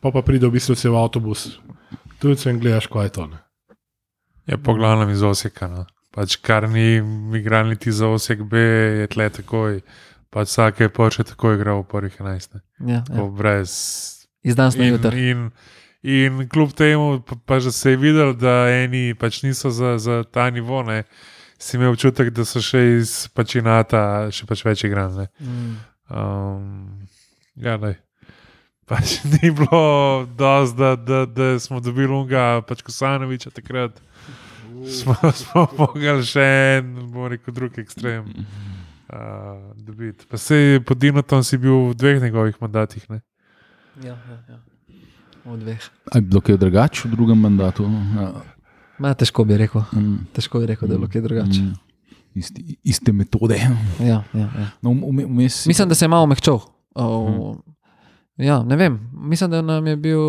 pa 0.00 0.10
pa 0.10 0.22
pride 0.22 0.46
v 0.46 0.52
bistvu 0.52 0.74
vse 0.74 0.88
v 0.88 0.96
avtobus. 0.96 1.46
Tu 2.18 2.34
se 2.36 2.50
jim 2.50 2.60
gledaš, 2.60 2.86
kaj 2.86 3.04
je 3.04 3.10
to. 3.10 3.26
Ne? 3.26 3.38
Je 4.46 4.58
po 4.58 4.74
glavnem 4.74 5.10
iz 5.10 5.22
Oseka. 5.22 5.68
No. 5.68 5.86
Pač 6.10 6.36
kar 6.36 6.68
ni 6.68 7.00
igral 7.32 7.68
niti 7.68 7.92
za 7.92 8.08
Osek 8.08 8.42
B, 8.42 8.58
je 9.00 9.06
tle 9.06 9.30
takoj. 9.30 9.80
Pač 10.28 10.48
vsak 10.48 10.80
je 10.80 10.88
počel 10.90 11.24
tako 11.24 11.54
igral 11.54 11.80
v 11.80 11.88
prvih 11.88 12.20
11. 12.20 12.54
ne. 12.54 12.60
Ja, 12.92 13.00
Tako 13.06 13.24
ja. 13.24 13.30
brez. 13.30 13.70
Iz 14.42 14.56
danes 14.56 14.76
na 14.76 14.84
In, 14.84 14.92
jutro. 14.92 15.10
in, 15.12 15.20
in 15.20 15.50
kljub 16.48 16.72
temu, 16.72 17.20
pa, 17.26 17.36
pa 17.46 17.60
že 17.60 17.72
se 17.72 17.90
je 17.90 17.96
videl, 17.96 18.32
da 18.34 18.70
eni 18.70 19.14
pač 19.14 19.42
niso 19.42 19.70
za, 19.70 19.98
za 19.98 20.24
ta 20.24 20.50
nivo. 20.50 20.82
Ne. 20.82 21.04
Si 21.58 21.76
imel 21.76 21.92
občutek, 21.92 22.30
da 22.32 22.44
so 22.44 22.62
še 22.64 22.80
iz 22.96 23.28
pačinata 23.36 24.30
še 24.32 24.46
pač 24.48 24.64
več 24.64 24.84
igrali. 24.88 25.28
Mm. 25.40 25.74
Um, 26.08 27.08
ja, 27.60 27.76
ne. 27.76 27.98
Pač 28.88 29.20
ni 29.34 29.52
bilo 29.52 30.26
dosti, 30.36 30.78
da, 30.80 30.96
da, 30.96 31.26
da 31.26 31.58
smo 31.60 31.80
dobili 31.84 32.10
unga, 32.16 32.62
pač 32.66 32.82
Kosanoviča 32.82 33.52
takrat. 33.52 34.00
Smo, 34.88 35.14
smo 35.36 35.68
mogli 35.78 36.16
še 36.24 36.48
en, 36.80 36.94
bomo 37.12 37.28
rekel, 37.28 37.52
drug 37.54 37.76
ekstrem 37.82 38.24
uh, 38.32 39.60
dobiti. 39.76 40.24
Pa 40.30 40.40
se 40.40 40.80
pod 40.86 40.98
Dinotom 40.98 41.44
si 41.44 41.60
bil 41.60 41.90
v 41.90 41.94
dveh 41.94 42.22
njegovih 42.22 42.56
mandatih. 42.64 43.04
Ne? 43.12 43.20
Ja, 44.00 44.16
ja, 44.16 44.38
ja. 44.48 44.60
V 45.44 45.56
dveh. 45.56 45.80
Je 46.10 46.20
bilo 46.20 46.40
kaj 46.40 46.56
drugače 46.56 47.04
v 47.04 47.12
drugem 47.12 47.38
mandatu? 47.38 47.84
Ja. 48.14 48.32
Ma, 48.98 49.14
težko 49.14 49.44
bi 49.44 49.56
rekel. 49.56 49.80
Mm, 49.92 50.26
Težko 50.32 50.58
bi 50.58 50.66
rekel, 50.66 50.84
da 50.84 50.94
je 50.94 50.98
bilo 50.98 51.08
kaj 51.08 51.22
drugače. 51.22 51.62
mm, 51.62 51.74
Iste, 52.32 52.62
iste 52.84 53.12
metode. 53.12 53.56
Ja, 53.98 54.22
ja, 54.30 54.46
ja. 54.52 54.66
No, 54.80 54.90
vme- 54.92 55.26
vmes 55.26 55.54
si- 55.56 55.68
Mislim, 55.68 55.88
da 55.88 55.94
se 55.94 56.04
je 56.04 56.08
malo 56.08 56.26
mehčal. 56.26 56.60
Oh, 56.94 57.56
ja, 58.36 58.62
ne 58.62 58.76
vem. 58.76 59.00
Mislim, 59.12 59.50
da 59.50 59.62
nam 59.62 59.86
je 59.86 59.96
bil 59.98 60.20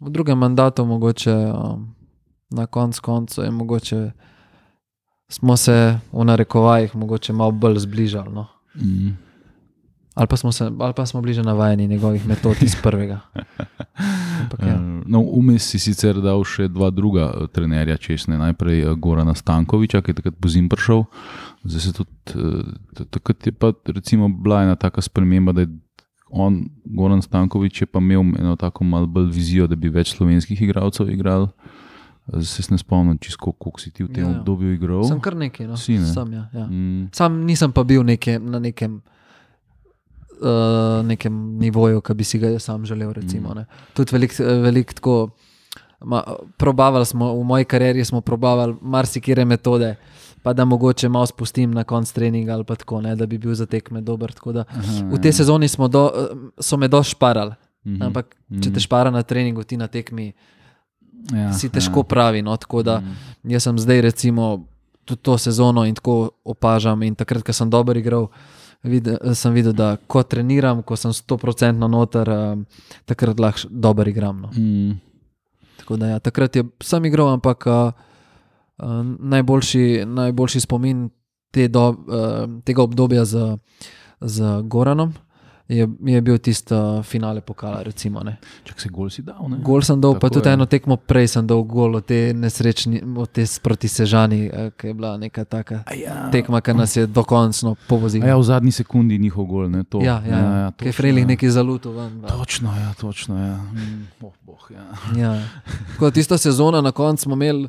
v 0.00 0.08
drugem 0.08 0.38
mandatu, 0.38 0.84
mogoče 0.84 1.30
um, 1.30 1.94
na 2.50 2.66
koncu 2.66 3.02
koncu, 3.02 3.42
je 3.42 3.50
mogoče 3.50 4.10
smo 5.28 5.56
se 5.56 5.76
v 6.12 6.24
narekovajih 6.24 6.96
mogoče 6.96 7.32
malo 7.32 7.50
bolj 7.52 7.78
zbližali. 7.78 8.32
No. 8.32 8.46
Mm. 8.76 9.14
Ali 10.14 10.26
pa 10.30 10.36
smo, 10.36 10.52
se, 10.52 10.70
ali 10.78 10.92
pa 10.94 11.06
smo 11.06 11.20
bliže 11.22 11.42
navajeni 11.42 11.88
njegovih 11.88 12.26
metod 12.26 12.56
iz 12.62 12.76
prvega. 12.82 13.20
Ampak, 14.40 14.60
ja. 14.62 14.78
No, 15.06 15.20
Vmes 15.20 15.66
si 15.68 15.78
sicer 15.78 16.16
dal 16.24 16.40
še 16.48 16.68
dva 16.72 16.88
druga 16.90 17.26
eh, 17.28 17.46
trenerja 17.52 17.96
češne. 18.00 18.38
Najprej 18.40 18.78
eh, 18.80 18.94
Gorana 18.96 19.34
Stankoviča, 19.34 20.00
ki 20.00 20.14
je 20.14 20.20
takrat 20.22 20.36
pozim 20.40 20.68
prišel. 20.72 21.04
Zdaj 21.64 21.80
se 21.80 21.92
tudi, 21.92 22.14
eh, 22.34 23.04
takrat 23.10 23.46
je 23.46 23.52
pa 23.52 23.74
recimo 23.86 24.28
bila 24.32 24.62
ena 24.64 24.76
taka 24.80 25.02
sprememba, 25.04 25.52
da 25.52 25.66
je 25.66 25.72
on, 26.30 26.64
Goran 26.84 27.22
Stankovič, 27.22 27.82
je 27.82 27.86
pa 27.86 27.98
imel 27.98 28.24
eno 28.38 28.56
tako 28.56 28.84
malo 28.84 29.06
bolj 29.06 29.28
vizijo, 29.34 29.66
da 29.66 29.76
bi 29.76 29.92
več 29.92 30.14
slovenskih 30.16 30.62
igralcev 30.62 31.10
igral. 31.10 31.50
Zdaj 32.26 32.44
se 32.64 32.72
ne 32.72 32.78
spomnim, 32.78 33.18
čisto 33.18 33.52
koliko 33.52 33.80
si 33.80 33.90
ti 33.90 34.04
v 34.06 34.08
tem 34.08 34.24
Ja, 34.24 34.30
ja. 34.30 34.38
obdobju 34.38 34.72
igral. 34.72 35.04
Sem 35.04 35.20
kar 35.20 35.36
nekaj. 35.36 35.66
No. 35.68 35.76
Si, 35.76 35.98
ne? 36.00 36.06
Sam, 36.08 36.32
ja, 36.32 36.48
ja. 36.54 36.64
Mm, 36.66 37.10
Sam 37.12 37.42
nisem 37.44 37.72
pa 37.72 37.84
bil 37.84 38.02
neke, 38.02 38.38
na 38.40 38.58
nekem 38.58 39.02
uh, 40.40 41.06
nekem 41.06 41.58
nivoju, 41.58 42.00
ki 42.00 42.14
bi 42.14 42.24
si 42.24 42.38
ga 42.38 42.58
sam 42.58 42.86
želel. 42.86 43.12
Recimo, 43.12 43.54
mm. 43.54 43.64
Tudi 43.94 44.16
veliko 44.16 44.44
velik 44.44 44.94
tako. 44.94 45.28
Ma, 46.04 46.20
probavali 46.60 47.06
smo, 47.06 47.32
v 47.32 47.44
moji 47.44 47.64
karieri 47.64 48.04
smo 48.04 48.20
probavali 48.20 48.74
marsikere 48.82 49.44
metode, 49.44 49.94
pa 50.42 50.52
da 50.52 50.64
mogoče 50.64 51.08
malo 51.08 51.26
spustim 51.26 51.70
na 51.70 51.84
konc 51.84 52.12
treninga 52.12 52.52
ali 52.52 52.64
pa 52.64 52.74
tako, 52.74 53.00
ne, 53.00 53.14
da 53.16 53.26
bi 53.26 53.38
bil 53.38 53.54
za 53.54 53.66
tekme 53.66 54.00
dober. 54.00 54.34
Da, 54.52 54.64
Aha, 54.68 55.06
v 55.12 55.20
tej 55.22 55.32
sezoni 55.32 55.68
smo 55.68 55.88
do, 55.88 56.10
so 56.60 56.76
me 56.76 56.88
dosti 56.88 57.16
šparali. 57.16 57.54
Mhm, 57.84 58.02
Ampak, 58.02 58.36
če 58.48 58.68
mhm. 58.68 58.74
te 58.74 58.80
špara 58.80 59.10
na 59.10 59.22
treningu, 59.22 59.64
ti 59.64 59.76
na 59.76 59.86
tekmi, 59.88 60.32
ja, 61.32 61.52
si 61.52 61.68
težko 61.68 62.04
ja. 62.04 62.08
pravi. 62.08 62.42
No? 62.42 62.56
Tako 62.56 62.82
da 62.82 63.00
jaz 63.44 63.68
sem 63.68 63.78
zdaj, 63.78 64.00
recimo, 64.00 64.66
tudi 65.04 65.22
to 65.22 65.38
sezono 65.38 65.84
in 65.84 65.94
tako 65.94 66.30
opažam. 66.44 67.02
In 67.02 67.14
takrat, 67.14 67.44
ko 67.44 67.52
sem 67.52 67.70
dobro 67.70 67.98
igral, 68.00 68.28
videl, 68.84 69.18
sem 69.34 69.54
videl, 69.54 69.72
da 69.72 69.96
ko 70.06 70.22
treniram, 70.22 70.82
ko 70.82 70.96
sem 70.96 71.12
100% 71.12 71.88
noter, 71.88 72.30
um, 72.30 72.64
takrat 73.08 73.40
lahko 73.40 73.68
dobro 73.70 74.08
igram. 74.10 74.44
No? 74.46 74.50
Mm. 74.56 75.00
Tako 75.80 75.96
da 75.96 76.14
ja, 76.14 76.18
takrat 76.18 76.56
je 76.56 76.64
sem 76.82 77.04
igral, 77.04 77.32
ampak 77.32 77.66
uh, 77.66 77.92
uh, 78.78 79.00
najboljši, 79.18 80.04
najboljši 80.06 80.60
spomin 80.60 81.08
te 81.50 81.68
do, 81.68 81.88
uh, 81.90 82.60
tega 82.64 82.82
obdobja 82.82 83.24
z, 83.24 83.56
z 84.20 84.60
Goranom. 84.62 85.14
Je, 85.68 85.88
je 86.04 86.20
bil 86.20 86.38
tisti 86.38 86.74
finale 87.02 87.40
pokala. 87.40 87.82
Recimo, 87.82 88.20
ne. 88.20 88.36
Čak 88.64 88.80
se 88.80 88.88
gol 88.88 89.08
si 89.08 89.22
dal. 89.22 89.48
Ne? 89.48 89.56
Gol 89.58 89.80
sem 89.80 89.96
dal, 89.96 90.12
pa 90.14 90.20
Tako 90.20 90.34
tudi 90.34 90.48
je. 90.48 90.52
eno 90.52 90.66
tekmo 90.66 90.96
prej 90.98 91.28
sem 91.28 91.46
dal 91.46 91.62
gol, 91.62 91.96
od 91.96 92.04
te 92.04 92.34
nesrečni, 92.34 93.00
od 93.16 93.30
te 93.30 93.46
proti 93.62 93.88
Sežani, 93.88 94.42
eh, 94.44 94.70
ki 94.70 94.86
je 94.86 94.94
bila 94.94 95.16
neka 95.16 95.44
taka 95.44 95.80
A 95.86 95.94
Ja. 95.94 96.28
tekma, 96.30 96.60
ki 96.60 96.74
nas 96.74 96.92
je 96.92 97.06
dokončno 97.06 97.76
povozila. 97.88 98.26
ja, 98.26 98.36
v 98.36 98.42
zadnji 98.42 98.72
sekundi 98.72 99.18
njihov 99.18 99.44
gol. 99.46 99.70
Ne, 99.70 99.84
to. 99.84 100.02
ja, 100.02 100.20
ja, 100.20 100.38
ja, 100.38 100.72
ki 100.72 100.84
je 100.84 100.92
Frelih 100.92 101.22
ja. 101.22 101.28
neki 101.28 101.48
zaluto. 101.48 101.92
Ven, 101.92 102.20
da. 102.20 102.28
Točno, 102.28 102.68
ja, 102.70 102.92
točno. 102.94 103.32
Ja. 103.38 103.56
Mm, 103.56 104.06
oh, 104.20 104.32
boh, 104.42 104.68
ja. 104.70 104.84
ja. 105.22 105.40
Tako 105.92 106.10
Tista 106.10 106.38
sezona 106.38 106.80
na 106.80 106.92
koncu 106.92 107.22
smo 107.22 107.34
imeli 107.34 107.68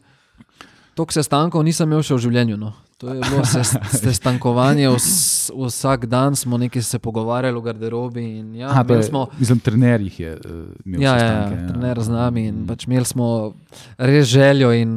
toliko 0.93 1.13
sestankov, 1.13 1.63
nisem 1.63 1.87
imel 1.87 2.01
še 2.01 2.13
v 2.13 2.19
življenju. 2.19 2.57
No. 2.57 2.73
To 2.97 3.07
je 3.09 3.19
bilo 3.21 3.43
ses- 3.45 3.75
sestankovanje, 3.91 4.89
vs, 4.89 5.07
vsak 5.51 6.05
dan 6.05 6.35
smo 6.35 6.57
nekaj 6.57 6.81
se 6.81 6.99
pogovarjali 6.99 7.59
v 7.59 7.63
garderobi. 7.63 8.23
Ja, 8.53 8.69
Aha, 8.69 8.85
je, 8.89 9.03
smo, 9.03 9.27
mislim, 9.39 9.59
trener 9.59 10.01
jih 10.01 10.19
je 10.19 10.31
uh, 10.35 10.51
imel. 10.85 11.01
Ja, 11.01 11.11
ja, 11.11 11.19
sestanke, 11.19 11.55
ja, 11.55 11.67
trener 11.67 11.99
z 11.99 12.09
nami 12.09 12.45
in 12.47 12.63
pač 12.65 12.87
imeli 12.87 13.05
smo 13.05 13.53
res 13.97 14.27
željo 14.27 14.71
in 14.73 14.91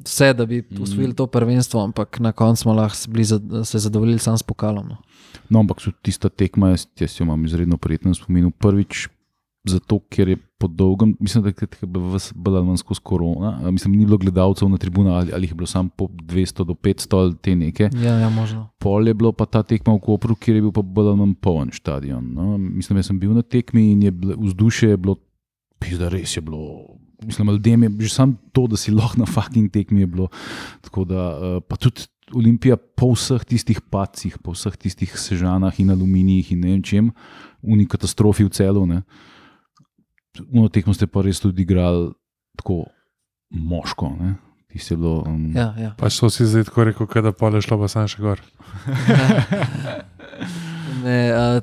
vse, 0.00 0.32
da 0.32 0.46
bi 0.46 0.62
usvojili 0.80 1.14
to 1.14 1.26
prvenstvo, 1.26 1.84
ampak 1.84 2.20
na 2.20 2.32
koncu 2.32 2.62
smo 2.62 2.72
lahko 2.72 2.96
zad- 3.22 3.64
se 3.64 3.78
zadovoljili 3.78 4.18
samo 4.18 4.38
s 4.38 4.42
pokalom. 4.42 4.88
No. 4.88 4.96
No, 5.48 5.60
ampak 5.60 5.80
so 5.80 5.90
tista 6.02 6.28
tekma, 6.28 6.68
jaz, 6.68 6.86
jaz 6.98 7.20
jo 7.20 7.24
imam 7.24 7.44
izredno 7.44 7.76
prijeten 7.76 8.14
spomin. 8.14 8.50
Prvič, 8.50 9.08
zato 9.64 10.00
ker 10.10 10.28
je 10.28 10.36
po 10.58 10.66
dolgem, 10.66 11.16
mislim, 11.20 11.44
da 11.44 11.50
je 11.50 11.88
bolj 12.34 12.56
ali 12.56 12.66
manj 12.66 12.80
skozi 12.82 13.00
korona, 13.02 13.70
mislim, 13.70 13.94
ni 13.94 14.06
bilo 14.06 14.18
gledalcev 14.18 14.68
na 14.68 14.78
tribunah 14.78 15.14
ali, 15.14 15.32
ali 15.34 15.44
jih 15.44 15.50
je 15.50 15.54
bilo 15.54 15.66
samo 15.66 15.88
po 15.96 16.06
200 16.06 16.64
do 16.64 16.74
500 16.74 17.18
ali 17.18 17.36
te 17.36 17.54
neke. 17.56 17.90
Ja, 18.02 18.18
ja, 18.18 18.30
možno. 18.30 18.68
Pol 18.78 19.08
je 19.08 19.14
bilo 19.14 19.32
pa 19.32 19.46
ta 19.46 19.62
tekma 19.62 19.94
v 19.94 20.00
Kopru, 20.02 20.34
kjer 20.34 20.56
je 20.56 20.62
bil 20.62 20.72
pa 20.72 20.82
ali 20.82 21.16
manj 21.16 21.34
poln 21.40 21.70
stadion. 21.72 22.32
No. 22.34 22.58
Mislim, 22.58 22.96
da 22.96 23.02
sem 23.02 23.18
bil 23.18 23.34
na 23.34 23.42
tekmi 23.42 23.92
in 23.92 24.02
je 24.02 24.10
bilo, 24.10 24.36
vzdušje 24.38 24.90
je 24.90 24.96
bilo, 24.96 25.16
pizda, 25.78 26.08
res 26.08 26.36
je 26.36 26.42
bilo. 26.42 26.98
Mislim, 27.22 27.50
ljudem 27.50 27.82
je 27.82 27.90
že 28.00 28.14
samo 28.14 28.34
to, 28.52 28.66
da 28.66 28.76
si 28.76 28.90
lahko 28.90 29.18
na 29.18 29.26
fucking 29.26 29.70
tekmi 29.70 30.00
je 30.00 30.06
bilo. 30.06 30.28
Tako 30.80 31.04
da, 31.04 31.28
uh, 31.38 31.62
pa 31.68 31.76
tudi 31.76 32.06
Olimpija 32.34 32.76
po 32.76 33.12
vseh 33.12 33.44
tistih 33.44 33.80
pacih, 33.80 34.38
po 34.38 34.54
vseh 34.54 34.76
tistih 34.76 35.10
sežanah 35.18 35.74
in 35.80 35.90
aluminijih 35.90 36.52
in 36.52 36.60
ne 36.60 36.72
vem 36.72 36.82
čem, 36.82 37.10
uni 37.62 37.86
katastrofi 37.86 38.46
v 38.46 38.50
celu. 38.50 38.86
Ne. 38.86 39.02
Uno 40.52 40.68
tekmo 40.72 40.94
ste 40.94 41.06
pa 41.06 41.22
res 41.22 41.40
tudi 41.40 41.62
igrali 41.62 42.12
tako 42.56 42.86
moško. 43.50 44.08
Ne. 44.20 44.34
Tisto 44.72 44.94
je 44.94 44.98
bilo. 44.98 45.24
Um, 45.26 45.52
Ja, 45.56 45.74
ja. 45.78 45.90
Pač 45.98 46.16
to 46.20 46.30
si 46.32 46.46
zdaj 46.48 46.64
tako 46.70 46.84
rekel, 46.88 47.06
da 47.22 47.32
pole 47.36 47.60
šlo 47.60 47.76
pa 47.82 47.88
sam 47.92 48.08
še 48.08 48.22
gor. 48.22 48.40
Ne, 51.02 51.32
a, 51.34 51.60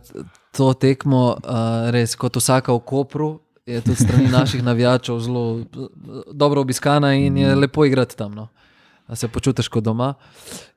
to 0.51 0.73
tekmo, 0.75 1.37
a, 1.39 1.89
res 1.95 2.11
kot 2.19 2.35
vsaka 2.35 2.73
v 2.75 2.81
Kopru, 2.83 3.29
je 3.63 3.79
tudi 3.81 4.03
strani 4.03 4.27
naših 4.37 4.63
navijačev 4.63 5.19
zelo 5.23 5.43
dobro 6.33 6.61
obiskana 6.61 7.13
in 7.15 7.37
je 7.37 7.55
lepo 7.55 7.85
igrati 7.85 8.17
tam. 8.17 8.35
No. 8.35 8.47
Se 9.13 9.27
počutiš 9.27 9.67
kot 9.67 9.83
doma. 9.83 10.13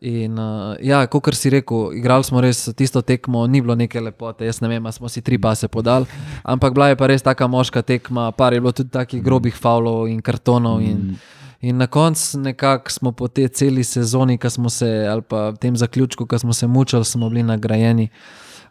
In, 0.01 0.39
uh, 0.39 0.76
ja, 0.80 1.03
kot 1.07 1.35
si 1.37 1.51
rekel, 1.53 1.93
igrali 1.99 2.24
smo 2.24 2.41
res 2.41 2.64
tisto 2.76 3.03
tekmo, 3.03 3.45
ni 3.47 3.61
bilo 3.61 3.74
neke 3.76 4.01
lepote. 4.01 4.47
Jaz 4.49 4.62
ne 4.64 4.70
vem, 4.72 4.89
smo 4.93 5.09
si 5.12 5.20
tri 5.20 5.39
pase 5.39 5.68
podali, 5.68 6.09
ampak 6.43 6.72
bila 6.72 6.89
je 6.89 6.97
pa 6.97 7.11
res 7.12 7.22
taka 7.22 7.47
moška 7.47 7.83
tekma, 7.83 8.30
par 8.33 8.57
je 8.57 8.61
bilo 8.61 8.72
tudi 8.72 8.91
takih 8.91 9.22
grobih 9.22 9.57
faulov 9.57 10.09
in 10.09 10.22
kartonov. 10.24 10.80
In, 10.80 11.14
In 11.62 11.76
na 11.78 11.87
koncu 11.87 12.41
nekako 12.43 12.91
smo 12.91 13.12
po 13.14 13.28
tej 13.30 13.47
celi 13.55 13.85
sezoni, 13.87 14.35
ki 14.39 14.51
smo 14.51 14.66
se, 14.66 15.07
ali 15.07 15.22
pa 15.22 15.53
tem 15.55 15.76
zaključku, 15.78 16.26
ki 16.26 16.39
smo 16.39 16.53
se 16.53 16.66
mučili, 16.66 17.05
smo 17.05 17.28
bili 17.30 17.43
nagrajeni 17.43 18.09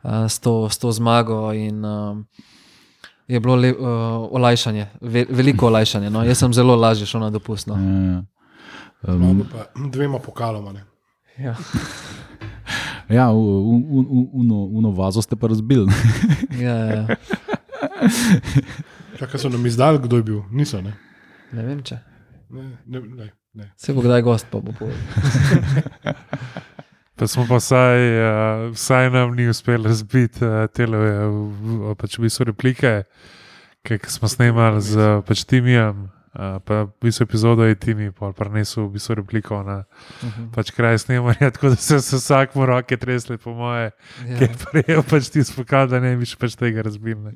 uh, 0.04 0.28
s, 0.28 0.40
to, 0.40 0.68
s 0.70 0.78
to 0.78 0.92
zmago. 0.92 1.54
In, 1.54 1.86
uh, 1.86 2.18
je 3.28 3.40
bilo 3.40 3.56
le, 3.56 3.72
uh, 3.72 3.88
olajšanje, 4.32 4.88
ve, 5.02 5.26
veliko 5.30 5.68
olajšanje. 5.68 6.10
No. 6.10 6.24
Jaz 6.24 6.38
sem 6.44 6.54
zelo 6.54 6.76
lažje 6.76 7.08
šel 7.08 7.22
na 7.22 7.30
dopust. 7.30 7.68
No. 7.68 7.76
ja. 7.80 8.24
Um, 9.04 9.44
pa 9.44 9.66
dvema 9.88 10.20
pokaloma. 10.20 10.72
Ne. 10.72 10.84
Ja. 11.38 11.56
Ja, 13.10 13.30
u- 13.30 13.36
u- 13.36 13.88
u- 13.90 14.08
u- 14.10 14.30
uno, 14.34 14.56
uno 14.64 14.92
vazo 14.92 15.22
ste 15.22 15.36
pa 15.36 15.48
razbili. 15.48 15.92
Ja, 16.58 16.76
ja. 16.76 17.08
Čakaj, 19.18 19.36
so 19.38 19.50
nam 19.50 19.66
izdali, 19.66 20.00
kdo 20.00 20.18
je 20.18 20.24
bil, 20.24 20.40
niso. 20.50 20.80
Ne? 20.82 20.94
Ne 21.52 21.64
vem, 21.64 21.82
če 21.82 21.98
Ne, 22.50 22.64
ne, 22.86 23.00
ne, 23.02 23.28
ne. 23.54 23.68
se 23.76 23.94
bo 23.94 24.02
kdaj 24.02 24.22
gost, 24.22 24.48
pa 24.48 24.60
bo 24.60 24.72
povedal. 24.72 25.00
Pa 27.14 27.28
smo 27.28 27.46
pa 27.46 27.56
vsaj, 27.56 28.00
uh, 28.16 28.24
vsaj 28.72 29.10
nam 29.10 29.36
ni 29.36 29.46
uspelo 29.46 29.86
razbiti 29.86 30.42
uh, 30.42 30.66
televe, 30.68 31.12
v- 31.28 31.94
pač 31.96 32.16
v 32.18 32.24
bistvu 32.24 32.44
replike, 32.46 33.04
ki 33.84 34.00
smo 34.08 34.26
snemali 34.26 34.82
z 34.82 34.96
uh, 34.96 35.20
pač 35.22 35.44
Timijem. 35.44 36.08
Uh, 36.32 36.64
pa 36.64 36.88
v 36.88 36.92
bistvu 37.04 37.24
epizodo 37.28 37.66
je 37.68 37.76
Timi, 37.76 38.08
pa 38.16 38.32
prenesel 38.32 38.86
v 38.88 38.96
bistvu 38.96 39.20
repliko 39.20 39.58
na 39.68 39.84
pač 40.56 40.72
kraj 40.72 41.02
snemanja, 41.04 41.52
tako 41.52 41.74
da 41.74 41.76
so 41.76 42.00
se 42.00 42.16
vsak 42.16 42.56
mu 42.56 42.64
roke 42.66 42.96
tresli, 42.98 43.36
po 43.38 43.52
moje, 43.52 43.92
Ja. 44.24 44.38
ki 44.40 44.44
je 44.48 44.52
prejel 44.64 45.04
pač 45.04 45.28
ti 45.28 45.44
spokal, 45.44 45.92
da 45.92 46.00
ne 46.00 46.16
bi 46.16 46.24
še 46.24 46.40
pač 46.40 46.56
tega 46.56 46.88
razbil. 46.88 47.20
ne. 47.20 47.36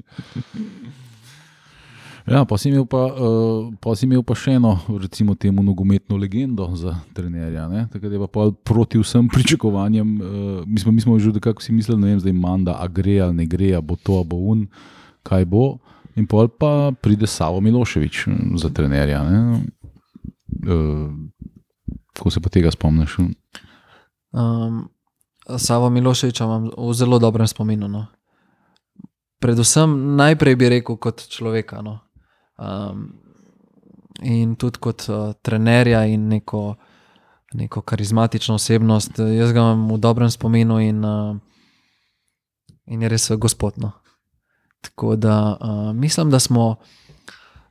Ja, 2.26 2.42
pa 2.42 2.58
si 2.58 2.72
imel 2.74 2.88
pa, 2.90 3.04
uh, 3.14 3.70
pa, 3.78 3.94
si 3.94 4.08
imel 4.08 4.24
pa 4.26 4.34
še 4.34 4.56
eno, 4.58 4.80
recimo, 4.98 5.36
temu 5.38 5.62
nogometno 5.62 6.18
legendo 6.18 6.66
za 6.74 6.96
trenerja. 7.14 7.68
ne. 7.70 7.86
Takrat 7.94 8.10
je 8.10 8.18
pa 8.18 8.50
proti 8.66 8.98
vsem 8.98 9.28
pričakovanjem. 9.30 10.08
Uh, 10.18 10.64
mi, 10.66 10.80
smo, 10.82 10.90
mi 10.90 11.02
smo 11.04 11.20
že 11.20 11.36
nekako 11.36 11.62
si 11.62 11.70
mislili, 11.70 12.02
ne 12.02 12.08
vem, 12.16 12.20
zdaj 12.24 12.34
manda, 12.34 12.80
a 12.82 12.88
gre 12.88 13.20
ali 13.22 13.44
ne 13.44 13.46
gre, 13.46 13.76
a 13.78 13.82
bo 13.82 13.94
to, 13.94 14.18
a 14.18 14.26
bo 14.26 14.40
un, 14.42 14.66
kaj 15.22 15.46
bo. 15.46 15.78
In 16.16 16.28
pol 16.28 16.48
pa 16.48 16.96
pride 16.96 17.28
Savo 17.28 17.60
Miloševič 17.62 18.28
za 18.56 18.70
trenerja. 18.72 19.24
ne. 19.24 19.40
Uh, 20.64 21.12
Ko 22.16 22.32
se 22.32 22.40
pa 22.40 22.50
tega 22.50 22.72
spomniš? 22.72 23.18
Um, 24.32 24.88
Savo 25.58 25.90
Miloševiča 25.90 26.44
imam 26.44 26.72
v 26.78 26.94
zelo 26.94 27.20
dobrem 27.20 27.48
spominu. 27.48 27.88
No. 27.88 28.06
Predvsem 29.40 30.16
najprej 30.16 30.56
bi 30.56 30.70
rekel 30.70 30.96
kot 30.96 31.28
človeka. 31.28 31.84
No. 31.84 32.00
Um, 32.56 33.20
in 34.24 34.56
tudi 34.56 34.80
kot 34.80 35.10
uh, 35.12 35.36
trenerja 35.44 36.06
in 36.08 36.32
neko, 36.32 36.76
neko 37.54 37.82
karizmatično 37.82 38.56
osebnost. 38.56 39.20
Jaz 39.20 39.52
ga 39.52 39.60
imam 39.60 39.92
v 39.92 40.00
dobrem 40.00 40.32
spominu 40.32 40.80
in, 40.80 41.04
uh, 41.04 41.36
in 42.88 43.04
je 43.04 43.12
res 43.12 43.32
gospodno. 43.36 43.92
Tako 44.86 45.16
da 45.16 45.58
uh, 45.62 45.96
mislim, 45.96 46.32
da 46.32 46.40
smo. 46.40 46.76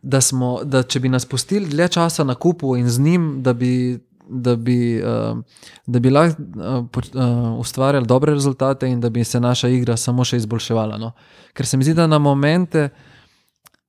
Da, 0.06 0.20
smo, 0.20 0.60
da 0.64 0.82
če 0.82 1.00
bi 1.00 1.08
nas 1.08 1.24
pustili 1.24 1.64
dlje 1.64 1.86
časa 1.88 2.24
na 2.28 2.34
kupu 2.34 2.74
in 2.76 2.88
z 2.92 3.00
njim, 3.00 3.38
da 3.42 3.54
bi, 3.56 3.98
da 4.28 4.52
bi, 4.56 5.00
uh, 5.00 5.38
da 5.86 5.98
bi 5.98 6.10
lahko 6.10 6.42
uh, 6.42 7.58
ustvarjali 7.58 8.06
dobre 8.06 8.34
rezultate 8.34 8.88
in 8.88 9.00
da 9.00 9.08
bi 9.08 9.24
se 9.24 9.40
naša 9.40 9.68
igra 9.72 9.96
samo 9.96 10.24
še 10.24 10.36
izboljševala. 10.42 10.98
No. 11.00 11.14
Ker 11.56 11.66
se 11.66 11.80
mi 11.80 11.88
zdi, 11.88 11.94
da 11.96 12.04
na 12.06 12.18
momente, 12.18 12.90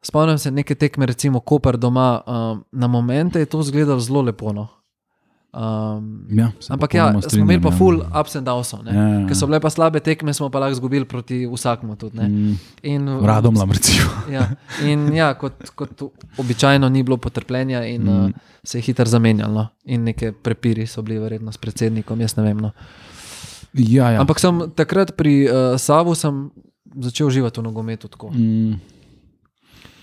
spomnim 0.02 0.40
se 0.40 0.52
neke 0.56 0.76
tekme, 0.76 1.06
recimo 1.06 1.44
Koper 1.44 1.76
doma, 1.78 2.22
uh, 2.24 2.64
na 2.72 2.88
momente 2.88 3.44
je 3.44 3.52
to 3.52 3.60
izgledalo 3.60 4.00
zelo 4.00 4.22
lepo. 4.22 4.54
No. 4.56 4.70
Um, 5.56 6.28
Ja, 6.36 6.52
ampak 6.70 6.94
ja, 6.94 7.22
smo 7.22 7.40
imeli 7.40 7.62
pa 7.64 7.72
strinjam, 7.72 7.78
full 7.78 8.02
ja. 8.04 8.20
ups 8.20 8.36
and 8.36 8.48
downs. 8.48 8.74
Ja, 8.74 8.92
ja, 8.92 9.04
ja. 9.08 9.28
Ker 9.28 9.38
so 9.40 9.48
bile 9.48 9.62
pa 9.64 9.70
slabe 9.72 10.02
tekme, 10.04 10.34
smo 10.36 10.50
pa 10.52 10.60
lahko 10.60 10.76
izgubili 10.76 11.08
proti 11.08 11.46
vsakmu. 11.48 11.96
Tudi, 11.96 12.18
ne. 12.20 12.28
Mm, 12.28 12.58
In, 12.84 13.08
Radomlam, 13.24 13.72
recimo. 13.72 14.10
Ja, 14.36 14.50
in 14.84 15.08
ja, 15.16 15.32
kot, 15.40 15.64
kot 15.76 16.04
običajno 16.38 16.90
ni 16.90 17.04
bilo 17.08 17.18
potrpljenja, 17.18 17.86
in 17.88 18.04
mm. 18.04 18.26
uh, 18.26 18.60
se 18.64 18.78
je 18.78 18.82
hitro 18.90 19.06
zamenjalo. 19.06 19.54
No. 19.54 19.68
In 19.86 20.04
neke 20.04 20.34
prepiri 20.34 20.88
so 20.88 21.02
bili, 21.02 21.22
verjetno, 21.24 21.56
s 21.56 21.58
predsednikom, 21.58 22.20
jaz 22.22 22.36
ne 22.36 22.44
vem. 22.44 22.60
No. 22.68 22.74
Ja, 23.80 24.12
ja. 24.12 24.20
Ampak 24.20 24.44
sem 24.44 24.60
takrat 24.76 25.16
pri 25.16 25.46
uh, 25.48 25.80
Savu 25.80 26.20
sem 26.20 26.50
začel 27.00 27.32
uživati 27.32 27.64
v 27.64 27.64
nogometu. 27.64 28.12
Tako. 28.12 28.34
Mm, 28.36 28.76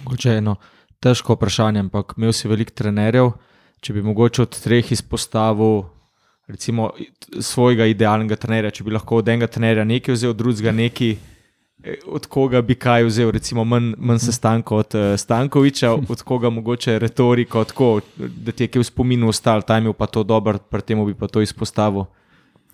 Mogoče 0.04 0.38
eno 0.40 0.56
težko 1.02 1.36
vprašanje, 1.36 1.82
ampak 1.84 2.14
imel 2.16 2.32
si 2.32 2.48
veliko 2.48 2.72
trenerjev. 2.78 3.34
Če 3.82 3.92
bi 3.92 4.02
mogoče 4.02 4.44
od 4.46 4.60
treh 4.62 4.92
izpostavil 4.94 5.82
recimo, 6.52 6.90
svojega 7.40 7.86
idealnega 7.86 8.36
trenerja, 8.36 8.70
če 8.70 8.84
bi 8.84 8.94
lahko 8.94 9.20
od 9.22 9.28
enega 9.32 9.48
trenerja 9.50 9.84
nekaj 9.88 10.16
vzel, 10.16 10.32
od 10.34 10.40
drugega 10.40 10.72
nekaj, 10.76 11.14
eh, 11.84 12.04
od 12.06 12.26
koga 12.26 12.62
bi 12.62 12.76
kaj 12.78 13.06
vzel, 13.08 13.30
recimo 13.34 13.64
manj, 13.64 13.92
manj 13.98 14.22
sestankov 14.26 14.84
od 14.84 14.96
uh, 14.98 15.06
Stankoviča, 15.18 15.94
od 15.94 16.22
koga 16.26 16.50
mogoče 16.50 16.98
retoriko, 17.02 17.64
tako, 17.64 17.90
da 18.16 18.52
ti 18.52 18.66
je 18.66 18.72
kaj 18.74 18.84
v 18.84 18.90
spominu 18.90 19.30
ostal, 19.32 19.62
ta 19.62 19.78
je 19.78 19.86
imel 19.86 19.96
pa 19.96 20.06
to 20.06 20.24
dobro, 20.24 20.58
pri 20.58 20.82
tem 20.82 21.04
bi 21.06 21.14
pa 21.14 21.28
to 21.28 21.42
izpostavil. 21.42 22.06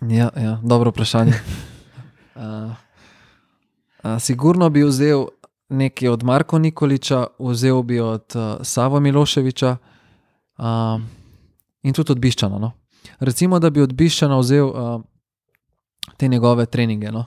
Ja, 0.01 0.29
ja, 0.35 0.59
dobro 0.63 0.93
vprašanje. 0.95 1.33
Uh, 2.35 2.43
uh, 4.03 4.15
sigurno 4.19 4.69
bi 4.69 4.83
vzel 4.87 5.27
nekaj 5.69 6.09
od 6.09 6.23
Marka 6.23 6.57
Nikoliča, 6.57 7.27
vzel 7.39 7.83
bi 7.83 7.99
od 7.99 8.35
uh, 8.35 8.65
Sava 8.65 8.99
Miloševiča 8.99 9.69
uh, 9.69 9.98
in 11.83 11.93
tudi 11.93 12.11
od 12.11 12.19
Biščana. 12.19 12.59
No. 12.59 12.71
Recimo, 13.19 13.59
da 13.59 13.69
bi 13.69 13.81
od 13.81 13.93
Biščana 13.93 14.39
vzel 14.39 14.67
uh, 14.67 15.01
te 16.17 16.27
njegove 16.27 16.65
treninge. 16.65 17.11
No. 17.11 17.25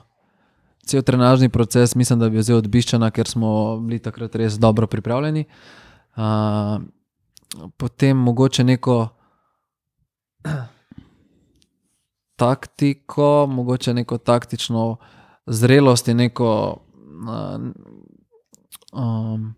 Cel 0.85 1.01
trenažni 1.01 1.49
proces, 1.49 1.95
mislim, 1.95 2.19
da 2.19 2.29
bi 2.29 2.37
vzel 2.37 2.57
od 2.57 2.67
Biščana, 2.67 3.11
ker 3.11 3.27
smo 3.27 3.79
bili 3.79 3.99
takrat 3.99 4.35
res 4.35 4.59
dobro 4.59 4.87
pripravljeni. 4.87 5.45
Uh, 6.15 6.81
potem 7.77 8.17
mogoče 8.17 8.63
neko 8.63 9.07
taktiko, 12.43 13.47
mogoče 13.49 13.93
neko 13.93 14.17
taktično 14.17 14.95
zrelost 15.45 16.07
in 16.07 16.17
neko 16.17 16.77
uh, 17.27 17.61
um, 18.93 19.53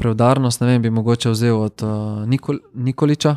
preudarnost. 0.00 0.60
Ne 0.60 0.66
vem, 0.66 0.82
bi 0.82 0.90
mogoče 0.90 1.30
vzel 1.30 1.60
od 1.60 1.82
uh, 1.84 2.26
Nikol, 2.28 2.58
Nikoliča. 2.74 3.36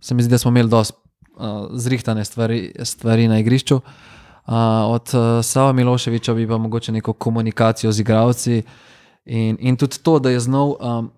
Se 0.00 0.14
mi 0.14 0.22
zdi, 0.22 0.32
da 0.32 0.38
smo 0.38 0.50
imeli 0.50 0.68
dosti 0.68 0.96
uh, 1.36 1.68
zrihtane 1.72 2.24
stvari, 2.24 2.72
stvari 2.84 3.28
na 3.28 3.38
igrišču. 3.38 3.76
Uh, 3.76 4.54
od 4.88 5.14
uh, 5.14 5.44
Sava 5.44 5.72
Miloševiča 5.72 6.34
bi 6.34 6.48
pa 6.48 6.58
mogoče 6.58 6.92
neko 6.92 7.12
komunikacijo 7.12 7.92
z 7.92 8.00
igravci 8.00 8.62
in, 9.24 9.56
in 9.60 9.76
tudi 9.76 9.98
to, 10.02 10.18
da 10.18 10.30
je 10.30 10.40
znal 10.40 10.74
um, 10.80 11.10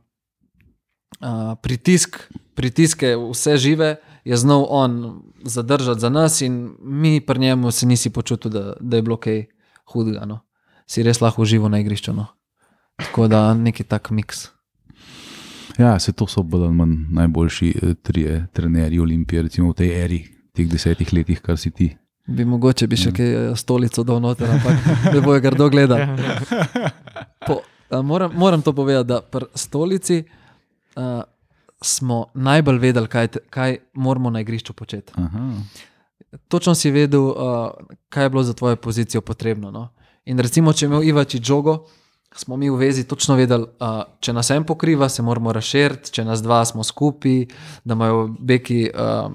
uh, 1.20 1.56
pritisk, 1.62 2.32
pritiske 2.54 3.16
vse 3.16 3.56
žive, 3.56 3.96
je 4.24 4.36
znal 4.36 4.66
on 4.68 5.22
zadržati 5.44 6.00
za 6.00 6.08
nas, 6.08 6.40
in 6.40 6.76
mi 6.80 7.20
pri 7.20 7.38
njemu 7.38 7.70
se 7.70 7.86
nisi 7.86 8.10
počutil, 8.10 8.50
da, 8.50 8.72
da 8.80 8.96
je 8.96 9.02
bilo 9.02 9.16
kaj 9.16 9.44
hudega. 9.92 10.24
No. 10.24 10.40
Si 10.86 11.02
res 11.02 11.20
lahko 11.20 11.42
užival 11.42 11.70
na 11.70 11.80
igrišču. 11.80 12.12
No. 12.12 12.26
Tako 12.96 13.28
da 13.28 13.54
neki 13.54 13.84
tak 13.84 14.10
miks. 14.10 14.48
Ja, 15.78 15.98
se 15.98 16.12
to 16.12 16.26
so 16.26 16.42
bolj 16.42 16.64
ali 16.64 16.74
manj 16.74 16.96
najboljši 17.10 17.74
eh, 17.82 17.94
trije 17.94 18.46
trenerji 18.52 19.00
Olimpije, 19.00 19.42
recimo 19.42 19.70
v 19.70 19.74
tej 19.74 19.92
eri, 20.04 20.24
teh 20.52 20.68
desetih 20.70 21.12
letih, 21.12 21.40
kar 21.40 21.58
si 21.58 21.70
ti. 21.70 21.96
Bi 22.26 22.44
mogoče 22.44 22.86
bi 22.86 22.96
še 22.96 23.12
kaj 23.12 23.32
eh, 23.34 23.56
stolico 23.56 24.04
dol 24.04 24.20
noter, 24.24 24.50
ampak 24.50 25.12
ne 25.12 25.20
bojo 25.20 25.40
grdo 25.40 25.68
gledati. 25.68 26.22
Po, 27.46 27.60
a, 27.90 28.02
moram, 28.02 28.32
moram 28.34 28.62
to 28.62 28.72
povedati, 28.72 29.08
da 29.08 29.20
pri 29.20 29.50
stolici 29.54 30.22
uh, 30.96 31.20
smo 31.82 32.26
najbolj 32.34 32.78
vedeli, 32.78 33.08
kaj, 33.08 33.28
te- 33.28 33.42
kaj 33.50 33.76
moramo 33.94 34.30
na 34.30 34.40
igrišču 34.40 34.72
početi. 34.72 35.12
Aha. 35.16 35.50
Točno 36.48 36.74
si 36.74 36.90
vedel, 36.90 37.20
uh, 37.20 37.36
kaj 38.08 38.24
je 38.24 38.30
bilo 38.30 38.42
za 38.42 38.54
tvojo 38.56 38.76
pozicijo 38.76 39.20
potrebno. 39.20 39.70
No? 39.70 39.88
In 40.24 40.38
recimo, 40.40 40.72
če 40.72 40.86
je 40.86 40.88
imel 40.88 41.04
Ivači 41.04 41.42
žogo, 41.44 41.84
smo 42.34 42.56
mi 42.56 42.70
v 42.70 42.76
vezi 42.76 43.04
točno 43.04 43.34
vedeli, 43.34 43.66
uh, 43.80 43.88
če 44.18 44.32
nas 44.32 44.50
en 44.50 44.64
pokriva, 44.64 45.08
se 45.08 45.22
moramo 45.22 45.52
razširiti, 45.52 46.10
če 46.10 46.24
nas 46.24 46.42
dva 46.42 46.64
smo 46.64 46.84
skupaj, 46.84 47.46
da 47.84 47.94
imajo 47.94 48.28
beki 48.40 48.90
um, 48.90 49.34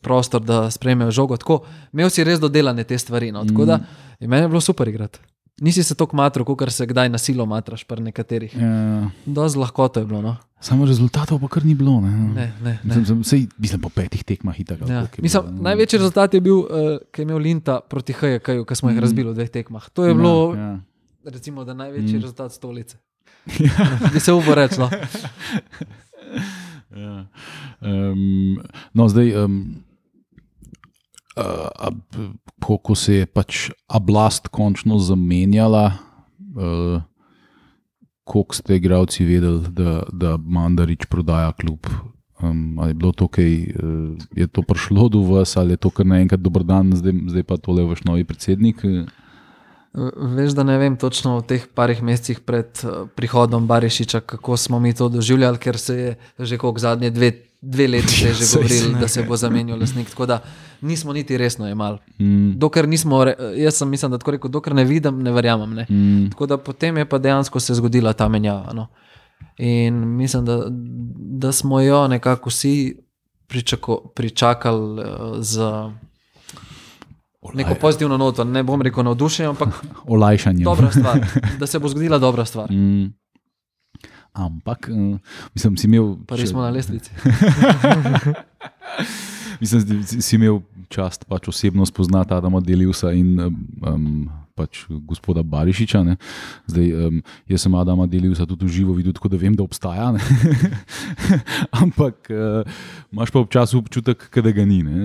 prostor, 0.00 0.40
da 0.40 0.70
sprejmejo 0.70 1.10
žogo. 1.12 1.36
Tako, 1.36 1.60
imel 1.92 2.10
si 2.10 2.24
res 2.24 2.38
dodelane 2.38 2.84
te 2.84 2.98
stvari. 2.98 3.32
No? 3.32 3.44
Tako 3.44 3.64
da 3.64 3.80
je 4.18 4.28
meni 4.28 4.48
bilo 4.48 4.60
super 4.60 4.88
igrati. 4.88 5.18
Nisi 5.60 5.82
se 5.82 5.94
tako 5.94 6.16
matro, 6.16 6.44
kot 6.44 6.70
se 6.70 6.86
kdaj 6.86 7.08
na 7.08 7.18
silo 7.18 7.44
matraš, 7.44 7.84
pri 7.84 8.00
nekaterih. 8.02 8.54
Ja, 8.54 9.10
Dosti 9.26 9.58
lahkoto 9.58 10.00
je 10.00 10.06
bilo. 10.06 10.22
No? 10.22 10.36
samo 10.60 10.84
rezultatov 10.84 11.40
pa 11.40 11.48
kar 11.48 11.64
ni 11.64 11.74
bilo. 11.74 12.00
Ne? 12.00 12.10
Ne, 12.10 12.26
ne, 12.34 12.52
ne. 12.62 12.78
Mislim, 12.84 13.04
sem, 13.06 13.24
sej, 13.24 13.46
mislim, 13.58 13.80
po 13.80 13.88
petih 13.88 14.24
tekmah 14.24 14.56
Ja. 14.58 14.64
je 15.08 15.08
Mislim, 15.18 15.42
bilo, 15.42 15.54
ne. 15.54 15.62
največji 15.62 15.98
rezultat 15.98 16.34
je 16.34 16.40
bil, 16.40 16.58
uh, 16.58 16.66
ki 17.12 17.20
je 17.20 17.24
imel 17.24 17.38
Linta 17.38 17.80
proti 17.80 18.12
HJK, 18.12 18.64
ki 18.64 18.74
smo 18.74 18.88
jih 18.88 18.96
Mhm. 18.96 19.00
razbili 19.00 19.30
v 19.30 19.34
dveh 19.34 19.50
tekmah. 19.50 19.88
To 19.90 20.04
je 20.04 20.14
bilo, 20.14 20.54
Ja, 20.54 20.60
ja. 20.60 20.80
Recimo, 21.24 21.64
da 21.64 21.74
največji 21.74 22.16
Mm. 22.16 22.20
rezultat 22.22 22.52
stolice. 22.52 22.96
Bi 24.12 24.20
se 24.20 24.32
upal 24.32 24.54
reči. 24.54 24.80
No. 24.80 24.90
Ja. 26.96 27.26
Um, 27.80 28.58
no, 28.92 29.08
zdaj, 29.08 29.44
um, 29.44 29.76
uh, 31.36 31.94
ko, 32.60 32.78
ko 32.78 32.94
se 32.94 33.14
je 33.14 33.26
pač 33.26 33.70
oblast 33.88 34.48
končno 34.48 34.98
zamenjala, 34.98 35.92
uh, 36.56 37.02
koliko 38.24 38.54
ste 38.54 38.76
igravci 38.76 39.24
vedeli, 39.24 39.70
da, 39.70 40.02
da 40.12 40.36
Mandarič 40.36 41.06
prodaja 41.10 41.52
klub? 41.52 41.86
Um, 42.42 42.78
ali 42.78 42.90
je 42.90 42.94
bilo 42.94 43.12
to 43.12 43.28
kaj, 43.28 43.52
uh, 43.52 44.18
je 44.36 44.46
to 44.46 44.62
prišlo 44.62 45.08
do 45.08 45.20
vas, 45.30 45.56
ali 45.56 45.72
je 45.72 45.76
to 45.76 45.90
kar 45.90 46.06
naenkrat 46.06 46.40
dober 46.40 46.64
dan, 46.64 46.92
zdaj, 46.96 47.12
zdaj 47.28 47.42
pa 47.42 47.56
tole 47.56 47.84
vaš 47.84 48.04
novi 48.04 48.24
predsednik? 48.24 48.82
Veš, 50.36 50.52
da 50.54 50.62
ne 50.62 50.78
vem 50.78 50.96
točno 50.96 51.38
v 51.38 51.42
teh 51.42 51.66
parih 51.74 52.02
mesecih 52.02 52.40
pred 52.40 52.66
eh, 52.84 52.88
prihodom 53.14 53.66
Barišiča, 53.66 54.20
kako 54.20 54.56
smo 54.56 54.80
mi 54.80 54.94
to 54.94 55.08
doživljali, 55.08 55.58
ker 55.58 55.78
se 55.78 55.94
je 55.96 56.16
že 56.38 56.58
kot 56.58 56.78
zadnje 56.78 57.10
dve, 57.10 57.32
dve 57.60 57.88
leti 57.88 58.14
že 58.14 58.34
Saj 58.34 58.62
govorilo, 58.62 58.94
se 58.94 59.00
da 59.00 59.08
se 59.08 59.22
bo 59.22 59.36
zamenjal 59.36 59.78
lasnik. 59.80 60.10
Tako 60.10 60.26
da 60.26 60.42
nismo 60.80 61.12
niti 61.12 61.38
resno 61.38 61.66
jemali. 61.68 61.98
Mm, 62.20 62.52
Dokler 62.58 62.88
nismo, 62.88 63.24
re- 63.24 63.34
jaz 63.56 63.74
sem 63.74 63.88
mislim, 63.88 64.10
da 64.10 64.18
tako 64.18 64.30
rekel, 64.30 64.50
dokler 64.50 64.74
ne 64.74 64.84
vidim, 64.84 65.18
ne 65.22 65.32
verjamem. 65.32 65.74
Ne. 65.74 65.86
mm, 65.90 66.30
Tako 66.30 66.46
da 66.46 66.56
potem 66.56 66.96
je 66.96 67.04
pa 67.04 67.18
dejansko 67.18 67.60
se 67.60 67.74
zgodila 67.74 68.12
ta 68.12 68.28
menjava. 68.28 68.72
No. 68.72 68.86
In 69.58 69.94
mislim, 70.16 70.44
da, 70.44 70.64
da 71.40 71.52
smo 71.52 71.80
jo 71.80 72.08
nekako 72.08 72.48
vsi 72.48 72.96
pričako, 73.46 74.12
pričakali 74.14 75.02
uh, 75.02 75.06
z 75.40 75.60
neko 77.54 77.74
pozitivno 77.80 78.16
noto. 78.16 78.44
Ne 78.44 78.62
bom 78.62 78.82
rekel 78.82 79.04
navdušen, 79.04 79.46
ampak 79.46 79.68
olajšanje. 80.14 80.64
dobra 80.64 80.90
stvar, 80.90 81.20
da 81.58 81.66
se 81.66 81.78
bo 81.78 81.88
zgodila 81.88 82.18
dobra 82.18 82.44
stvar. 82.44 82.72
Mm. 82.72 83.12
Ampak, 84.32 84.88
uh, 84.92 85.18
mislim, 85.54 85.76
si 85.76 85.86
imel. 85.86 86.16
Prvi 86.26 86.46
smo 86.46 86.62
na 86.62 86.70
lestvici. 86.70 87.10
Mislim, 89.60 90.04
si 90.04 90.36
imel 90.36 90.60
čast 90.88 91.24
pač 91.28 91.48
osebno 91.48 91.86
spoznati 91.86 92.34
Adama 92.34 92.60
Deliusa 92.60 93.12
in 93.12 93.40
um, 93.40 94.30
pač 94.54 94.84
gospoda 94.88 95.42
Barišiča. 95.42 96.02
Zdaj, 96.70 96.88
um, 97.06 97.20
jaz 97.50 97.64
sem 97.64 97.74
Adama 97.74 98.06
Deliusa 98.10 98.46
tudi 98.48 98.66
v 98.66 98.74
živo 98.74 98.94
videl, 98.96 99.14
tako 99.16 99.30
da 99.32 99.40
vem, 99.40 99.56
da 99.56 99.64
obstaja. 99.64 100.10
Ampak 101.82 102.30
uh, 102.32 102.62
imaš 103.12 103.32
pa 103.34 103.42
občasno 103.42 103.80
občutek, 103.80 104.28
da 104.34 104.52
ga 104.54 104.64
ni. 104.64 104.82
Ne. 104.86 104.96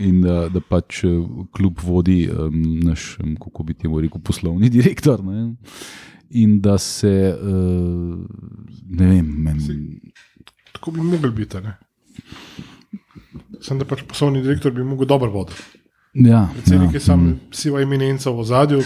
In 0.00 0.20
da, 0.24 0.48
da 0.52 0.62
pač 0.62 1.04
eh, 1.04 1.16
klub 1.56 1.80
vodi 1.84 2.24
um, 2.28 2.60
naš, 2.84 3.16
um, 3.22 3.34
kako 3.40 3.66
bi 3.68 3.76
temu 3.76 4.00
rekel, 4.00 4.22
poslovni 4.22 4.70
direktor. 4.72 5.22
Ne. 5.24 5.54
In 6.40 6.60
da 6.62 6.78
se, 6.78 7.34
uh, 7.34 8.18
ne 8.86 9.06
vem, 9.06 9.26
meni. 9.26 10.00
Tako 10.72 10.94
bi 10.94 11.04
mogli 11.04 11.32
biti. 11.42 11.60
Sem 13.60 13.82
pač 13.84 14.06
poslovni 14.08 14.42
direktor 14.44 14.72
bi 14.72 14.86
mogel 14.86 15.10
dobro 15.10 15.30
voditi. 15.34 15.79
Ja, 16.14 16.48
Predsednik 16.52 16.90
ja, 16.90 16.96
je 16.96 17.00
sam 17.00 17.20
mm. 17.20 17.40
siva 17.52 17.80
eminenca 17.82 18.30
v 18.30 18.44
zadju, 18.44 18.82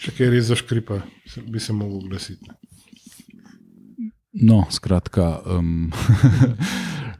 če 0.00 0.10
kaj 0.16 0.30
res 0.32 0.44
zaškripa, 0.48 1.00
bi 1.46 1.60
se 1.60 1.72
oglasiti. 1.72 2.48
ne. 2.48 2.54
No, 4.32 4.64
skratka. 4.70 5.42
Um, 5.46 5.92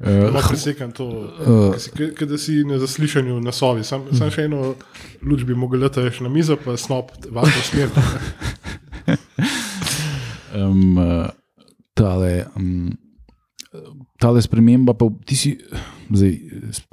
uh, 0.00 0.40
presekam 0.48 0.92
to, 0.92 1.28
Eh. 1.74 1.78
si- 1.78 1.90
ke- 1.92 2.14
ke 2.14 2.26
da 2.26 2.38
si 2.38 2.64
na 2.64 2.78
zaslišanju 2.78 3.40
na 3.40 3.52
sovi. 3.52 3.84
Sam, 3.84 4.08
sam 4.16 4.30
še 4.30 4.44
eno 4.48 4.74
luč 5.22 5.44
bi 5.44 5.54
mogel 5.54 5.80
leta 5.80 6.00
več 6.00 6.20
na 6.20 6.28
mizo, 6.32 6.56
pa 6.56 6.76
snop 6.76 7.10
vašo 7.30 7.60
smer. 7.62 7.90
um, 10.56 10.96
uh, 10.98 11.28
tale, 11.94 12.46
um, 12.56 12.96
tale 14.18 14.40
sprememba, 14.42 14.94
pa 14.94 15.04
ti 15.26 15.36
si, 15.36 15.58
zdaj, 16.08 16.32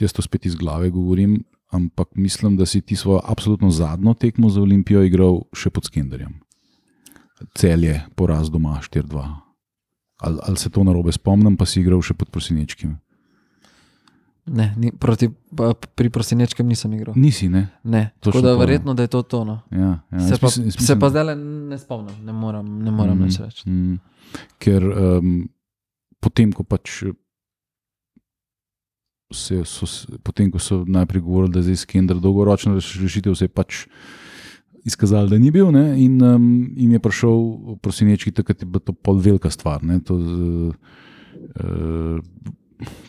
jaz 0.01 0.11
to 0.13 0.21
spet 0.21 0.45
iz 0.45 0.55
glave 0.59 0.89
govorim, 0.91 1.39
ampak 1.69 2.07
mislim, 2.15 2.55
da 2.55 2.65
si 2.65 2.81
ti 2.81 2.95
svojo 2.95 3.21
absolutno 3.23 3.71
zadnjo 3.71 4.13
tekmo 4.13 4.49
za 4.49 4.61
Olimpijo 4.61 5.03
igral 5.03 5.41
še 5.53 5.69
pod 5.69 5.85
Skenderjem. 5.85 6.39
Cel 7.53 7.83
je 7.83 8.05
poraz 8.13 8.49
doma 8.49 8.79
4-2. 8.83 9.35
Ali, 10.19 10.39
ali 10.43 10.57
se 10.57 10.69
to 10.69 10.83
na 10.83 10.91
robe 10.91 11.11
spomnim, 11.11 11.55
pa 11.55 11.65
si 11.65 11.79
igral 11.79 12.01
še 12.01 12.13
pod 12.13 12.29
Prosinečkim. 12.29 12.97
Ne, 14.45 14.73
ni, 14.75 14.89
proti, 14.91 15.29
pri 15.93 16.09
prosinečkem 16.09 16.65
nisem 16.65 16.93
igral. 16.93 17.13
Nisi, 17.15 17.45
ne? 17.47 17.67
Ne, 17.83 18.09
tako 18.19 18.41
da 18.41 18.55
verjetno, 18.55 18.93
da 18.93 19.03
je 19.03 19.07
to 19.09 19.21
tono. 19.23 19.59
Ja, 19.69 20.01
ja. 20.09 20.19
Se 20.21 20.37
pa, 20.37 20.47
mislim- 20.47 20.71
se 20.73 20.95
pa 20.97 21.09
zdaj 21.09 21.23
le 21.23 21.35
ne 21.69 21.77
spomnim, 21.77 22.25
ne 22.25 22.33
moram, 22.33 22.65
ne 22.79 22.91
moram 22.91 23.13
Mm, 23.13 23.21
več 23.21 23.37
reči. 23.39 23.69
mm. 23.69 23.99
Ker 24.57 24.83
um, 24.83 25.49
potem, 26.19 26.51
ko 26.51 26.63
pač. 26.63 27.03
Se, 29.31 29.61
so, 29.63 29.85
potem, 30.19 30.49
ko 30.49 30.57
so 30.57 30.81
najprej 30.83 31.21
govorili, 31.21 31.51
da 31.51 31.59
je 31.59 31.63
zdaj 31.65 31.75
Skender 31.77 32.17
dolgoročna 32.17 32.73
reš- 32.73 32.97
rešitev, 32.97 33.35
se 33.35 33.45
je 33.45 33.49
pač 33.49 33.85
izkazalo, 34.83 35.27
da 35.27 35.37
ni 35.37 35.51
bil. 35.51 35.69
Ne? 35.69 35.99
In 35.99 36.17
um, 36.19 36.45
jim 36.73 36.91
je 36.91 36.99
prišel 36.99 37.35
prosinečki, 37.77 38.31
takrat 38.31 38.57
je 38.57 38.67
bila 38.67 38.79
to 38.81 38.89
pol 38.91 39.15
velika 39.15 39.47
stvar. 39.47 39.83
Ne? 39.83 39.99
To, 40.01 40.15
uh, 40.15 40.73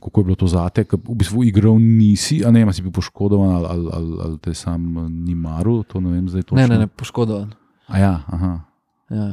kako 0.00 0.20
je 0.20 0.24
bilo 0.24 0.36
to 0.36 0.46
zate, 0.46 0.84
v 0.84 1.14
bistvu 1.14 1.44
igral 1.44 1.78
nisi, 1.78 2.42
a 2.42 2.50
ne, 2.50 2.66
si 2.68 2.82
bil 2.82 2.90
poškodovan 2.90 3.50
ali, 3.52 3.66
ali, 3.66 3.86
ali, 3.90 4.10
ali 4.20 4.38
te 4.38 4.52
sam 4.52 4.82
eh, 4.98 5.08
ni 5.08 5.32
maru, 5.32 5.82
to 5.84 6.00
ne 6.00 6.10
vem 6.10 6.26
zdaj 6.26 6.42
točno. 6.44 6.58
Ne, 6.58 6.68
ne, 6.68 6.78
ne, 6.78 6.86
poškodovan. 6.88 7.52
A 7.86 7.98
ja, 7.98 8.14
aha. 8.26 8.52
Ja. 9.08 9.28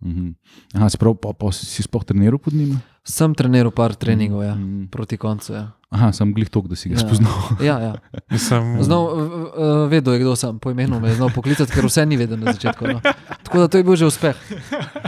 Mhm. 0.00 0.32
Aha, 0.72 0.88
se 0.88 0.98
pravi, 0.98 1.14
pa, 1.16 1.32
pa 1.32 1.52
si 1.52 1.66
si 1.66 1.82
sploh 1.82 2.02
treniral 2.02 2.38
pod 2.38 2.52
njim? 2.52 2.80
Sem 3.04 3.30
treniral 3.30 3.70
par 3.70 3.94
treningov, 3.94 4.42
ja, 4.42 4.54
Mhm. 4.54 4.86
proti 4.86 5.16
koncu. 5.16 5.52
Ja. 5.52 5.70
Aha, 5.92 6.08
sem 6.10 6.32
glih 6.32 6.48
tok, 6.48 6.66
da 6.66 6.74
si 6.74 6.88
ga 6.88 6.96
Ja. 6.96 7.00
spoznal. 7.00 7.36
Ja, 7.60 7.76
ja. 7.78 7.92
Mislim, 8.26 8.80
Znal, 8.80 9.02
v- 9.06 9.88
vedel 9.88 10.14
je, 10.14 10.20
kdo 10.20 10.32
sem, 10.34 10.56
po 10.56 10.70
imenu 10.70 10.96
me 10.96 11.08
je 11.08 11.14
znal 11.14 11.28
poklicati, 11.28 11.68
ker 11.68 11.84
vse 11.84 12.06
ni 12.06 12.16
vedel 12.16 12.36
na 12.36 12.48
začetku. 12.50 12.86
No. 12.86 13.00
Tako 13.42 13.58
da 13.58 13.68
to 13.68 13.76
je 13.76 13.84
bil 13.84 13.92
že 13.94 14.06
uspeh. 14.06 14.32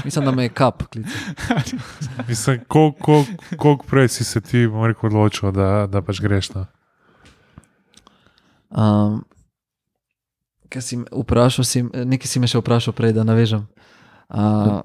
Mislim, 0.03 0.23
da 0.23 0.31
me 0.31 0.43
je 0.43 0.51
kap 0.51 0.85
klical. 0.85 1.09
mislim 2.29 2.61
koliko 2.69 3.01
kolik, 3.01 3.29
kolik 3.57 3.83
prej 3.85 4.09
si 4.11 4.25
se 4.25 4.41
ti 4.41 4.67
bom 4.67 4.85
rekel, 4.85 5.09
odločil, 5.09 5.49
da, 5.51 5.87
da 5.87 6.01
pač 6.01 6.21
greš 6.21 6.53
na. 6.53 6.67
Um, 8.71 9.25
Kaj 10.67 10.83
si 10.83 10.97
me 10.97 11.07
vprašal, 11.07 11.63
si, 11.63 11.81
nekaj 11.85 12.27
si 12.27 12.37
me 12.37 12.45
še 12.45 12.59
vprašal 12.59 12.91
prej, 12.91 13.13
da 13.13 13.23
navežem. 13.23 13.63
Uh, 14.27 14.83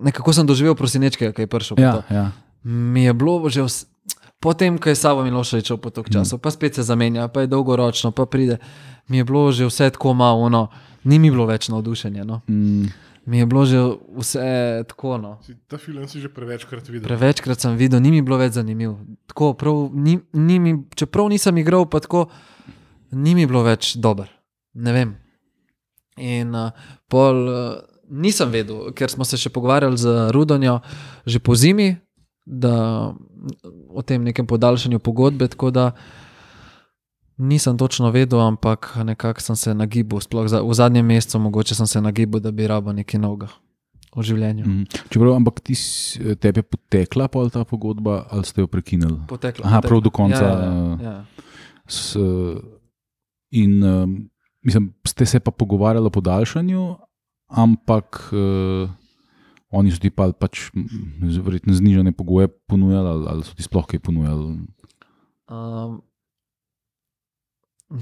nekako 0.00 0.30
sem 0.30 0.46
doživel 0.46 0.72
prosinečkega, 0.72 1.32
ki 1.32 1.42
je 1.42 1.50
prišel. 1.50 1.76
Ja, 1.76 1.92
to. 1.94 2.02
ja. 2.08 2.30
Mi 2.62 3.04
je 3.04 3.12
bilo 3.12 3.42
že 3.46 3.60
vs... 3.60 3.90
potem, 4.42 4.74
ko 4.74 4.90
je 4.90 4.96
Savo 4.96 5.22
Miloševič 5.22 5.70
po 5.76 5.88
tok 5.88 6.10
časa, 6.10 6.34
pa 6.36 6.50
spet 6.50 6.74
se 6.74 6.82
zamenja, 6.82 7.28
pa 7.28 7.40
je 7.40 7.48
dolgoročno, 7.48 8.10
pa 8.10 8.26
pride. 8.26 8.58
Mi 9.06 9.16
je 9.16 9.24
bilo 9.24 9.46
že 9.48 9.64
vse 9.64 9.90
tako 9.90 10.12
malo, 10.12 10.48
no, 10.48 10.66
ni 11.04 11.16
mi 11.16 11.30
bilo 11.30 11.46
več 11.46 11.68
navdušenja. 11.68 12.24
No. 12.24 12.42
Mm, 12.44 12.90
Mi 13.22 13.38
je 13.38 13.46
bilo 13.46 13.62
že 13.62 13.78
vse 14.12 14.42
tako. 14.84 15.14
No. 15.16 15.38
Si- 15.40 15.54
Ta 15.64 15.78
film 15.78 16.02
si 16.04 16.18
že 16.18 16.26
prevečkrat 16.26 16.82
videl. 16.84 17.06
Prevečkrat 17.06 17.54
sem 17.56 17.76
videl, 17.76 18.00
ni 18.00 18.10
mi 18.10 18.18
bilo 18.18 18.34
več 18.34 18.52
zanimivo. 18.52 18.98
Tako, 19.26 19.54
prav, 19.54 19.94
ni, 19.94 20.18
ni 20.32 20.58
mi, 20.58 20.72
čeprav 20.90 21.30
nisem 21.30 21.54
igral, 21.56 21.86
pa 21.86 22.00
tako, 22.00 22.26
ni 23.12 23.34
mi 23.34 23.46
bilo 23.46 23.62
več 23.62 23.94
dober. 23.96 24.26
Ne 24.74 24.90
vem. 24.90 25.14
In 26.16 26.50
uh, 26.50 26.74
pol 27.06 27.36
uh, 27.44 27.78
nisem 28.10 28.50
vedel, 28.50 28.90
ker 28.90 29.06
smo 29.06 29.22
se 29.22 29.36
še 29.36 29.48
pogovarjali 29.48 29.96
z 29.96 30.06
Rudonjo 30.30 30.80
že 31.22 31.38
po 31.38 31.54
zimi, 31.54 31.94
da 32.44 33.14
o 33.88 34.02
tem 34.02 34.22
nekem 34.22 34.46
podaljšanju 34.46 34.98
pogodbe. 34.98 35.48
Tako 35.48 35.70
da 35.70 35.90
nisem 37.36 37.78
točno 37.78 38.10
vedel, 38.10 38.40
ampak 38.40 38.96
nekako 39.04 39.40
sem 39.40 39.56
se 39.56 39.74
nagibal, 39.74 40.20
sploh 40.20 40.48
za, 40.48 40.62
v 40.62 40.74
zadnjem 40.74 41.06
mesecu, 41.06 41.38
mogoče 41.38 41.74
sem 41.74 41.86
se 41.86 42.00
nagibal, 42.00 42.40
da 42.40 42.50
bi 42.50 42.66
rabo 42.66 42.92
nekaj 42.92 43.20
novega 43.20 43.48
v 44.16 44.22
življenju. 44.22 44.66
mm. 44.66 44.84
Čeprav, 45.08 45.34
ampak 45.36 45.62
ti 45.64 45.74
si, 45.74 46.20
tebe 46.36 46.60
je 46.60 46.68
potekla 46.68 47.28
ta 47.52 47.64
pogodba 47.64 48.26
ali 48.30 48.44
ste 48.44 48.60
jo 48.60 48.68
prekinili? 48.68 49.16
Poteklo. 49.28 49.64
Aha, 49.64 49.80
poteklo. 49.80 49.88
prav 49.88 50.00
do 50.04 50.10
konca, 50.10 50.44
Ja, 50.44 50.52
ja, 50.52 50.68
eh, 50.68 51.04
ja. 51.04 51.16
S, 51.88 52.16
in 53.50 53.82
um, 53.84 54.30
mislim, 54.62 54.92
ste 55.06 55.26
se 55.26 55.40
pa 55.40 55.50
pogovarjali 55.50 56.06
o 56.06 56.10
podaljšanju, 56.10 56.96
ampak 57.48 58.32
uh, 58.32 58.90
oni 59.72 59.92
so 59.92 60.00
ti 60.00 60.10
pa 60.12 60.28
pač 60.36 60.68
verjetno 61.42 61.74
znižene 61.74 62.12
pogoje 62.12 62.48
ponujali, 62.68 63.08
ali, 63.08 63.24
ali 63.28 63.44
so 63.46 63.56
ti 63.56 63.64
sploh 63.64 63.86
kaj 63.88 64.02
ponujali. 64.04 64.58
Um, 65.48 66.02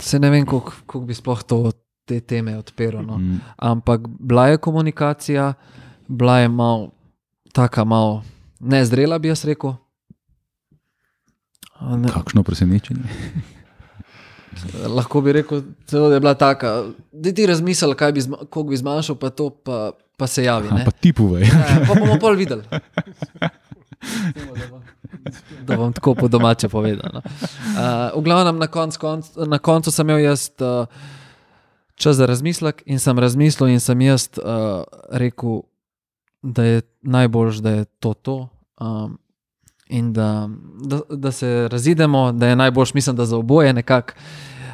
se 0.02 0.18
ne 0.18 0.30
vem, 0.30 0.46
koliko 0.46 0.74
koliko 0.86 1.06
bi 1.06 1.14
sploh 1.14 1.42
to, 1.46 1.60
te 2.04 2.20
teme 2.20 2.56
odpiral. 2.58 3.06
No. 3.06 3.18
Mm, 3.18 3.38
Ampak 3.56 4.08
bila 4.18 4.48
je 4.50 4.58
komunikacija, 4.58 5.52
bila 6.08 6.40
je 6.42 6.48
malo, 6.48 6.90
taka 7.52 7.84
malo 7.84 8.22
nezrela, 8.60 9.18
bi 9.18 9.30
jaz 9.30 9.44
rekel. 9.44 9.78
Ne, 11.80 12.10
kakšno 12.12 12.42
presenečenje. 12.42 13.06
lahko 14.96 15.20
bi 15.20 15.32
rekel, 15.32 15.62
celo, 15.86 16.08
da 16.08 16.14
je 16.14 16.20
bila 16.20 16.34
taka, 16.34 16.84
da 17.12 17.32
ti 17.32 17.46
razmisli, 17.46 17.94
kaj 17.96 18.12
bi, 18.12 18.20
koliko 18.50 18.70
bi 18.70 18.76
zmanjšal, 18.76 19.16
pa 19.16 19.30
to, 19.30 19.50
pa, 19.50 19.92
pa 20.20 20.26
se 20.26 20.44
javi. 20.44 20.68
A, 20.68 20.74
ne. 20.74 20.84
pa 20.84 20.92
ti 20.92 21.12
povej. 21.16 21.48
Ja, 21.48 21.80
pa 21.88 21.96
bomo 21.96 22.18
pol 22.20 22.36
videli. 22.36 22.62
Da 25.64 25.76
bom 25.76 25.92
tako 25.96 26.14
po 26.14 26.28
domače 26.28 26.68
povedal. 26.68 27.08
No. 27.14 27.22
Uh, 27.24 28.20
v 28.20 28.22
glavnem, 28.24 28.60
na, 28.60 28.68
konc, 28.68 28.96
konc, 29.00 29.32
na 29.48 29.58
koncu 29.58 29.92
sem 29.92 30.08
imel 30.08 30.20
jaz 30.24 30.50
uh, 30.60 30.84
čas 31.96 32.20
za 32.20 32.28
razmislek 32.28 32.82
in 32.86 33.00
sem 33.00 33.18
razmislil, 33.18 33.72
in 33.72 33.80
sem 33.80 34.00
jaz 34.00 34.28
uh, 34.36 34.84
rekel, 35.12 35.62
da 36.42 36.64
je 36.64 36.82
najboljš, 37.02 37.64
da 37.64 37.70
je 37.70 37.84
to 38.00 38.14
to. 38.14 38.36
Um, 38.80 39.18
in 39.88 40.12
da, 40.12 40.48
da, 40.84 41.00
da 41.10 41.32
se 41.32 41.68
razidemo, 41.72 42.32
da 42.32 42.52
je 42.52 42.56
najboljš, 42.56 42.94
mislim, 42.94 43.16
da 43.16 43.24
za 43.24 43.36
oboje 43.36 43.72
nekako. 43.72 44.12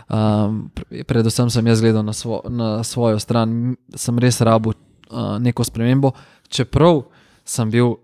Um, 0.06 0.70
pre- 0.74 1.02
predvsem 1.05 1.51
sem 1.51 1.66
jaz 1.66 1.81
gledal 1.81 2.05
na, 2.05 2.12
svo, 2.12 2.40
na 2.47 2.85
svojo 2.85 3.18
stran, 3.18 3.74
sem 3.94 4.18
res 4.18 4.40
rabo 4.40 4.73
uh, 5.11 5.37
neko 5.43 5.65
spremembo, 5.65 6.12
čeprav 6.49 7.05
sem 7.47 7.70
bil, 7.70 7.97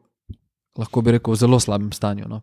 lahko 0.79 1.03
bi 1.03 1.19
rekel, 1.19 1.35
v 1.35 1.43
zelo 1.43 1.61
slabem 1.61 1.93
stanju. 1.93 2.29
No. 2.31 2.43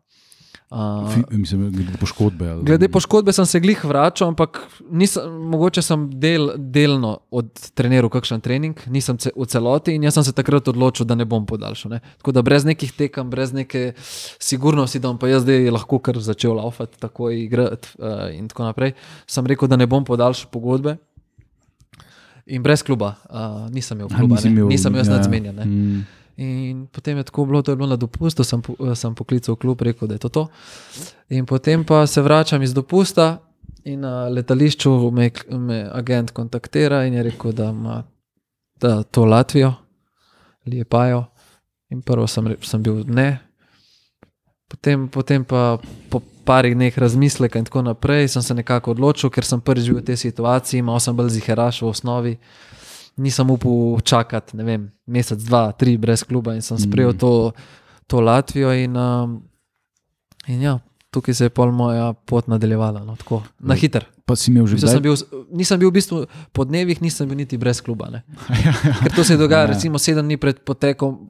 Uh, 0.69 1.14
Fi, 1.14 1.38
mislim, 1.38 1.72
glede 1.72 1.98
poškodbe. 1.99 2.49
Ali, 2.49 2.64
Glede 2.64 2.88
poškodbe 2.94 3.34
sem 3.34 3.45
se 3.45 3.60
glih 3.60 3.80
vračal, 3.86 4.27
ampak 4.27 4.60
nisem, 4.91 5.31
mogoče 5.49 5.81
sem 5.81 6.03
del, 6.22 6.52
delno 6.57 7.15
odtreniral 7.34 8.11
kakšen 8.14 8.44
trening, 8.45 8.77
nisem 8.86 9.18
ce, 9.18 9.31
v 9.34 9.48
celoti 9.49 9.95
in 9.98 10.06
jaz 10.06 10.19
sem 10.19 10.27
se 10.27 10.36
takrat 10.38 10.69
odločil, 10.69 11.07
da 11.10 11.18
ne 11.18 11.26
bom 11.26 11.48
podaljšal. 11.49 11.95
Ne. 11.95 12.03
Tako 12.22 12.36
da 12.38 12.45
brez 12.45 12.69
nekih 12.69 12.94
tekem, 12.94 13.31
brez 13.34 13.49
neke 13.49 13.95
sigurnosti, 13.98 15.02
da 15.02 15.10
bom 15.10 15.18
pa 15.18 15.31
jaz 15.31 15.48
zdaj 15.48 15.72
lahko 15.73 15.98
kar 16.06 16.22
začel 16.22 16.53
laufati, 16.61 17.02
tako 17.02 17.31
igrati 17.34 17.90
uh, 17.98 18.27
in 18.36 18.45
tako 18.53 18.69
naprej, 18.69 18.94
sem 19.26 19.49
rekel, 19.49 19.72
da 19.73 19.80
ne 19.80 19.90
bom 19.90 20.06
podaljšal 20.06 20.53
pogodbe. 20.53 20.99
In 22.49 22.63
brez 22.63 22.81
kluba, 22.81 23.15
uh, 23.26 23.38
nisem 23.69 23.97
imel 23.97 24.09
kluba, 24.09 24.35
nisi 24.35 24.49
ne. 24.49 24.55
imel- 24.55 24.67
nisem 24.67 24.95
jaz 24.95 25.07
ja, 25.07 25.13
nadzmenjen. 25.13 25.55
mm. 25.55 26.05
In 26.38 26.88
potem 26.88 27.17
je 27.17 27.23
tako 27.23 27.45
bilo, 27.45 27.61
to 27.61 27.71
je 27.71 27.76
bilo 27.76 27.88
na 27.88 27.95
dopustu, 27.95 28.43
sem, 28.43 28.61
po- 28.61 28.95
sem 28.95 29.15
poklical 29.15 29.55
klub, 29.55 29.81
rekel, 29.81 30.07
da 30.07 30.15
je 30.15 30.19
to 30.19 30.30
to. 30.30 30.47
In 31.30 31.45
potem 31.45 31.84
pa 31.84 32.07
se 32.07 32.21
vračam 32.21 32.61
iz 32.61 32.73
dopusta 32.73 33.38
in 33.84 33.99
na 33.99 34.27
letališču 34.27 35.11
me, 35.11 35.27
me 35.49 35.89
agent 35.91 36.31
kontaktira 36.31 37.05
in 37.05 37.13
je 37.13 37.23
rekel, 37.23 37.51
da 37.51 37.65
ima 37.65 38.03
da 38.76 39.03
to 39.03 39.26
Latvijo, 39.26 39.73
Liepajo. 40.65 41.26
In 41.89 42.01
prvo 42.01 42.27
sem, 42.27 42.55
sem 42.61 42.84
bil 42.84 43.03
ne. 43.07 43.39
Potem, 44.69 45.07
potem 45.09 45.43
pa 45.43 45.81
po 46.09 46.21
parih 46.45 46.75
dneh 46.77 46.93
razmisleka 46.93 47.59
in 47.59 47.65
tako 47.65 47.81
naprej 47.81 48.29
sem 48.29 48.41
se 48.45 48.53
nekako 48.53 48.93
odločil, 48.93 49.29
ker 49.33 49.45
sem 49.45 49.61
prvič 49.61 49.89
bil 49.89 50.01
v 50.01 50.07
tej 50.13 50.17
situaciji, 50.29 50.79
imel 50.79 51.01
sem 51.01 51.15
bolj 51.17 51.33
ziheraš 51.35 51.81
v 51.81 51.89
osnovi 51.89 52.33
nisem 53.19 53.49
upal 53.51 53.99
čakati, 53.99 54.57
ne 54.57 54.63
vem, 54.63 54.91
mesec, 55.07 55.39
dva, 55.43 55.71
tri 55.75 55.97
brez 55.99 56.23
kluba 56.23 56.55
in 56.55 56.63
sem 56.63 56.79
sprejel 56.79 57.13
to, 57.19 57.51
to 58.07 58.21
Latvijo. 58.23 58.71
In, 58.73 58.95
um, 58.95 59.33
in 60.47 60.61
ja, 60.63 60.79
tukaj 61.11 61.35
se 61.35 61.49
je 61.49 61.53
pol 61.53 61.71
moja 61.75 62.13
pot 62.13 62.47
nadaljevala, 62.47 63.03
no, 63.03 63.15
tako, 63.19 63.43
na 63.59 63.75
hiter. 63.75 64.07
Pa 64.25 64.37
si 64.37 64.51
imel 64.53 64.67
že 64.69 64.77
sem 64.77 65.01
bil, 65.01 65.17
nisem 65.51 65.79
bil 65.81 65.89
v 65.89 65.97
bistvu 65.97 66.17
po 66.53 66.63
dnevih, 66.63 67.01
nisem 67.01 67.27
bil 67.27 67.41
niti 67.43 67.57
brez 67.57 67.81
kluba. 67.81 68.07
Ne. 68.13 68.23
Ker 69.03 69.11
to 69.11 69.25
se 69.25 69.33
je 69.33 69.41
dogajalo, 69.41 69.73
Ja. 69.73 69.73
recimo 69.75 69.99
sedem 69.99 70.25
dni 70.25 70.37
pred 70.37 70.61
potekom 70.63 71.27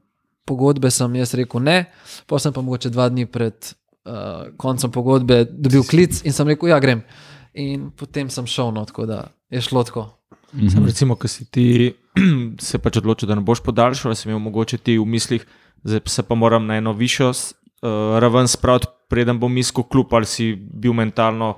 pogodbe, 0.50 0.92
sem 0.94 1.20
jaz 1.22 1.36
rekel 1.38 1.64
ne, 1.64 1.78
pa 2.28 2.42
sem 2.42 2.56
pa 2.56 2.64
mogoče 2.66 2.92
dva 2.94 3.10
dni 3.14 3.28
pred 3.30 3.56
uh, 4.10 4.50
koncem 4.58 4.92
pogodbe 4.94 5.44
dobil 5.50 5.86
klic 5.88 6.24
in 6.26 6.36
sem 6.36 6.50
rekel, 6.50 6.72
ja, 6.74 6.80
grem. 6.84 7.06
In 7.60 7.90
potem 7.98 8.30
sem 8.34 8.48
šel, 8.50 8.74
no, 8.76 8.86
tako 8.90 9.08
da 9.10 9.24
je 9.54 9.62
šlo 9.66 9.84
tako. 9.88 10.10
Sam, 10.50 10.86
recimo, 10.86 11.16
ko 11.16 11.30
si 11.30 11.46
ti 11.46 11.94
se 12.70 12.82
pač 12.82 12.98
odločil, 13.02 13.30
da 13.30 13.38
ne 13.38 13.46
boš 13.46 13.62
podaljšal, 13.66 14.16
sem 14.18 14.32
imel 14.32 14.42
mogoče 14.48 14.82
ti 14.82 14.98
v 14.98 15.06
mislih, 15.06 15.46
da 15.86 16.02
se 16.10 16.26
pa 16.26 16.36
moram 16.36 16.66
na 16.68 16.80
eno 16.82 16.94
višjo 16.98 17.30
uh, 17.30 18.18
raven 18.20 18.50
spraviti, 18.50 18.90
preden 19.10 19.40
bom 19.40 19.58
iskal 19.58 19.86
klub, 19.86 20.14
ali 20.14 20.28
si 20.30 20.52
bil 20.56 20.94
mentalno, 20.98 21.56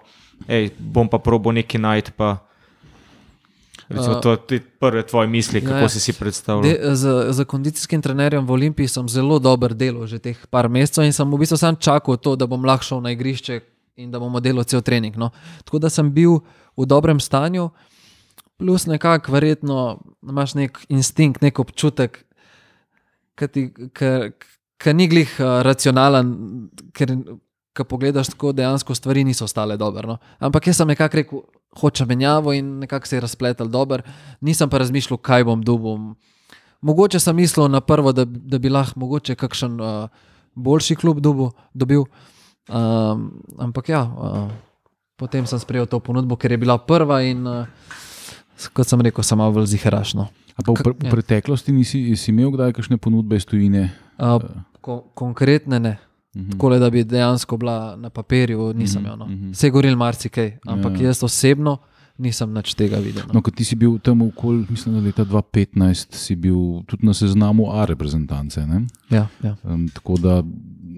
hej, 0.47 0.71
bom 0.79 1.09
pa 1.09 1.19
probo 1.23 1.51
nekaj 1.55 1.81
najti. 1.81 2.15
Pa, 2.17 2.37
recimo, 3.91 4.15
Uh, 4.15 4.21
to 4.21 4.53
je 4.53 4.61
prve 4.79 5.03
tvoje 5.03 5.27
misli, 5.27 5.59
ja, 5.59 5.67
kako 5.69 5.85
ja. 5.85 5.89
si 5.89 5.99
si 5.99 6.13
predstavljal. 6.13 6.63
De, 6.63 6.95
z, 6.95 7.33
z 7.33 7.45
kondicijskim 7.45 8.01
trenerjem 8.01 8.45
v 8.47 8.51
Olimpiji 8.51 8.87
sem 8.87 9.09
zelo 9.09 9.39
dober 9.39 9.73
delal 9.73 10.07
že 10.07 10.19
teh 10.19 10.37
par 10.49 10.69
mesecev 10.69 11.05
in 11.05 11.13
sem 11.13 11.27
v 11.27 11.39
bistvu 11.39 11.57
sam 11.57 11.75
čakal 11.75 12.17
to, 12.17 12.35
da 12.35 12.47
bom 12.47 12.65
lahko 12.65 12.83
šel 12.83 13.01
na 13.01 13.11
igrišče 13.11 13.59
in 14.01 14.11
da 14.11 14.19
bomo 14.19 14.39
delali 14.39 14.65
cel 14.65 14.81
trening. 14.81 15.17
No. 15.17 15.31
Tako 15.63 15.79
da 15.79 15.89
sem 15.89 16.11
bil 16.11 16.39
v 16.77 16.87
dobrem 16.87 17.19
stanju, 17.19 17.69
plus 18.57 18.85
nekako 18.85 19.31
verjetno 19.31 19.99
imaš 20.23 20.55
nek 20.55 20.79
instinkt, 20.89 21.41
nek 21.41 21.59
občutek, 21.59 22.23
ki 24.81 24.93
ni 24.93 25.07
glih 25.07 25.31
uh, 25.39 25.61
racionalen, 25.65 26.35
ker 26.93 27.15
ko 27.77 27.83
pogledaš 27.83 28.33
tako, 28.33 28.51
dejansko 28.51 28.95
stvari 28.95 29.23
niso 29.23 29.47
stale 29.47 29.77
dobro. 29.77 30.07
No. 30.07 30.17
Ampak 30.39 30.67
jaz 30.67 30.81
sem 30.81 30.87
nekako 30.87 31.17
rekel, 31.17 31.43
hočem 31.79 32.07
menjavo 32.07 32.53
in 32.53 32.79
nekako 32.79 33.07
se 33.07 33.15
je 33.15 33.21
razpletel 33.21 33.67
dobro, 33.67 34.03
nisem 34.41 34.69
pa 34.69 34.77
razmišljal, 34.77 35.17
kaj 35.17 35.43
bom 35.43 35.63
dubom. 35.63 36.15
Mogoče 36.81 37.19
sem 37.19 37.35
mislil 37.35 37.69
na 37.69 37.81
prvo, 37.81 38.11
da, 38.11 38.25
da 38.25 38.59
bi 38.59 38.69
lahko 38.69 38.99
mogoče 38.99 39.35
kakšen 39.35 39.81
uh, 39.81 40.09
boljši 40.55 40.95
klub 40.95 41.19
dubu, 41.19 41.51
dobil. 41.73 42.03
Um, 42.69 43.41
ampak 43.59 43.89
ja, 43.89 44.03
uh, 44.03 44.51
potem 45.15 45.45
sem 45.47 45.59
sprejel 45.59 45.85
to 45.85 45.99
ponudbo, 45.99 46.35
ker 46.35 46.51
je 46.51 46.57
bila 46.57 46.77
prva 46.77 47.21
in 47.21 47.47
uh, 47.47 47.65
kot 48.73 48.87
sem 48.87 49.01
rekel, 49.01 49.23
sem 49.23 49.37
malo 49.37 49.65
ziharašno. 49.65 50.27
V, 50.61 50.73
pr 50.75 50.91
v 50.91 51.09
preteklosti 51.09 51.71
nisi 51.71 52.11
imel 52.29 52.51
kdaj 52.51 52.75
kakšne 52.75 52.99
ponudbe 53.01 53.39
iz 53.39 53.47
tujine? 53.47 53.89
Uh, 54.19 54.41
ko 54.81 55.05
konkretne 55.15 55.79
ne. 55.79 55.93
Uh 56.35 56.41
-huh. 56.41 56.51
Tako 56.51 56.69
da 56.79 56.89
bi 56.89 57.03
dejansko 57.03 57.57
bila 57.57 57.95
na 57.95 58.09
papirju, 58.09 58.73
nisem 58.73 59.01
imel. 59.01 59.17
No. 59.17 59.25
Uh 59.25 59.31
-huh. 59.31 59.53
Se 59.53 59.67
je 59.67 59.71
govoril 59.71 59.95
marsikaj, 59.95 60.57
ampak 60.65 60.99
ja. 60.99 61.07
jaz 61.07 61.23
osebno 61.23 61.77
nisem 62.17 62.53
nič 62.53 62.73
tega 62.73 63.01
videl. 63.01 63.25
No. 63.27 63.41
No, 63.41 63.41
ti 63.41 63.65
si 63.65 63.75
bil 63.75 63.97
tam 63.99 64.21
okoli, 64.21 64.65
mislim, 64.69 64.95
da 64.95 65.01
leta 65.01 65.25
2015, 65.25 66.13
si 66.13 66.35
bil 66.35 66.83
tudi 66.85 67.05
na 67.05 67.13
seznamu 67.13 67.71
A 67.73 67.85
reprezentance. 67.85 68.61
Ja, 69.09 69.27
ja. 69.43 69.55
Um, 69.63 69.87
tako 69.89 70.17
da 70.21 70.43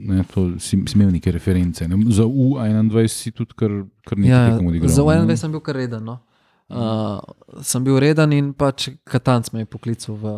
ne, 0.03 0.23
si, 0.59 0.83
si 0.87 0.97
imel 0.97 1.11
neke 1.15 1.31
reference. 1.31 1.87
Ne? 1.87 1.97
Za 2.11 2.27
U21 2.27 3.07
si 3.07 3.31
tudi 3.31 3.55
kar, 3.55 3.71
kar 4.07 4.19
nekaj 4.19 4.49
ja, 4.49 4.59
odigral. 4.59 4.91
Za 4.91 5.03
U21 5.03 5.35
sem 5.39 5.51
bil 5.51 5.63
kar 5.63 5.79
reden. 5.79 6.03
No. 6.03 6.19
Uh, 6.67 7.19
sem 7.63 7.83
bil 7.83 7.99
reden 8.01 8.33
in 8.33 8.51
pač 8.55 8.89
Katanc 9.07 9.51
me 9.53 9.63
je 9.63 9.69
poklical 9.69 10.15
v, 10.17 10.35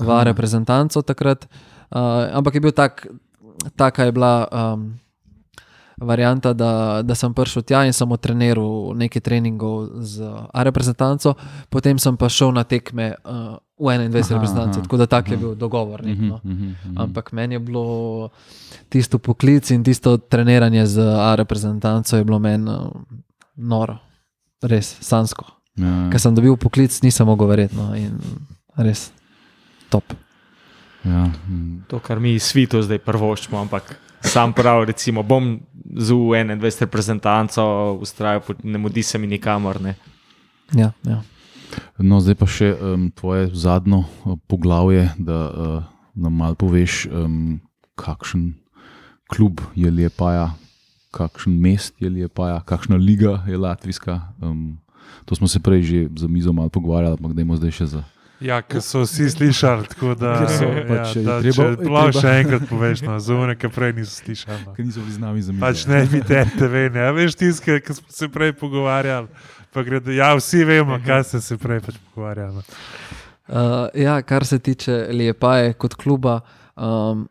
v 0.00 0.08
A 0.10 0.20
reprezentanco 0.26 1.02
takrat. 1.02 1.46
Uh, 1.88 2.26
ampak 2.34 2.58
je 2.58 2.62
bil 2.62 2.74
tak 2.74 3.06
taka 3.76 4.04
je 4.04 4.12
bila 4.12 4.48
um, 4.52 4.98
varianta, 6.00 6.52
da, 6.52 7.02
da 7.02 7.14
sem 7.14 7.34
prišel 7.34 7.62
tja 7.62 7.82
in 7.86 7.92
sem 7.92 8.08
treniral 8.16 8.94
nekaj 8.94 9.22
treningov 9.22 10.02
z 10.06 10.22
A-reprezentanco, 10.54 11.34
potem 11.68 11.98
sem 11.98 12.16
pa 12.16 12.28
šel 12.30 12.54
na 12.54 12.62
tekme 12.64 13.18
uh, 13.24 13.58
v 13.78 13.94
21 14.10 14.38
reprezentanci, 14.38 14.82
tako 14.82 14.96
da 14.96 15.06
tak 15.06 15.30
je 15.30 15.36
bil 15.36 15.54
dogovor. 15.54 16.02
Nek, 16.04 16.18
no. 16.18 16.34
uh 16.34 16.40
-huh, 16.42 16.54
uh 16.54 16.76
-huh. 16.86 17.02
Ampak 17.02 17.32
meni 17.32 17.54
je 17.54 17.58
bilo 17.58 18.30
tisto 18.88 19.18
poklic 19.18 19.70
in 19.70 19.84
tisto 19.84 20.16
treniranje 20.16 20.86
z 20.86 20.98
A-reprezentanco 20.98 22.16
je 22.16 22.24
bilo 22.24 22.38
meni 22.38 22.70
uh, 22.70 22.90
noro, 23.56 23.98
res 24.62 24.96
sansko. 25.00 25.44
Ja. 25.76 26.10
Ker 26.10 26.20
sem 26.20 26.34
dobil 26.34 26.56
poklic, 26.56 27.02
nisem 27.02 27.26
mogel 27.26 27.46
verjeti. 27.46 27.76
No, 27.76 27.94
res 28.76 29.12
top. 29.90 30.04
Ja. 31.04 31.28
To, 31.86 32.00
kar 32.02 32.20
mi 32.20 32.38
svitu 32.42 32.82
zdaj 32.82 32.98
prvoščimo, 33.04 33.60
ampak 33.60 33.94
sam 34.24 34.52
prav, 34.52 34.84
recimo, 34.90 35.22
bom 35.22 35.60
z 35.96 36.12
U21 36.12 36.80
reprezentanco 36.80 37.64
ustrajal, 38.02 38.42
ne 38.62 38.78
mudi 38.78 39.02
se 39.02 39.18
mi 39.18 39.26
nikamor. 39.26 39.80
Ne. 39.80 39.94
Ja, 40.74 40.92
ja. 41.06 41.22
No, 41.98 42.20
zdaj 42.20 42.36
pa 42.38 42.48
še 42.50 42.72
um, 42.74 43.08
tvoje 43.14 43.50
zadnjo 43.54 44.02
uh, 44.04 44.36
poglavje, 44.50 45.08
da 45.18 45.38
uh, 45.48 45.82
nam 46.18 46.40
malo 46.40 46.58
poveš, 46.58 47.06
um, 47.10 47.58
kakšen 47.98 48.52
klub 49.28 49.60
je 49.76 49.90
lepaja, 49.92 50.50
kakšen 51.14 51.54
mest 51.60 51.94
je 52.00 52.10
lepaja, 52.10 52.60
kakšna 52.66 52.96
liga 52.96 53.42
je 53.48 53.58
latvijska. 53.58 54.20
Um, 54.40 54.78
to 55.24 55.36
smo 55.36 55.48
se 55.48 55.60
prej 55.60 55.82
že 55.82 55.98
za 56.16 56.28
mizo 56.28 56.52
malo 56.52 56.72
pogovarjali, 56.72 57.16
ampak 57.20 57.36
dajmo 57.36 57.56
zdaj 57.60 57.72
še 57.80 57.86
za. 57.98 58.02
Ja, 58.40 58.60
ker 58.62 58.82
so 58.82 59.02
vsi 59.02 59.30
slišali, 59.30 59.88
tako 59.90 60.14
da 60.14 60.32
so, 60.46 60.66
ja, 60.70 60.82
pač, 60.86 61.14
da, 61.26 61.40
treba, 61.42 61.64
če 61.74 61.90
lahko 61.90 62.20
še 62.22 62.34
enkrat 62.44 62.66
poveš, 62.70 63.00
no, 63.02 63.16
za 63.22 63.34
one, 63.34 63.56
ki 63.58 63.70
prej 63.74 63.94
niso 63.96 64.14
slišali. 64.20 64.58
No. 64.62 64.74
Ker 64.76 64.86
niso 64.86 65.02
bili 65.02 65.14
z 65.16 65.22
nami 65.22 65.42
za 65.42 65.54
pač 65.58 65.82
ne 65.90 66.04
bi 66.06 66.20
te 66.22 66.44
TV, 66.54 66.84
ne 66.94 67.02
ja, 67.02 67.14
veš 67.16 67.34
tiske, 67.40 67.80
ki 67.82 67.96
smo 67.98 68.14
se 68.14 68.28
prej 68.30 68.54
pogovarjali. 68.60 69.26
Gre, 69.74 70.00
ja, 70.14 70.30
vsi 70.38 70.62
vemo, 70.66 71.00
kaj 71.02 71.24
ste 71.26 71.42
se 71.42 71.58
prej 71.58 71.82
pač 71.88 71.98
pogovarjali. 71.98 72.62
Uh, 73.48 73.90
ja, 73.98 74.20
kar 74.22 74.46
se 74.46 74.60
tiče 74.62 75.00
Lepaje 75.18 75.74
kot 75.74 75.98
kluba, 75.98 76.38
um, 76.76 77.26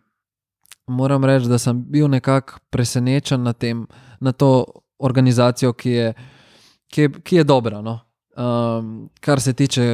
moram 0.91 1.23
reči, 1.23 1.47
da 1.47 1.59
sem 1.61 1.79
bil 1.87 2.11
nekako 2.11 2.59
presenečen 2.73 3.47
na, 3.47 3.55
tem, 3.55 3.85
na 4.19 4.35
to 4.35 4.65
organizacijo, 4.99 5.71
ki 5.71 5.91
je, 5.95 6.13
ki 6.91 7.01
je, 7.01 7.15
ki 7.23 7.41
je 7.41 7.47
dobra. 7.47 7.79
No? 7.81 7.99
Um, 8.35 9.09
kar 9.23 9.39
se 9.41 9.53
tiče 9.53 9.87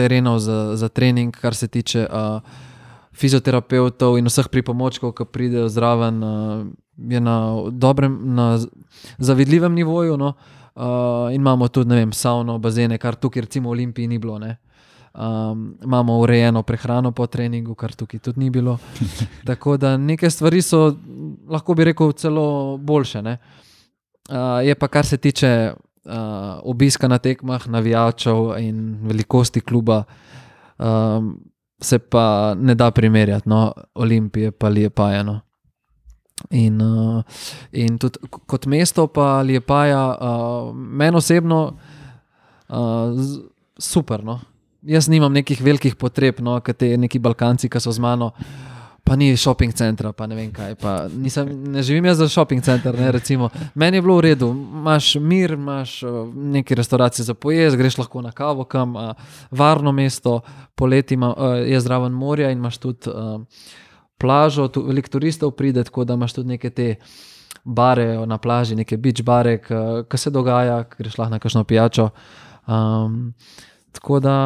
terenov 0.00 0.40
za, 0.40 0.58
za 0.76 0.88
trening, 0.88 1.36
kar 1.36 1.54
se 1.54 1.68
tiče 1.68 2.06
uh, 2.08 2.40
fizioterapeutov 3.12 4.16
in 4.18 4.30
vseh 4.30 4.48
pripomočkov, 4.48 5.12
ki 5.16 5.28
pridejo 5.28 5.68
zraven, 5.68 6.22
uh, 6.24 6.64
je 6.96 7.20
na 7.20 7.36
dobrem, 7.70 8.16
na 8.34 8.56
zavidljivem 9.18 9.76
nivoju. 9.76 10.16
No? 10.16 10.32
Uh, 10.74 11.28
in 11.34 11.40
imamo 11.40 11.68
tudi, 11.68 11.90
ne 11.90 12.00
vem, 12.00 12.12
savno, 12.12 12.58
bazene, 12.58 12.98
kar 12.98 13.18
tukaj, 13.20 13.44
recimo, 13.48 13.68
v 13.68 13.76
Olimpiji 13.76 14.08
ni 14.08 14.18
bilo. 14.18 14.40
Um, 15.10 15.74
imamo 15.82 16.18
urejeno 16.22 16.62
prehrano 16.62 17.10
po 17.12 17.26
treningu, 17.26 17.74
kar 17.74 17.92
tukaj 17.92 18.20
tudi 18.20 18.40
ni 18.40 18.50
bilo. 18.50 18.78
Tako 19.48 19.76
da 19.76 19.96
neke 19.96 20.30
stvari 20.30 20.62
so, 20.62 20.94
lahko 21.48 21.74
bi 21.74 21.84
rekel, 21.90 22.12
celo 22.12 22.76
boljše. 22.78 23.18
Uh, 23.18 24.62
je 24.64 24.74
pa, 24.74 24.88
kar 24.88 25.06
se 25.06 25.16
tiče 25.16 25.72
uh, 26.04 26.60
obiska 26.62 27.08
na 27.08 27.18
tekmah, 27.18 27.68
navijačev 27.68 28.58
in 28.58 28.98
velikosti 29.02 29.60
kluba, 29.60 30.02
um, 30.78 31.38
se 31.80 31.98
pa 31.98 32.54
ne 32.58 32.74
da 32.74 32.90
primerjati, 32.90 33.48
no, 33.48 33.72
Olimpije 33.94 34.50
pa 34.50 34.68
je 34.68 34.90
pa 34.90 35.12
eno. 35.14 35.40
In, 36.50 36.80
uh, 36.82 37.22
in 37.72 37.98
tudi 37.98 38.18
kot 38.46 38.66
mesto, 38.66 39.06
pa 39.06 39.42
je 39.48 39.60
pa 39.60 39.86
ja, 39.86 40.04
uh, 40.20 40.76
meni 40.76 41.16
osebno 41.16 41.76
uh, 42.68 42.76
super. 43.78 44.24
No. 44.24 44.40
Jaz 44.82 45.08
nimam 45.08 45.32
nekih 45.32 45.60
velikih 45.62 45.96
potreb, 45.96 46.40
no, 46.40 46.60
kot 46.64 46.76
te 46.76 46.96
neki 46.96 47.18
Balkanci, 47.18 47.68
ki 47.68 47.80
so 47.80 47.92
z 47.92 48.00
mano. 48.00 48.32
Uh, 48.32 48.69
pa 49.04 49.16
ni 49.16 49.36
shopping 49.36 49.72
centra, 49.74 50.12
pa 50.12 50.26
ne 50.26 50.36
vem 50.36 50.50
kaj. 50.52 50.74
Nisem, 51.16 51.48
ne 51.72 51.82
živim 51.82 52.04
jaz 52.04 52.18
za 52.18 52.28
shopping 52.28 52.62
center. 52.62 52.94
Ne, 52.98 53.12
Meni 53.74 53.96
je 53.96 54.02
bilo 54.02 54.16
v 54.16 54.20
redu, 54.20 54.50
imaš 54.50 55.14
mir, 55.14 55.54
imaš 55.56 56.02
uh, 56.02 56.34
neki 56.34 56.74
restavracije 56.74 57.24
za 57.24 57.34
pojez, 57.34 57.76
greš 57.76 57.98
lahko 57.98 58.22
na 58.22 58.32
kavo, 58.32 58.64
kam, 58.64 58.96
uh, 58.96 59.12
varno 59.50 59.92
mesto, 59.92 60.40
poleti 60.74 61.14
ima, 61.14 61.34
uh, 61.34 61.58
je 61.66 61.80
zraven 61.80 62.12
morja 62.12 62.50
in 62.50 62.58
imaš 62.58 62.78
tudi 62.78 63.10
uh, 63.10 63.40
plažo, 64.18 64.68
tu 64.68 64.82
veliko 64.86 65.08
turistov 65.08 65.50
pride, 65.50 65.84
tako 65.84 66.04
da 66.04 66.14
imaš 66.14 66.32
tudi 66.32 66.48
neke 66.48 66.70
te. 66.70 66.94
Bare 67.64 68.26
na 68.26 68.38
plaži, 68.38 68.74
neke 68.74 68.96
beach 68.96 69.20
bare, 69.22 69.58
ki 70.08 70.18
se 70.18 70.30
dogaja, 70.30 70.78
greš 70.98 71.18
lahko 71.18 71.34
na 71.34 71.38
kakšno 71.38 71.64
pijačo. 71.68 72.06
Um, 72.66 73.34
tako 73.92 74.20
da 74.20 74.36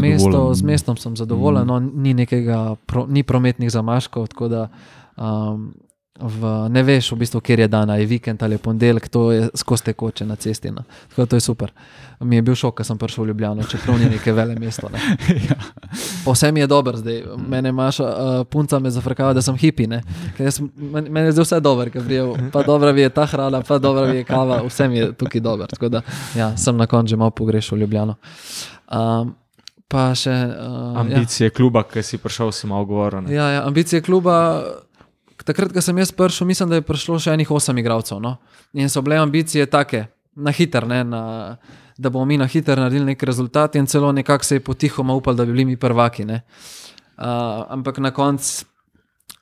mesto, 0.00 0.54
z 0.54 0.62
mestom 0.62 0.96
sem 0.96 1.16
zadovoljen, 1.16 1.62
mm. 1.62 1.66
no, 1.66 1.80
ni 1.80 2.14
nekega, 2.14 2.76
pro, 2.86 3.06
ni 3.08 3.22
prometnih 3.22 3.70
zamaškov, 3.70 4.28
da 4.48 4.68
um, 5.16 5.72
v, 6.20 6.68
ne 6.68 6.82
veš, 6.84 7.12
v 7.12 7.16
bistvu, 7.24 7.40
kje 7.40 7.64
je 7.64 7.68
dan, 7.68 7.90
je 7.96 8.06
vikend 8.06 8.42
ali 8.42 8.58
ponedeljek, 8.58 9.08
to 9.08 9.32
je 9.32 9.48
skozi 9.54 9.84
tekoče 9.84 10.26
na 10.26 10.36
cesti. 10.36 10.70
No. 10.70 10.84
Tako 11.08 11.22
da 11.22 11.26
to 11.26 11.36
je 11.36 11.40
super. 11.40 11.72
Mi 12.20 12.36
je 12.36 12.42
bil 12.42 12.54
šok, 12.54 12.76
ko 12.76 12.84
sem 12.84 12.98
prišel 12.98 13.24
v 13.24 13.28
Ljubljano, 13.28 13.64
čeprav 13.64 13.96
ni 13.98 14.10
neke 14.10 14.32
vele 14.32 14.54
mesto. 14.60 14.88
Ne. 14.92 15.00
ja. 15.48 15.56
Vse 16.26 16.52
mi 16.52 16.60
je 16.60 16.66
dobro 16.66 16.96
zdaj. 16.96 17.22
Mene 17.48 17.68
imaš, 17.68 18.00
uh, 18.00 18.08
punca 18.50 18.78
me 18.78 18.90
zafrkava, 18.90 19.32
da 19.32 19.42
sem 19.42 19.56
hipi. 19.56 19.86
Meni 19.86 21.26
je 21.26 21.32
zdaj 21.32 21.44
vse 21.44 21.60
dobro, 21.60 21.90
ker 21.90 22.04
prijel, 22.04 22.34
pa 22.52 22.62
dobro 22.62 22.90
je 22.90 23.08
ta 23.08 23.26
hrana, 23.26 23.62
pa 23.62 23.78
dobro 23.78 24.04
je 24.04 24.24
kava, 24.24 24.62
vse 24.66 24.88
mi 24.88 24.98
je 24.98 25.12
tukaj 25.12 25.40
dobro. 25.40 25.66
Tako 25.66 25.88
da 25.88 26.02
ja, 26.36 26.56
sem 26.56 26.76
na 26.76 26.86
koncu 26.86 27.10
že 27.10 27.16
malo 27.16 27.30
pogrešal 27.30 27.78
v 27.78 27.80
Ljubljano. 27.80 28.14
Um, 28.90 29.34
pa 29.90 30.10
še 30.18 30.30
uh, 30.30 31.00
ambicije 31.02 31.50
ja. 31.50 31.54
kluba, 31.54 31.82
ki 31.86 32.02
si 32.06 32.18
prišel, 32.22 32.52
si 32.54 32.70
malo 32.70 32.86
govoril. 32.86 33.26
Ja, 33.30 33.50
ja, 33.58 33.66
ambicije 33.66 34.02
kluba. 34.06 34.62
Takrat, 35.40 35.72
ko 35.74 35.82
sem 35.82 35.98
jaz 35.98 36.12
prišel, 36.14 36.46
mislim, 36.46 36.70
da 36.70 36.78
je 36.78 36.86
prišlo 36.86 37.18
še 37.22 37.34
enih 37.34 37.50
osem 37.50 37.78
igralcev. 37.80 38.20
No? 38.22 38.36
In 38.76 38.90
so 38.92 39.02
bile 39.02 39.18
ambicije 39.18 39.66
take, 39.72 40.04
na 40.36 40.52
hiter, 40.54 40.86
ne, 40.86 41.00
na, 41.04 41.22
da 41.98 42.10
bomo 42.12 42.28
mi 42.28 42.38
na 42.38 42.46
hiter 42.46 42.78
naredili 42.78 43.14
neki 43.14 43.26
rezultat, 43.26 43.78
in 43.80 43.88
celo 43.90 44.12
nekako 44.12 44.46
se 44.46 44.58
je 44.58 44.64
potihoma 44.64 45.16
upal, 45.16 45.34
da 45.34 45.46
bi 45.48 45.52
bili 45.56 45.64
mi 45.72 45.78
prvaki. 45.80 46.26
Uh, 46.28 46.38
ampak 47.72 47.98
na 47.98 48.12
koncu 48.14 48.66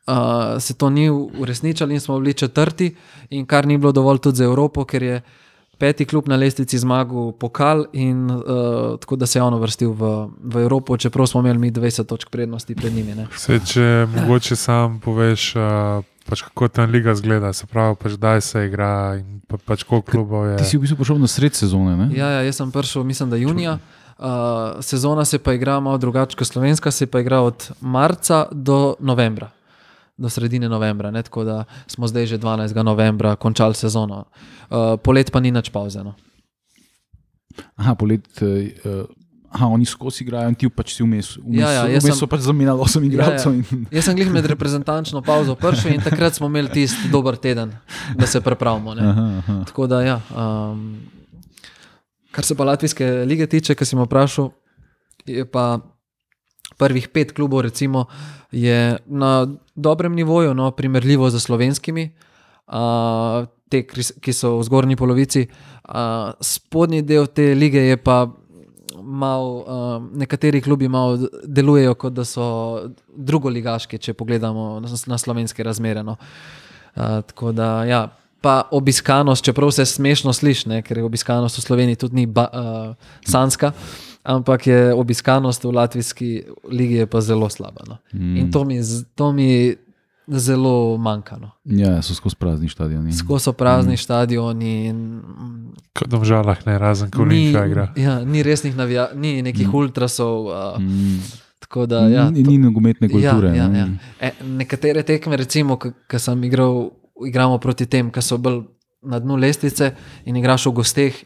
uh, 0.09 0.57
se 0.62 0.75
to 0.75 0.91
ni 0.91 1.11
uresničilo 1.11 1.93
in 1.93 2.01
smo 2.01 2.20
bili 2.20 2.35
četrti, 2.35 2.95
in 3.31 3.47
kar 3.47 3.66
ni 3.66 3.79
bilo 3.79 3.93
dovolj 3.93 4.19
tudi 4.19 4.37
za 4.37 4.45
Evropo, 4.45 4.85
ker 4.85 5.03
je 5.03 5.20
peti 5.79 6.05
klub 6.05 6.29
na 6.29 6.37
lestvici 6.37 6.79
zmagal 6.79 7.33
pokal, 7.39 7.87
in 7.93 8.31
uh, 8.31 8.43
tako 9.01 9.17
da 9.17 9.27
se 9.27 9.39
je 9.39 9.43
on 9.43 9.55
vrstil 9.61 9.93
v, 9.93 10.29
v 10.43 10.63
Evropo, 10.63 10.97
čeprav 10.97 11.27
smo 11.27 11.41
imeli 11.41 11.59
mi 11.59 11.73
20 11.73 12.07
točk 12.07 12.31
prednosti 12.31 12.75
pred 12.75 12.93
njimi. 12.93 13.15
Ne. 13.15 13.27
Se, 13.37 13.61
če 13.67 14.07
mogoče 14.17 14.57
sam 14.57 15.01
poveš, 15.01 15.55
uh, 15.57 16.05
pač 16.29 16.43
kako 16.43 16.69
ta 16.69 16.85
liga 16.85 17.15
zgleda, 17.15 17.53
se 17.53 17.67
pravi, 17.67 17.97
pač 18.03 18.19
kdaj 18.19 18.41
se 18.45 18.65
igra 18.67 19.17
in 19.21 19.41
pa, 19.49 19.57
pač 19.57 19.87
koliko 19.89 20.11
klubov 20.11 20.51
je. 20.51 20.59
Ti 20.61 20.67
si 20.69 20.81
v 20.81 20.85
bistvu 20.85 20.99
prišel 21.01 21.23
na 21.23 21.31
sred 21.31 21.57
sezone. 21.57 21.97
Ne? 21.97 22.11
Ja, 22.17 22.39
ja, 22.39 22.43
jaz 22.49 22.61
sem 22.61 22.75
prišel, 22.75 23.07
mislim, 23.07 23.31
da 23.31 23.41
junija. 23.41 23.79
Uh, 24.19 24.83
sezona 24.83 25.23
se 25.25 25.39
pa 25.39 25.55
igra 25.55 25.79
malo 25.81 25.99
drugače 25.99 26.37
kot 26.37 26.47
slovenska, 26.47 26.91
se 26.91 27.07
pa 27.07 27.23
igra 27.23 27.39
od 27.47 27.71
marca 27.81 28.49
do 28.51 28.97
novembra, 28.99 29.53
do 30.19 30.28
sredine 30.28 30.69
novembra. 30.69 31.11
Ne? 31.11 31.23
Tako 31.23 31.45
da 31.45 31.57
smo 31.86 32.07
zdaj 32.07 32.27
že 32.27 32.39
12. 32.39 32.82
novembra 32.82 33.36
končali 33.36 33.74
sezono. 33.74 34.24
Uh, 34.66 34.99
polet 34.99 35.31
pa 35.31 35.40
ni 35.40 35.51
nič 35.51 35.70
pauze. 35.70 36.03
No. 36.03 36.15
Aha, 37.77 37.95
polet. 37.95 38.27
Uh, 38.40 39.07
Aha, 39.49 39.65
oni 39.66 39.85
skozi 39.85 40.24
igrajo, 40.24 40.45
in 40.45 40.55
ti 40.55 40.69
pač 40.69 40.93
si 40.93 41.03
vmes. 41.03 41.39
Vmes, 41.39 41.57
Ja, 41.57 41.70
ja, 41.73 41.82
jaz 41.89 42.05
vmes 42.05 42.19
sem- 42.19 42.28
pač 42.28 42.40
zamenjali 42.40 42.81
osem 42.81 43.05
igralcev. 43.05 43.49
Ja, 43.49 43.62
in- 43.73 43.86
Jaz 43.90 44.05
sem 44.05 44.12
glih 44.15 44.28
med 44.28 44.45
reprezentančno 44.45 45.23
pauzo 45.23 45.55
prišel 45.55 45.95
in 45.95 46.03
takrat 46.03 46.35
smo 46.35 46.47
imeli 46.47 46.69
tisti 46.69 47.09
dober 47.09 47.32
teden, 47.35 47.73
da 48.12 48.27
se 48.27 48.40
prepravimo. 48.40 48.93
Ne? 48.93 49.03
Aha, 49.03 49.24
aha. 49.39 49.55
Tako 49.65 49.86
da, 49.86 50.03
ja, 50.03 50.20
um, 50.28 51.01
kar 52.31 52.45
se 52.45 52.55
pa 52.55 52.65
Latvijske 52.65 53.24
lige 53.24 53.47
tiče, 53.47 53.73
ki 53.74 53.85
si 53.85 53.97
me 53.97 54.05
vprašal, 54.05 54.51
je 55.24 55.47
pa 55.47 55.81
prvih 56.77 57.09
pet 57.09 57.32
klubov, 57.32 57.61
recimo, 57.61 58.07
je 58.53 58.99
na 59.07 59.47
dobrem 59.74 60.15
nivoju, 60.15 60.55
no, 60.55 60.70
primerljivo 60.70 61.31
z 61.31 61.40
slovenskimi, 61.40 62.11
uh, 62.66 63.47
te, 63.69 63.82
ki 64.20 64.32
so 64.32 64.59
v 64.59 64.66
zgornji 64.69 64.97
polovici. 64.97 65.47
Uh, 65.89 66.35
spodnji 66.40 67.03
del 67.03 67.27
te 67.27 67.55
lige 67.55 67.89
je 67.89 67.97
pa. 67.97 68.27
Mal, 68.99 69.45
uh, 69.47 70.03
nekateri 70.20 70.61
klubi 70.61 70.89
malo 70.89 71.28
delujejo, 71.45 71.95
kot 71.95 72.12
da 72.12 72.24
so 72.27 72.45
drugoligaški, 73.15 73.99
če 73.99 74.12
pogledamo 74.12 74.81
na, 74.82 75.19
slovenske 75.19 75.62
razmere. 75.62 76.03
No. 76.03 76.16
Uh, 76.97 77.20
tako 77.24 77.53
da, 77.53 77.85
ja, 77.89 78.01
pa 78.40 78.62
obiskanost, 78.70 79.45
čeprav 79.45 79.70
se 79.70 79.86
smešno 79.86 80.32
sliši, 80.32 80.82
ker 80.82 80.99
je 80.99 81.05
obiskanost 81.05 81.59
v 81.59 81.62
Sloveniji 81.62 81.97
tudi 81.97 82.15
ni 82.15 82.27
ba, 82.27 82.49
uh, 82.53 83.15
sanska, 83.27 83.73
ampak 84.29 84.67
je 84.67 84.93
obiskanost 84.95 85.65
v 85.65 85.73
Latvijski 85.73 86.31
ligi 86.69 87.07
pa 87.09 87.21
zelo 87.25 87.49
slaba. 87.49 87.85
No. 87.89 87.97
Mm. 88.13 88.37
In 88.37 88.51
to 88.53 88.65
mi, 88.65 88.77
to 89.17 89.33
mi 89.33 89.77
zelo 90.29 90.97
manjka. 91.01 91.39
No. 91.41 91.51
Ja, 91.65 92.03
so 92.05 92.15
skozi 92.15 92.37
prazni 92.37 92.69
stadioni. 92.69 93.13
Skozi 93.13 93.49
so 93.49 93.53
prazni 93.57 93.97
mm. 93.97 94.03
stadioni. 94.05 94.73
In, 94.87 94.99
Kot 95.97 96.13
v 96.13 96.25
žalah, 96.29 96.61
ne 96.69 96.77
razen, 96.79 97.11
ko 97.11 97.25
ni, 97.25 97.49
Olimpija 97.49 97.65
igra. 97.67 97.87
ja, 97.97 98.21
ni 98.25 98.43
resnih 98.45 98.77
navija, 98.77 99.09
ni 99.17 99.41
nekih 99.43 99.69
mm. 99.69 99.75
ultrasov. 99.75 100.47
Uh, 100.47 100.77
Mm. 100.79 101.23
tako 101.59 101.87
da, 101.87 102.05
ja, 102.09 102.31
Ni, 102.31 102.43
ni 102.43 102.59
nogometne 102.59 103.09
kulture. 103.09 103.49
Ja, 103.49 103.65
ja, 103.65 103.69
ne. 103.69 103.79
ja. 103.79 103.87
E, 104.21 104.31
nekatere 104.45 105.03
tekme, 105.03 105.37
recimo, 105.37 105.77
ki 105.79 106.19
sem 106.19 106.45
igral, 106.45 106.91
igramo 107.27 107.59
proti 107.59 107.87
tem, 107.87 108.13
ki 108.13 108.23
so 108.23 108.39
bolj 108.39 108.63
na 109.03 109.19
dnu 109.21 109.37
lestvice 109.37 109.95
in 110.25 110.37
igraš 110.37 110.67
v 110.67 110.73
gosteh 110.79 111.19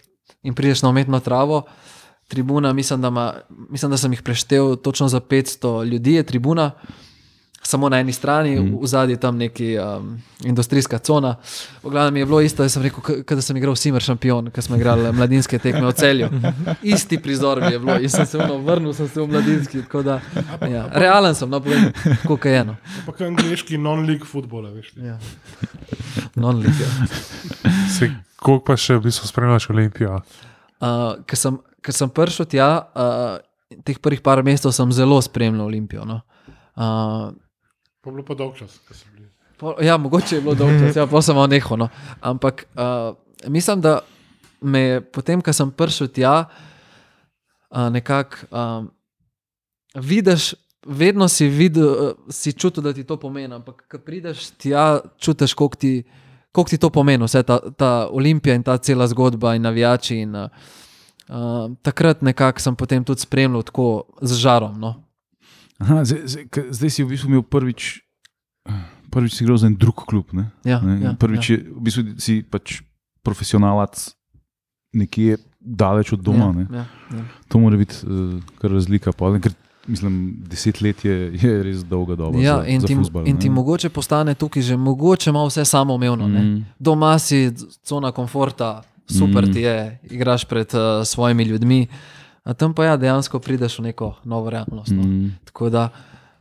in 0.43 0.55
prideš 0.55 0.83
na 0.83 0.91
umetno 0.91 1.21
travo. 1.21 1.65
Tribuna, 2.33 2.73
mislim, 2.73 3.01
da, 3.01 3.09
ima, 3.09 3.33
mislim, 3.71 3.91
da 3.91 3.97
sem 3.97 4.13
jih 4.13 4.23
preštel 4.23 4.77
točno 4.77 5.09
za 5.09 5.21
500 5.21 5.85
ljudi, 5.85 6.15
je 6.15 6.23
tribuna. 6.23 6.71
Samo 7.63 7.89
na 7.89 7.99
eni 7.99 8.13
strani, 8.13 8.61
mm. 8.61 8.79
v 8.83 8.87
zadnji 8.87 9.17
tam 9.17 9.37
neki 9.37 9.77
um, 9.79 10.23
industrijska 10.45 10.99
cona. 10.99 11.37
V 11.83 11.91
glavnem 11.91 12.17
je 12.17 12.27
bilo 12.27 12.41
isto, 12.41 12.63
jaz 12.63 12.73
sem 12.73 12.83
rekel, 12.83 13.03
kot 13.05 13.35
da 13.37 13.43
sem 13.43 13.57
igral 13.57 13.77
Simer 13.77 14.03
šampion, 14.03 14.49
ker 14.51 14.65
smo 14.65 14.77
igrali 14.77 15.13
mladinske 15.13 15.59
tekme 15.59 15.85
v 15.87 15.93
celju. 15.93 16.31
Isti 16.83 17.21
prizor 17.23 17.61
mi 17.61 17.73
je 17.73 17.79
bilo 17.79 17.99
in 18.01 18.11
sem 18.11 18.27
se 18.27 18.39
ono, 18.39 18.59
vrnil 18.59 18.95
sem 18.97 19.09
se 19.09 19.21
v 19.21 19.29
mladinski. 19.29 19.85
Da, 20.05 20.21
ja, 20.71 20.89
realen 20.93 21.35
sem, 21.35 21.51
no 21.51 21.61
povem, 21.61 21.93
koliko 22.27 22.49
je 22.49 22.59
eno. 22.65 22.77
Pa 23.07 23.13
kaj 23.13 23.29
angliški 23.29 23.79
non-league 23.79 24.27
futbol, 24.27 24.71
veš. 24.73 24.95
Ja. 24.97 25.19
Non-league. 26.35 26.89
Se, 27.93 28.09
koliko 28.37 28.73
pa 28.73 28.81
še 28.81 28.97
v 28.97 29.11
bistvu 29.11 29.29
spremljaš 29.29 29.69
Olimpijo? 29.71 30.23
Uh, 30.83 31.21
ker 31.31 31.39
sem, 31.39 31.63
ker 31.83 31.95
sem 31.95 32.11
prišel 32.11 32.47
tja, 32.47 32.71
uh, 32.95 33.81
teh 33.85 33.99
prvih 33.99 34.23
par 34.23 34.43
mesecev 34.47 34.75
sem 34.75 34.93
zelo 34.93 35.21
spremljal 35.23 35.67
Olimpijo. 35.67 36.07
No. 36.09 36.21
Uh, 36.77 37.33
Pa 38.03 38.11
bilo 38.11 38.25
pa 38.27 38.35
dolg 38.35 38.57
čas, 38.59 38.81
ko 38.83 38.95
so 38.95 39.07
bili. 39.15 39.29
Po, 39.59 39.77
ja, 39.79 39.95
mogoče 39.97 40.37
je 40.37 40.43
bilo 40.43 40.57
dolgo 40.59 40.75
časa, 40.75 41.05
ja, 41.05 41.07
pa 41.07 41.23
sem 41.23 41.37
malo 41.39 41.47
nehal. 41.47 41.79
No. 41.79 41.89
Ampak 42.21 42.65
uh, 42.75 43.15
mislim, 43.47 43.81
da 43.81 44.01
me 44.61 44.81
je 44.81 45.01
potem, 45.01 45.43
ko 45.43 45.55
sem 45.55 45.71
prišel 45.71 46.11
tja, 46.11 46.33
uh, 47.71 47.87
nekako 47.95 48.51
um, 48.51 48.91
vidiš, 49.95 50.55
vedno 50.87 51.29
si, 51.31 51.47
videl, 51.47 52.17
si 52.27 52.53
čutil, 52.53 52.83
da 52.83 52.91
ti 52.93 53.07
to 53.07 53.17
pomeni. 53.23 53.55
Ampak, 53.55 53.87
ko 53.87 54.03
prideš 54.03 54.51
tja, 54.59 54.99
čutiš, 55.23 55.55
koliko 55.55 55.79
ti, 55.79 55.95
koliko 56.51 56.75
ti 56.75 56.83
to 56.83 56.91
pomeni, 56.91 57.23
vse 57.23 57.45
ta, 57.47 57.61
ta 57.79 57.93
olimpija 58.11 58.59
in 58.59 58.67
ta 58.67 58.81
cela 58.83 59.07
zgodba 59.07 59.55
in 59.55 59.63
navijači. 59.63 60.25
In, 60.27 60.35
uh, 60.35 60.51
uh, 61.29 61.71
takrat 61.83 62.23
nekako 62.23 62.61
sem 62.61 62.77
potem 62.77 63.05
tudi 63.05 63.21
spremljal 63.21 63.63
tako 63.63 64.05
z 64.23 64.39
žarom. 64.41 64.79
No. 64.81 64.95
Aha, 65.79 66.05
zdaj, 66.05 66.21
zdaj, 66.27 66.45
zdaj 66.71 66.91
si 66.91 67.05
v 67.05 67.09
bistvu 67.11 67.29
imel 67.31 67.43
prvič, 67.43 68.03
prvič 69.11 69.35
si 69.35 69.45
igral 69.45 69.59
za 69.59 69.67
en 69.67 69.77
drug 69.77 70.05
klub. 70.07 70.31
Ne? 70.33 70.51
Ja, 70.65 70.81
Ne, 70.81 71.01
ja, 71.03 71.13
prvič 71.19 71.51
ja. 71.51 71.57
je, 71.57 71.65
v 71.75 71.81
bistvu 71.83 72.03
si 72.23 72.43
pač 72.43 72.83
profesionalac 73.23 74.15
nekje 74.93 75.39
daleč 75.59 76.13
od 76.13 76.21
doma. 76.23 76.53
ne. 76.53 76.67
Ja, 76.71 76.87
ja, 76.87 77.19
ja. 77.19 77.25
To 77.49 77.59
mora 77.59 77.77
biti 77.77 77.95
uh, 78.07 78.39
kar 78.59 78.71
razlika. 78.71 79.13
Pa, 79.13 79.31
ker, 79.43 79.55
mislim, 79.87 80.43
deset 80.47 80.81
let 80.81 81.05
je, 81.05 81.33
je 81.43 81.63
res 81.63 81.83
dolga 81.85 82.17
doba. 82.17 82.39
Ja, 82.39 82.61
za, 82.63 82.67
in, 82.67 82.81
za 82.81 82.87
ti, 82.87 82.97
fuzbal, 82.97 83.27
in 83.27 83.35
ne. 83.35 83.41
ti 83.41 83.51
mogoče 83.51 83.91
postane 83.91 84.35
tukaj 84.35 84.63
že 84.63 84.77
mogoče 84.77 85.33
malo 85.33 85.51
vse 85.51 85.65
samoumevno. 85.65 86.29
Mm. 86.29 86.65
Doma 86.79 87.19
si 87.19 87.51
cona 87.83 88.13
komforta, 88.13 88.83
super 89.13 89.49
Mm. 89.49 89.53
ti 89.53 89.61
je, 89.61 89.99
igraš 90.11 90.45
pred 90.45 90.75
uh, 90.75 90.81
svojimi 91.05 91.43
ljudmi, 91.43 91.87
a 92.45 92.55
tam 92.55 92.75
pa 92.75 92.85
ja, 92.85 92.97
dejansko 92.97 93.39
prideš 93.39 93.79
v 93.79 93.83
neko 93.83 94.15
novo 94.25 94.51
realnost. 94.51 94.91
No. 94.91 95.03
Mm. 95.03 95.39
Tako 95.45 95.71
da 95.71 95.89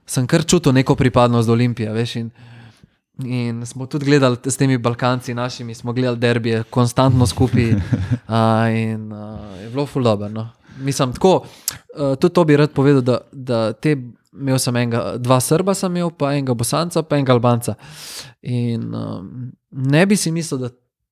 sem 0.06 0.28
kar 0.28 0.44
čutil 0.46 0.74
neko 0.74 0.96
pripadnost 0.96 1.48
do 1.48 1.54
Olimpije. 1.54 1.92
Veš, 1.94 2.16
in, 2.16 2.32
in 3.24 3.66
smo 3.66 3.86
tudi 3.86 4.06
gledali 4.06 4.38
s 4.46 4.58
temi 4.58 4.78
Balkanci, 4.78 5.34
našimi, 5.34 5.76
smo 5.76 5.94
gledali 5.94 6.18
derbije, 6.18 6.64
konstantno 6.64 7.26
skupaj. 7.28 7.74
Uh, 8.32 8.38
in 8.72 9.12
uh, 9.12 9.40
je 9.62 9.70
bilo 9.70 9.86
fuldober. 9.86 10.32
No. 10.32 10.50
Mislim, 10.80 11.14
tako, 11.14 11.44
uh, 12.00 12.16
tudi 12.16 12.34
to 12.34 12.44
bi 12.44 12.58
rad 12.58 12.72
povedal, 12.72 13.02
da, 13.02 13.18
da 13.32 13.74
te. 13.74 13.98
Imel 14.32 14.56
sem 14.64 14.76
enega, 14.76 15.18
dva 15.20 15.42
Srba, 15.44 15.74
sem 15.76 15.92
imel, 15.92 16.10
pa 16.16 16.30
enega 16.32 16.54
Bosanca, 16.56 17.02
pa 17.04 17.18
enega 17.18 17.34
Albanca. 17.34 17.74
In 18.42 18.96
um, 18.96 19.52
ne 19.72 20.06
bi 20.06 20.16
si 20.16 20.32
mislil, 20.32 20.60
da 20.60 20.70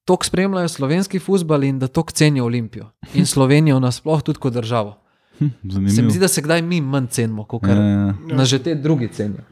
tako 0.10 0.26
spremljajo 0.26 0.68
slovenski 0.70 1.20
futbol 1.20 1.64
in 1.64 1.78
da 1.78 1.88
tako 1.90 2.12
cenijo 2.12 2.46
Olimpijo 2.46 2.90
in 3.14 3.26
Slovenijo, 3.34 3.78
nasploh 3.80 4.22
tudi 4.22 4.40
kot 4.40 4.54
državo. 4.54 4.98
Hm, 5.40 5.46
Se 5.46 5.80
mi 5.80 5.90
zanimivo. 5.90 6.10
zdi, 6.10 6.20
da 6.20 6.28
se 6.30 6.42
kdaj 6.42 6.62
mi 6.64 6.82
manj 6.84 7.08
cenimo, 7.10 7.46
kot 7.46 7.64
Ja, 7.64 7.76
ja. 7.76 8.14
na 8.28 8.46
že 8.46 8.60
te 8.60 8.76
drugi 8.76 9.08
cenijo. 9.10 9.46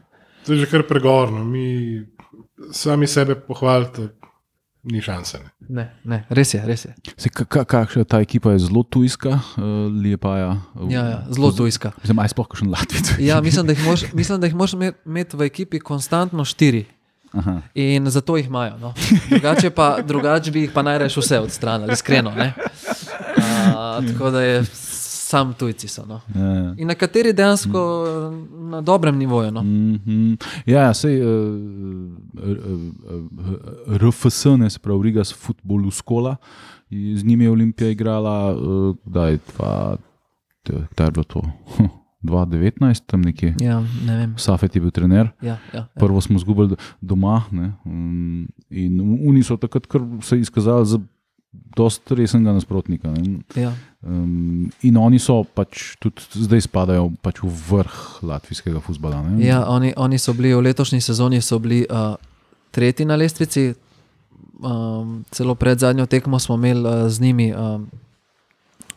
To 0.44 0.52
je 0.52 0.58
že 0.58 0.66
kar 0.66 0.82
pregovorno. 0.82 1.44
Mi 1.46 2.02
sami 2.70 3.06
sebe 3.06 3.34
pohvalite, 3.36 4.08
ni 4.84 5.00
šanse. 5.00 5.38
Ne. 5.38 5.50
Ne, 5.70 5.84
ne, 6.04 6.18
res 6.30 6.54
je, 6.54 6.60
res 6.62 6.84
je. 6.84 6.92
Se, 7.16 7.28
ka, 7.28 7.44
ka, 7.46 7.64
kakšna 7.66 8.04
ta 8.04 8.20
ekipa 8.20 8.52
je 8.52 8.58
zelo 8.60 8.82
tujska, 8.82 9.28
uh, 9.30 9.62
Liepaja. 9.94 10.56
v- 10.74 10.88
Ja, 10.88 11.02
ja, 11.04 11.18
zelo 11.28 11.50
tujska. 11.52 11.92
Mislim, 11.98 12.18
aj 12.18 12.28
sploh 12.28 12.46
kakšen 12.46 12.70
Latvij. 12.70 13.20
Ja, 13.20 13.40
mislim, 13.40 13.66
da 13.66 13.72
jih 13.72 13.82
moraš- 13.82 14.08
mislim, 14.12 14.40
da 14.40 14.46
jih 14.46 14.54
imet- 14.54 14.96
imeti 15.04 15.36
v 15.36 15.42
ekipi 15.42 15.78
konstantno 15.78 16.40
štiri. 16.42 16.84
Aha. 17.32 17.60
In 17.74 18.10
zato 18.10 18.36
jih 18.36 18.46
imajo. 18.46 18.78
No. 18.78 18.94
Drugače, 19.30 19.70
pa, 19.70 19.98
drugače 20.02 20.50
bi 20.50 20.60
jih 20.60 20.70
pa 20.74 20.82
najraje 20.82 21.10
vse 21.16 21.40
odstranili, 21.40 21.92
iskreno. 21.92 22.30
ne. 22.30 22.52
A, 23.66 24.00
tako 24.08 24.30
da 24.30 24.42
je 24.42 24.64
sam 25.28 25.54
tujci 25.54 25.88
so. 25.88 26.06
No. 26.06 26.20
Ja, 26.34 26.44
ja. 26.44 26.74
In 26.76 26.88
nekateri 26.88 27.32
dejansko 27.32 27.80
na 28.70 28.80
dobrem 28.80 29.18
nivoju. 29.18 29.50
No. 29.50 29.62
Mm 29.62 29.98
-hmm. 30.06 30.36
Ja, 30.66 30.94
sej, 30.94 31.22
uh, 31.22 31.28
RFS, 33.86 34.44
ne 34.44 34.70
se 34.70 34.78
pravi 34.78 35.02
Riga 35.02 35.24
s 35.24 35.34
futbolu 35.34 35.90
skola, 35.90 36.36
z 36.90 37.24
njimi 37.24 37.44
je 37.44 37.50
Olimpija 37.50 37.90
igrala, 37.90 38.56
uh, 38.56 38.96
kdaj, 39.04 39.38
dva, 39.56 39.96
kdaj 40.64 41.06
je 41.06 41.10
bilo 41.10 41.24
to? 41.24 41.42
2019, 42.22 43.06
tam 43.06 43.22
nekje. 43.22 43.54
Ja, 43.62 43.78
ne 44.06 44.16
vem. 44.16 44.32
Safet 44.38 44.74
je 44.74 44.82
bil 44.82 44.90
trener. 44.90 45.30
Ja, 45.42 45.58
ja, 45.72 45.78
ja. 45.78 45.84
Prvo 45.94 46.20
smo 46.20 46.36
izgubili 46.36 46.76
doma 47.00 47.44
ne, 47.50 47.72
um, 47.84 48.48
in 48.70 48.98
oni 49.28 49.42
so 49.42 49.56
takrat 49.56 49.86
kar 49.86 50.02
se 50.22 50.40
izkazali 50.40 50.86
za 50.86 50.98
dosta 51.52 52.14
resnega 52.14 52.52
nasprotnika. 52.52 53.10
Ne. 53.10 53.40
Ja. 53.54 53.72
Um, 54.02 54.70
in 54.82 54.96
oni 54.96 55.18
so 55.18 55.40
pač 55.44 55.94
tudi 56.02 56.22
zdaj 56.44 56.66
spadajo 56.66 57.08
pač 57.22 57.40
v 57.42 57.52
vrh 57.70 58.22
latvijskega 58.22 58.82
futbola. 58.84 59.22
Ja, 59.42 59.64
oni, 59.70 59.94
oni 59.96 60.18
so 60.18 60.34
bili 60.34 60.54
v 60.54 60.62
letošnji 60.68 61.00
sezoni 61.00 61.40
so 61.42 61.58
bili, 61.62 61.84
uh, 61.86 62.18
tretji 62.74 63.06
na 63.06 63.16
lestvici, 63.16 63.72
um, 64.58 65.22
celo 65.30 65.54
pred 65.54 65.78
zadnjo 65.78 66.06
tekmo 66.06 66.38
smo 66.38 66.58
imeli 66.58 66.84
uh, 66.84 67.08
z 67.08 67.20
njimi 67.20 67.52
um, 67.54 67.88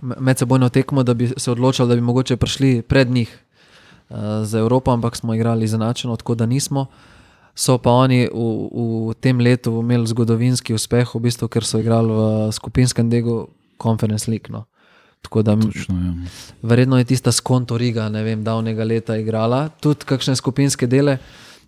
medsebojno 0.02 0.70
tekmo, 0.70 1.04
da 1.04 1.14
bi 1.14 1.32
se 1.38 1.52
odločili, 1.52 1.90
da 1.90 1.96
bi 1.96 2.02
mogoče 2.02 2.36
prišli 2.38 2.82
pred 2.82 3.10
njih 3.10 3.40
uh, 4.10 4.18
za 4.44 4.60
Evropo, 4.60 4.92
ampak 4.92 5.16
smo 5.16 5.34
igrali 5.34 5.66
izenačeno, 5.66 6.16
tako 6.16 6.36
da 6.36 6.46
nismo. 6.46 6.86
So 7.56 7.78
pa 7.78 7.92
oni 7.92 8.30
v, 8.32 8.70
v 9.12 9.14
tem 9.20 9.40
letu 9.40 9.80
imeli 9.82 10.08
zgodovinski 10.08 10.74
uspeh, 10.74 11.16
v 11.16 11.20
bistvu, 11.20 11.48
ker 11.52 11.66
so 11.68 11.80
igrali 11.80 12.08
v 12.08 12.52
skupinskem 12.52 13.10
delu 13.10 13.48
Conference 13.82 14.32
League. 14.32 14.48
No. 14.50 14.66
Tako 15.22 15.42
da 15.42 15.52
m- 15.52 15.62
Točno, 15.62 15.96
ja. 15.96 16.14
Verjetno 16.62 16.98
je 16.98 17.06
tista 17.06 17.32
skonto 17.32 17.78
Riga, 17.78 18.10
ne 18.10 18.24
vem, 18.24 18.44
davnega 18.44 18.84
leta 18.84 19.18
igrala, 19.18 19.70
tudi 19.82 20.06
kakšne 20.06 20.36
skupinske 20.36 20.88
dele, 20.88 21.18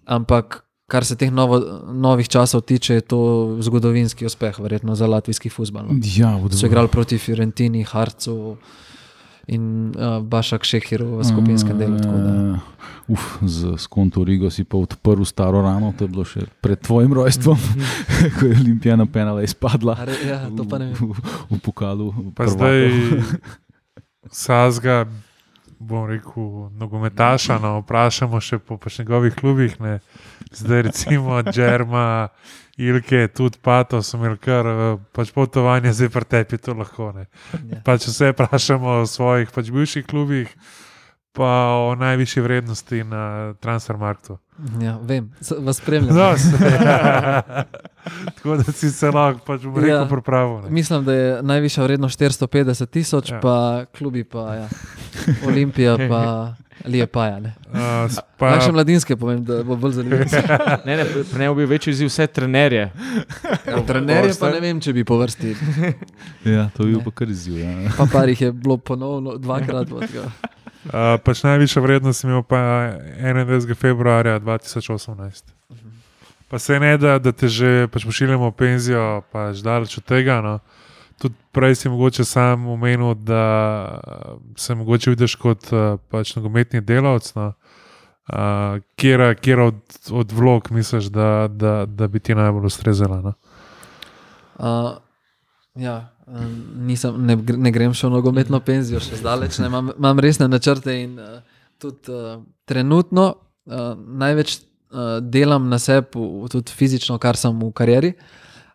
ampak 0.06 0.64
kar 0.94 1.02
se 1.04 1.16
teh 1.16 1.32
novo, 1.32 1.58
novih 1.90 2.28
časov 2.28 2.62
tiče, 2.64 2.94
je 2.94 3.04
to 3.04 3.20
zgodovinski 3.60 4.26
uspeh, 4.26 4.54
verjetno 4.60 4.94
za 4.94 5.08
latvijski 5.08 5.50
futbol. 5.50 5.90
No. 5.90 5.98
Ja, 5.98 6.38
So 6.52 6.66
igrali 6.66 6.88
proti 6.88 7.18
Fiorentini, 7.18 7.82
Harcu 7.84 8.58
in 9.46 9.64
uh, 9.90 10.22
Bašak 10.24 10.64
Šehiru 10.64 11.18
v 11.18 11.26
skupinskem 11.26 11.74
delu. 11.76 11.98
tako 11.98 12.18
da- 12.20 12.62
Uh, 13.04 13.10
uf, 13.10 13.24
z 13.44 13.74
skonto 13.78 14.24
Rigo 14.24 14.48
si 14.48 14.64
pa 14.64 14.78
odprl 14.78 15.24
staro 15.24 15.60
rano, 15.60 15.92
to 15.92 16.06
je 16.06 16.10
bilo 16.10 16.24
še 16.24 16.46
pred 16.62 16.80
tvojim 16.80 17.12
rojstvom, 17.12 17.58
ko 18.36 18.46
je 18.46 18.56
Olimpijana 18.56 19.04
penala 19.06 19.42
izpadla. 19.42 19.98
Ja, 20.24 20.48
to 20.48 20.64
pa 20.64 20.78
ne 20.78 20.86
vem. 20.86 20.96
V, 20.96 21.12
v, 21.12 21.20
v 21.50 21.60
pokalu. 21.60 22.08
Pa 22.32 22.46
prvakov. 22.46 22.54
zdaj 22.54 22.80
Sazga, 24.32 25.06
bom 25.88 26.08
rekel, 26.10 26.70
nogometaša, 26.80 27.60
no, 27.62 27.78
vprašamo 27.84 28.40
še 28.42 28.60
po 28.60 28.78
pač 28.82 29.00
njegovih 29.02 29.36
klubih. 29.36 29.76
Ne. 29.84 30.00
Zdaj 30.54 30.82
recimo 30.90 31.42
Džerma, 31.44 32.30
Ilke, 32.78 33.28
tudi 33.28 33.60
Pato, 33.62 34.02
so 34.02 34.18
imeli 34.18 34.40
kar 34.42 34.70
eh, 34.70 34.84
pač 35.14 35.34
potovanje, 35.36 35.94
zdaj 35.94 36.10
pa 36.14 36.24
tepi 36.36 36.58
to 36.58 36.74
lahko. 36.78 37.12
Ne. 37.16 37.28
Ja. 37.70 37.84
Pa 37.86 37.98
če 38.02 38.14
se 38.14 38.32
vprašamo 38.34 39.02
o 39.04 39.10
svojih 39.10 39.52
pač 39.54 39.70
bivših 39.74 40.08
klubih, 40.10 40.50
pa 41.34 41.50
o 41.82 41.96
najvišji 41.96 42.42
vrednosti 42.42 43.04
na 43.04 43.24
transfermarktu. 43.56 44.38
Ja, 44.80 45.00
vem, 45.00 45.32
vas 45.60 45.78
spremljam. 45.78 46.16
No, 46.16 46.38
se, 46.38 46.52
Tako 48.36 48.58
da 48.58 48.64
si 48.66 48.92
se 48.92 49.10
lahko 49.10 49.40
pač 49.42 49.62
bom 49.64 49.76
rekel 49.76 49.90
Ja. 49.92 50.06
pripravo. 50.06 50.62
ne. 50.62 50.70
Mislim, 50.70 51.04
da 51.04 51.14
je 51.14 51.44
najvišja 51.44 51.84
vrednost 51.84 52.20
450 52.20 52.86
tisoč, 52.88 53.30
Ja. 53.30 53.36
ja. 53.36 53.42
pa 53.42 53.56
klubi 53.90 54.24
pa 54.24 54.56
ja. 54.56 54.68
Olimpija, 55.48 55.98
pa 56.00 56.54
Lijepaja. 56.86 57.38
Uh, 57.38 57.80
s- 58.10 58.20
pa, 58.38 58.46
Lahko 58.48 58.66
še 58.66 58.72
mladinske 58.72 59.16
povem, 59.16 59.44
da 59.44 59.64
bo 59.64 59.76
bolj 59.76 59.92
zanimivo. 59.94 60.26
Ne, 60.86 60.98
ne, 60.98 61.06
pri 61.26 61.40
njemu 61.40 61.56
bi 61.56 61.66
večji 61.66 61.92
izziv 61.92 62.08
vse 62.08 62.28
trenerje. 62.28 62.92
Ja, 63.66 63.82
Trenerje 63.84 64.34
pa 64.36 64.50
ne 64.50 64.60
vem, 64.60 64.80
če 64.80 64.94
bi 64.94 65.04
povrstili. 65.04 65.56
Ja, 66.46 66.70
to 66.70 66.84
je 66.84 66.90
bil 66.90 67.02
pa 67.02 67.12
kar 67.14 67.30
izziv. 67.30 67.58
Ja. 67.58 67.90
Pa 67.98 68.06
par 68.08 68.30
jih 68.30 68.42
je 68.42 68.52
bilo 68.54 68.78
ponovno 68.78 69.38
dvakrat. 69.38 69.88
tako. 69.90 70.28
Uh, 70.84 71.16
pač 71.24 71.44
najvišja 71.44 71.82
vrednost 71.82 72.24
je 72.24 72.28
imel 72.28 72.42
pa 72.44 72.58
21. 72.58 73.76
februarja 73.76 74.40
2018. 74.40 75.44
Pa 76.52 76.60
se 76.60 76.80
ne 76.80 76.98
da, 76.98 77.20
da 77.20 77.32
te 77.32 77.48
že 77.48 77.88
pač 77.88 78.04
pošiljamo 78.06 78.52
v 78.52 78.56
penzijo, 78.58 79.24
pač 79.32 79.64
daleč 79.64 79.98
od 79.98 80.06
tega. 80.06 80.42
No. 80.44 80.60
Tudi 81.22 81.40
prej 81.56 81.76
si 81.76 81.90
mogoče 81.90 82.26
sam 82.28 82.68
omenil, 82.68 83.16
da 83.16 83.46
uh, 83.96 84.36
se 84.60 84.76
mogoče 84.76 85.16
vidiš 85.16 85.36
kot 85.40 85.72
uh, 85.72 85.96
pač 86.12 86.36
nogometni 86.36 86.82
delavec. 86.82 87.32
No. 87.36 87.54
Uh, 88.28 88.84
kjer, 89.00 89.36
kjer 89.40 89.60
od, 89.60 89.80
od 90.12 90.32
vlog 90.32 90.68
misliš, 90.72 91.08
da, 91.12 91.48
da, 91.48 91.86
da 91.88 92.08
bi 92.08 92.20
ti 92.20 92.36
najbolj 92.36 92.68
ustrezala? 92.68 93.22
No? 93.22 93.34
Uh, 94.60 95.00
ja, 95.76 95.96
nisem, 96.76 97.18
ne, 97.26 97.38
ne 97.38 97.72
grem 97.74 97.96
še 97.98 98.08
v 98.08 98.14
nogometno 98.16 98.60
penzijo, 98.64 99.02
še 99.04 99.20
zdaleč. 99.22 99.58
Ne, 99.62 99.72
imam, 99.72 99.92
imam 99.98 100.22
resne 100.24 100.48
načrte 100.52 100.96
in 100.96 101.18
uh, 101.20 101.42
tudi 101.82 102.14
uh, 102.14 102.38
trenutno 102.70 103.26
uh, 103.34 103.94
največ 103.98 104.58
uh, 104.60 105.18
delam 105.22 105.68
na 105.72 105.80
sebi, 105.82 106.28
tudi 106.54 106.76
fizično, 106.78 107.18
kar 107.22 107.40
sem 107.40 107.58
v 107.58 107.72
karieri. 107.76 108.14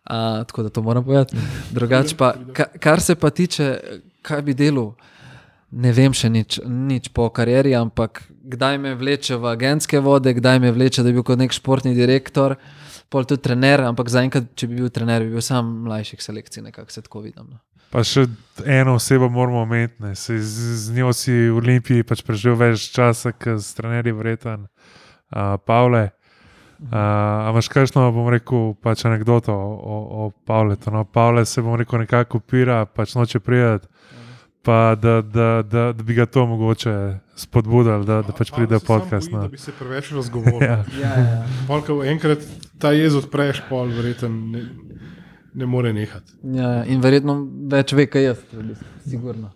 Uh, 0.09 0.41
tako 0.49 0.65
da 0.65 0.73
to 0.73 0.81
moram 0.81 1.05
povedati. 1.05 1.37
Drugače 1.75 2.17
pa, 2.17 2.33
ka, 2.55 2.65
kar 2.81 3.01
se 3.01 3.15
pa 3.15 3.29
tiče, 3.29 3.71
kaj 4.25 4.41
bi 4.41 4.55
delal, 4.57 4.93
ne 5.71 5.93
vem 5.93 6.13
še 6.15 6.29
nič, 6.33 6.59
nič 6.65 7.09
po 7.13 7.29
karieri, 7.33 7.75
ampak 7.77 8.23
kdaj 8.49 8.77
me 8.81 8.95
vleče 8.97 9.37
v 9.37 9.49
agentske 9.53 10.01
vode, 10.01 10.33
kdaj 10.33 10.61
me 10.63 10.73
vleče, 10.73 11.03
da 11.03 11.11
bi 11.11 11.19
bil 11.19 11.27
kot 11.27 11.41
nek 11.41 11.53
športni 11.53 11.93
direktor, 11.97 12.57
pol 13.09 13.25
tudi 13.25 13.45
trener, 13.45 13.85
ampak 13.89 14.09
zaenkrat, 14.09 14.51
če 14.57 14.69
bi 14.69 14.81
bil 14.81 14.93
trener, 14.93 15.25
bi 15.25 15.37
bil 15.37 15.45
sam 15.45 15.83
mlajših 15.85 16.21
selekcij, 16.25 16.65
nekako 16.69 16.93
se 16.93 17.05
tako 17.05 17.25
vidim. 17.25 17.49
No. 17.49 17.61
Pa 17.89 18.03
še 18.05 18.27
eno 18.69 18.99
osebo 18.99 19.31
moramo 19.33 19.63
omeniti, 19.65 19.97
ne. 20.03 20.13
Saj 20.17 20.37
z, 20.45 20.75
z 20.77 20.93
njo 20.97 21.09
si 21.17 21.33
v 21.33 21.57
Olimpiji 21.57 22.05
pač 22.05 22.21
preživel 22.25 22.59
več 22.59 22.89
časa, 22.93 23.33
kot 23.33 23.63
s 23.65 23.73
trenerji 23.77 24.13
vreten, 24.13 24.67
uh, 24.69 25.57
Pavle. 25.65 26.09
Uh, 26.79 26.95
a 26.95 27.49
imaš 27.49 27.67
kakšno, 27.73 28.05
bom 28.15 28.29
rekel, 28.31 28.71
pač 28.79 29.01
anegdoto 29.09 29.51
o, 29.51 29.71
o, 29.73 29.97
o 30.21 30.29
Pavletu? 30.47 30.93
No, 30.93 31.01
Pavle 31.03 31.43
se, 31.49 31.65
bom 31.65 31.75
rekel, 31.81 32.05
nekako 32.05 32.39
upira, 32.39 32.83
pač 32.85 33.17
noče 33.17 33.41
prijeti, 33.43 33.89
pa 34.69 34.95
da, 34.95 35.21
da, 35.21 35.63
da, 35.71 35.93
da 35.93 36.03
bi 36.03 36.13
ga 36.13 36.25
to 36.25 36.45
mogoče 36.45 37.17
spodbudili, 37.35 38.05
da, 38.05 38.21
da 38.21 38.33
pač 38.37 38.51
pride 38.53 38.77
v 38.77 38.85
podcast. 38.85 39.31
No. 39.31 39.37
No. 39.37 39.43
Da 39.47 39.49
bi 39.49 39.57
se 39.57 39.73
preveč 39.79 40.11
razgovoril. 40.13 40.61
Ja. 40.69 40.83
Ja, 41.01 41.13
ja. 41.19 41.45
Polka 41.67 41.95
enkrat 42.05 42.43
ta 42.77 42.91
jez 42.93 43.15
odpreš, 43.17 43.63
pol 43.69 43.89
verjetno 43.95 44.29
ne, 44.29 44.61
ne 45.53 45.65
more 45.65 45.93
nehati. 45.93 46.37
Ja, 46.43 46.67
ja, 46.79 46.83
in 46.85 47.01
verjetno 47.01 47.39
več 47.71 47.95
ve, 47.97 48.05
kaj 48.11 48.27
jaz, 48.29 48.43
bistvu, 48.53 48.91
sigurno. 49.09 49.49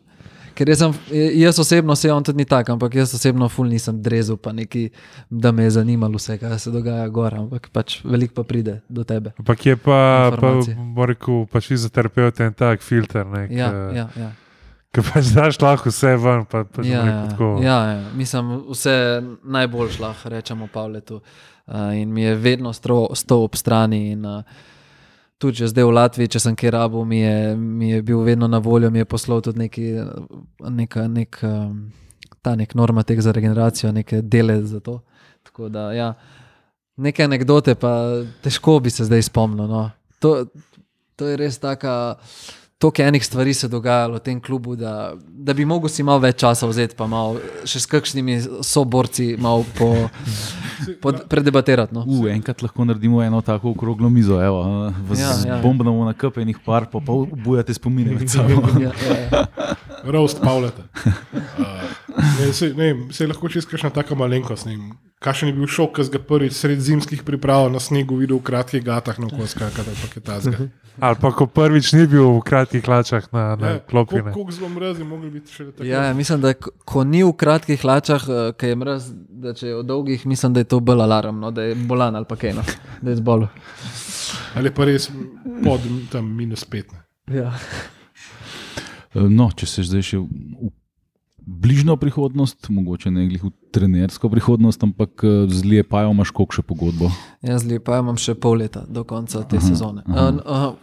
Ker 0.58 0.70
jaz, 0.70 0.82
sem, 0.84 0.94
jaz 1.38 1.60
osebno, 1.62 1.96
se 1.98 2.12
on 2.14 2.26
tudi 2.26 2.42
ni 2.42 2.46
tak, 2.50 2.70
ampak 2.74 2.96
jaz 2.98 3.14
osebno 3.18 3.50
ful 3.50 3.70
nisem 3.70 4.02
drezel, 4.06 4.38
pa 4.38 4.54
neki, 4.54 4.88
da 5.30 5.52
me 5.52 5.66
je 5.66 5.76
zanimalo 5.78 6.22
vse, 6.22 6.38
kaj 6.42 6.60
se 6.62 6.74
dogaja 6.74 7.08
gor, 7.14 7.38
ampak 7.42 7.70
pač 7.74 8.00
veliko 8.06 8.38
pa 8.42 8.46
pride 8.50 8.80
do 8.90 9.06
tebe. 9.06 9.34
Ampak 9.42 9.66
je 9.66 9.78
pa, 9.78 9.90
pa 9.90 10.38
Informacije. 10.38 10.78
bom 10.78 11.10
rekel, 11.10 11.44
pač 11.54 11.70
fizioterapeut 11.74 12.42
en 12.46 12.58
tak 12.58 12.86
filter, 12.86 13.26
ne, 13.30 13.48
Ja, 13.50 13.70
ki 13.74 14.02
ja, 14.02 14.32
ja. 15.02 15.04
pač 15.14 15.32
daš 15.34 15.62
lahko 15.62 15.90
vse 15.90 16.14
ven. 16.18 16.46
Pa, 16.46 16.64
pač, 16.64 16.86
Ja, 16.86 17.02
rekel, 17.06 17.30
tako. 17.32 17.50
ja, 17.64 17.78
ja, 17.94 18.12
mislim, 18.16 18.52
vse 18.70 18.94
najboljš 19.44 20.00
lahko 20.00 20.30
rečemo 20.30 20.68
Pavletu. 20.74 21.22
Uh, 21.66 21.96
in 21.96 22.12
mi 22.14 22.24
je 22.24 22.36
vedno 22.36 22.74
stro- 22.74 23.16
stal 23.16 23.44
ob 23.44 23.56
strani. 23.56 24.12
In, 24.12 24.26
uh, 24.26 24.44
tudi 25.38 25.58
če 25.58 25.68
zdaj 25.72 25.84
v 25.84 25.94
Latviji, 25.96 26.28
če 26.36 26.40
sem 26.40 26.56
kjer 26.56 26.74
rabu, 26.74 27.06
mi 27.06 27.20
je, 27.20 27.56
mi 27.56 27.90
je 27.90 28.02
bil 28.02 28.22
vedno 28.24 28.48
na 28.48 28.58
voljo, 28.64 28.92
mi 28.92 29.00
je 29.02 29.06
poslal 29.06 29.42
tudi 29.44 29.60
neki, 29.60 29.88
neka, 30.60 31.08
nek, 31.08 31.40
um, 31.44 31.92
ta 32.42 32.56
nek 32.56 32.76
normatek 32.76 33.20
za 33.24 33.32
regeneracijo, 33.36 33.92
neke 33.92 34.22
dele 34.22 34.62
za 34.64 34.80
to. 34.80 35.02
Tako 35.44 35.70
da, 35.70 35.90
ja, 35.92 36.14
neke 36.96 37.24
anekdote, 37.24 37.76
pa 37.76 38.24
težko 38.44 38.78
bi 38.80 38.90
se 38.90 39.08
zdaj 39.08 39.22
spomnil. 39.28 39.68
No. 39.68 39.90
To, 40.20 40.46
to 41.16 41.28
je 41.28 41.38
res 41.38 41.60
taka. 41.60 42.16
Toliko 42.84 43.02
enih 43.02 43.26
stvari 43.26 43.54
se 43.56 43.68
dogajalo 43.72 44.18
v 44.18 44.20
tem 44.20 44.40
klubu, 44.44 44.76
da, 44.76 45.14
da 45.16 45.54
bi 45.56 45.64
mogel 45.66 45.88
si 45.88 46.04
malo 46.04 46.20
več 46.20 46.42
časa 46.44 46.68
vzeti, 46.68 46.98
pa 47.00 47.08
malo 47.08 47.40
še 47.64 47.80
s 47.80 47.88
kakšnimi 47.88 48.36
soborci 48.60 49.38
malo 49.40 49.64
po, 49.78 49.88
po, 51.00 51.14
predebatirati. 51.32 51.96
No. 51.96 52.04
U, 52.04 52.28
enkrat 52.28 52.60
lahko 52.66 52.84
naredimo 52.84 53.22
eno 53.24 53.40
tako 53.40 53.72
okroglo 53.72 54.12
mizo, 54.12 54.42
evo, 54.44 54.92
vas 55.08 55.24
Ja, 55.24 55.32
ja, 55.48 55.62
bombamo 55.64 56.04
na 56.04 56.12
kapenih 56.12 56.60
par, 56.66 56.90
pa 56.92 57.00
pa 57.00 57.16
ubujate 57.16 57.72
spomine. 57.72 58.20
Ja, 58.20 58.92
ja, 58.92 58.92
ja. 59.32 59.46
Roast 60.04 60.44
Pavleta. 60.44 60.84
Uh, 62.14 62.26
ne, 62.40 62.54
se, 62.54 62.74
ne, 62.78 62.88
se 63.12 63.26
lahko 63.28 63.50
čez 63.50 63.66
kakšna 63.66 63.90
taka 63.90 64.16
malenkost. 64.16 64.66
ne 64.66 64.76
vem, 64.76 64.92
Kakšen 65.24 65.48
je 65.48 65.56
bil 65.56 65.68
šok, 65.68 65.94
ki 65.96 66.04
si 66.04 66.12
ga 66.12 66.20
prvič 66.22 66.52
sred 66.54 66.80
zimskih 66.80 67.24
priprav 67.24 67.70
na 67.72 67.80
snegu 67.80 68.18
videl 68.18 68.38
v 68.38 68.44
kratkih 68.44 68.84
gatah 68.84 69.16
na 69.18 69.30
kos, 69.30 69.54
kakor 69.54 69.88
pa 69.88 70.08
je 70.10 70.22
ta 70.22 70.36
zga. 70.40 70.68
Ali 71.00 71.16
pa 71.16 71.32
ko 71.32 71.48
prvič 71.48 71.94
ni 71.94 72.04
bil 72.06 72.28
v 72.34 72.42
kratkih 72.42 72.84
hlačah 72.84 73.32
na, 73.32 73.56
na 73.56 73.80
klopi. 73.80 74.20
ne. 74.20 74.30
Koliko 74.30 74.52
zelo 74.52 74.70
mrazi, 74.70 75.04
mogli 75.04 75.32
biti 75.32 75.50
še 75.50 75.72
tako. 75.72 75.88
Ja, 75.88 76.04
ja, 76.04 76.14
mislim, 76.14 76.42
da 76.42 76.52
ko- 76.54 76.76
ko 76.86 77.04
ni 77.04 77.24
v 77.24 77.32
kratkih 77.34 77.80
hlačah, 77.80 78.22
eh, 78.22 78.52
ki 78.52 78.66
je 78.66 78.76
mraz, 78.76 79.08
da 79.40 79.54
če 79.54 79.68
je 79.68 79.76
v 79.76 79.84
dolgih, 79.84 80.26
mislim, 80.26 80.54
da 80.54 80.60
je 80.60 80.68
to 80.68 80.80
bolj 80.82 81.02
alarm, 81.02 81.40
no, 81.40 81.52
da 81.52 81.64
je 81.64 81.76
bolan 81.78 82.14
ali 82.14 82.26
pa 82.26 82.36
kaj, 82.36 82.54
no, 82.54 82.64
da 83.02 83.10
je 83.10 83.16
zbolel. 83.16 83.48
Ali 84.54 84.70
pa 84.70 84.86
res 84.86 85.08
pod 85.64 85.82
tam 86.12 86.28
minus 86.30 86.62
15. 86.64 87.00
Ja. 87.32 87.56
No, 89.16 89.50
če 89.52 89.66
se 89.66 89.84
zdaj 89.84 90.02
še 90.04 90.18
v 90.20 90.70
bližnjo 91.46 91.96
prihodnost, 91.96 92.70
mogoče 92.70 93.12
ne 93.12 93.28
glih 93.28 93.44
v 93.44 93.52
trenersko 93.72 94.30
prihodnost, 94.30 94.84
ampak 94.84 95.24
eh, 95.24 95.48
z 95.48 95.64
Lijepajo 95.64 96.12
imaš 96.12 96.32
koliko 96.32 96.54
še 96.54 96.62
pogodbo? 96.64 97.12
Jaz 97.42 97.64
lepa 97.64 98.00
imam 98.00 98.18
še 98.18 98.36
pol 98.36 98.58
leta 98.58 98.86
do 98.88 99.04
konca 99.04 99.44
te 99.44 99.58
Aha, 99.58 99.66
sezone. 99.66 100.02
aha. 100.06 100.30
Uh, 100.30 100.70
uh, 100.70 100.76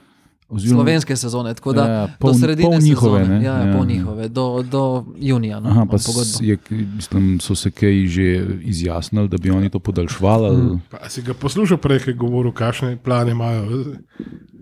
Oziroma- 0.50 0.82
Slovenske 0.82 1.14
sezone, 1.14 1.54
tako 1.54 1.72
da 1.72 1.82
Ja, 1.82 1.92
ja, 1.92 2.06
do 2.08 2.12
pol- 2.18 2.34
sredine 2.34 2.66
pol 2.66 2.78
njihove, 2.80 3.20
sezone, 3.20 3.38
ne? 3.38 3.44
ja, 3.44 3.52
ja, 3.54 3.64
Ja, 3.64 3.72
pol 3.72 3.82
ja. 3.82 3.86
njihove, 3.88 4.28
do, 4.28 4.64
do 4.64 4.80
junija. 5.16 5.60
No, 5.60 5.70
Aha, 5.70 5.84
pa 5.86 5.96
je, 6.40 6.56
mislim, 6.88 7.38
so 7.38 7.54
se 7.54 7.70
kaj 7.70 8.06
že 8.08 8.26
izjasnili, 8.62 9.28
da 9.28 9.38
bi 9.38 9.50
oni 9.50 9.70
to 9.70 9.78
podaljševali. 9.78 10.46
ali- 10.46 10.78
Pa, 10.90 11.08
si 11.08 11.22
ga 11.22 11.34
poslušal 11.34 11.78
prej, 11.78 12.00
ki 12.00 12.10
je 12.10 12.14
govoril, 12.16 12.52
kakšne 12.52 12.96
plane 12.98 13.30
imajo? 13.30 13.94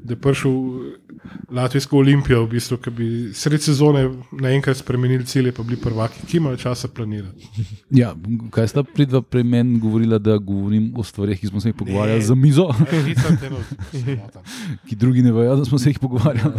da 0.05 0.13
je 0.13 0.19
prišel 0.19 0.53
Latvijsko 1.51 1.99
olimpijo, 1.99 2.43
v 2.45 2.51
bistvu, 2.51 2.77
ki 2.77 2.91
bi 2.91 3.07
sred 3.35 3.63
sezone 3.63 4.03
naenkrat 4.33 4.77
spremenili 4.77 5.27
cilje, 5.27 5.53
pa 5.53 5.63
bili 5.63 5.81
prvaki, 5.81 6.27
ki 6.27 6.37
imajo 6.37 6.57
časa 6.57 6.89
planirati. 6.89 7.49
Ja, 7.91 8.15
kaj 8.51 8.69
sta 8.69 8.83
pridva 8.83 9.23
pri 9.23 9.43
meni 9.45 9.79
govorila, 9.81 10.19
da 10.19 10.37
govorim 10.39 10.93
o 10.97 11.03
stvarih, 11.03 11.41
ki 11.41 11.47
smo 11.47 11.61
se 11.61 11.69
jih 11.69 11.77
pogovarjali 11.79 12.23
za 12.23 12.35
mizo, 12.35 12.69
Ne, 13.93 14.19
ki 14.89 14.97
drugi 14.97 15.23
ne 15.23 15.33
vejo, 15.33 15.57
da 15.57 15.65
smo 15.65 15.79
se 15.79 15.91
jih 15.91 15.99
pogovarjali. 15.99 16.53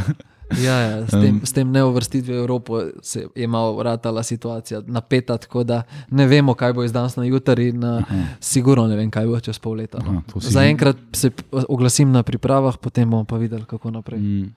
Ja, 0.64 0.80
ja, 0.82 1.08
s, 1.08 1.12
tem, 1.12 1.42
s 1.46 1.54
tem 1.54 1.72
neuvrstitvijo 1.72 2.38
v 2.38 2.42
Evropo 2.42 2.80
se 3.02 3.28
je 3.36 3.48
malo 3.48 3.76
vratala 3.78 4.24
situacija 4.24 4.82
napeta, 4.88 5.38
tako 5.38 5.64
da 5.64 5.84
ne 6.10 6.26
vemo, 6.28 6.54
kaj 6.54 6.74
bo 6.74 6.84
iz 6.84 6.94
danes 6.94 7.16
na 7.16 7.24
jutri, 7.24 7.68
in 7.70 7.84
uh, 7.84 8.02
sigurno 8.40 8.88
ne 8.88 8.96
vem, 8.96 9.12
kaj 9.12 9.28
bo 9.28 9.40
čez 9.40 9.60
pol 9.60 9.78
leta. 9.78 10.02
No. 10.06 10.24
Zaenkrat 10.42 10.98
se 11.14 11.30
p- 11.30 11.44
oglasim 11.70 12.12
na 12.12 12.24
pripravah, 12.24 12.78
potem 12.82 13.10
bomo 13.10 13.24
pa 13.24 13.38
videli, 13.38 13.62
kako 13.66 13.92
naprej. 13.92 14.20
Mm. 14.20 14.49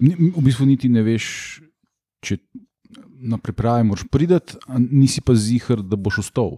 V 0.00 0.42
bistvu 0.42 0.66
niti 0.66 0.88
ne 0.88 1.02
veš, 1.02 1.60
če 2.22 2.38
na 3.20 3.38
priprave 3.38 3.82
moraš 3.84 4.04
priti, 4.10 4.38
nisi 4.90 5.20
pa 5.20 5.34
zihar, 5.34 5.82
da 5.82 5.96
boš 5.96 6.18
ostal. 6.18 6.54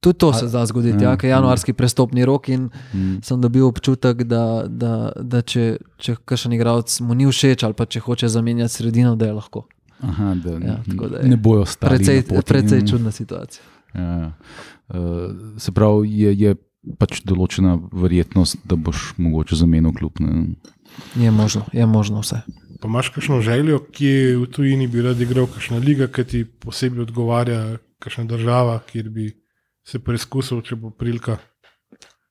Tudi 0.00 0.18
to 0.18 0.32
se 0.32 0.46
da 0.46 0.66
zgoditi, 0.66 1.02
Ja, 1.02 1.16
ker 1.16 1.26
je 1.26 1.30
januarski 1.30 1.72
prestopni 1.72 2.24
rok 2.24 2.48
in 2.48 2.70
Mm. 2.94 3.18
sem 3.22 3.40
dobil 3.40 3.66
občutek, 3.66 4.22
da, 4.22 4.64
da, 4.68 5.12
da 5.16 5.42
če, 5.42 5.78
če 5.98 6.16
kakšen 6.24 6.52
igralec 6.52 7.00
mu 7.00 7.14
ni 7.14 7.26
všeč 7.26 7.62
ali 7.62 7.74
pa 7.74 7.86
če 7.86 8.00
hoče 8.00 8.28
zamenjati 8.28 8.72
sredino, 8.72 9.16
da 9.16 9.26
je 9.26 9.32
lahko. 9.32 9.66
Aha, 10.00 10.34
da, 10.34 10.50
Ja, 10.50 10.76
da 10.86 11.18
je 11.18 11.28
ne 11.28 11.36
bojo 11.36 11.64
stali. 11.66 11.96
Precej, 11.98 12.22
precej 12.46 12.82
Mm. 12.82 12.86
čudna 12.86 13.10
situacija. 13.10 13.62
Ja, 13.94 14.02
ja. 14.02 14.32
Uh, 14.88 15.58
se 15.58 15.72
pravi, 15.72 16.08
je, 16.20 16.34
je 16.38 16.54
pač 16.98 17.22
določena 17.26 17.74
verjetnost, 17.92 18.56
da 18.64 18.76
boš 18.76 19.14
mogoče 19.18 19.56
zamenil 19.56 19.92
kljub. 19.92 20.14
Je 21.16 21.30
možno, 21.30 21.64
je 21.72 21.86
možno 21.86 22.20
vse. 22.20 22.40
Pa 22.80 22.88
imaš 22.88 23.08
kakšno 23.08 23.40
željo, 23.40 23.80
ki 23.92 24.10
v 24.38 24.46
tujini 24.46 24.86
bi 24.86 25.02
rad 25.02 25.20
igral, 25.20 25.46
kakšna 25.46 25.78
liga, 25.82 26.06
ki 26.06 26.24
ti 26.24 26.44
posebej 26.44 27.02
odgovarja, 27.02 27.78
kakšna 27.98 28.24
država, 28.24 28.78
kjer 28.86 29.08
bi 29.10 29.32
se 29.86 29.98
preizkusil, 29.98 30.62
če 30.62 30.76
bo 30.76 30.90
prilika. 30.90 31.38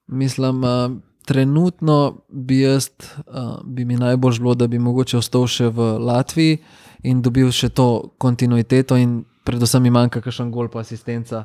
Mislim, 0.08 0.64
uh, 0.64 0.94
trenutno 1.28 2.22
bi, 2.30 2.62
jaz, 2.62 2.90
uh, 3.18 3.58
bi 3.66 3.86
mi 3.86 3.98
najbolj 3.98 4.40
bilo, 4.40 4.56
da 4.56 4.68
bi 4.68 4.80
mogoče 4.80 5.18
ostal 5.18 5.48
še 5.52 5.68
v 5.68 5.90
Latviji 6.00 6.62
in 7.04 7.22
dobil 7.22 7.52
še 7.52 7.70
to 7.70 8.16
kontinuiteto, 8.18 8.96
in 8.96 9.24
predvsem 9.44 9.84
mi 9.84 9.92
manjka 9.92 10.22
kakšen 10.24 10.52
gol 10.52 10.72
pa 10.72 10.86
asistenca, 10.86 11.44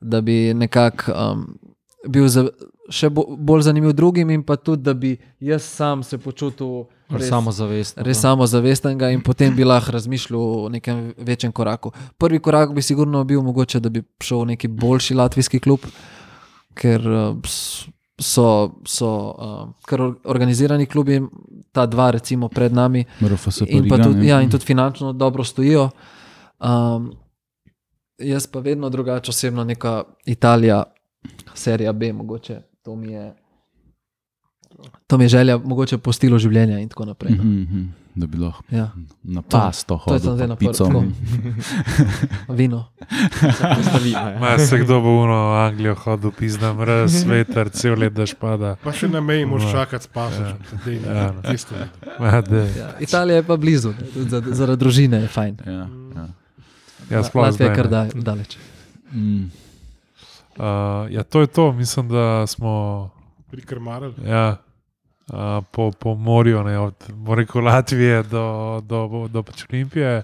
da 0.00 0.20
bi 0.24 0.54
nekako 0.54 1.12
um, 1.12 1.44
bil 2.04 2.28
za, 2.28 2.46
še 2.88 3.08
bo, 3.08 3.24
bolj 3.28 3.62
zanimiv 3.62 3.92
drugim, 3.92 4.30
in 4.30 4.42
pa 4.42 4.56
tudi, 4.56 4.82
da 4.82 4.94
bi 4.94 5.10
jaz 5.40 5.62
sam 5.64 6.02
se 6.02 6.18
počutil 6.18 6.84
res, 7.08 7.28
Samozavestno. 7.28 8.02
res 8.02 8.18
samozavestnega 8.18 9.10
in 9.10 9.20
potem 9.20 9.50
bi 9.52 9.64
lahko 9.64 9.90
razmišljal 9.90 10.40
o 10.40 10.68
nekem 10.68 11.14
večjem 11.18 11.52
koraku. 11.52 11.90
Prvi 12.16 12.38
korak 12.38 12.72
bi 12.72 12.82
sigurno 12.82 13.24
bil 13.24 13.42
mogoče, 13.42 13.80
da 13.80 13.88
bi 13.88 14.02
šel 14.20 14.38
v 14.38 14.46
neki 14.46 14.68
boljši 14.68 15.14
latvijski 15.14 15.58
klub, 15.58 15.80
ker 16.74 17.02
s- 17.44 17.88
so, 18.16 18.46
so 18.84 19.08
kar 19.82 20.00
or- 20.00 20.16
organizirani 20.24 20.86
klubi, 20.86 21.20
ta 21.72 21.86
dva, 21.86 22.10
recimo, 22.10 22.48
pred 22.48 22.72
nami, 22.72 23.04
in, 23.68 23.88
pa 23.88 23.96
tudi, 23.98 24.26
ja, 24.26 24.40
in 24.40 24.50
tudi 24.50 24.64
finančno 24.64 25.12
dobro 25.12 25.44
stojijo. 25.44 25.90
Um, 26.60 27.12
jaz 28.18 28.46
pa 28.46 28.58
vedno 28.60 28.88
drugače 28.88 29.30
osebno, 29.30 29.64
neka 29.64 30.02
Italija, 30.26 30.82
serija 31.58 31.92
B, 31.92 32.12
mogoče 32.14 32.60
to 32.82 32.96
mi 32.96 33.12
je. 33.12 33.34
To 35.06 35.18
mi 35.18 35.24
je 35.24 35.28
želja, 35.30 35.58
mogoče 35.58 35.98
po 35.98 36.12
stilu 36.12 36.38
življenja 36.38 36.78
in 36.78 36.88
tako 36.88 37.04
naprej. 37.06 37.32
no. 37.32 37.42
Mhm, 37.42 37.62
mhm, 37.62 37.86
Da 38.14 38.26
bi 38.26 38.38
lahko 38.38 38.62
Ja, 38.70 38.90
na 39.24 39.42
pasto 39.42 39.94
to 39.96 40.14
je 40.14 40.18
hodil, 40.18 40.32
zdaj 40.32 40.46
pa 40.48 40.48
na 40.48 40.56
prvo, 40.56 41.04
vino. 42.50 42.88
Ma 44.40 44.58
se 44.58 44.78
kdo 44.78 45.00
bo 45.00 45.22
uno 45.22 45.50
v 45.50 45.56
Anglijo 45.60 45.94
hodil, 45.96 46.30
pizdam, 46.32 46.80
raz, 46.80 47.22
veter, 47.24 47.70
cel 47.70 47.94
let 47.94 48.12
daš 48.12 48.34
pada. 48.34 48.76
Pa 48.76 48.92
še 48.92 49.06
na 49.06 49.20
meji 49.20 49.46
moraš 49.46 49.70
čakati 49.72 50.04
s 50.04 50.08
pasošem. 50.08 50.58
Ja, 51.04 51.12
Ja, 51.12 51.32
no. 51.32 51.42
tisto. 51.44 51.74
Ma, 52.18 52.40
dej. 52.40 52.66
Ja, 52.76 52.88
Italija 53.00 53.36
je 53.36 53.42
pa 53.44 53.56
blizu, 53.56 53.88
ne, 53.90 54.06
tudi 54.08 54.30
za- 54.30 54.42
zaradi 54.52 54.78
družine 54.78 55.16
je 55.18 55.28
fajn. 55.28 55.54
Ja, 55.64 55.72
ja. 56.16 56.26
Ja, 57.10 57.22
sploh 57.22 57.44
Latvija 57.44 57.70
je 57.70 57.76
kar 57.76 57.88
da, 57.88 58.04
daleč. 58.12 58.58
Mm. 59.12 59.46
Uh, 60.58 60.64
ja, 61.10 61.22
to 61.22 61.40
je 61.40 61.46
to, 61.46 61.72
mislim, 61.72 62.08
da 62.08 62.46
smo 62.46 63.10
Prikrmarali. 63.50 64.14
ja, 64.26 64.56
uh, 65.32 65.64
po, 65.70 65.90
po 65.92 66.14
morju, 66.14 66.62
ne, 66.64 66.78
od 66.78 66.94
bom 67.14 67.34
rekel, 67.34 67.64
Latvije 67.64 68.22
do, 68.22 68.80
do, 68.84 69.28
do 69.30 69.42
pač 69.42 69.64
Olimpije. 69.70 70.22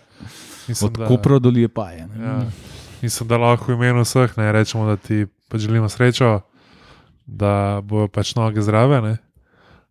Mislim, 0.69 0.91
Od 0.91 1.09
Kopra 1.09 1.39
do 1.39 1.49
Liepaje. 1.51 2.07
ne. 2.07 2.25
Ja, 2.25 2.43
mislim, 3.03 3.29
da 3.29 3.37
lahko 3.37 3.73
v 3.73 3.75
imenu 3.75 4.03
vseh 4.03 4.35
ne 4.37 4.53
rečemo, 4.53 4.87
da 4.87 4.97
ti 4.97 5.27
pač 5.49 5.61
želimo 5.61 5.89
srečo, 5.89 6.41
da 7.27 7.81
bojo 7.85 8.09
pač 8.09 8.35
noge 8.35 8.63
zdrave, 8.63 9.01
ne, 9.01 9.13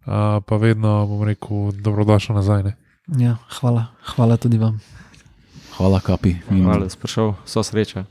uh, 0.05 0.43
pa 0.45 0.55
vedno 0.57 1.05
bom 1.07 1.23
rekel, 1.23 1.71
dobrodošel 1.71 2.35
nazaj. 2.35 2.63
Ne. 2.63 2.73
Ja, 3.17 3.37
hvala, 3.59 3.85
hvala 4.15 4.37
tudi 4.37 4.57
vam. 4.57 4.81
Hvala, 5.77 5.99
kapi. 5.99 6.35
Hvala, 6.49 6.83
da 6.83 6.89
si 6.89 6.97
prišel, 6.97 7.33
so 7.45 7.63
sreča. 7.63 8.05